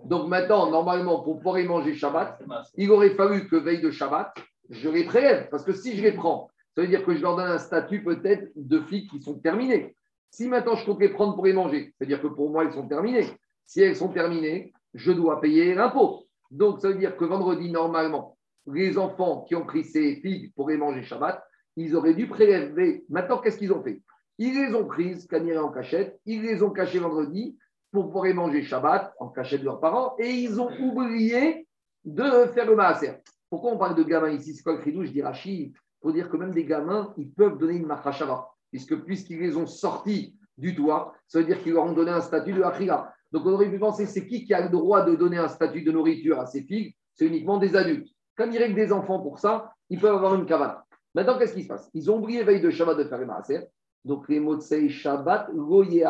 Donc 0.05 0.27
maintenant, 0.27 0.69
normalement, 0.69 1.21
pour 1.21 1.37
pouvoir 1.37 1.57
les 1.57 1.67
manger 1.67 1.93
Shabbat, 1.93 2.41
il 2.75 2.91
aurait 2.91 3.11
fallu 3.11 3.47
que 3.47 3.55
veille 3.55 3.81
de 3.81 3.91
Shabbat, 3.91 4.33
je 4.69 4.89
les 4.89 5.03
prélève. 5.03 5.49
Parce 5.49 5.63
que 5.63 5.73
si 5.73 5.95
je 5.97 6.03
les 6.03 6.13
prends, 6.13 6.49
ça 6.77 6.83
veut 6.83 6.89
dire 6.89 7.03
que 7.03 7.15
je 7.15 7.23
leur 7.23 7.35
donne 7.35 7.49
un 7.49 7.57
statut 7.57 8.03
peut-être 8.03 8.51
de 8.55 8.79
figues 8.81 9.09
qui 9.09 9.19
sont 9.19 9.39
terminées. 9.39 9.95
Si 10.29 10.47
maintenant 10.47 10.75
je 10.75 10.85
compte 10.85 10.99
les 10.99 11.09
prendre 11.09 11.33
pour 11.33 11.47
les 11.47 11.53
manger, 11.53 11.95
c'est-à-dire 11.97 12.21
que 12.21 12.27
pour 12.27 12.51
moi, 12.51 12.65
elles 12.65 12.71
sont 12.71 12.87
terminées. 12.87 13.25
Si 13.65 13.81
elles 13.81 13.95
sont 13.95 14.09
terminées, 14.09 14.73
je 14.93 15.11
dois 15.11 15.41
payer 15.41 15.73
l'impôt. 15.73 16.27
Donc 16.51 16.79
ça 16.79 16.89
veut 16.89 16.99
dire 16.99 17.17
que 17.17 17.25
vendredi, 17.25 17.71
normalement, 17.71 18.37
les 18.67 18.99
enfants 18.99 19.41
qui 19.47 19.55
ont 19.55 19.65
pris 19.65 19.85
ces 19.85 20.17
figues 20.17 20.53
pour 20.53 20.69
les 20.69 20.77
manger 20.77 21.01
Shabbat, 21.01 21.43
ils 21.77 21.95
auraient 21.95 22.13
dû 22.13 22.27
prélever. 22.27 23.05
Maintenant, 23.09 23.39
qu'est-ce 23.39 23.57
qu'ils 23.57 23.73
ont 23.73 23.81
fait? 23.81 23.99
Ils 24.37 24.53
les 24.53 24.75
ont 24.75 24.85
prises, 24.85 25.25
canirées 25.25 25.57
en 25.57 25.71
cachette, 25.71 26.19
ils 26.27 26.43
les 26.43 26.61
ont 26.61 26.69
cachées 26.69 26.99
vendredi 26.99 27.57
pour 27.91 28.05
pouvoir 28.05 28.25
les 28.25 28.33
manger 28.33 28.61
Shabbat 28.61 29.15
en 29.19 29.29
cachette 29.29 29.61
de 29.61 29.65
leurs 29.65 29.79
parents 29.79 30.15
et 30.19 30.29
ils 30.29 30.61
ont 30.61 30.69
oublié 30.79 31.65
de 32.05 32.45
faire 32.53 32.67
le 32.67 32.75
maaser. 32.75 33.13
Pourquoi 33.49 33.71
on 33.71 33.79
parle 33.79 33.95
de 33.95 34.03
gamins 34.03 34.29
ici? 34.29 34.53
C'est 34.53 34.61
quoi 34.61 34.73
le 34.73 34.79
cri 34.79 34.93
Je 34.93 35.11
dis 35.11 35.23
Rachid. 35.23 35.73
Dire 36.11 36.29
que 36.29 36.37
même 36.37 36.51
des 36.51 36.65
gamins, 36.65 37.13
ils 37.17 37.31
peuvent 37.31 37.57
donner 37.57 37.75
une 37.75 37.87
Shabbat. 38.11 38.45
puisque 38.71 38.95
puisqu'ils 39.03 39.39
les 39.39 39.55
ont 39.57 39.67
sortis 39.67 40.35
du 40.57 40.75
toit, 40.75 41.13
ça 41.27 41.39
veut 41.39 41.45
dire 41.45 41.61
qu'ils 41.61 41.73
leur 41.73 41.85
ont 41.85 41.93
donné 41.93 42.11
un 42.11 42.21
statut 42.21 42.53
de 42.53 42.61
achira. 42.63 43.11
Donc 43.31 43.45
on 43.45 43.53
aurait 43.53 43.69
pu 43.69 43.77
penser, 43.77 44.05
c'est 44.05 44.25
qui 44.25 44.45
qui 44.45 44.53
a 44.53 44.61
le 44.61 44.69
droit 44.69 45.03
de 45.03 45.15
donner 45.15 45.37
un 45.37 45.47
statut 45.47 45.83
de 45.83 45.91
nourriture 45.91 46.39
à 46.39 46.45
ses 46.45 46.63
filles? 46.63 46.95
C'est 47.13 47.25
uniquement 47.25 47.57
des 47.57 47.75
adultes. 47.75 48.07
Quand 48.35 48.49
il 48.51 48.57
règle 48.57 48.75
des 48.75 48.91
enfants 48.91 49.19
pour 49.19 49.39
ça, 49.39 49.73
ils 49.89 49.99
peuvent 49.99 50.15
avoir 50.15 50.35
une 50.35 50.45
cavale. 50.45 50.81
Maintenant, 51.13 51.37
qu'est-ce 51.37 51.53
qui 51.53 51.63
se 51.63 51.67
passe? 51.67 51.89
Ils 51.93 52.09
ont 52.11 52.17
oublié 52.17 52.43
veille 52.43 52.61
de 52.61 52.69
Shabbat 52.69 52.97
de 52.97 53.03
faire 53.05 53.17
le 53.17 53.25
maaser. 53.25 53.67
Donc 54.05 54.29
les 54.29 54.39
mots 54.39 54.55
de 54.55 54.87
Shabbat, 54.87 55.53
goye 55.53 56.03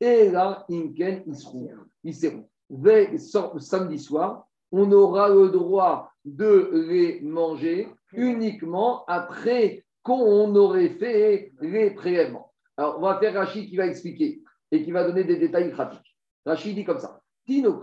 et 0.00 0.30
là, 0.30 0.64
Inken 0.70 1.24
Ils 2.04 2.14
seront. 2.14 2.48
Samedi 3.58 3.98
soir, 3.98 4.46
on 4.72 4.90
aura 4.92 5.28
le 5.28 5.50
droit 5.50 6.12
de 6.24 6.70
les 6.88 7.20
manger 7.22 7.88
uniquement 8.12 9.04
après 9.06 9.84
qu'on 10.02 10.54
aurait 10.56 10.90
fait 10.90 11.52
les 11.60 11.90
prélèvements. 11.90 12.52
Alors, 12.76 12.98
on 12.98 13.02
va 13.02 13.18
faire 13.18 13.34
Rachid 13.34 13.68
qui 13.68 13.76
va 13.76 13.86
expliquer 13.86 14.42
et 14.72 14.82
qui 14.82 14.90
va 14.92 15.04
donner 15.04 15.24
des 15.24 15.36
détails 15.36 15.70
pratiques. 15.70 16.16
Rachid 16.46 16.74
dit 16.74 16.84
comme 16.84 16.98
ça 16.98 17.20
Tino 17.46 17.80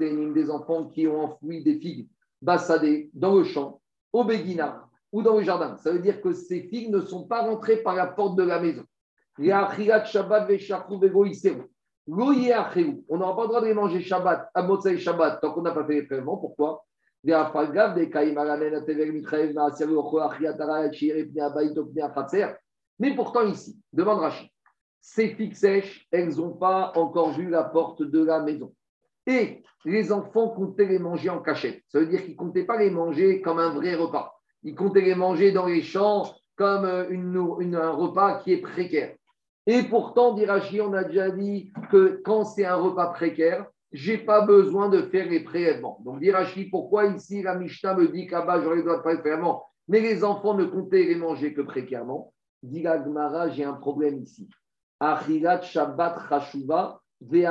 et 0.00 0.32
des 0.32 0.50
enfants 0.50 0.86
qui 0.86 1.06
ont 1.06 1.22
enfoui 1.22 1.62
des 1.62 1.78
figues 1.78 2.08
bassadées 2.40 3.10
dans 3.14 3.36
le 3.36 3.44
champ, 3.44 3.80
au 4.12 4.24
Béguina 4.24 4.88
ou 5.12 5.22
dans 5.22 5.38
le 5.38 5.44
jardin. 5.44 5.76
Ça 5.76 5.92
veut 5.92 6.00
dire 6.00 6.20
que 6.20 6.32
ces 6.32 6.62
figues 6.64 6.90
ne 6.90 7.00
sont 7.00 7.24
pas 7.26 7.42
rentrées 7.42 7.78
par 7.78 7.94
la 7.94 8.06
porte 8.06 8.36
de 8.36 8.42
la 8.42 8.60
maison. 8.60 8.84
On 9.38 9.44
n'aura 13.16 13.36
pas 13.36 13.42
le 13.42 13.48
droit 13.48 13.60
de 13.60 13.66
les 13.66 13.74
manger 13.74 14.02
Shabbat, 14.02 14.50
à 14.52 14.62
Motsai 14.62 14.98
Shabbat, 14.98 15.40
tant 15.40 15.52
qu'on 15.52 15.62
n'a 15.62 15.70
pas 15.70 15.86
fait 15.86 15.94
les 15.94 16.02
prélèvements. 16.02 16.36
Pourquoi? 16.36 16.84
Mais 22.98 23.14
pourtant 23.14 23.46
ici, 23.46 23.80
demande 23.92 24.20
Rachid, 24.20 24.48
ces 25.00 25.28
figues 25.28 25.54
sèches, 25.54 26.06
elles 26.10 26.36
n'ont 26.36 26.52
pas 26.52 26.92
encore 26.96 27.32
vu 27.32 27.48
la 27.48 27.64
porte 27.64 28.02
de 28.02 28.24
la 28.24 28.40
maison. 28.40 28.74
Et 29.26 29.62
les 29.84 30.12
enfants 30.12 30.48
comptaient 30.48 30.86
les 30.86 30.98
manger 30.98 31.30
en 31.30 31.40
cachette. 31.40 31.82
Ça 31.88 31.98
veut 32.00 32.06
dire 32.06 32.22
qu'ils 32.22 32.32
ne 32.32 32.36
comptaient 32.36 32.64
pas 32.64 32.78
les 32.78 32.90
manger 32.90 33.40
comme 33.40 33.58
un 33.58 33.70
vrai 33.70 33.94
repas. 33.94 34.40
Ils 34.62 34.74
comptaient 34.74 35.00
les 35.00 35.14
manger 35.14 35.52
dans 35.52 35.66
les 35.66 35.82
champs 35.82 36.32
comme 36.56 36.86
une, 37.10 37.74
un 37.74 37.90
repas 37.90 38.40
qui 38.40 38.52
est 38.52 38.60
précaire. 38.60 39.16
Et 39.66 39.82
pourtant, 39.84 40.34
dit 40.34 40.80
on 40.80 40.92
a 40.92 41.04
déjà 41.04 41.30
dit 41.30 41.72
que 41.90 42.20
quand 42.24 42.44
c'est 42.44 42.64
un 42.64 42.76
repas 42.76 43.08
précaire, 43.08 43.66
je 43.92 44.12
n'ai 44.12 44.18
pas 44.18 44.42
besoin 44.42 44.88
de 44.88 45.02
faire 45.02 45.28
les 45.28 45.40
prélèvements. 45.40 46.00
Donc, 46.04 46.20
dit 46.20 46.64
pourquoi 46.70 47.06
ici 47.06 47.42
la 47.42 47.56
Mishnah 47.56 47.94
me 47.94 48.08
dit 48.08 48.26
qu'à 48.26 48.42
bas, 48.42 48.60
j'aurais 48.60 48.76
le 48.76 48.82
droit 48.82 48.98
de 48.98 49.02
faire 49.02 49.12
les 49.12 49.20
prélèvements, 49.20 49.64
mais 49.88 50.00
les 50.00 50.24
enfants 50.24 50.54
ne 50.54 50.64
comptaient 50.64 51.04
les 51.04 51.16
manger 51.16 51.52
que 51.52 51.60
précairement? 51.60 52.32
Dit 52.62 52.82
Gmara, 52.82 53.50
j'ai 53.50 53.64
un 53.64 53.74
problème 53.74 54.22
ici. 54.22 54.48
Achilat 55.00 55.62
Shabbat 55.62 56.28
Chashuva 56.28 57.00
Il 57.20 57.42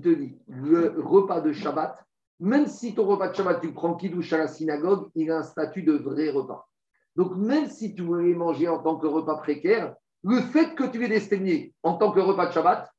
te 0.00 0.08
dit, 0.08 0.38
le 0.48 1.00
repas 1.00 1.40
de 1.40 1.52
Shabbat, 1.52 2.04
même 2.38 2.66
si 2.66 2.94
ton 2.94 3.06
repas 3.06 3.28
de 3.28 3.34
Shabbat, 3.34 3.60
tu 3.60 3.72
prends 3.72 3.94
Kiddush 3.94 4.32
à 4.32 4.38
la 4.38 4.48
synagogue, 4.48 5.10
il 5.14 5.30
a 5.30 5.38
un 5.38 5.42
statut 5.42 5.82
de 5.82 5.94
vrai 5.94 6.30
repas. 6.30 6.68
Donc, 7.16 7.36
même 7.36 7.68
si 7.68 7.94
tu 7.94 8.02
voulais 8.02 8.34
manger 8.34 8.68
en 8.68 8.78
tant 8.78 8.96
que 8.96 9.06
repas 9.06 9.38
précaire, 9.38 9.94
le 10.22 10.36
fait 10.36 10.74
que 10.74 10.84
tu 10.84 10.98
les 10.98 11.08
destiné 11.08 11.74
en 11.82 11.94
tant 11.94 12.12
que 12.12 12.20
repas 12.20 12.46
de 12.46 12.52
Shabbat, 12.52 12.90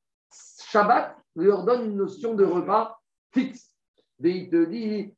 Shabbat 0.67 1.15
leur 1.35 1.63
donne 1.63 1.85
une 1.85 1.97
notion 1.97 2.33
de 2.33 2.43
repas 2.43 2.99
fixe. 3.33 3.75
Et 4.23 4.29
il 4.29 4.49
te 4.49 4.65
dit, 4.65 5.13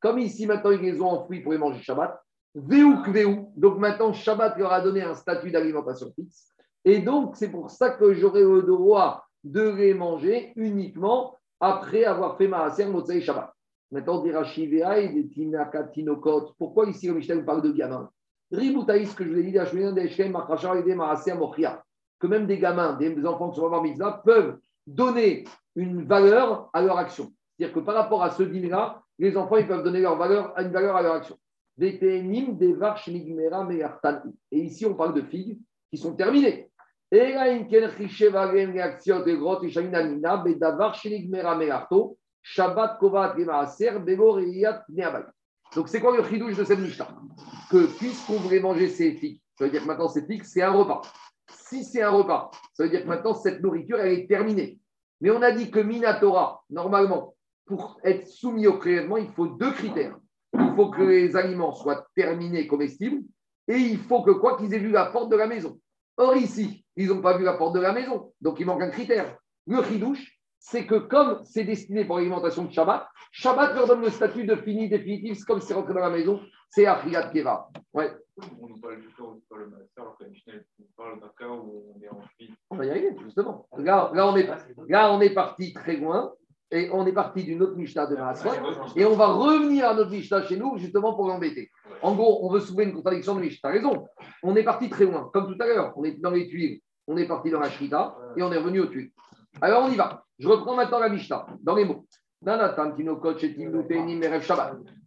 comme 0.00 0.18
ici 0.18 0.46
maintenant 0.46 0.70
ils 0.70 0.80
les 0.80 1.00
ont 1.00 1.10
enfouis 1.10 1.40
pour 1.40 1.52
les 1.52 1.58
manger 1.58 1.82
Shabbat, 1.82 2.20
donc 2.54 3.78
maintenant 3.78 4.12
Shabbat 4.12 4.58
leur 4.58 4.72
a 4.72 4.80
donné 4.80 5.02
un 5.02 5.14
statut 5.14 5.50
d'alimentation 5.50 6.12
fixe. 6.14 6.54
Et 6.84 7.00
donc 7.00 7.36
c'est 7.36 7.50
pour 7.50 7.70
ça 7.70 7.90
que 7.90 8.12
j'aurai 8.14 8.42
le 8.42 8.62
droit 8.62 9.24
de 9.44 9.68
les 9.70 9.94
manger 9.94 10.52
uniquement 10.56 11.36
après 11.60 12.04
avoir 12.04 12.36
fait 12.36 12.48
ma 12.48 12.68
Motsai 12.86 13.20
Shabbat. 13.20 13.52
Maintenant, 13.90 14.22
des 14.22 14.32
Rachivea 14.32 14.98
et 14.98 15.08
des 15.08 15.28
Tinakatinokot. 15.28 16.52
Pourquoi 16.58 16.86
ici 16.90 17.08
le 17.08 17.14
Michel 17.14 17.44
parle 17.44 17.62
de 17.62 17.72
gamins 17.72 18.10
Riboutaïs, 18.50 19.14
que 19.14 19.24
je 19.24 19.30
vous 19.30 19.38
ai 19.38 19.42
dit, 19.44 19.58
que 22.18 22.26
même 22.26 22.46
des 22.46 22.58
gamins, 22.58 22.94
des 22.94 23.24
enfants 23.26 23.50
qui 23.50 23.60
sont 23.60 23.66
en 23.66 23.82
mitzvah, 23.82 24.22
peuvent 24.24 24.58
donner 24.86 25.44
une 25.76 26.04
valeur 26.04 26.70
à 26.72 26.82
leur 26.82 26.98
action. 26.98 27.32
C'est-à-dire 27.56 27.74
que 27.74 27.80
par 27.80 27.94
rapport 27.94 28.22
à 28.22 28.30
ce 28.30 28.42
dîner-là, 28.42 29.02
les 29.18 29.36
enfants 29.36 29.56
ils 29.56 29.66
peuvent 29.66 29.82
donner 29.82 30.00
leur 30.00 30.16
valeur, 30.16 30.54
une 30.58 30.72
valeur 30.72 30.96
à 30.96 31.02
leur 31.02 31.14
action. 31.14 31.36
Et 31.80 32.00
ici, 34.52 34.86
on 34.86 34.94
parle 34.94 35.14
de 35.14 35.22
figues 35.22 35.58
qui 35.90 35.98
sont 35.98 36.14
terminées. 36.14 36.68
Donc, 45.74 45.88
c'est 45.88 46.00
quoi 46.00 46.16
le 46.16 46.24
chidouche 46.24 46.56
de 46.56 46.64
cette 46.64 46.80
Mishnah 46.80 47.08
Que 47.70 47.86
puisqu'on 47.96 48.38
voulait 48.38 48.60
manger 48.60 48.88
ces 48.88 49.12
figues, 49.12 49.40
ça 49.56 49.64
veut 49.64 49.70
dire 49.70 49.82
que 49.82 49.86
maintenant 49.86 50.08
ces 50.08 50.26
figues, 50.26 50.44
c'est 50.44 50.62
un 50.62 50.72
repas. 50.72 51.02
Si 51.50 51.84
c'est 51.84 52.02
un 52.02 52.10
repas, 52.10 52.50
ça 52.74 52.84
veut 52.84 52.90
dire 52.90 53.02
que 53.02 53.08
maintenant 53.08 53.34
cette 53.34 53.62
nourriture, 53.62 53.98
elle 53.98 54.12
est 54.12 54.28
terminée. 54.28 54.78
Mais 55.20 55.30
on 55.30 55.42
a 55.42 55.50
dit 55.50 55.70
que 55.70 55.80
Minatora, 55.80 56.62
normalement, 56.70 57.34
pour 57.66 58.00
être 58.04 58.26
soumis 58.26 58.66
au 58.66 58.78
prélèvement, 58.78 59.16
il 59.16 59.30
faut 59.30 59.46
deux 59.46 59.72
critères. 59.72 60.16
Il 60.54 60.72
faut 60.74 60.90
que 60.90 61.02
les 61.02 61.36
aliments 61.36 61.74
soient 61.74 62.06
terminés, 62.14 62.66
comestibles, 62.66 63.22
et 63.66 63.76
il 63.76 63.98
faut 63.98 64.22
que 64.22 64.30
quoi 64.30 64.56
qu'ils 64.56 64.72
aient 64.74 64.78
vu 64.78 64.90
la 64.90 65.06
porte 65.06 65.30
de 65.30 65.36
la 65.36 65.46
maison. 65.46 65.78
Or, 66.16 66.36
ici, 66.36 66.84
ils 66.96 67.08
n'ont 67.08 67.20
pas 67.20 67.36
vu 67.36 67.44
la 67.44 67.54
porte 67.54 67.74
de 67.74 67.80
la 67.80 67.92
maison, 67.92 68.32
donc 68.40 68.58
il 68.60 68.66
manque 68.66 68.82
un 68.82 68.90
critère. 68.90 69.36
Le 69.66 69.82
chidouche, 69.84 70.38
c'est 70.58 70.86
que 70.86 70.96
comme 70.96 71.44
c'est 71.44 71.64
destiné 71.64 72.04
pour 72.04 72.16
l'alimentation 72.16 72.64
de 72.64 72.72
Shabbat, 72.72 73.06
Shabbat 73.30 73.74
leur 73.74 73.86
donne 73.86 74.00
le 74.00 74.10
statut 74.10 74.44
de 74.44 74.56
fini 74.56 74.88
définitif, 74.88 75.44
comme 75.44 75.60
c'est 75.60 75.74
rentré 75.74 75.94
dans 75.94 76.00
la 76.00 76.10
maison, 76.10 76.40
c'est 76.70 76.86
Achriat 76.86 77.28
Keva. 77.30 77.68
Ouais. 77.92 78.10
On 78.60 78.68
nous 78.68 78.78
parle 78.80 79.00
du 79.00 79.08
corps, 79.08 79.36
on 79.36 79.54
parle 79.54 79.68
alors 79.96 80.16
que 80.16 80.24
Michel 80.24 80.64
parle 80.96 81.20
d'un 81.20 81.32
cas 81.38 81.48
où 81.48 81.84
on 81.94 82.02
est 82.02 82.08
en 82.08 82.20
fuite. 82.36 82.50
On 82.70 82.76
va 82.76 82.84
y 82.84 82.90
arriver, 82.90 83.16
justement. 83.24 83.66
Là, 83.76 84.10
là, 84.14 84.28
on 84.28 84.36
est, 84.36 84.48
là, 84.88 85.12
on 85.12 85.20
est 85.20 85.34
parti 85.34 85.72
très 85.72 85.96
loin. 85.96 86.32
Et 86.70 86.90
on 86.92 87.06
est 87.06 87.14
parti 87.14 87.44
d'une 87.44 87.62
autre 87.62 87.76
Mishnah 87.76 88.06
de 88.08 88.14
Maasot, 88.14 88.50
et 88.94 89.06
on 89.06 89.16
va 89.16 89.28
revenir 89.28 89.88
à 89.88 89.94
notre 89.94 90.10
Mishnah 90.10 90.42
chez 90.42 90.58
nous, 90.58 90.76
justement 90.76 91.14
pour 91.14 91.26
l'embêter. 91.26 91.70
En 92.02 92.14
gros, 92.14 92.44
on 92.44 92.52
veut 92.52 92.60
soulever 92.60 92.84
une 92.84 92.92
contradiction 92.92 93.34
de 93.36 93.40
Mishnah. 93.40 93.70
Tu 93.70 93.78
as 93.78 93.80
raison, 93.80 94.06
on 94.42 94.54
est 94.54 94.64
parti 94.64 94.90
très 94.90 95.06
loin. 95.06 95.30
Comme 95.32 95.46
tout 95.46 95.56
à 95.62 95.66
l'heure, 95.66 95.94
on 95.96 96.04
est 96.04 96.20
dans 96.20 96.30
les 96.30 96.46
tuiles, 96.46 96.82
on 97.06 97.16
est 97.16 97.26
parti 97.26 97.50
dans 97.50 97.60
la 97.60 97.70
Shrita, 97.70 98.18
et 98.36 98.42
on 98.42 98.52
est 98.52 98.58
revenu 98.58 98.80
aux 98.80 98.86
tuiles. 98.88 99.10
Alors 99.62 99.84
on 99.84 99.90
y 99.90 99.96
va. 99.96 100.22
Je 100.38 100.46
reprends 100.46 100.76
maintenant 100.76 100.98
la 100.98 101.08
Mishnah, 101.08 101.46
dans 101.62 101.74
les 101.74 101.86
mots. 101.86 102.04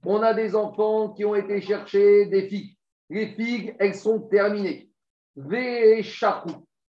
On 0.04 0.22
a 0.24 0.34
des 0.34 0.56
enfants 0.56 1.10
qui 1.10 1.26
ont 1.26 1.36
été 1.36 1.62
chercher 1.62 2.26
des 2.26 2.50
figues. 2.50 2.76
Les 3.12 3.28
figues, 3.28 3.76
elles 3.78 3.96
sont 3.96 4.22
terminées. 4.22 4.90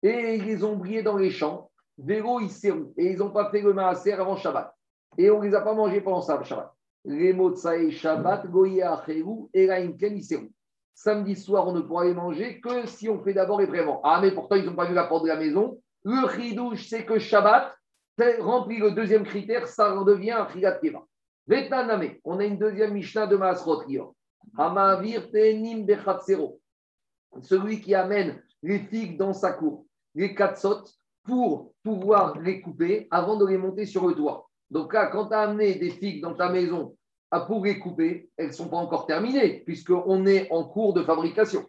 Et 0.04 0.36
ils 0.36 0.66
ont 0.66 0.76
brillées 0.76 1.04
dans 1.04 1.16
les 1.16 1.32
champs. 1.32 1.72
Vélo, 1.98 2.42
ils 2.42 2.68
Et 2.98 3.12
ils 3.12 3.18
n'ont 3.18 3.30
pas 3.30 3.50
fait 3.50 3.62
le 3.62 3.72
maaser 3.72 4.12
avant 4.12 4.36
Shabbat. 4.36 4.76
Et 5.18 5.32
on 5.32 5.40
ne 5.40 5.48
les 5.48 5.56
a 5.56 5.62
pas 5.62 5.74
mangés 5.74 6.02
pendant 6.02 6.22
ça, 6.22 6.44
Shabbat. 6.44 6.74
Les 7.06 7.34
Shabbat, 7.92 8.52
Goya, 8.52 9.06
et 9.54 9.70
Samedi 10.94 11.36
soir, 11.38 11.70
on 11.70 11.72
ne 11.72 11.80
pourra 11.80 12.04
les 12.04 12.14
manger 12.14 12.60
que 12.60 12.88
si 12.88 13.08
on 13.08 13.24
fait 13.24 13.34
d'abord 13.34 13.62
les 13.62 13.68
prévents. 13.68 14.02
Ah, 14.04 14.20
mais 14.22 14.32
pourtant, 14.32 14.58
ils 14.58 14.66
n'ont 14.66 14.76
pas 14.76 14.88
vu 14.88 14.94
la 14.94 15.06
porte 15.06 15.24
de 15.24 15.30
la 15.30 15.38
maison. 15.38 15.80
Le 16.04 16.28
chidouche, 16.28 16.90
c'est 16.90 17.06
que 17.06 17.20
Shabbat, 17.20 17.74
remplit 18.42 18.80
le 18.80 18.92
deuxième 18.92 19.24
critère, 19.24 19.66
ça 19.66 19.96
devient 20.06 20.32
un 20.32 20.50
chigat 20.50 20.74
keva. 20.74 21.06
on 22.26 22.40
a 22.40 22.44
une 22.44 22.58
deuxième 22.58 22.96
Mishnah 22.96 23.28
de 23.28 23.38
Maasrot 23.38 23.86
Celui 27.42 27.82
qui 27.82 27.96
amène 27.96 28.44
les 28.64 28.80
figues 28.80 29.18
dans 29.18 29.34
sa 29.34 29.54
cour, 29.54 29.86
les 30.16 30.36
katsot, 30.36 30.84
pour 31.24 31.74
pouvoir 31.84 32.40
les 32.40 32.62
couper 32.62 33.08
avant 33.12 33.38
de 33.38 33.46
les 33.46 33.58
monter 33.58 33.86
sur 33.86 34.08
le 34.08 34.16
toit. 34.16 34.50
Donc 34.70 34.94
là, 34.94 35.08
quand 35.08 35.28
tu 35.28 35.34
as 35.36 35.42
amené 35.42 35.76
des 35.76 35.92
figues 35.92 36.22
dans 36.22 36.34
ta 36.34 36.50
maison 36.50 36.96
pour 37.48 37.64
les 37.64 37.80
couper, 37.80 38.30
elles 38.38 38.48
ne 38.48 38.54
sont 38.54 38.70
pas 38.70 38.78
encore 38.78 39.06
terminées, 39.06 39.62
puisqu'on 39.66 40.26
est 40.26 40.52
en 40.52 40.66
cours 40.66 40.94
de 40.94 41.04
fabrication. 41.04 41.66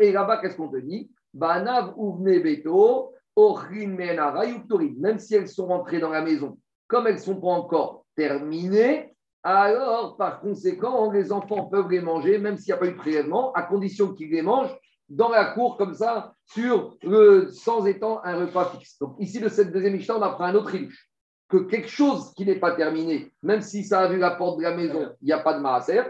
Et 0.00 0.10
là-bas, 0.10 0.38
qu'est-ce 0.38 0.56
qu'on 0.56 0.70
te 0.70 0.78
dit? 0.78 1.10
Banav 1.32 1.94
beto, 1.96 3.12
même 3.36 5.18
si 5.18 5.34
elles 5.34 5.48
sont 5.48 5.66
rentrées 5.66 6.00
dans 6.00 6.10
la 6.10 6.22
maison, 6.22 6.58
comme 6.88 7.06
elles 7.06 7.14
ne 7.14 7.20
sont 7.20 7.40
pas 7.40 7.48
encore 7.48 8.04
terminées, 8.16 9.11
alors 9.42 10.16
par 10.16 10.40
conséquent, 10.40 11.10
les 11.10 11.32
enfants 11.32 11.66
peuvent 11.66 11.90
les 11.90 12.00
manger, 12.00 12.38
même 12.38 12.56
s'il 12.56 12.72
n'y 12.72 12.76
a 12.76 12.76
pas 12.76 12.86
eu 12.86 12.92
de 12.92 12.96
prélèvement, 12.96 13.52
à 13.52 13.62
condition 13.62 14.14
qu'ils 14.14 14.30
les 14.30 14.42
mangent 14.42 14.76
dans 15.08 15.28
la 15.28 15.46
cour, 15.46 15.76
comme 15.76 15.94
ça, 15.94 16.32
sur 16.46 16.96
le, 17.02 17.50
sans 17.50 17.86
étant 17.86 18.24
un 18.24 18.36
repas 18.36 18.70
fixe. 18.70 18.98
Donc 18.98 19.16
ici, 19.18 19.40
de 19.40 19.48
cette 19.48 19.72
deuxième 19.72 19.94
Mishnah, 19.94 20.16
on 20.16 20.22
apprend 20.22 20.44
un 20.44 20.54
autre 20.54 20.74
illusion 20.74 20.96
que 21.52 21.58
quelque 21.58 21.88
chose 21.88 22.32
qui 22.34 22.46
n'est 22.46 22.58
pas 22.58 22.72
terminé, 22.72 23.30
même 23.42 23.60
si 23.60 23.84
ça 23.84 24.00
a 24.00 24.08
vu 24.08 24.16
la 24.16 24.30
porte 24.30 24.56
de 24.56 24.62
la 24.62 24.74
maison, 24.74 25.14
il 25.20 25.26
n'y 25.26 25.32
a 25.32 25.38
pas 25.38 25.52
de 25.52 25.60
maaser. 25.60 26.00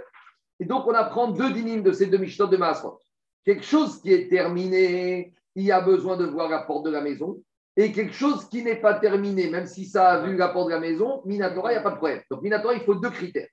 Et 0.61 0.65
donc, 0.65 0.87
on 0.87 0.95
apprend 0.95 1.33
deux 1.33 1.53
dynimes 1.53 1.83
de 1.83 1.91
ces 1.91 2.07
deux 2.07 2.19
Mishnah 2.19 2.47
de 2.47 2.57
maaser. 2.57 2.87
Quelque 3.45 3.65
chose 3.65 4.01
qui 4.01 4.13
est 4.13 4.31
terminé, 4.31 5.35
il 5.57 5.65
y 5.65 5.73
a 5.73 5.81
besoin 5.81 6.17
de 6.17 6.27
voir 6.27 6.49
la 6.49 6.61
porte 6.61 6.85
de 6.85 6.91
la 6.91 7.01
maison. 7.01 7.43
Et 7.77 7.93
quelque 7.93 8.13
chose 8.13 8.49
qui 8.49 8.63
n'est 8.63 8.81
pas 8.81 8.95
terminé, 8.95 9.49
même 9.49 9.67
si 9.67 9.87
ça 9.87 10.11
a 10.11 10.27
vu 10.27 10.37
la 10.37 10.49
porte 10.49 10.69
de 10.69 10.75
la 10.75 10.81
maison, 10.81 11.23
Minatora, 11.25 11.73
il 11.73 11.75
n'y 11.75 11.81
a 11.81 11.83
pas 11.83 11.93
de 11.93 11.97
problème. 11.97 12.21
Donc, 12.31 12.43
Minatora, 12.43 12.75
il 12.75 12.83
faut 12.83 12.95
deux 12.95 13.11
critères. 13.11 13.49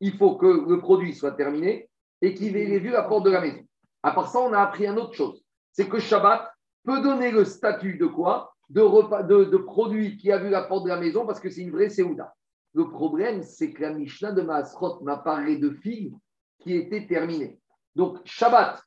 Il 0.00 0.16
faut 0.16 0.36
que 0.36 0.46
le 0.46 0.78
produit 0.78 1.14
soit 1.14 1.32
terminé 1.32 1.88
et 2.22 2.34
qu'il 2.34 2.56
ait 2.56 2.78
vu 2.78 2.90
la 2.90 3.02
porte 3.02 3.24
de 3.24 3.30
la 3.30 3.40
maison. 3.40 3.62
À 4.02 4.12
part 4.12 4.30
ça, 4.30 4.38
on 4.40 4.52
a 4.52 4.60
appris 4.60 4.86
une 4.86 4.98
autre 4.98 5.14
chose. 5.14 5.42
C'est 5.72 5.88
que 5.88 5.98
Shabbat 5.98 6.52
peut 6.84 7.00
donner 7.00 7.32
le 7.32 7.44
statut 7.44 7.96
de 7.96 8.06
quoi? 8.06 8.54
De, 8.70 8.80
repas, 8.80 9.22
de, 9.22 9.56
produit 9.56 10.16
qui 10.16 10.30
a 10.30 10.38
vu 10.38 10.50
la 10.50 10.62
porte 10.62 10.84
de 10.84 10.88
la 10.88 10.98
maison 10.98 11.26
parce 11.26 11.40
que 11.40 11.50
c'est 11.50 11.62
une 11.62 11.70
vraie 11.70 11.90
Séouda. 11.90 12.32
Le 12.74 12.88
problème, 12.88 13.42
c'est 13.42 13.72
que 13.72 13.82
la 13.82 13.92
Mishnah 13.92 14.32
de 14.32 14.42
Maasrot 14.42 15.00
m'a 15.02 15.16
parlé 15.16 15.58
de 15.58 15.70
filles 15.70 16.14
qui 16.60 16.74
étaient 16.74 17.06
terminées. 17.06 17.58
Donc, 17.94 18.18
Shabbat, 18.24 18.80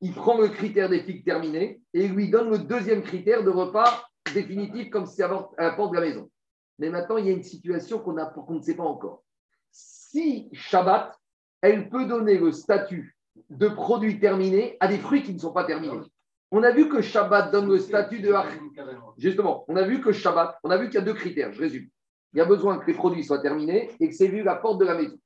il 0.00 0.12
prend 0.12 0.38
le 0.38 0.48
critère 0.48 0.88
des 0.88 1.02
figues 1.02 1.24
terminées 1.24 1.80
et 1.92 2.08
lui 2.08 2.30
donne 2.30 2.50
le 2.50 2.58
deuxième 2.58 3.02
critère 3.02 3.42
de 3.44 3.50
repas 3.50 4.04
définitif 4.40 4.90
comme 4.90 5.06
si 5.06 5.22
à 5.22 5.28
la 5.58 5.72
porte 5.72 5.92
de 5.92 5.96
la 5.96 6.06
maison. 6.06 6.30
Mais 6.78 6.90
maintenant, 6.90 7.16
il 7.16 7.26
y 7.26 7.28
a 7.28 7.32
une 7.32 7.42
situation 7.42 7.98
qu'on 8.00 8.12
ne 8.12 8.62
sait 8.62 8.76
pas 8.76 8.84
encore. 8.84 9.22
Si 9.70 10.48
Shabbat, 10.52 11.16
elle 11.60 11.88
peut 11.88 12.06
donner 12.06 12.38
le 12.38 12.52
statut 12.52 13.16
de 13.50 13.68
produit 13.68 14.18
terminé 14.20 14.76
à 14.80 14.88
des 14.88 14.98
fruits 14.98 15.22
qui 15.22 15.34
ne 15.34 15.38
sont 15.38 15.52
pas 15.52 15.64
terminés. 15.64 16.00
On 16.50 16.62
a 16.62 16.70
vu 16.70 16.88
que 16.88 17.00
Shabbat 17.00 17.50
donne 17.50 17.68
le 17.68 17.78
statut 17.78 18.20
de 18.20 18.32
Justement, 19.18 19.64
on 19.68 19.76
a 19.76 19.82
vu 19.82 20.00
que 20.00 20.12
Shabbat, 20.12 20.58
on 20.62 20.70
a 20.70 20.76
vu 20.76 20.86
qu'il 20.86 20.94
y 20.94 21.02
a 21.02 21.04
deux 21.04 21.14
critères, 21.14 21.52
je 21.52 21.60
résume. 21.60 21.88
Il 22.32 22.38
y 22.38 22.40
a 22.40 22.44
besoin 22.44 22.78
que 22.78 22.86
les 22.86 22.94
produits 22.94 23.24
soient 23.24 23.40
terminés 23.40 23.90
et 24.00 24.08
que 24.08 24.14
c'est 24.14 24.28
vu 24.28 24.42
la 24.42 24.56
porte 24.56 24.78
de 24.78 24.84
la 24.84 24.94
maison. 24.94 25.16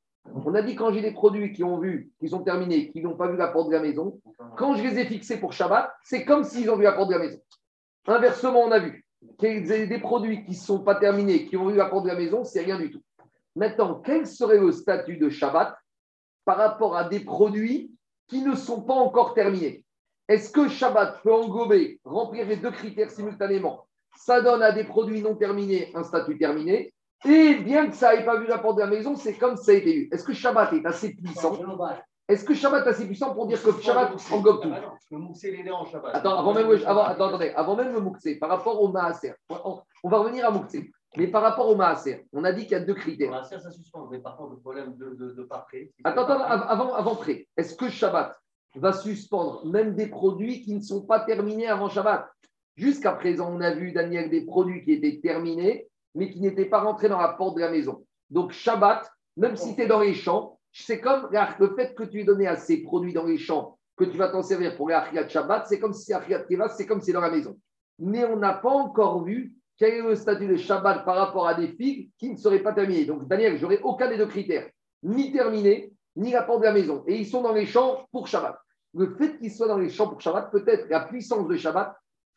On 0.44 0.54
a 0.54 0.62
dit 0.62 0.74
quand 0.74 0.92
j'ai 0.92 1.00
des 1.00 1.12
produits 1.12 1.52
qui 1.52 1.64
ont 1.64 1.78
vu, 1.78 2.11
qui 2.20 2.28
sont 2.28 2.42
terminés, 2.42 2.90
qui 2.90 3.02
n'ont 3.02 3.16
pas 3.16 3.28
vu 3.28 3.36
la 3.36 3.48
porte 3.48 3.68
de 3.68 3.72
la 3.72 3.80
maison, 3.80 4.20
quand 4.56 4.74
je 4.74 4.82
les 4.82 4.98
ai 4.98 5.04
fixés 5.06 5.38
pour 5.38 5.52
Shabbat, 5.52 5.90
c'est 6.02 6.24
comme 6.24 6.44
s'ils 6.44 6.70
ont 6.70 6.76
vu 6.76 6.84
la 6.84 6.92
porte 6.92 7.09
de 7.09 7.14
la 7.14 7.20
maison. 7.20 7.38
Inversement, 8.07 8.61
on 8.61 8.70
a 8.70 8.78
vu 8.78 9.05
qu'il 9.38 9.66
y 9.66 9.86
des 9.86 9.99
produits 9.99 10.44
qui 10.44 10.53
ne 10.53 10.57
sont 10.57 10.80
pas 10.80 10.94
terminés, 10.94 11.46
qui 11.46 11.57
ont 11.57 11.68
la 11.68 11.86
porte 11.86 12.05
de 12.05 12.09
la 12.09 12.16
maison, 12.16 12.44
c'est 12.44 12.62
rien 12.62 12.78
du 12.78 12.90
tout. 12.90 13.03
Maintenant, 13.57 14.01
quel 14.05 14.26
serait 14.26 14.59
le 14.59 14.72
statut 14.72 15.16
de 15.16 15.28
Shabbat 15.28 15.76
par 16.44 16.57
rapport 16.57 16.96
à 16.96 17.05
des 17.05 17.20
produits 17.20 17.90
qui 18.28 18.42
ne 18.42 18.55
sont 18.55 18.82
pas 18.82 18.94
encore 18.94 19.34
terminés? 19.34 19.84
Est-ce 20.28 20.51
que 20.51 20.68
Shabbat 20.68 21.22
peut 21.22 21.32
englober, 21.32 22.01
remplir 22.05 22.46
les 22.46 22.57
deux 22.57 22.70
critères 22.70 23.11
simultanément? 23.11 23.86
Ça 24.16 24.40
donne 24.40 24.62
à 24.62 24.72
des 24.72 24.84
produits 24.84 25.22
non 25.22 25.34
terminés 25.34 25.90
un 25.94 26.05
statut 26.05 26.38
terminé. 26.38 26.92
Et 27.24 27.55
bien 27.57 27.88
que 27.88 27.96
ça 27.96 28.14
n'ait 28.14 28.24
pas 28.24 28.38
vu 28.38 28.46
la 28.46 28.59
porte 28.59 28.76
de 28.76 28.82
la 28.82 28.86
maison, 28.86 29.16
c'est 29.16 29.34
comme 29.34 29.57
ça 29.57 29.72
a 29.72 29.74
été 29.74 29.94
eu. 29.94 30.09
Est-ce 30.12 30.24
que 30.24 30.32
Shabbat 30.32 30.72
est 30.72 30.86
assez 30.86 31.14
puissant? 31.14 31.59
Est-ce 32.29 32.45
que 32.45 32.55
Shabbat 32.55 32.87
est 32.87 32.91
assez 32.91 33.07
puissant 33.07 33.35
pour 33.35 33.47
dire 33.47 33.62
que 33.62 33.72
Shabbat 33.81 34.12
englobe 34.31 34.62
tout 34.62 34.70
Le 35.11 35.72
en 35.72 35.85
Shabbat. 35.87 36.14
Attends, 36.14 36.39
avant 36.39 36.53
même, 36.53 36.70
avant, 36.87 37.05
attendez, 37.05 37.51
avant 37.57 37.74
même 37.74 37.93
le 37.93 38.01
Moukse, 38.01 38.39
par 38.39 38.51
rapport 38.51 38.81
au 38.81 38.89
Maaser, 38.89 39.33
on, 39.49 40.09
va 40.09 40.18
revenir 40.18 40.47
à 40.47 40.51
Moukse. 40.51 40.76
Mais 41.16 41.29
par 41.29 41.43
rapport 41.43 41.68
au 41.68 41.74
Maaser, 41.74 42.26
on 42.35 42.45
a 42.45 42.53
dit 42.53 42.62
qu'il 42.62 42.72
y 42.72 42.74
a 42.74 42.81
deux 42.81 42.95
critères. 42.95 43.31
Maaser, 43.31 43.59
ça 43.59 43.70
suspend, 43.70 44.09
mais 44.11 44.18
par 44.18 44.37
contre, 44.37 44.51
le 44.51 44.59
problème 44.59 44.95
de, 44.97 45.14
de, 45.14 45.31
de 45.33 45.43
pas 45.43 45.64
prêt. 45.68 45.91
Attends, 46.05 46.24
attends, 46.24 46.43
avant, 46.43 46.95
avant 46.95 47.16
prêt. 47.16 47.47
Est-ce 47.57 47.74
que 47.74 47.89
Shabbat 47.89 48.37
va 48.74 48.93
suspendre 48.93 49.64
même 49.66 49.95
des 49.95 50.09
produits 50.09 50.62
qui 50.62 50.74
ne 50.74 50.83
sont 50.83 51.07
pas 51.07 51.20
terminés 51.20 51.68
avant 51.68 51.89
Shabbat? 51.89 52.29
Jusqu'à 52.76 53.12
présent, 53.12 53.51
on 53.51 53.61
a 53.62 53.72
vu, 53.72 53.93
Daniel, 53.93 54.29
des 54.29 54.45
produits 54.45 54.85
qui 54.85 54.93
étaient 54.93 55.18
terminés 55.20 55.89
mais 56.14 56.31
qui 56.31 56.41
n'était 56.41 56.64
pas 56.64 56.81
rentré 56.81 57.09
dans 57.09 57.20
la 57.20 57.29
porte 57.29 57.57
de 57.57 57.61
la 57.61 57.70
maison. 57.70 58.05
Donc 58.31 58.53
Shabbat, 58.53 59.09
même 59.37 59.57
si 59.57 59.74
tu 59.74 59.83
es 59.83 59.87
dans 59.87 60.01
les 60.01 60.14
champs, 60.14 60.57
c'est 60.72 61.00
comme 61.00 61.28
le 61.32 61.74
fait 61.74 61.94
que 61.94 62.04
tu 62.04 62.20
aies 62.20 62.24
donné 62.24 62.46
à 62.46 62.56
ces 62.56 62.82
produits 62.82 63.12
dans 63.12 63.24
les 63.24 63.38
champs, 63.38 63.78
que 63.96 64.04
tu 64.04 64.16
vas 64.16 64.28
t'en 64.28 64.42
servir 64.42 64.76
pour 64.76 64.88
les 64.88 64.94
Achiyat 64.94 65.28
Shabbat, 65.28 65.66
c'est 65.66 65.78
comme 65.78 65.92
si 65.92 66.12
Achiyat 66.12 66.44
Keva, 66.44 66.68
c'est 66.68 66.86
comme 66.86 67.00
si 67.00 67.12
dans 67.12 67.20
la 67.20 67.30
maison. 67.30 67.58
Mais 67.98 68.24
on 68.24 68.36
n'a 68.36 68.52
pas 68.52 68.70
encore 68.70 69.24
vu 69.24 69.54
quel 69.76 69.94
est 69.94 70.02
le 70.02 70.14
statut 70.14 70.46
de 70.46 70.56
Shabbat 70.56 71.04
par 71.04 71.16
rapport 71.16 71.48
à 71.48 71.54
des 71.54 71.68
figues 71.68 72.10
qui 72.18 72.30
ne 72.30 72.36
seraient 72.36 72.62
pas 72.62 72.72
terminées. 72.72 73.04
Donc 73.04 73.26
Daniel, 73.26 73.58
j'aurais 73.58 73.80
aucun 73.82 74.08
des 74.08 74.16
deux 74.16 74.26
critères, 74.26 74.68
ni 75.02 75.32
terminé, 75.32 75.92
ni 76.16 76.30
la 76.30 76.42
porte 76.42 76.60
de 76.60 76.66
la 76.66 76.72
maison. 76.72 77.04
Et 77.06 77.16
ils 77.16 77.26
sont 77.26 77.42
dans 77.42 77.52
les 77.52 77.66
champs 77.66 78.06
pour 78.12 78.26
Shabbat. 78.26 78.58
Le 78.94 79.14
fait 79.16 79.38
qu'ils 79.38 79.52
soient 79.52 79.68
dans 79.68 79.78
les 79.78 79.90
champs 79.90 80.08
pour 80.08 80.20
Shabbat, 80.20 80.50
peut-être 80.50 80.88
la 80.88 81.00
puissance 81.00 81.46
de 81.46 81.56
Shabbat, 81.56 81.94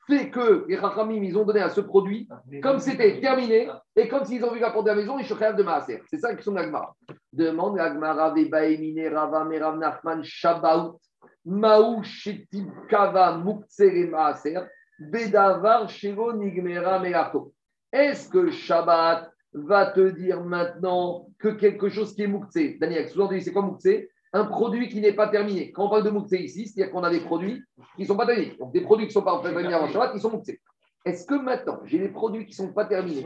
fait 0.08 0.30
que 0.30 0.66
les 0.68 0.76
Rachamim, 0.76 1.24
ils 1.24 1.38
ont 1.38 1.46
donné 1.46 1.62
à 1.62 1.70
ce 1.70 1.82
produit, 1.82 2.28
comme 2.62 2.80
c'était 2.80 3.20
terminé, 3.20 3.70
et 3.96 4.08
comme 4.08 4.26
s'ils 4.26 4.44
ont 4.44 4.52
vu 4.52 4.60
la 4.60 4.72
porte 4.72 4.86
de 4.86 4.92
la 4.92 4.96
maison, 4.96 5.20
ils 5.20 5.26
sont 5.26 5.36
de 5.36 5.64
Maaser. 5.64 6.02
C'est 6.10 6.18
ça 6.18 6.36
qui 6.36 6.44
sont 6.44 6.54
l'Agmara. 6.54 6.96
Demande 7.32 7.78
l'Agmara, 7.78 8.34
Vebaemine, 8.34 9.08
Rava, 9.14 9.44
Merav, 9.46 9.78
Nachman, 9.78 10.24
Shabaout, 10.24 11.00
Maou, 11.46 12.04
Shetim, 12.04 12.72
Kava, 12.90 13.38
Muktsere, 13.38 14.10
Maaser, 14.10 14.68
Bedavar, 15.00 15.90
Shego, 15.90 16.34
Nigmera, 16.34 17.00
Merato. 17.00 17.54
Est-ce 17.92 18.30
que 18.30 18.50
Shabbat 18.52 19.30
va 19.54 19.88
te 19.88 20.10
dire 20.12 20.42
maintenant 20.42 21.28
que 21.40 21.50
quelque 21.50 21.90
chose 21.90 22.16
qui 22.16 22.24
est 22.24 22.28
Mouktsé 22.28 22.78
Daniel, 22.80 23.10
sous-entendu, 23.10 23.42
c'est 23.42 23.52
quoi 23.52 23.64
Mouktsé 23.64 24.10
un 24.34 24.46
produit 24.46 24.88
qui 24.88 25.02
n'est 25.02 25.14
pas 25.14 25.28
terminé. 25.28 25.72
Quand 25.72 25.86
on 25.86 25.90
parle 25.90 26.04
de 26.04 26.10
Mouktsé 26.10 26.42
ici, 26.42 26.68
c'est-à-dire 26.68 26.94
qu'on 26.94 27.04
a 27.04 27.10
des 27.10 27.20
produits 27.20 27.62
qui 27.96 28.04
ne 28.04 28.08
sont 28.08 28.16
pas 28.16 28.26
terminés. 28.26 28.56
Donc 28.58 28.72
des 28.74 28.82
produits 28.82 29.08
qui 29.08 29.10
ne 29.10 29.22
sont 29.22 29.24
pas 29.24 29.40
terminés 29.42 29.74
avant 29.74 29.88
Shabbat, 29.88 30.12
ils 30.16 30.22
sont 30.22 30.32
Mouktsé. 30.32 30.60
Est-ce 31.04 31.26
que 31.26 31.34
maintenant, 31.34 31.80
j'ai 31.86 31.98
des 31.98 32.10
produits 32.10 32.46
qui 32.46 32.52
ne 32.52 32.68
sont 32.68 32.74
pas 32.74 32.86
terminés, 32.86 33.26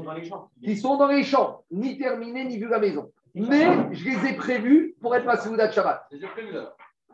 qui 0.64 0.78
sont 0.78 0.98
dans 0.98 1.08
les 1.08 1.24
champs, 1.24 1.64
ni 1.70 1.98
terminés, 1.98 2.46
ni 2.46 2.58
vus 2.58 2.68
à 2.68 2.72
la 2.72 2.80
maison, 2.80 3.12
mais 3.34 3.68
je 3.92 4.06
les 4.06 4.30
ai 4.30 4.34
prévus 4.34 4.96
pour 5.02 5.14
être 5.14 5.26
Masouda 5.26 5.68
de 5.68 5.74
Shabbat 5.74 6.08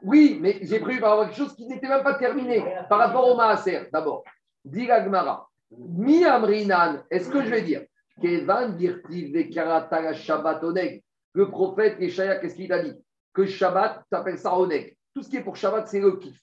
Oui, 0.04 0.38
mais 0.40 0.60
j'ai 0.62 0.80
prévu 0.80 1.00
par 1.00 1.12
rapport 1.12 1.24
à 1.24 1.28
quelque 1.28 1.38
chose 1.38 1.56
qui 1.56 1.66
n'était 1.66 1.88
même 1.88 2.04
pas 2.04 2.14
terminé 2.14 2.64
par 2.90 3.00
rapport 3.00 3.28
au 3.28 3.36
Maaser, 3.36 3.90
d'abord. 3.92 4.24
Dit 4.64 4.86
Gmara, 4.86 5.50
Mi 5.72 6.24
Amrinan, 6.26 7.00
est-ce 7.10 7.30
que 7.30 7.44
je 7.44 7.50
vais 7.50 7.64
dire 7.64 7.82
Kevan 8.22 8.78
Shabbat 10.14 10.64
Le 11.34 11.50
prophète 11.50 11.98
Yeshaya, 12.00 12.36
qu'est-ce 12.36 12.56
qu'il 12.56 12.72
a 12.72 12.84
dit? 12.84 12.94
Que 13.34 13.46
Shabbat, 13.46 14.04
tu 14.10 14.16
appelles 14.16 14.40
ça 14.40 14.58
Oneg. 14.58 14.96
Tout 15.14 15.24
ce 15.24 15.30
qui 15.30 15.38
est 15.38 15.44
pour 15.44 15.56
Shabbat, 15.56 15.88
c'est 15.88 16.00
le 16.00 16.18
kiff. 16.18 16.40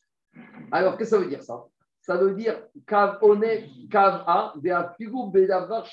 Alors, 0.71 0.97
qu'est-ce 0.97 1.11
que 1.11 1.17
ça 1.17 1.23
veut 1.23 1.29
dire 1.29 1.43
ça? 1.43 1.65
Ça 2.01 2.17
veut 2.17 2.35
dire 2.35 2.63
Kav 2.87 3.19
Oneg, 3.23 3.69
Kav 3.91 4.25
A, 4.27 4.55
Bedavar, 4.57 5.87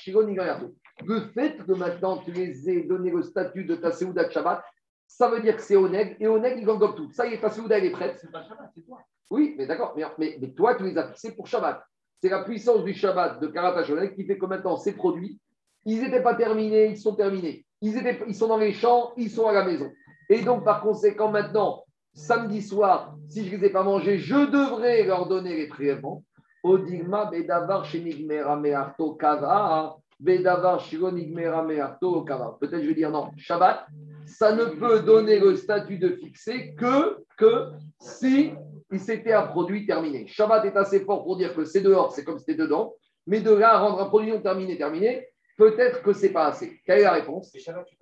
Le 1.04 1.20
fait 1.34 1.56
que 1.58 1.72
maintenant 1.72 2.18
tu 2.18 2.32
les 2.32 2.70
aies 2.70 2.82
donné 2.84 3.10
le 3.10 3.22
statut 3.22 3.64
de 3.64 3.76
ta 3.76 3.92
Seouda 3.92 4.24
de 4.24 4.32
Shabbat, 4.32 4.64
ça 5.06 5.28
veut 5.28 5.40
dire 5.40 5.56
que 5.56 5.62
c'est 5.62 5.76
Oneg, 5.76 6.16
et 6.18 6.26
Oneg, 6.26 6.58
il 6.60 6.68
englobe 6.68 6.96
tout. 6.96 7.10
Ça 7.12 7.26
y 7.26 7.34
est, 7.34 7.40
ta 7.40 7.50
Seouda, 7.50 7.78
elle 7.78 7.86
est 7.86 7.90
prête. 7.90 8.18
C'est 8.20 8.32
pas 8.32 8.42
Shabbat, 8.42 8.70
c'est 8.74 8.86
toi. 8.86 8.98
Oui, 9.30 9.54
mais 9.58 9.66
d'accord, 9.66 9.94
mais, 9.96 10.36
mais, 10.40 10.50
toi, 10.52 10.74
tu 10.74 10.84
les 10.84 10.96
as 10.96 11.08
fixés 11.08 11.34
pour 11.34 11.46
Shabbat. 11.46 11.82
C'est 12.22 12.28
la 12.28 12.44
puissance 12.44 12.84
du 12.84 12.94
Shabbat 12.94 13.40
de 13.40 13.48
Karatash 13.48 13.92
qui 14.14 14.24
fait 14.24 14.38
que 14.38 14.46
maintenant, 14.46 14.76
ces 14.76 14.92
produits, 14.92 15.38
ils 15.84 16.00
n'étaient 16.00 16.22
pas 16.22 16.34
terminés, 16.34 16.86
ils 16.86 16.98
sont 16.98 17.14
terminés. 17.14 17.66
Ils, 17.82 17.96
étaient, 17.96 18.18
ils 18.26 18.34
sont 18.34 18.48
dans 18.48 18.56
les 18.56 18.72
champs, 18.72 19.12
ils 19.16 19.30
sont 19.30 19.46
à 19.46 19.52
la 19.52 19.64
maison. 19.64 19.90
Et 20.28 20.42
donc, 20.42 20.64
par 20.64 20.80
conséquent, 20.80 21.30
maintenant, 21.30 21.84
samedi 22.14 22.62
soir, 22.62 23.14
si 23.28 23.46
je 23.46 23.54
ne 23.54 23.60
les 23.60 23.66
ai 23.66 23.70
pas 23.70 23.82
mangés, 23.82 24.18
je 24.18 24.34
devrais 24.34 25.04
leur 25.04 25.26
donner 25.28 25.56
les 25.56 25.68
prélèvements. 25.68 26.24
Odigma 26.62 27.26
bedavar 27.26 27.84
shenigmera 27.84 28.56
mearto 28.56 29.14
kava, 29.14 29.96
bedavar 30.18 30.80
shironigmera 30.80 31.62
mearto 31.62 32.22
kava. 32.22 32.56
Peut-être 32.60 32.82
je 32.82 32.88
vais 32.88 32.94
dire 32.94 33.10
non. 33.10 33.30
Shabbat, 33.36 33.86
ça 34.26 34.52
ne 34.52 34.64
peut 34.64 35.00
donner 35.00 35.38
le 35.38 35.54
statut 35.54 35.98
de 35.98 36.08
fixé 36.08 36.74
que, 36.74 37.18
que 37.36 37.68
si 38.00 38.52
c'était 38.98 39.32
un 39.32 39.46
produit 39.46 39.86
terminé. 39.86 40.26
Shabbat 40.26 40.64
est 40.64 40.76
assez 40.76 41.00
fort 41.00 41.22
pour 41.22 41.36
dire 41.36 41.54
que 41.54 41.64
c'est 41.64 41.82
dehors, 41.82 42.12
c'est 42.12 42.24
comme 42.24 42.38
c'était 42.38 42.54
dedans, 42.54 42.94
mais 43.26 43.40
de 43.40 43.52
là 43.52 43.74
à 43.74 43.78
rendre 43.78 44.00
un 44.00 44.06
produit 44.06 44.32
non 44.32 44.40
terminé 44.40 44.76
terminé, 44.76 45.28
peut-être 45.56 46.02
que 46.02 46.12
c'est 46.12 46.32
pas 46.32 46.46
assez. 46.48 46.80
Quelle 46.84 47.00
est 47.00 47.04
la 47.04 47.12
réponse? 47.12 47.50
Shabbat, 47.56 47.86
tu 47.86 47.96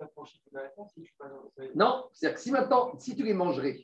la 0.51 0.61
réponse 0.61 0.93
Non, 1.75 2.09
c'est-à-dire 2.13 2.35
que 2.35 2.41
si 2.41 2.51
maintenant, 2.51 2.97
si 2.99 3.15
tu 3.15 3.23
les 3.23 3.33
mangerais, 3.33 3.77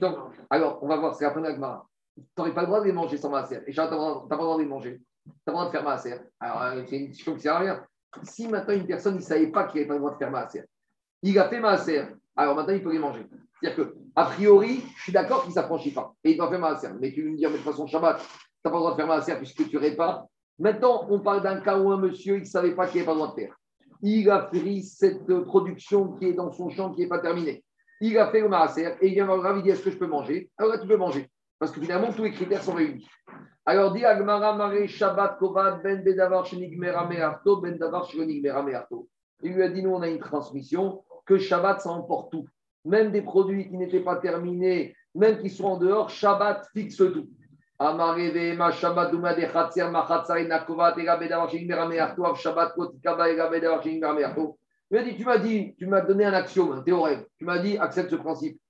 donc, 0.00 0.16
alors 0.48 0.78
on 0.82 0.88
va 0.88 0.96
voir, 0.96 1.14
c'est 1.14 1.24
la 1.24 1.32
fin 1.32 1.40
de 1.40 1.48
la 1.48 1.84
Tu 2.14 2.22
n'aurais 2.38 2.54
pas 2.54 2.60
le 2.60 2.66
droit 2.66 2.80
de 2.80 2.86
les 2.86 2.92
manger 2.92 3.16
sans 3.16 3.30
masser. 3.30 3.60
Et 3.66 3.72
Shabbat, 3.72 3.90
tu 3.90 3.96
n'as 3.96 4.28
pas 4.28 4.36
le 4.36 4.42
droit 4.42 4.56
de 4.56 4.62
les 4.62 4.68
manger. 4.68 5.00
Tu 5.24 5.32
as 5.46 5.50
le 5.50 5.52
droit 5.52 5.66
de 5.66 5.70
faire 5.70 5.84
masser. 5.84 6.14
Alors, 6.38 6.62
euh, 6.62 6.82
c'est 6.88 6.96
une 6.96 7.08
question 7.08 7.32
qui 7.32 7.38
ne 7.38 7.42
sert 7.42 7.54
à 7.54 7.58
rien. 7.58 7.84
Si 8.22 8.46
maintenant 8.48 8.74
une 8.74 8.86
personne 8.86 9.16
ne 9.16 9.20
savait 9.20 9.48
pas 9.48 9.64
qu'il 9.64 9.80
n'avait 9.80 9.88
pas 9.88 9.94
le 9.94 10.00
droit 10.00 10.12
de 10.12 10.18
faire 10.18 10.30
masser, 10.30 10.64
il 11.22 11.38
a 11.38 11.48
fait 11.48 11.60
masser, 11.60 12.04
alors 12.36 12.54
maintenant 12.54 12.74
il 12.74 12.82
peut 12.82 12.92
les 12.92 12.98
manger. 12.98 13.26
C'est-à-dire 13.60 13.84
que, 13.84 13.96
a 14.14 14.24
priori, 14.26 14.82
je 14.96 15.02
suis 15.02 15.12
d'accord 15.12 15.40
qu'il 15.40 15.50
ne 15.50 15.54
s'affranchit 15.54 15.92
pas. 15.92 16.14
Et 16.24 16.32
il 16.32 16.36
doit 16.36 16.50
faire 16.50 16.58
maaser. 16.58 16.88
Mais 17.00 17.12
tu 17.12 17.22
veux 17.22 17.30
me 17.30 17.36
dire, 17.36 17.48
mais 17.50 17.58
de 17.58 17.62
toute 17.62 17.72
façon, 17.72 17.86
Shabbat, 17.86 18.18
tu 18.18 18.24
n'as 18.64 18.70
pas 18.70 18.76
le 18.76 18.80
droit 18.80 18.90
de 18.92 18.96
faire 18.96 19.06
maaser 19.06 19.34
puisque 19.36 19.68
tu 19.68 19.96
pas. 19.96 20.26
Maintenant, 20.58 21.06
on 21.10 21.20
parle 21.20 21.42
d'un 21.42 21.60
cas 21.60 21.78
où 21.78 21.90
un 21.90 21.98
monsieur, 21.98 22.36
il 22.36 22.40
ne 22.40 22.46
savait 22.46 22.74
pas 22.74 22.86
qu'il 22.86 22.96
n'avait 22.96 23.06
pas 23.06 23.12
le 23.12 23.18
droit 23.18 23.34
de 23.34 23.40
faire. 23.40 23.56
Il 24.02 24.30
a 24.30 24.38
pris 24.40 24.82
cette 24.82 25.26
production 25.44 26.12
qui 26.12 26.26
est 26.26 26.32
dans 26.32 26.52
son 26.52 26.70
champ, 26.70 26.92
qui 26.92 27.02
n'est 27.02 27.08
pas 27.08 27.18
terminée. 27.18 27.64
Il 28.00 28.16
a 28.18 28.30
fait 28.30 28.40
le 28.40 28.48
maaser 28.48 28.94
et 29.00 29.08
il 29.08 29.14
vient 29.14 29.26
voir 29.26 29.56
il 29.56 29.62
dit, 29.62 29.70
est-ce 29.70 29.82
que 29.82 29.90
je 29.90 29.98
peux 29.98 30.06
manger? 30.06 30.50
Alors 30.58 30.72
là, 30.72 30.78
tu 30.78 30.86
peux 30.86 30.96
manger. 30.96 31.30
Parce 31.58 31.72
que 31.72 31.80
finalement, 31.80 32.12
tous 32.12 32.24
les 32.24 32.32
critères 32.32 32.62
sont 32.62 32.74
réunis. 32.74 33.08
Alors, 33.64 33.92
dit 33.92 34.04
Agmara 34.04 34.54
Mare 34.54 34.86
Shabbat 34.86 35.38
Kovad 35.38 35.82
Ben 35.82 36.02
Bedavar 36.02 36.46
Me'arto 37.08 37.56
Ben 37.60 37.78
Davar 37.78 38.06
Me'arto. 38.64 39.08
Il 39.42 39.54
lui 39.54 39.62
a 39.62 39.68
dit, 39.68 39.82
nous, 39.82 39.90
on 39.90 40.02
a 40.02 40.08
une 40.08 40.18
transmission 40.18 41.02
que 41.24 41.38
Shabbat, 41.38 41.80
ça 41.80 41.90
emporte 41.90 42.30
tout 42.32 42.46
même 42.86 43.10
des 43.10 43.22
produits 43.22 43.68
qui 43.68 43.76
n'étaient 43.76 44.00
pas 44.00 44.16
terminés, 44.16 44.94
même 45.14 45.38
qui 45.38 45.50
sont 45.50 45.64
en 45.64 45.76
dehors, 45.76 46.08
Shabbat 46.08 46.68
fixe 46.72 46.96
tout. 46.96 47.28
Il 54.90 55.04
dit, 55.04 55.16
tu 55.16 55.24
m'as 55.24 55.38
dit, 55.38 55.74
tu 55.76 55.86
m'as 55.86 56.00
donné 56.00 56.24
un 56.24 56.32
axiome, 56.32 56.72
un 56.72 56.82
théorème. 56.82 57.24
Tu 57.38 57.44
m'as 57.44 57.58
dit, 57.58 57.76
accepte 57.76 58.10
ce 58.10 58.16
principe. 58.16 58.60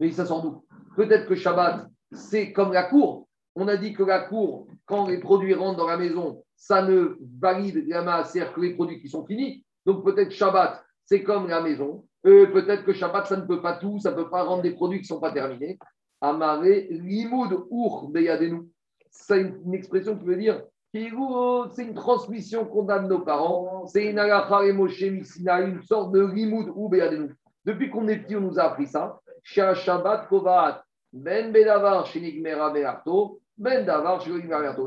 Mais 0.00 0.10
ça 0.10 0.24
sans 0.24 0.40
doute. 0.40 0.62
Peut-être 0.96 1.26
que 1.26 1.34
Shabbat, 1.34 1.88
c'est 2.12 2.52
comme 2.52 2.72
la 2.72 2.84
cour. 2.84 3.28
On 3.56 3.68
a 3.68 3.76
dit 3.76 3.92
que 3.92 4.02
la 4.02 4.20
cour, 4.20 4.66
quand 4.86 5.08
les 5.08 5.18
produits 5.18 5.54
rentrent 5.54 5.78
dans 5.78 5.86
la 5.86 5.96
maison, 5.96 6.44
ça 6.56 6.82
ne 6.82 7.18
valide 7.40 7.86
la 7.88 8.22
que 8.22 8.60
les 8.60 8.74
produits 8.74 9.00
qui 9.00 9.08
sont 9.08 9.26
finis. 9.26 9.64
Donc 9.84 10.04
peut-être 10.04 10.30
Shabbat, 10.30 10.82
c'est 11.04 11.22
comme 11.22 11.48
la 11.48 11.60
maison. 11.60 12.06
Euh, 12.26 12.46
peut-être 12.46 12.84
que 12.84 12.92
Shabbat, 12.92 13.26
ça 13.26 13.36
ne 13.36 13.46
peut 13.46 13.60
pas 13.60 13.76
tout, 13.76 13.98
ça 13.98 14.10
ne 14.10 14.16
peut 14.16 14.30
pas 14.30 14.42
rendre 14.44 14.62
des 14.62 14.72
produits 14.72 14.98
qui 14.98 15.04
ne 15.04 15.16
sont 15.16 15.20
pas 15.20 15.32
terminés. 15.32 15.78
Amaré, 16.20 16.88
limoud 16.90 17.66
ur 17.70 18.08
beyadenu. 18.08 18.62
C'est 19.10 19.40
une, 19.40 19.74
expression 19.74 20.16
qui 20.16 20.24
veut 20.24 20.36
dire 20.36 20.62
c'est 20.92 21.82
une 21.82 21.94
transmission 21.94 22.64
qu'on 22.64 22.84
de 22.84 23.08
nos 23.08 23.20
parents. 23.20 23.86
C'est 23.86 24.06
une 24.06 24.18
une 24.18 25.82
sorte 25.82 26.12
de 26.12 26.24
limoud 26.24 26.72
ou 26.74 26.88
beyadenu. 26.88 27.34
Depuis 27.64 27.90
qu'on 27.90 28.06
est 28.08 28.18
petit, 28.18 28.36
on 28.36 28.40
nous 28.40 28.58
a 28.58 28.64
appris 28.64 28.86
ça. 28.86 29.20
Shabbat 29.42 30.28
kovat 30.28 30.84
ben 31.12 31.52
bedavar 31.52 32.06
shenigmera 32.06 32.70
bearto, 32.70 33.40
ben 33.56 33.84
davar 33.84 34.20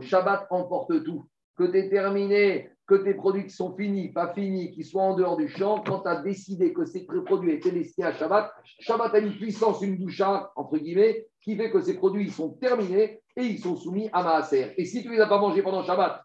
Shabbat 0.01 0.47
emporte 0.49 1.03
tout. 1.03 1.27
Que 1.57 1.63
terminé, 1.89 2.69
que 2.87 2.95
tes 2.95 3.13
produits 3.13 3.43
qui 3.43 3.53
sont 3.53 3.75
finis, 3.75 4.09
pas 4.09 4.33
finis, 4.33 4.71
qui 4.71 4.83
soient 4.83 5.03
en 5.03 5.15
dehors 5.15 5.35
du 5.35 5.49
champ, 5.49 5.83
quand 5.85 5.99
tu 5.99 6.07
as 6.07 6.21
décidé 6.21 6.71
que 6.71 6.85
ces 6.85 7.05
produits 7.05 7.51
étaient 7.51 7.71
destinés 7.71 8.07
à 8.07 8.13
Shabbat, 8.13 8.51
Shabbat 8.79 9.13
a 9.13 9.19
une 9.19 9.35
puissance, 9.35 9.81
une 9.81 9.97
doucha, 9.97 10.51
entre 10.55 10.77
guillemets, 10.77 11.27
qui 11.41 11.57
fait 11.57 11.69
que 11.69 11.81
ces 11.81 11.95
produits 11.95 12.31
sont 12.31 12.51
terminés 12.51 13.21
et 13.35 13.43
ils 13.43 13.59
sont 13.59 13.75
soumis 13.75 14.09
à 14.13 14.23
Maaser. 14.23 14.73
Et 14.77 14.85
si 14.85 15.01
tu 15.01 15.09
ne 15.09 15.13
les 15.13 15.19
as 15.19 15.27
pas 15.27 15.39
mangés 15.39 15.61
pendant 15.61 15.83
Shabbat, 15.83 16.23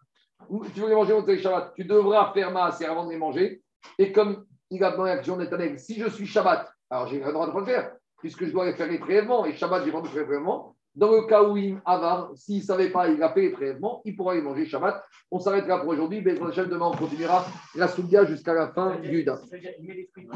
ou 0.49 0.65
tu 0.65 0.79
veux 0.79 0.87
les 0.87 0.95
manger 0.95 1.13
pendant 1.13 1.37
Shabbat, 1.37 1.73
tu 1.75 1.83
devras 1.83 2.31
faire 2.33 2.51
Maaser 2.51 2.85
avant 2.85 3.05
de 3.05 3.11
les 3.11 3.17
manger. 3.17 3.61
Et 3.99 4.13
comme 4.13 4.45
il 4.69 4.81
a 4.85 4.95
dans 4.95 5.03
l'action 5.03 5.35
de 5.35 5.47
si 5.77 5.99
je 5.99 6.07
suis 6.07 6.25
Shabbat, 6.25 6.71
alors 6.89 7.07
j'ai 7.07 7.19
le 7.19 7.33
droit 7.33 7.51
de 7.51 7.59
le 7.59 7.65
faire, 7.65 7.91
puisque 8.19 8.45
je 8.45 8.51
dois 8.51 8.71
faire 8.73 8.87
les 8.87 8.99
prélèvements, 8.99 9.45
et 9.45 9.53
Shabbat, 9.53 9.83
j'ai 9.83 9.91
droit 9.91 10.01
de 10.01 10.07
prélèvements, 10.07 10.77
dans 10.95 11.11
le 11.11 11.23
cas 11.23 11.43
où 11.43 11.57
il 11.57 11.77
Avar, 11.85 12.31
s'il 12.35 12.57
ne 12.57 12.63
savait 12.63 12.89
pas, 12.89 13.07
il 13.09 13.21
a 13.23 13.29
fait 13.33 13.41
les 13.41 13.49
prélèvements, 13.49 14.01
il 14.05 14.15
pourra 14.15 14.35
y 14.35 14.41
manger 14.41 14.65
Shabbat. 14.65 15.03
On 15.31 15.39
s'arrêtera 15.39 15.81
pour 15.81 15.89
aujourd'hui. 15.89 16.21
mais 16.23 16.33
Demain, 16.33 16.91
on 16.93 16.95
continuera 16.95 17.45
la 17.75 17.87
Soudia 17.87 18.25
jusqu'à 18.25 18.53
la 18.53 18.67
fin 18.69 18.97
du 18.99 19.23
DA. 19.23 19.39